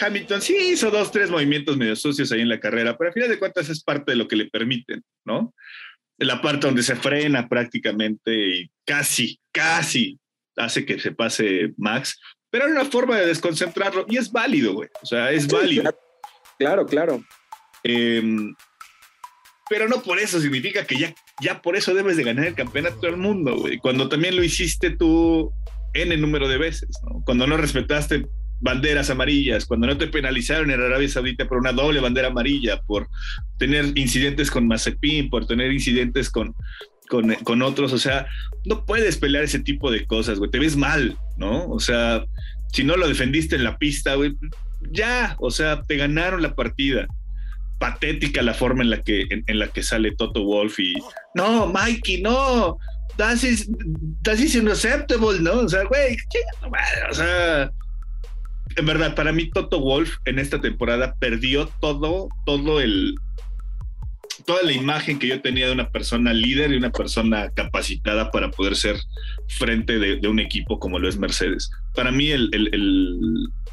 Hamilton 0.00 0.42
sí 0.42 0.56
hizo 0.56 0.90
dos, 0.90 1.12
tres 1.12 1.30
movimientos 1.30 1.76
medio 1.76 1.94
sucios 1.94 2.32
ahí 2.32 2.40
en 2.40 2.48
la 2.48 2.58
carrera, 2.58 2.96
pero 2.98 3.08
al 3.08 3.14
final 3.14 3.28
de 3.28 3.38
cuentas 3.38 3.68
es 3.68 3.82
parte 3.82 4.12
de 4.12 4.16
lo 4.16 4.26
que 4.26 4.34
le 4.34 4.46
permiten, 4.46 5.04
¿no? 5.24 5.54
La 6.18 6.42
parte 6.42 6.66
donde 6.66 6.82
se 6.82 6.96
frena 6.96 7.48
prácticamente 7.48 8.32
y 8.32 8.70
casi, 8.84 9.38
casi 9.52 10.18
hace 10.56 10.84
que 10.84 10.98
se 10.98 11.12
pase 11.12 11.72
Max, 11.76 12.18
pero 12.50 12.64
era 12.64 12.80
una 12.80 12.90
forma 12.90 13.16
de 13.16 13.26
desconcentrarlo 13.26 14.06
y 14.08 14.16
es 14.16 14.32
válido, 14.32 14.72
güey. 14.72 14.88
O 15.02 15.06
sea, 15.06 15.30
es 15.30 15.46
válido. 15.46 15.94
Claro, 16.58 16.86
claro. 16.86 17.22
Em, 17.82 18.54
pero 19.68 19.88
no 19.88 20.02
por 20.02 20.18
eso 20.18 20.40
significa 20.40 20.84
que 20.86 20.96
ya, 20.96 21.14
ya 21.40 21.60
por 21.60 21.76
eso 21.76 21.94
debes 21.94 22.16
de 22.16 22.24
ganar 22.24 22.46
el 22.46 22.54
campeonato 22.54 23.00
del 23.00 23.16
mundo, 23.16 23.56
güey. 23.56 23.78
Cuando 23.78 24.08
también 24.08 24.36
lo 24.36 24.44
hiciste 24.44 24.90
tú 24.90 25.52
N 25.94 26.16
número 26.16 26.48
de 26.48 26.58
veces, 26.58 26.88
¿no? 27.02 27.22
Cuando 27.24 27.46
no 27.46 27.56
respetaste 27.56 28.26
banderas 28.60 29.10
amarillas, 29.10 29.66
cuando 29.66 29.86
no 29.86 29.98
te 29.98 30.06
penalizaron 30.06 30.70
en 30.70 30.80
Arabia 30.80 31.08
Saudita 31.08 31.46
por 31.46 31.58
una 31.58 31.72
doble 31.72 32.00
bandera 32.00 32.28
amarilla, 32.28 32.80
por 32.82 33.08
tener 33.58 33.86
incidentes 33.96 34.50
con 34.50 34.66
Mazepin, 34.66 35.28
por 35.28 35.46
tener 35.46 35.72
incidentes 35.72 36.30
con, 36.30 36.54
con, 37.08 37.34
con, 37.44 37.62
otros, 37.62 37.92
o 37.92 37.98
sea, 37.98 38.26
no 38.64 38.84
puedes 38.86 39.18
pelear 39.18 39.44
ese 39.44 39.60
tipo 39.60 39.90
de 39.90 40.06
cosas, 40.06 40.38
güey, 40.38 40.50
te 40.50 40.58
ves 40.58 40.76
mal, 40.76 41.18
¿no? 41.36 41.68
O 41.68 41.80
sea, 41.80 42.24
si 42.72 42.82
no 42.82 42.96
lo 42.96 43.08
defendiste 43.08 43.56
en 43.56 43.64
la 43.64 43.78
pista, 43.78 44.14
güey, 44.14 44.34
ya, 44.90 45.36
o 45.38 45.50
sea, 45.50 45.82
te 45.82 45.96
ganaron 45.96 46.42
la 46.42 46.54
partida. 46.54 47.06
Patética 47.78 48.42
la 48.42 48.54
forma 48.54 48.82
en 48.82 48.90
la 48.90 49.02
que, 49.02 49.26
en, 49.28 49.58
la 49.58 49.68
que 49.68 49.82
sale 49.82 50.14
Toto 50.16 50.44
Wolf 50.44 50.78
y 50.78 50.94
no, 51.34 51.66
Mikey, 51.66 52.22
no, 52.22 52.78
that 53.16 53.34
is, 53.42 53.68
is 54.26 54.56
unacceptable, 54.56 55.38
¿no? 55.40 55.60
O 55.60 55.68
sea, 55.68 55.84
güey, 55.84 56.16
o 57.10 57.14
sea, 57.14 57.70
en 58.76 58.86
verdad, 58.86 59.14
para 59.14 59.32
mí 59.32 59.50
Toto 59.50 59.80
Wolf 59.80 60.16
en 60.24 60.38
esta 60.38 60.60
temporada 60.60 61.14
perdió 61.18 61.68
todo, 61.80 62.28
todo 62.44 62.80
el, 62.80 63.14
toda 64.44 64.62
la 64.62 64.72
imagen 64.72 65.18
que 65.18 65.28
yo 65.28 65.40
tenía 65.40 65.66
de 65.66 65.72
una 65.72 65.90
persona 65.90 66.32
líder 66.32 66.72
y 66.72 66.76
una 66.76 66.90
persona 66.90 67.50
capacitada 67.50 68.30
para 68.30 68.50
poder 68.50 68.76
ser 68.76 68.96
frente 69.48 69.98
de, 69.98 70.28
un 70.28 70.40
equipo 70.40 70.78
como 70.78 70.98
lo 70.98 71.08
es 71.08 71.18
Mercedes. 71.18 71.70
Para 71.94 72.10
mí, 72.10 72.30
el, 72.30 72.50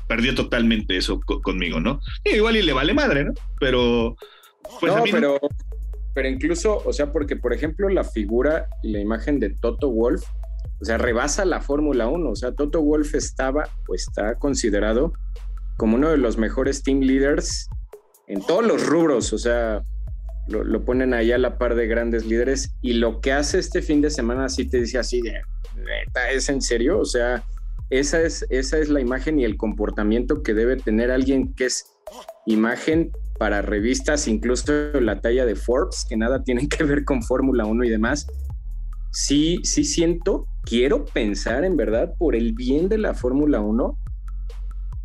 perdió 0.07 0.35
totalmente 0.35 0.97
eso 0.97 1.19
conmigo, 1.21 1.79
¿no? 1.79 1.99
igual 2.23 2.57
y 2.57 2.61
le 2.61 2.73
vale 2.73 2.93
madre, 2.93 3.25
¿no? 3.25 3.33
Pero. 3.59 4.15
Pues 4.79 4.95
no, 4.95 5.03
pero, 5.11 5.39
pero 6.13 6.29
incluso, 6.29 6.81
o 6.85 6.93
sea, 6.93 7.11
porque 7.11 7.35
por 7.35 7.53
ejemplo, 7.53 7.89
la 7.89 8.03
figura 8.03 8.67
y 8.81 8.91
la 8.91 8.99
imagen 8.99 9.39
de 9.39 9.49
Toto 9.49 9.89
Wolf, 9.89 10.23
o 10.79 10.85
sea, 10.85 10.97
rebasa 10.97 11.45
la 11.45 11.61
Fórmula 11.61 12.07
1. 12.07 12.29
O 12.29 12.35
sea, 12.35 12.53
Toto 12.53 12.81
Wolf 12.81 13.15
estaba 13.15 13.69
o 13.87 13.95
está 13.95 14.35
considerado 14.35 15.13
como 15.77 15.95
uno 15.95 16.11
de 16.11 16.17
los 16.17 16.37
mejores 16.37 16.83
team 16.83 16.99
leaders 16.99 17.69
en 18.27 18.41
todos 18.45 18.65
los 18.65 18.85
rubros. 18.85 19.33
O 19.33 19.37
sea, 19.37 19.81
lo, 20.47 20.83
ponen 20.83 21.13
ahí 21.13 21.31
a 21.31 21.37
la 21.37 21.57
par 21.57 21.75
de 21.75 21.87
grandes 21.87 22.25
líderes 22.25 22.75
y 22.81 22.93
lo 22.93 23.21
que 23.21 23.31
hace 23.31 23.59
este 23.59 23.81
fin 23.81 24.01
de 24.01 24.09
semana 24.09 24.49
sí 24.49 24.67
te 24.67 24.81
dice 24.81 24.99
así 24.99 25.21
de, 25.21 25.41
¿es 26.31 26.49
en 26.49 26.61
serio? 26.61 26.99
O 26.99 27.05
sea, 27.05 27.43
esa 27.89 28.21
es, 28.21 28.45
esa 28.49 28.77
es 28.77 28.89
la 28.89 28.99
imagen 28.99 29.39
y 29.39 29.45
el 29.45 29.57
comportamiento 29.57 30.43
que 30.43 30.53
debe 30.53 30.77
tener 30.77 31.11
alguien 31.11 31.53
que 31.53 31.65
es 31.65 31.85
imagen 32.45 33.11
para 33.39 33.61
revistas, 33.61 34.27
incluso 34.27 34.73
la 34.99 35.21
talla 35.21 35.45
de 35.45 35.55
Forbes, 35.55 36.05
que 36.07 36.17
nada 36.17 36.43
tienen 36.43 36.67
que 36.69 36.83
ver 36.83 37.05
con 37.05 37.23
Fórmula 37.23 37.65
1 37.65 37.83
y 37.85 37.89
demás. 37.89 38.27
Sí, 39.11 39.59
sí 39.63 39.83
siento, 39.83 40.47
quiero 40.63 41.05
pensar 41.05 41.63
en 41.63 41.77
verdad 41.77 42.15
por 42.17 42.35
el 42.35 42.53
bien 42.53 42.89
de 42.89 42.97
la 42.97 43.13
Fórmula 43.13 43.61
1, 43.61 43.97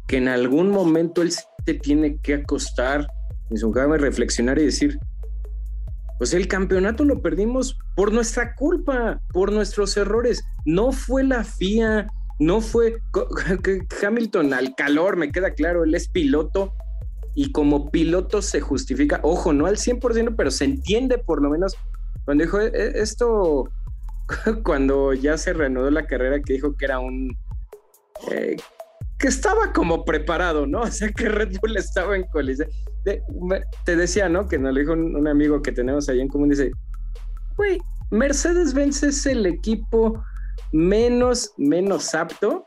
que 0.06 0.16
en 0.16 0.28
algún 0.28 0.70
momento 0.70 1.22
él 1.22 1.30
se 1.30 1.74
tiene 1.74 2.18
que 2.22 2.34
acostar 2.34 3.06
en 3.50 3.56
su 3.58 3.70
cama 3.70 3.98
reflexionar 3.98 4.58
y 4.58 4.64
decir, 4.64 4.98
pues 6.18 6.34
el 6.34 6.48
campeonato 6.48 7.04
lo 7.04 7.22
perdimos 7.22 7.78
por 7.94 8.12
nuestra 8.12 8.54
culpa, 8.54 9.20
por 9.32 9.52
nuestros 9.52 9.96
errores. 9.96 10.44
No 10.64 10.92
fue 10.92 11.22
la 11.22 11.44
FIA, 11.44 12.08
no 12.38 12.60
fue 12.60 13.00
Hamilton 14.02 14.52
al 14.52 14.74
calor, 14.74 15.16
me 15.16 15.30
queda 15.30 15.52
claro, 15.52 15.84
él 15.84 15.94
es 15.94 16.08
piloto 16.08 16.74
y 17.34 17.52
como 17.52 17.90
piloto 17.90 18.42
se 18.42 18.60
justifica, 18.60 19.20
ojo, 19.22 19.52
no 19.52 19.66
al 19.66 19.76
100%, 19.76 20.34
pero 20.36 20.50
se 20.50 20.64
entiende 20.64 21.18
por 21.18 21.40
lo 21.40 21.50
menos 21.50 21.76
cuando 22.24 22.44
dijo 22.44 22.60
e-, 22.60 22.72
e-, 22.74 23.00
esto, 23.00 23.70
cuando 24.64 25.14
ya 25.14 25.38
se 25.38 25.52
reanudó 25.52 25.90
la 25.90 26.06
carrera, 26.06 26.40
que 26.40 26.54
dijo 26.54 26.76
que 26.76 26.84
era 26.84 26.98
un... 26.98 27.36
Eh, 28.30 28.56
que 29.18 29.28
estaba 29.28 29.72
como 29.72 30.04
preparado, 30.04 30.66
¿no? 30.66 30.80
O 30.82 30.90
sea, 30.90 31.10
que 31.10 31.28
Red 31.28 31.56
Bull 31.60 31.76
estaba 31.76 32.16
en 32.16 32.24
colisión 32.24 32.68
te 33.84 33.96
decía, 33.96 34.28
¿no? 34.28 34.48
Que 34.48 34.58
nos 34.58 34.72
lo 34.74 34.80
dijo 34.80 34.92
un, 34.92 35.26
amigo 35.26 35.62
que 35.62 35.72
tenemos 35.72 36.08
ahí 36.08 36.20
en 36.20 36.28
común, 36.28 36.48
dice, 36.48 36.70
güey, 37.56 37.78
Mercedes-Benz 38.10 39.02
es 39.02 39.26
el 39.26 39.46
equipo 39.46 40.22
menos, 40.72 41.52
menos 41.56 42.14
apto 42.14 42.66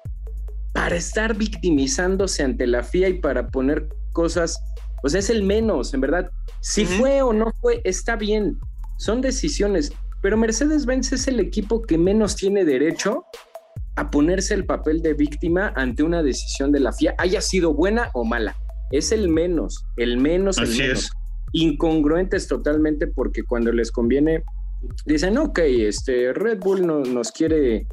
para 0.73 0.95
estar 0.95 1.35
victimizándose 1.35 2.43
ante 2.43 2.67
la 2.67 2.83
FIA 2.83 3.09
y 3.09 3.19
para 3.19 3.47
poner 3.49 3.87
cosas, 4.13 4.59
o 5.03 5.09
sea, 5.09 5.19
es 5.19 5.29
el 5.29 5.43
menos, 5.43 5.93
en 5.93 6.01
verdad. 6.01 6.31
Si 6.61 6.85
fue 6.85 7.21
o 7.21 7.33
no 7.33 7.51
fue, 7.61 7.81
está 7.83 8.15
bien, 8.15 8.57
son 8.97 9.21
decisiones, 9.21 9.91
pero 10.21 10.37
Mercedes-Benz 10.37 11.11
es 11.13 11.27
el 11.27 11.39
equipo 11.39 11.81
que 11.81 11.97
menos 11.97 12.35
tiene 12.35 12.63
derecho 12.63 13.25
a 13.95 14.09
ponerse 14.09 14.53
el 14.53 14.65
papel 14.65 15.01
de 15.01 15.13
víctima 15.13 15.73
ante 15.75 16.03
una 16.03 16.23
decisión 16.23 16.71
de 16.71 16.79
la 16.79 16.93
FIA, 16.93 17.15
haya 17.17 17.41
sido 17.41 17.73
buena 17.73 18.09
o 18.13 18.23
mala 18.23 18.55
es 18.91 19.11
el 19.11 19.29
menos, 19.29 19.85
el 19.97 20.17
menos, 20.17 20.57
el 20.57 20.69
menos. 20.77 21.11
Incongruentes 21.53 22.47
totalmente 22.47 23.07
porque 23.07 23.43
cuando 23.43 23.71
les 23.71 23.91
conviene, 23.91 24.43
dicen, 25.05 25.37
ok, 25.37 25.59
este 25.59 26.33
Red 26.33 26.59
Bull 26.59 26.85
no, 26.85 26.99
nos 27.01 27.31
quiere 27.31 27.87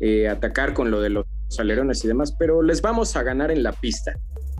eh, 0.00 0.28
atacar 0.28 0.72
con 0.72 0.90
lo 0.90 1.00
de 1.00 1.10
los 1.10 1.26
alerones 1.58 2.04
y 2.04 2.08
demás, 2.08 2.34
pero 2.38 2.62
les 2.62 2.80
vamos 2.80 3.14
a 3.16 3.22
ganar 3.22 3.50
en 3.50 3.62
la 3.62 3.72
pista. 3.72 4.14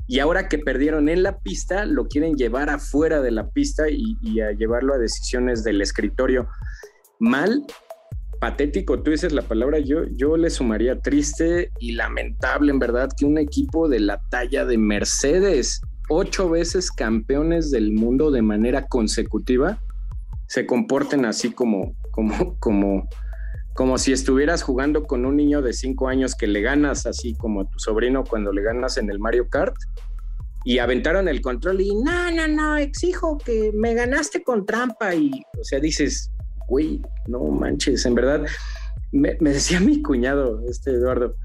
Y 0.07 0.19
ahora 0.19 0.49
que 0.49 0.59
perdieron 0.59 1.09
en 1.09 1.23
la 1.23 1.39
pista, 1.39 1.87
lo 1.87 2.07
quieren 2.09 2.35
llevar 2.35 2.69
afuera 2.69 3.23
de 3.23 3.31
la 3.31 3.49
pista 3.49 3.89
y, 3.89 4.19
y 4.21 4.41
a 4.41 4.53
llevarlo 4.53 4.93
a 4.93 4.99
decisiones 4.99 5.65
del 5.65 5.81
escritorio. 5.81 6.47
Mal 7.19 7.65
patético, 8.45 9.01
tú 9.01 9.11
dices 9.11 9.33
la 9.33 9.41
palabra, 9.41 9.79
yo, 9.79 10.05
yo 10.19 10.37
le 10.37 10.51
sumaría 10.51 11.01
triste 11.01 11.71
y 11.81 11.93
lamentable, 11.93 12.73
en 12.73 12.79
verdad, 12.79 13.09
que 13.17 13.25
un 13.25 13.39
equipo 13.39 13.89
de 13.89 14.01
la 14.01 14.21
talla 14.29 14.67
de 14.67 14.77
Mercedes, 14.77 15.81
ocho 16.11 16.51
veces 16.51 16.91
campeones 16.91 17.71
del 17.71 17.93
mundo 17.93 18.31
de 18.31 18.43
manera 18.43 18.87
consecutiva, 18.87 19.79
se 20.47 20.67
comporten 20.67 21.25
así 21.25 21.53
como, 21.53 21.97
como, 22.11 22.59
como, 22.61 23.09
como 23.73 23.97
si 23.97 24.13
estuvieras 24.13 24.63
jugando 24.63 25.05
con 25.05 25.25
un 25.25 25.39
niño 25.39 25.63
de 25.63 25.73
cinco 25.73 26.09
años 26.09 26.35
que 26.35 26.47
le 26.47 26.61
ganas 26.61 27.07
así 27.07 27.35
como 27.37 27.63
a 27.63 27.65
tu 27.65 27.79
sobrino 27.79 28.25
cuando 28.25 28.53
le 28.53 28.63
ganas 28.63 28.99
en 28.99 29.09
el 29.09 29.21
Mario 29.21 29.49
Kart 29.49 29.75
y 30.67 30.81
aventaron 30.81 31.29
el 31.29 31.41
control 31.41 31.81
y 31.81 31.95
no, 31.95 32.31
no, 32.31 32.47
no, 32.47 32.77
exijo 32.77 33.39
que 33.39 33.71
me 33.73 33.95
ganaste 33.95 34.43
con 34.43 34.67
trampa 34.67 35.15
y, 35.15 35.31
o 35.59 35.65
sea, 35.65 35.81
dices, 35.81 36.31
güey, 36.69 37.01
no 37.27 37.41
manches, 37.45 38.07
en 38.07 38.15
verdad, 38.15 38.45
me, 39.13 39.37
decía 39.41 39.81
mi 39.81 40.03
cuñado, 40.03 40.63
este 40.69 40.91
Eduardo, 40.91 41.37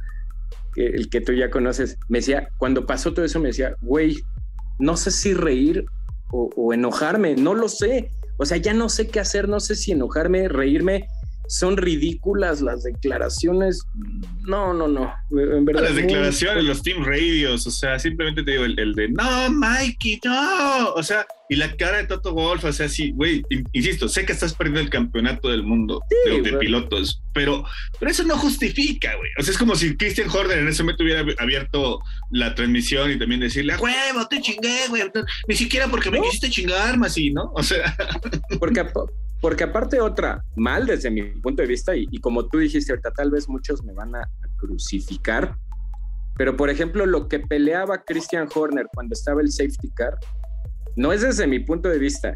el 0.75 1.09
que 1.09 1.21
tú 1.21 1.33
ya 1.33 1.49
conoces, 1.49 1.97
me 2.07 2.19
decía, 2.19 2.49
cuando 2.57 2.85
pasó 2.85 3.13
todo 3.13 3.25
eso, 3.25 3.39
me 3.39 3.49
decía, 3.49 3.75
güey, 3.81 4.17
no 4.79 4.95
sé 4.95 5.11
si 5.11 5.33
reír 5.33 5.85
o, 6.31 6.49
o 6.55 6.73
enojarme, 6.73 7.35
no 7.35 7.53
lo 7.53 7.67
sé, 7.67 8.11
o 8.37 8.45
sea, 8.45 8.57
ya 8.57 8.73
no 8.73 8.87
sé 8.87 9.09
qué 9.09 9.19
hacer, 9.19 9.49
no 9.49 9.59
sé 9.59 9.75
si 9.75 9.91
enojarme, 9.91 10.47
reírme, 10.47 11.08
son 11.49 11.77
ridículas 11.77 12.61
las 12.61 12.83
declaraciones. 12.83 13.83
No, 14.47 14.73
no, 14.73 14.87
no. 14.87 15.11
En 15.31 15.65
verdad, 15.65 15.83
las 15.83 15.95
declaraciones, 15.95 16.63
los 16.63 16.83
team 16.83 17.03
radios, 17.03 17.65
o 17.65 17.71
sea, 17.71 17.97
simplemente 17.97 18.43
te 18.43 18.51
digo 18.51 18.65
el, 18.65 18.93
de 18.93 19.09
no, 19.09 19.49
Mikey, 19.49 20.21
no. 20.23 20.93
O 20.93 21.01
sea, 21.01 21.25
y 21.49 21.55
la 21.55 21.75
cara 21.75 21.97
de 21.97 22.03
Toto 22.03 22.33
Wolf, 22.33 22.63
o 22.63 22.71
sea, 22.71 22.87
sí, 22.87 23.11
güey, 23.15 23.43
insisto, 23.73 24.07
sé 24.07 24.25
que 24.25 24.33
estás 24.33 24.53
perdiendo 24.53 24.81
el 24.81 24.91
campeonato 24.91 25.49
del 25.49 25.63
mundo 25.63 26.01
de, 26.25 26.53
pilotos, 26.57 27.23
pero, 27.33 27.65
pero 27.99 28.11
eso 28.11 28.23
no 28.23 28.37
justifica, 28.37 29.15
güey. 29.15 29.31
O 29.39 29.41
sea, 29.41 29.51
es 29.51 29.57
como 29.57 29.73
si 29.73 29.97
Christian 29.97 30.29
Horner 30.29 30.59
en 30.59 30.67
ese 30.67 30.83
momento 30.83 31.03
hubiera 31.03 31.25
abierto 31.39 31.99
la 32.29 32.53
transmisión 32.53 33.11
y 33.11 33.17
también 33.17 33.41
decirle, 33.41 33.75
huevo, 33.77 34.27
te 34.29 34.39
chingué, 34.39 34.87
güey. 34.89 35.01
Ni 35.47 35.55
siquiera 35.55 35.87
porque 35.87 36.11
me 36.11 36.21
quisiste 36.21 36.51
chingar, 36.51 36.95
más 36.99 37.17
y, 37.17 37.31
¿no? 37.31 37.51
O 37.55 37.63
sea. 37.63 37.97
Porque 38.59 38.83
porque 39.41 39.63
aparte 39.63 40.01
otra, 40.01 40.43
mal 40.55 40.85
desde 40.85 41.09
mi 41.09 41.23
punto 41.23 41.61
de 41.61 41.67
vista, 41.67 41.95
y, 41.95 42.05
como 42.19 42.47
tú 42.47 42.59
dijiste 42.59 42.91
ahorita, 42.91 43.11
tal 43.11 43.31
vez 43.31 43.47
muchos 43.47 43.83
me 43.83 43.93
van 43.93 44.15
a 44.15 44.29
crucificar, 44.57 45.55
pero 46.37 46.55
por 46.55 46.69
ejemplo, 46.69 47.05
lo 47.05 47.27
que 47.27 47.39
peleaba 47.39 48.03
Christian 48.03 48.47
Horner 48.53 48.87
cuando 48.93 49.13
estaba 49.13 49.41
el 49.41 49.51
safety 49.51 49.89
car, 49.91 50.17
no 50.95 51.13
es 51.13 51.21
desde 51.21 51.47
mi 51.47 51.59
punto 51.59 51.89
de 51.89 51.99
vista, 51.99 52.35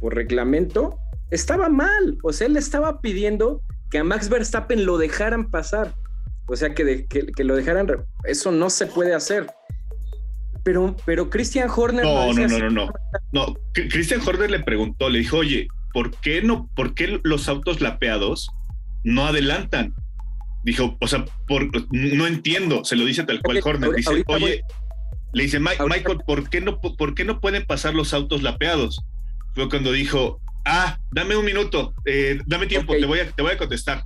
por 0.00 0.14
reglamento, 0.14 0.98
estaba 1.30 1.68
mal. 1.68 2.18
O 2.22 2.32
sea, 2.32 2.46
él 2.46 2.56
estaba 2.56 3.00
pidiendo 3.00 3.62
que 3.90 3.98
a 3.98 4.04
Max 4.04 4.28
Verstappen 4.28 4.84
lo 4.84 4.98
dejaran 4.98 5.50
pasar. 5.50 5.94
O 6.46 6.56
sea, 6.56 6.74
que, 6.74 7.06
que, 7.06 7.44
lo 7.44 7.56
dejaran, 7.56 7.86
eso 8.24 8.52
no 8.52 8.68
se 8.68 8.86
puede 8.86 9.14
hacer. 9.14 9.46
Pero, 10.62 10.96
pero 11.06 11.30
Christian 11.30 11.70
Horner. 11.74 12.04
No, 12.04 12.32
no, 12.32 12.48
no, 12.48 12.58
no, 12.58 12.70
no, 12.70 12.92
no. 13.32 13.54
Christian 13.72 14.20
Horner 14.26 14.50
le 14.50 14.60
preguntó, 14.60 15.08
le 15.08 15.20
dijo, 15.20 15.38
oye, 15.38 15.68
¿por 15.94 16.10
qué 16.10 16.42
no, 16.42 16.68
por 16.74 16.94
qué 16.94 17.20
los 17.22 17.48
autos 17.48 17.80
lapeados 17.80 18.50
no 19.04 19.26
adelantan? 19.26 19.94
Dijo, 20.64 20.98
o 21.00 21.06
sea, 21.06 21.24
por, 21.46 21.70
no 21.92 22.26
entiendo, 22.26 22.84
se 22.84 22.96
lo 22.96 23.04
dice 23.04 23.22
tal 23.22 23.40
cual 23.40 23.60
Horner. 23.62 23.92
Dice, 23.92 24.24
oye, 24.26 24.62
le 25.32 25.42
dice, 25.42 25.60
Michael, 25.60 26.18
¿por 26.26 26.50
qué, 26.50 26.60
no, 26.60 26.80
¿por 26.80 27.14
qué 27.14 27.24
no 27.24 27.40
pueden 27.40 27.64
pasar 27.64 27.94
los 27.94 28.12
autos 28.12 28.42
lapeados? 28.42 29.02
Fue 29.54 29.68
cuando 29.68 29.92
dijo, 29.92 30.40
ah, 30.64 30.98
dame 31.12 31.36
un 31.36 31.44
minuto, 31.44 31.94
eh, 32.04 32.40
dame 32.46 32.66
tiempo, 32.66 32.94
te, 32.94 33.06
voy 33.06 33.20
a, 33.20 33.30
te 33.30 33.42
voy 33.42 33.52
a 33.52 33.56
contestar. 33.56 34.04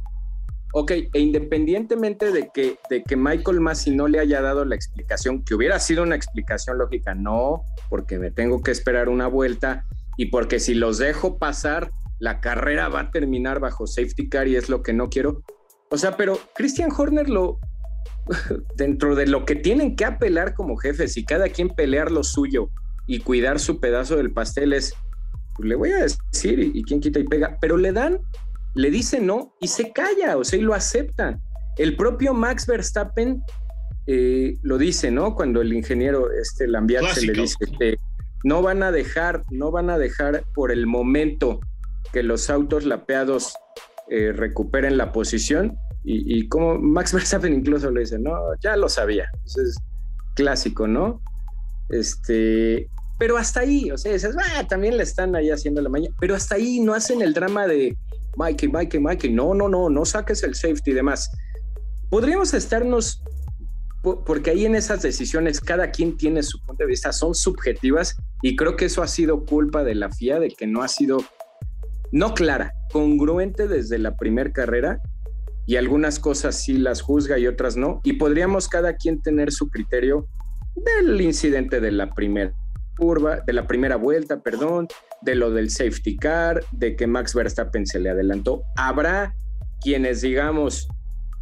Ok, 0.75 0.91
e 0.91 1.21
independientemente 1.21 2.31
de 2.31 2.51
que, 2.53 2.77
de 2.91 3.03
que 3.03 3.17
Michael 3.17 3.61
Massey 3.61 3.95
no 3.95 4.09
le 4.09 4.21
haya 4.21 4.43
dado 4.43 4.67
la 4.67 4.75
explicación, 4.75 5.43
que 5.43 5.55
hubiera 5.55 5.81
sido 5.81 6.03
una 6.03 6.17
explicación 6.17 6.77
lógica, 6.77 7.15
no, 7.15 7.63
porque 7.89 8.19
me 8.19 8.31
tengo 8.31 8.63
que 8.63 8.73
esperar 8.73 9.09
una 9.09 9.27
vuelta 9.29 9.87
y 10.19 10.27
porque 10.27 10.59
si 10.59 10.75
los 10.75 10.99
dejo 10.99 11.39
pasar, 11.39 11.93
la 12.19 12.41
carrera 12.41 12.89
va 12.89 13.01
a 13.01 13.11
terminar 13.13 13.61
bajo 13.61 13.87
safety 13.87 14.29
car 14.29 14.49
y 14.49 14.57
es 14.57 14.69
lo 14.69 14.83
que 14.83 14.93
no 14.93 15.09
quiero. 15.09 15.45
O 15.91 15.97
sea, 15.97 16.17
pero 16.17 16.39
Christian 16.57 16.91
Horner 16.95 17.31
lo, 17.31 17.61
dentro 18.77 19.15
de 19.15 19.29
lo 19.29 19.45
que 19.45 19.55
tienen 19.55 19.95
que 19.95 20.05
apelar 20.05 20.55
como 20.55 20.77
jefes 20.77 21.17
y 21.17 21.25
cada 21.25 21.49
quien 21.49 21.69
pelear 21.71 22.11
lo 22.11 22.25
suyo 22.25 22.69
y 23.07 23.21
cuidar 23.21 23.61
su 23.61 23.79
pedazo 23.79 24.17
del 24.17 24.33
pastel 24.33 24.73
es, 24.73 24.93
pues 25.57 25.69
le 25.69 25.77
voy 25.77 25.93
a 25.93 25.99
decir 25.99 26.59
y, 26.59 26.83
quién 26.83 27.01
quita 27.01 27.21
y 27.21 27.25
pega, 27.25 27.57
pero 27.61 27.77
le 27.77 27.93
dan, 27.93 28.19
le 28.75 28.91
dice 28.91 29.21
no 29.21 29.55
y 29.61 29.69
se 29.69 29.93
calla, 29.93 30.37
o 30.37 30.43
sea, 30.43 30.59
y 30.59 30.63
lo 30.63 30.75
acepta. 30.75 31.39
El 31.77 31.95
propio 31.95 32.35
Max 32.35 32.67
Verstappen 32.67 33.41
eh, 34.09 34.59
lo 34.63 34.79
dice, 34.79 35.13
¿no? 35.13 35.37
Cuando 35.37 35.61
el 35.61 35.73
ingeniero 35.73 36.33
este 36.33 36.67
Lambiat 36.67 37.05
se 37.15 37.27
le 37.27 37.33
dice, 37.35 37.57
este, 37.61 37.99
no 38.45 38.63
van 38.63 38.83
a 38.83 38.93
dejar, 38.93 39.45
no 39.51 39.71
van 39.71 39.91
a 39.91 39.99
dejar 39.99 40.45
por 40.55 40.71
el 40.71 40.87
momento 40.87 41.61
que 42.13 42.23
los 42.23 42.51
autos 42.51 42.85
lapeados 42.85 43.55
eh, 44.09 44.33
recuperen 44.33 44.97
la 44.97 45.13
posición. 45.13 45.77
Y, 46.05 46.49
como 46.49 46.79
Max 46.79 47.13
Verstappen 47.15 47.53
incluso 47.53 47.91
lo 47.91 48.01
dice, 48.01 48.19
no, 48.19 48.35
ya 48.63 48.77
lo 48.77 48.89
sabía. 48.89 49.31
es 49.45 49.77
clásico, 50.35 50.87
¿no? 50.87 51.21
Este, 51.91 52.89
pero 53.19 53.37
hasta 53.37 53.61
ahí, 53.61 53.91
o 53.91 53.99
sea, 53.99 54.13
dices, 54.13 54.35
ah, 54.39 54.67
también 54.69 54.97
le 54.97 55.03
están 55.03 55.35
ahí 55.35 55.51
haciendo 55.51 55.83
la 55.83 55.89
mañana, 55.89 56.15
pero 56.21 56.35
hasta 56.35 56.55
ahí 56.55 56.81
no 56.81 56.95
hacen 56.95 57.21
el 57.21 57.35
drama 57.35 57.67
de 57.67 57.97
Mikey, 58.37 58.69
Mikey, 58.69 59.01
Mikey, 59.01 59.33
no, 59.33 59.55
no, 59.55 59.69
no, 59.69 59.91
no 59.91 60.05
saques 60.05 60.43
el 60.45 60.55
safety 60.55 60.93
y 60.93 60.95
demás. 60.95 61.31
Podríamos 62.09 62.55
estarnos 62.55 63.23
porque 64.03 64.51
ahí 64.51 64.65
en 64.65 64.77
esas 64.77 65.03
decisiones 65.03 65.61
cada 65.61 65.91
quien 65.91 66.17
tiene 66.17 66.43
su 66.43 66.61
punto 66.61 66.85
de 66.85 66.89
vista, 66.89 67.13
son 67.13 67.35
subjetivas 67.35 68.17
y 68.43 68.57
creo 68.57 68.77
que 68.77 68.87
eso 68.87 69.03
ha 69.03 69.09
sido 69.09 69.45
culpa 69.45 69.85
de 69.85 69.95
la 69.95 70.11
FIA, 70.11 70.41
de 70.41 70.51
que 70.51 70.67
no 70.67 70.83
ha 70.83 70.89
sido, 70.89 71.19
no 72.13 72.35
clara, 72.35 72.73
congruente 72.93 73.69
desde 73.69 73.99
la 73.99 74.17
primera 74.17 74.53
carrera 74.53 75.01
y 75.67 75.77
algunas 75.77 76.19
cosas 76.19 76.63
sí 76.63 76.79
las 76.79 77.03
juzga 77.03 77.39
y 77.39 77.47
otras 77.47 77.77
no, 77.77 78.01
y 78.05 78.15
podríamos 78.15 78.69
cada 78.69 78.97
quien 78.97 79.21
tener 79.21 79.53
su 79.53 79.69
criterio 79.69 80.27
del 80.75 81.21
incidente 81.21 81.81
de 81.81 81.93
la 81.93 82.15
primera 82.15 82.55
curva, 82.97 83.41
de 83.47 83.53
la 83.53 83.67
primera 83.67 83.97
vuelta, 83.97 84.41
perdón, 84.41 84.89
de 85.23 85.35
lo 85.35 85.51
del 85.51 85.71
safety 85.71 86.17
car, 86.17 86.65
de 86.73 86.97
que 86.97 87.07
Max 87.07 87.35
Verstappen 87.35 87.87
se 87.87 88.01
le 88.01 88.11
adelantó. 88.11 88.63
Habrá 88.77 89.35
quienes 89.81 90.21
digamos, 90.21 90.89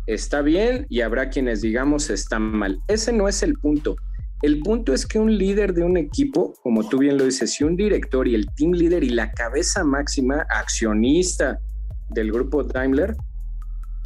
está 0.07 0.43
bien 0.43 0.87
y 0.89 1.01
habrá 1.01 1.31
quienes 1.31 1.63
digamos 1.63 2.11
está 2.11 2.39
mal. 2.39 2.81
Ese 2.89 3.13
no 3.13 3.29
es 3.29 3.43
el 3.43 3.55
punto. 3.55 3.97
El 4.43 4.61
punto 4.61 4.93
es 4.93 5.07
que 5.07 5.19
un 5.19 5.37
líder 5.37 5.73
de 5.73 5.83
un 5.83 5.97
equipo, 5.97 6.55
como 6.63 6.89
tú 6.89 6.99
bien 6.99 7.17
lo 7.17 7.25
dices, 7.25 7.55
si 7.55 7.65
un 7.65 7.77
director 7.77 8.29
y 8.29 8.35
el 8.35 8.47
team 8.55 8.73
líder 8.73 9.03
y 9.03 9.09
la 9.09 9.33
cabeza 9.33 9.83
máxima 9.83 10.47
accionista 10.51 11.59
del 12.11 12.31
grupo 12.31 12.63
Daimler, 12.63 13.17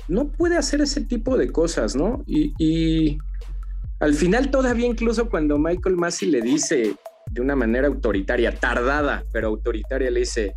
no 0.09 0.29
puede 0.29 0.57
hacer 0.57 0.81
ese 0.81 1.03
tipo 1.03 1.37
de 1.37 1.51
cosas, 1.51 1.97
¿no? 1.97 2.23
Y, 2.27 3.19
al 3.99 4.15
final 4.15 4.51
todavía 4.51 4.87
incluso 4.87 5.29
cuando 5.29 5.59
Michael 5.59 5.97
Massey 5.97 6.31
le 6.31 6.41
dice 6.41 6.95
de 7.31 7.41
una 7.41 7.55
manera 7.55 7.87
autoritaria, 7.87 8.55
tardada, 8.55 9.25
pero 9.31 9.49
autoritaria, 9.49 10.11
le 10.11 10.21
dice, 10.21 10.55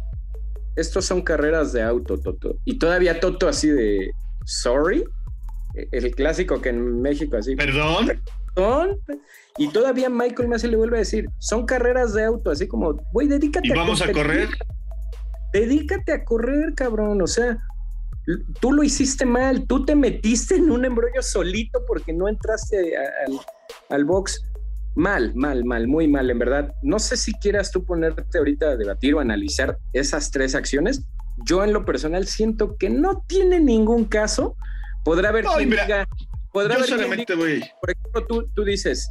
estos 0.77 1.03
son 1.03 1.21
carreras 1.21 1.73
de 1.73 1.83
auto, 1.83 2.17
Toto. 2.17 2.55
Y 2.63 2.79
todavía 2.79 3.19
Toto 3.19 3.49
así 3.49 3.67
de, 3.67 4.11
sorry, 4.45 5.03
el 5.73 6.15
clásico 6.15 6.61
que 6.61 6.69
en 6.69 7.01
México 7.01 7.35
así. 7.35 7.55
¿Perdón? 7.57 8.21
¿Perdón? 8.55 8.99
Y 9.57 9.69
todavía 9.69 10.09
Michael 10.09 10.49
Massey 10.49 10.71
le 10.71 10.77
vuelve 10.77 10.97
a 10.97 10.99
decir, 10.99 11.29
son 11.37 11.65
carreras 11.65 12.13
de 12.13 12.23
auto, 12.23 12.49
así 12.49 12.67
como, 12.67 12.93
güey, 13.11 13.27
dedícate 13.27 13.67
¿Y 13.67 13.71
vamos 13.71 14.01
a, 14.01 14.11
correr? 14.11 14.49
Dedícate 15.51 16.11
a 16.11 16.23
correr, 16.23 16.73
cabrón. 16.75 17.21
O 17.21 17.27
sea, 17.27 17.57
tú 18.59 18.71
lo 18.71 18.83
hiciste 18.83 19.25
mal, 19.25 19.67
tú 19.67 19.85
te 19.85 19.95
metiste 19.95 20.55
en 20.55 20.71
un 20.71 20.85
embrollo 20.85 21.21
solito 21.21 21.83
porque 21.85 22.13
no 22.13 22.27
entraste 22.27 22.93
al, 22.97 23.39
al 23.89 24.05
box. 24.05 24.43
Mal, 24.95 25.33
mal, 25.35 25.65
mal, 25.65 25.87
muy 25.87 26.07
mal, 26.07 26.29
en 26.29 26.39
verdad. 26.39 26.73
No 26.81 26.99
sé 26.99 27.17
si 27.17 27.33
quieras 27.33 27.71
tú 27.71 27.83
ponerte 27.83 28.37
ahorita 28.37 28.71
a 28.71 28.75
debatir 28.75 29.15
o 29.15 29.19
analizar 29.19 29.77
esas 29.91 30.31
tres 30.31 30.55
acciones. 30.55 31.03
Yo 31.45 31.63
en 31.63 31.73
lo 31.73 31.83
personal 31.83 32.27
siento 32.27 32.77
que 32.77 32.89
no 32.89 33.23
tiene 33.27 33.59
ningún 33.59 34.05
caso 34.05 34.55
Podrá 35.03 35.29
haber 35.29 35.45
quien 35.45 35.69
diga. 35.69 36.07
Podrá 36.51 36.75
haber 36.75 36.87
solamente 36.87 37.35
voy. 37.35 37.63
Por 37.81 37.91
ejemplo, 37.91 38.25
tú, 38.25 38.47
tú 38.53 38.63
dices, 38.63 39.09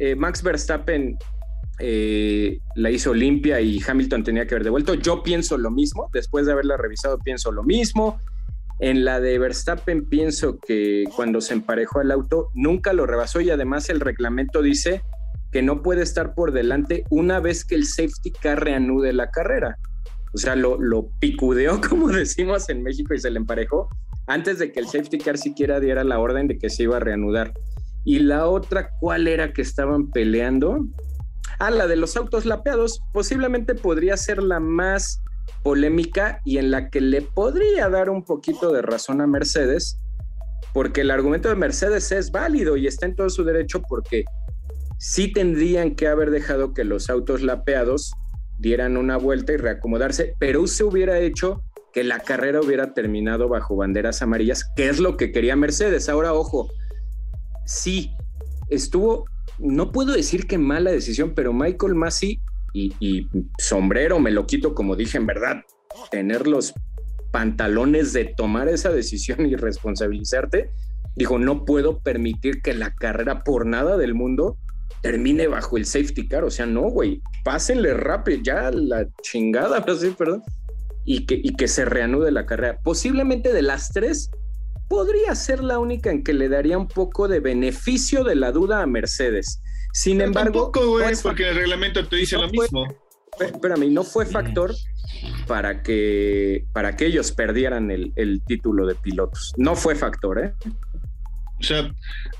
eh, 0.00 0.16
Max 0.16 0.42
Verstappen 0.42 1.18
eh, 1.78 2.58
la 2.74 2.90
hizo 2.90 3.12
limpia 3.12 3.60
y 3.60 3.78
Hamilton 3.86 4.24
tenía 4.24 4.46
que 4.46 4.54
haber 4.54 4.64
devuelto. 4.64 4.94
Yo 4.94 5.22
pienso 5.22 5.58
lo 5.58 5.70
mismo. 5.70 6.08
Después 6.14 6.46
de 6.46 6.52
haberla 6.52 6.78
revisado, 6.78 7.18
pienso 7.18 7.52
lo 7.52 7.62
mismo. 7.62 8.18
En 8.78 9.04
la 9.04 9.20
de 9.20 9.38
Verstappen 9.38 10.08
pienso 10.08 10.58
que 10.58 11.04
cuando 11.14 11.42
se 11.42 11.52
emparejó 11.52 12.00
el 12.00 12.10
auto 12.10 12.48
nunca 12.54 12.94
lo 12.94 13.04
rebasó 13.04 13.42
y 13.42 13.50
además 13.50 13.90
el 13.90 14.00
reglamento 14.00 14.62
dice 14.62 15.02
que 15.52 15.60
no 15.60 15.82
puede 15.82 16.02
estar 16.02 16.34
por 16.34 16.52
delante 16.52 17.04
una 17.10 17.38
vez 17.38 17.66
que 17.66 17.74
el 17.74 17.84
safety 17.84 18.30
car 18.30 18.64
reanude 18.64 19.12
la 19.12 19.30
carrera. 19.30 19.76
O 20.32 20.38
sea, 20.38 20.56
lo, 20.56 20.80
lo 20.80 21.10
picudeó, 21.18 21.78
como 21.88 22.08
decimos 22.08 22.70
en 22.70 22.82
México, 22.82 23.12
y 23.12 23.18
se 23.18 23.30
le 23.30 23.38
emparejó 23.38 23.90
antes 24.26 24.58
de 24.58 24.72
que 24.72 24.80
el 24.80 24.86
safety 24.86 25.18
car 25.18 25.36
siquiera 25.36 25.78
diera 25.78 26.04
la 26.04 26.18
orden 26.18 26.46
de 26.46 26.56
que 26.56 26.70
se 26.70 26.84
iba 26.84 26.96
a 26.96 27.00
reanudar. 27.00 27.52
Y 28.04 28.20
la 28.20 28.46
otra, 28.46 28.90
¿cuál 29.00 29.28
era 29.28 29.52
que 29.52 29.62
estaban 29.62 30.10
peleando? 30.10 30.86
Ah, 31.58 31.70
la 31.70 31.86
de 31.86 31.96
los 31.96 32.16
autos 32.16 32.46
lapeados, 32.46 33.02
posiblemente 33.12 33.74
podría 33.74 34.16
ser 34.16 34.42
la 34.42 34.60
más 34.60 35.22
polémica 35.62 36.40
y 36.44 36.58
en 36.58 36.70
la 36.70 36.88
que 36.88 37.00
le 37.00 37.22
podría 37.22 37.88
dar 37.88 38.08
un 38.08 38.24
poquito 38.24 38.72
de 38.72 38.82
razón 38.82 39.20
a 39.20 39.26
Mercedes, 39.26 39.98
porque 40.72 41.02
el 41.02 41.10
argumento 41.10 41.48
de 41.48 41.56
Mercedes 41.56 42.12
es 42.12 42.30
válido 42.30 42.76
y 42.76 42.86
está 42.86 43.06
en 43.06 43.16
todo 43.16 43.28
su 43.28 43.44
derecho 43.44 43.82
porque 43.82 44.24
sí 44.98 45.32
tendrían 45.32 45.94
que 45.94 46.08
haber 46.08 46.30
dejado 46.30 46.72
que 46.72 46.84
los 46.84 47.10
autos 47.10 47.42
lapeados 47.42 48.12
dieran 48.58 48.96
una 48.96 49.16
vuelta 49.16 49.52
y 49.52 49.56
reacomodarse, 49.56 50.34
pero 50.38 50.66
se 50.66 50.84
hubiera 50.84 51.18
hecho 51.18 51.62
que 51.92 52.04
la 52.04 52.20
carrera 52.20 52.60
hubiera 52.60 52.94
terminado 52.94 53.48
bajo 53.48 53.76
banderas 53.76 54.22
amarillas, 54.22 54.64
que 54.76 54.88
es 54.88 55.00
lo 55.00 55.16
que 55.16 55.32
quería 55.32 55.56
Mercedes. 55.56 56.08
Ahora, 56.08 56.34
ojo, 56.34 56.70
sí, 57.70 58.10
estuvo, 58.68 59.26
no 59.58 59.92
puedo 59.92 60.12
decir 60.12 60.48
que 60.48 60.58
mala 60.58 60.90
decisión, 60.90 61.34
pero 61.34 61.52
Michael 61.52 61.94
Massey 61.94 62.40
y, 62.72 63.28
sombrero, 63.58 64.18
me 64.18 64.32
lo 64.32 64.46
quito 64.46 64.74
como 64.74 64.96
dije, 64.96 65.18
en 65.18 65.26
verdad, 65.26 65.62
tener 66.10 66.46
los 66.46 66.74
pantalones 67.30 68.12
de 68.12 68.24
tomar 68.36 68.68
esa 68.68 68.90
decisión 68.90 69.46
y 69.46 69.54
responsabilizarte, 69.54 70.70
dijo, 71.14 71.38
no 71.38 71.64
puedo 71.64 72.00
permitir 72.00 72.60
que 72.60 72.74
la 72.74 72.92
carrera 72.94 73.44
por 73.44 73.66
nada 73.66 73.96
del 73.96 74.14
mundo 74.14 74.56
termine 75.00 75.46
bajo 75.46 75.76
el 75.76 75.86
safety 75.86 76.26
car, 76.26 76.42
o 76.44 76.50
sea, 76.50 76.66
no, 76.66 76.82
güey, 76.82 77.22
pásenle 77.44 77.94
rápido, 77.94 78.40
ya 78.42 78.70
la 78.72 79.06
chingada, 79.22 79.78
así, 79.86 80.10
perdón, 80.10 80.42
y 81.04 81.24
que, 81.24 81.40
y 81.42 81.54
que 81.54 81.68
se 81.68 81.84
reanude 81.84 82.32
la 82.32 82.46
carrera. 82.46 82.80
Posiblemente 82.82 83.52
de 83.52 83.62
las 83.62 83.92
tres, 83.92 84.30
podría 84.90 85.36
ser 85.36 85.62
la 85.62 85.78
única 85.78 86.10
en 86.10 86.24
que 86.24 86.34
le 86.34 86.48
daría 86.48 86.76
un 86.76 86.88
poco 86.88 87.28
de 87.28 87.38
beneficio 87.38 88.24
de 88.24 88.34
la 88.34 88.50
duda 88.50 88.82
a 88.82 88.86
Mercedes. 88.86 89.62
Sin 89.92 90.20
embargo. 90.20 90.64
Tampoco, 90.64 90.88
güey, 90.88 91.14
porque 91.22 91.48
el 91.48 91.54
reglamento 91.54 92.04
te 92.08 92.16
dice 92.16 92.36
lo 92.36 92.48
mismo. 92.48 92.92
Espérame, 93.38 93.88
no 93.88 94.02
fue 94.02 94.26
factor 94.26 94.74
para 95.46 95.84
que, 95.84 96.64
para 96.72 96.96
que 96.96 97.06
ellos 97.06 97.30
perdieran 97.30 97.92
el, 97.92 98.12
el 98.16 98.42
título 98.44 98.84
de 98.84 98.96
pilotos. 98.96 99.52
No 99.56 99.76
fue 99.76 99.94
factor, 99.94 100.44
¿eh? 100.44 100.54
O 101.60 101.62
sea, 101.62 101.88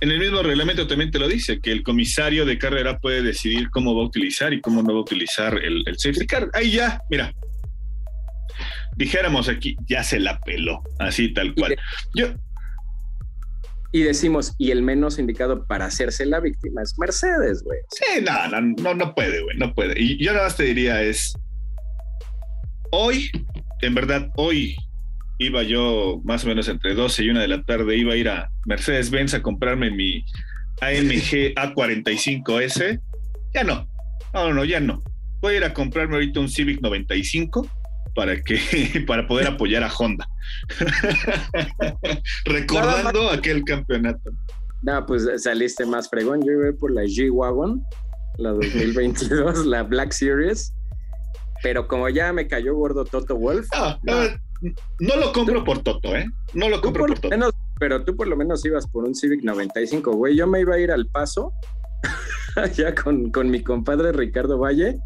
en 0.00 0.10
el 0.10 0.18
mismo 0.18 0.42
reglamento 0.42 0.88
también 0.88 1.12
te 1.12 1.20
lo 1.20 1.28
dice, 1.28 1.60
que 1.60 1.70
el 1.70 1.84
comisario 1.84 2.44
de 2.44 2.58
carrera 2.58 2.98
puede 2.98 3.22
decidir 3.22 3.70
cómo 3.70 3.94
va 3.94 4.02
a 4.02 4.06
utilizar 4.06 4.52
y 4.52 4.60
cómo 4.60 4.82
no 4.82 4.92
va 4.92 4.98
a 4.98 5.02
utilizar 5.02 5.54
el, 5.54 5.84
el 5.86 5.98
safety 5.98 6.26
car. 6.26 6.50
Ahí 6.52 6.72
ya, 6.72 7.00
mira, 7.10 7.32
dijéramos 8.96 9.48
aquí, 9.48 9.76
ya 9.86 10.02
se 10.02 10.20
la 10.20 10.38
peló, 10.40 10.82
así 10.98 11.32
tal 11.32 11.54
cual. 11.54 11.76
Yo. 12.14 12.28
y 13.92 14.02
decimos, 14.02 14.54
y 14.58 14.70
el 14.70 14.82
menos 14.82 15.18
indicado 15.18 15.66
para 15.66 15.86
hacerse 15.86 16.26
la 16.26 16.40
víctima 16.40 16.82
es 16.82 16.98
Mercedes, 16.98 17.62
güey. 17.64 17.78
Sí, 17.90 18.24
no, 18.24 18.60
no, 18.60 18.94
no, 18.94 19.14
puede, 19.14 19.42
güey, 19.42 19.56
no 19.56 19.74
puede. 19.74 20.00
Y 20.00 20.22
yo 20.22 20.32
nada 20.32 20.44
más 20.44 20.56
te 20.56 20.64
diría 20.64 21.02
es, 21.02 21.34
hoy, 22.92 23.30
en 23.82 23.94
verdad, 23.94 24.30
hoy 24.36 24.76
iba 25.38 25.62
yo 25.62 26.20
más 26.24 26.44
o 26.44 26.48
menos 26.48 26.68
entre 26.68 26.94
12 26.94 27.24
y 27.24 27.30
1 27.30 27.40
de 27.40 27.48
la 27.48 27.62
tarde, 27.62 27.96
iba 27.96 28.12
a 28.12 28.16
ir 28.16 28.28
a 28.28 28.50
Mercedes-Benz 28.66 29.34
a 29.34 29.42
comprarme 29.42 29.90
mi 29.90 30.24
AMG 30.82 31.54
A45S. 31.54 33.00
Ya 33.54 33.64
no, 33.64 33.88
no, 34.34 34.52
no, 34.52 34.64
ya 34.64 34.80
no. 34.80 35.02
Voy 35.40 35.54
a 35.54 35.56
ir 35.56 35.64
a 35.64 35.72
comprarme 35.72 36.16
ahorita 36.16 36.40
un 36.40 36.48
Civic 36.48 36.80
95 36.82 37.66
para 38.14 38.40
que 38.42 38.58
para 39.06 39.26
poder 39.26 39.48
apoyar 39.48 39.82
a 39.82 39.92
Honda. 39.92 40.28
Recordando 42.44 43.30
aquel 43.30 43.64
campeonato. 43.64 44.30
No, 44.82 45.04
pues 45.06 45.28
saliste 45.42 45.84
más 45.84 46.08
fregón. 46.08 46.42
Yo 46.42 46.52
iba 46.52 46.72
por 46.78 46.90
la 46.90 47.02
G-Wagon, 47.02 47.84
la 48.38 48.50
2022, 48.50 49.66
la 49.66 49.82
Black 49.82 50.12
Series. 50.12 50.72
Pero 51.62 51.86
como 51.86 52.08
ya 52.08 52.32
me 52.32 52.48
cayó 52.48 52.74
gordo 52.74 53.04
Toto 53.04 53.36
Wolf. 53.36 53.68
no, 54.02 55.16
lo 55.16 55.32
compro 55.32 55.62
por 55.62 55.82
Toto, 55.82 56.16
¿eh? 56.16 56.26
No 56.54 56.70
lo 56.70 56.80
compro 56.80 57.06
por, 57.06 57.18
Toto. 57.18 57.50
pero 57.78 58.02
tú 58.02 58.16
por 58.16 58.28
lo 58.28 58.36
menos 58.36 58.64
ibas 58.64 58.86
por 58.86 59.04
un 59.04 59.14
Civic 59.14 59.42
95, 59.42 60.12
güey. 60.12 60.36
Yo 60.36 60.46
me 60.46 60.60
iba 60.60 60.74
a 60.74 60.78
ir 60.78 60.90
al 60.90 61.06
paso, 61.06 61.52
ya 62.74 62.94
con, 62.94 63.30
con 63.30 63.50
mi 63.50 63.62
compadre 63.62 64.12
Ricardo 64.12 64.58
Valle, 64.58 64.96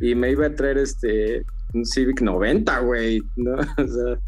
y 0.00 0.16
me 0.16 0.32
iba 0.32 0.46
a 0.46 0.54
traer 0.54 0.78
este 0.78 1.44
un 1.72 1.84
Civic 1.84 2.20
90, 2.20 2.78
güey, 2.80 3.22
¿no? 3.36 3.56
O 3.78 3.86
sea, 3.86 4.18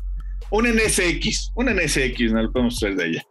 un 0.50 0.66
NSX, 0.66 1.52
un 1.54 1.66
NSX, 1.66 2.32
no 2.32 2.42
lo 2.42 2.52
podemos 2.52 2.78
traer 2.78 2.96
de 2.96 3.08
ella. 3.08 3.26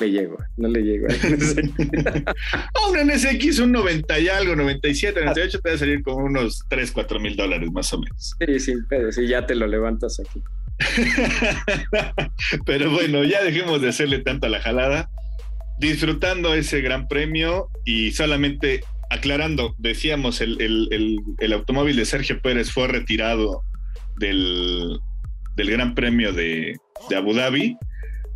Le 0.00 0.10
llego, 0.10 0.38
no 0.56 0.68
le 0.68 0.82
llego. 0.82 1.06
oh, 2.74 2.90
un 2.90 3.06
NSX, 3.06 3.60
un 3.60 3.72
90 3.72 4.18
y 4.18 4.28
algo, 4.28 4.56
97, 4.56 5.20
98, 5.20 5.60
te 5.60 5.68
va 5.68 5.74
a 5.74 5.78
salir 5.78 6.02
como 6.02 6.24
unos 6.24 6.64
3, 6.68 6.90
4 6.90 7.20
mil 7.20 7.36
dólares 7.36 7.70
más 7.70 7.92
o 7.92 8.00
menos. 8.00 8.34
Sí, 8.38 8.58
sí, 8.58 8.74
pero 8.88 9.12
si 9.12 9.26
ya 9.28 9.46
te 9.46 9.54
lo 9.54 9.66
levantas 9.66 10.20
aquí. 10.20 10.42
pero 12.66 12.90
bueno, 12.90 13.22
ya 13.22 13.44
dejemos 13.44 13.80
de 13.80 13.90
hacerle 13.90 14.18
tanto 14.20 14.46
a 14.46 14.50
la 14.50 14.60
jalada. 14.60 15.10
Disfrutando 15.78 16.54
ese 16.54 16.80
gran 16.80 17.08
premio 17.08 17.68
y 17.84 18.12
solamente 18.12 18.82
aclarando, 19.10 19.74
decíamos, 19.78 20.40
el, 20.40 21.52
automóvil 21.52 21.96
de 21.96 22.04
Sergio 22.04 22.40
Pérez 22.40 22.70
fue 22.70 22.88
retirado 22.88 23.62
del, 24.16 25.00
Gran 25.56 25.94
Premio 25.94 26.32
de, 26.32 26.76
Abu 27.16 27.34
Dhabi 27.34 27.76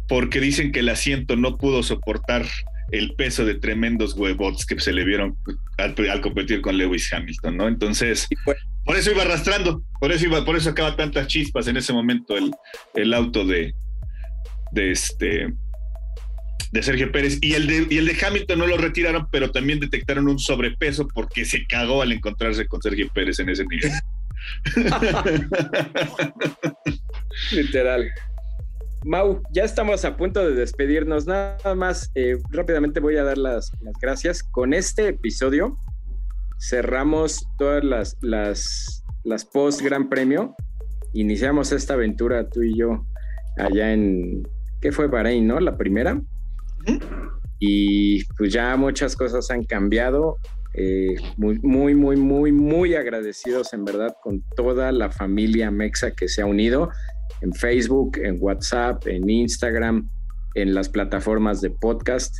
porque 0.08 0.40
dicen 0.40 0.72
que 0.72 0.80
el 0.80 0.88
asiento 0.88 1.36
no 1.36 1.58
pudo 1.58 1.82
soportar 1.82 2.46
el 2.90 3.14
peso 3.14 3.44
de 3.44 3.54
tremendos 3.54 4.14
huevots 4.14 4.64
que 4.64 4.80
se 4.80 4.92
le 4.92 5.04
vieron 5.04 5.36
al, 5.76 6.20
competir 6.22 6.62
con 6.62 6.78
Lewis 6.78 7.12
Hamilton, 7.12 7.56
¿no? 7.56 7.68
Entonces, 7.68 8.26
por 8.84 8.96
eso 8.96 9.10
iba 9.10 9.22
arrastrando, 9.22 9.82
por 10.00 10.10
eso 10.10 10.24
iba, 10.24 10.42
por 10.46 10.56
eso 10.56 10.70
acaba 10.70 10.96
tantas 10.96 11.26
chispas 11.26 11.68
en 11.68 11.76
ese 11.76 11.92
momento 11.92 12.38
el, 12.38 12.50
el 12.94 13.12
auto 13.12 13.44
de, 13.44 13.74
de 14.72 14.90
este 14.92 15.52
de 16.72 16.82
Sergio 16.82 17.10
Pérez 17.10 17.38
y 17.40 17.54
el 17.54 17.66
de, 17.66 17.86
y 17.90 17.98
el 17.98 18.06
de 18.06 18.16
Hamilton 18.20 18.58
no 18.58 18.66
lo 18.66 18.76
retiraron, 18.76 19.28
pero 19.30 19.50
también 19.50 19.80
detectaron 19.80 20.28
un 20.28 20.38
sobrepeso 20.38 21.08
porque 21.08 21.44
se 21.44 21.66
cagó 21.66 22.02
al 22.02 22.12
encontrarse 22.12 22.66
con 22.66 22.82
Sergio 22.82 23.08
Pérez 23.14 23.38
en 23.40 23.48
ese 23.48 23.64
nivel. 23.64 23.92
Literal. 27.52 28.10
Mau, 29.04 29.42
ya 29.52 29.64
estamos 29.64 30.04
a 30.04 30.16
punto 30.16 30.46
de 30.46 30.54
despedirnos. 30.54 31.26
Nada 31.26 31.74
más, 31.74 32.10
eh, 32.14 32.36
rápidamente 32.50 33.00
voy 33.00 33.16
a 33.16 33.24
dar 33.24 33.38
las, 33.38 33.70
gracias. 34.00 34.42
Con 34.42 34.74
este 34.74 35.08
episodio 35.08 35.78
cerramos 36.58 37.46
todas 37.58 37.84
las, 37.84 38.16
las, 38.20 39.04
las 39.24 39.44
post 39.44 39.82
Gran 39.82 40.08
Premio. 40.08 40.54
Iniciamos 41.14 41.72
esta 41.72 41.94
aventura 41.94 42.48
tú 42.50 42.62
y 42.62 42.76
yo 42.76 43.06
allá 43.56 43.92
en, 43.92 44.46
¿qué 44.80 44.92
fue 44.92 45.06
Bahrein, 45.06 45.46
no? 45.46 45.60
La 45.60 45.76
primera. 45.76 46.20
Y 47.58 48.24
pues 48.36 48.52
ya 48.52 48.76
muchas 48.76 49.16
cosas 49.16 49.50
han 49.50 49.64
cambiado. 49.64 50.38
Eh, 50.74 51.16
muy, 51.36 51.58
muy, 51.58 51.94
muy, 51.94 52.52
muy, 52.52 52.94
agradecidos 52.94 53.72
en 53.72 53.84
verdad 53.84 54.14
con 54.22 54.42
toda 54.54 54.92
la 54.92 55.10
familia 55.10 55.70
Mexa 55.70 56.12
que 56.12 56.28
se 56.28 56.42
ha 56.42 56.46
unido 56.46 56.90
en 57.40 57.52
Facebook, 57.52 58.18
en 58.18 58.36
WhatsApp, 58.40 59.06
en 59.06 59.28
Instagram, 59.28 60.08
en 60.54 60.74
las 60.74 60.88
plataformas 60.88 61.60
de 61.60 61.70
podcast. 61.70 62.36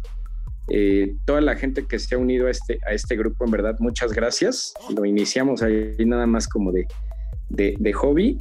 Eh, 0.70 1.14
toda 1.24 1.40
la 1.40 1.56
gente 1.56 1.86
que 1.86 1.98
se 1.98 2.14
ha 2.14 2.18
unido 2.18 2.46
a 2.46 2.50
este, 2.50 2.78
a 2.86 2.92
este 2.92 3.16
grupo, 3.16 3.44
en 3.44 3.50
verdad, 3.50 3.76
muchas 3.80 4.12
gracias. 4.12 4.74
Lo 4.94 5.04
iniciamos 5.04 5.62
ahí 5.62 5.96
nada 6.04 6.26
más 6.26 6.46
como 6.46 6.72
de, 6.72 6.86
de, 7.48 7.92
hobby 7.94 8.36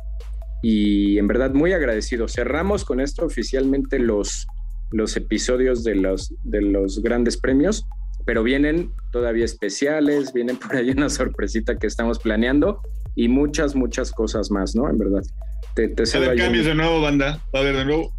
y 0.61 1.17
en 1.17 1.27
verdad 1.27 1.53
muy 1.53 1.71
agradecido. 1.71 2.27
Cerramos 2.27 2.83
con 2.83 2.99
esto 2.99 3.25
oficialmente 3.25 3.99
los 3.99 4.45
los 4.91 5.15
episodios 5.17 5.83
de 5.83 5.95
los, 5.95 6.33
de 6.43 6.61
los 6.61 7.01
grandes 7.01 7.37
premios, 7.37 7.85
pero 8.25 8.43
vienen 8.43 8.91
todavía 9.11 9.45
especiales, 9.45 10.33
vienen 10.33 10.57
por 10.57 10.75
ahí 10.75 10.89
una 10.89 11.09
sorpresita 11.09 11.77
que 11.77 11.87
estamos 11.87 12.19
planeando 12.19 12.81
y 13.15 13.29
muchas, 13.29 13.75
muchas 13.75 14.11
cosas 14.11 14.51
más, 14.51 14.75
¿no? 14.75 14.89
En 14.89 14.97
verdad. 14.97 15.23
Te, 15.75 15.87
te 15.89 16.03
va 16.03 16.09
a 16.11 16.17
haber 16.27 16.37
cambios 16.37 16.65
de 16.65 16.75
nuevo, 16.75 17.01
banda. 17.01 17.41
Va 17.53 17.59
a 17.59 17.61
haber 17.61 17.75
de 17.77 17.85
nuevo 17.85 18.13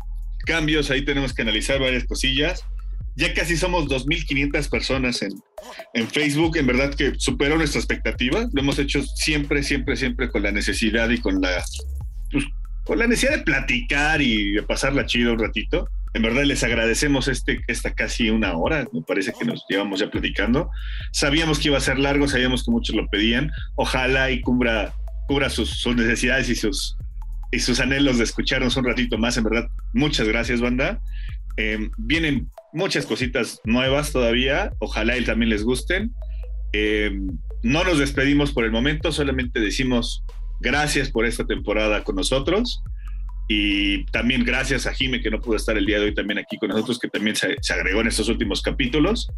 cambios, 0.46 0.90
ahí 0.90 1.04
tenemos 1.04 1.34
que 1.34 1.42
analizar 1.42 1.78
varias 1.78 2.04
cosillas. 2.04 2.64
Ya 3.16 3.34
casi 3.34 3.56
somos 3.56 3.86
2.500 3.88 4.70
personas 4.70 5.22
en, 5.22 5.32
en 5.92 6.08
Facebook, 6.08 6.56
en 6.56 6.66
verdad 6.68 6.94
que 6.94 7.14
superó 7.18 7.56
nuestra 7.56 7.80
expectativa. 7.80 8.48
Lo 8.52 8.62
hemos 8.62 8.78
hecho 8.78 9.02
siempre, 9.02 9.62
siempre, 9.62 9.96
siempre 9.96 10.30
con 10.30 10.42
la 10.42 10.52
necesidad 10.52 11.10
y 11.10 11.18
con 11.18 11.40
la, 11.40 11.64
pues, 12.30 12.44
con 12.84 12.98
la 12.98 13.06
necesidad 13.06 13.36
de 13.36 13.42
platicar 13.42 14.22
y 14.22 14.52
de 14.52 14.62
pasarla 14.62 15.04
chido 15.04 15.32
un 15.32 15.40
ratito 15.40 15.88
en 16.14 16.22
verdad 16.22 16.44
les 16.44 16.64
agradecemos 16.64 17.28
este, 17.28 17.60
esta 17.66 17.94
casi 17.94 18.30
una 18.30 18.56
hora, 18.56 18.86
me 18.92 19.02
parece 19.02 19.32
que 19.38 19.44
nos 19.44 19.64
llevamos 19.68 20.00
ya 20.00 20.10
platicando. 20.10 20.70
Sabíamos 21.12 21.58
que 21.58 21.68
iba 21.68 21.78
a 21.78 21.82
ser 21.82 21.98
largo, 21.98 22.28
sabíamos 22.28 22.64
que 22.64 22.70
muchos 22.70 22.96
lo 22.96 23.08
pedían. 23.08 23.50
Ojalá 23.76 24.30
y 24.30 24.40
cubra, 24.40 24.94
cubra 25.26 25.50
sus, 25.50 25.86
necesidades 25.94 26.48
y 26.48 26.54
sus, 26.54 26.96
y 27.52 27.58
sus 27.58 27.80
anhelos 27.80 28.18
de 28.18 28.24
escucharnos 28.24 28.76
un 28.76 28.84
ratito 28.84 29.18
más. 29.18 29.36
En 29.36 29.44
verdad, 29.44 29.68
muchas 29.92 30.26
gracias, 30.26 30.60
banda. 30.60 31.00
Em, 31.56 31.90
vienen 31.98 32.48
muchas 32.72 33.04
cositas 33.04 33.60
nuevas 33.64 34.12
todavía. 34.12 34.72
Ojalá 34.78 35.18
y 35.18 35.24
también 35.24 35.50
les 35.50 35.64
gusten. 35.64 36.12
Em, 36.72 37.26
no 37.62 37.84
nos 37.84 37.98
despedimos 37.98 38.52
por 38.52 38.64
el 38.64 38.70
momento, 38.70 39.10
solamente 39.10 39.58
decimos 39.60 40.22
gracias 40.60 41.10
por 41.10 41.26
esta 41.26 41.46
temporada 41.46 42.04
con 42.04 42.16
nosotros. 42.16 42.82
Y 43.48 44.04
también 44.06 44.44
gracias 44.44 44.86
a 44.86 44.92
Jime, 44.92 45.22
que 45.22 45.30
no 45.30 45.40
pudo 45.40 45.56
estar 45.56 45.76
el 45.78 45.86
día 45.86 45.98
de 45.98 46.06
hoy 46.06 46.14
también 46.14 46.38
aquí 46.38 46.58
con 46.58 46.68
nosotros, 46.68 46.98
que 46.98 47.08
también 47.08 47.34
se, 47.34 47.56
agregó 47.72 48.02
en 48.02 48.08
estos 48.08 48.28
últimos 48.28 48.60
capítulos. 48.60 49.30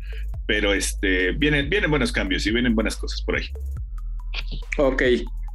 Pero 0.47 0.75
este, 0.75 1.31
vienen, 1.33 1.71
vienen 1.71 1.91
buenos 1.91 2.11
cambios 2.11 2.45
y 2.47 2.51
vienen 2.51 2.75
buenas 2.75 2.97
cosas 2.97 3.23
por 3.23 3.37
ahí. 3.37 3.47
Ok, 4.79 5.03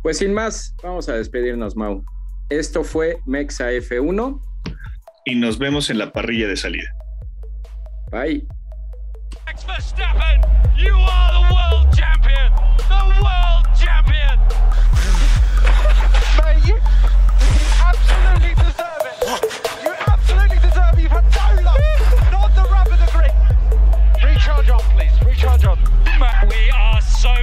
pues 0.02 0.19
sin 0.19 0.34
más, 0.34 0.73
vamos 0.82 1.10
a 1.10 1.15
despedirnos, 1.15 1.76
Mau. 1.76 2.03
Esto 2.49 2.84
fue 2.84 3.18
Mexa 3.26 3.72
F1. 3.72 4.41
Y 5.26 5.36
nos 5.36 5.57
vemos 5.57 5.90
en 5.90 5.98
la 5.98 6.14
parrilla 6.14 6.48
de 6.48 6.56
salida. 6.56 6.90
Bye. 8.11 8.48
We 10.77 10.91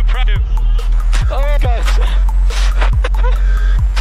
proud. 0.04 0.30
Oh, 1.30 1.58
guys. 1.60 1.86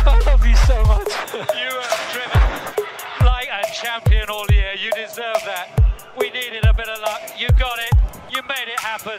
I 0.04 0.22
love 0.26 0.46
you 0.46 0.56
so 0.56 0.84
much. 0.86 1.08
you 1.34 1.70
have 1.70 2.12
driven 2.12 3.26
like 3.26 3.50
a 3.50 3.66
champion 3.74 4.30
all 4.30 4.46
year. 4.52 4.74
You 4.74 4.92
deserve 4.92 5.42
that. 5.46 5.70
We 6.18 6.30
needed 6.30 6.66
a 6.66 6.74
bit 6.74 6.88
of 6.88 7.00
luck. 7.02 7.22
You 7.38 7.48
got 7.60 7.78
it. 7.80 7.94
You 8.30 8.42
made 8.44 8.68
it 8.68 8.80
happen. 8.80 9.18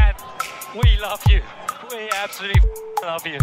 And 0.00 0.16
we 0.74 0.98
love 1.00 1.22
you. 1.28 1.42
We 1.90 2.08
absolutely 2.10 2.60
love 3.02 3.26
you. 3.26 3.38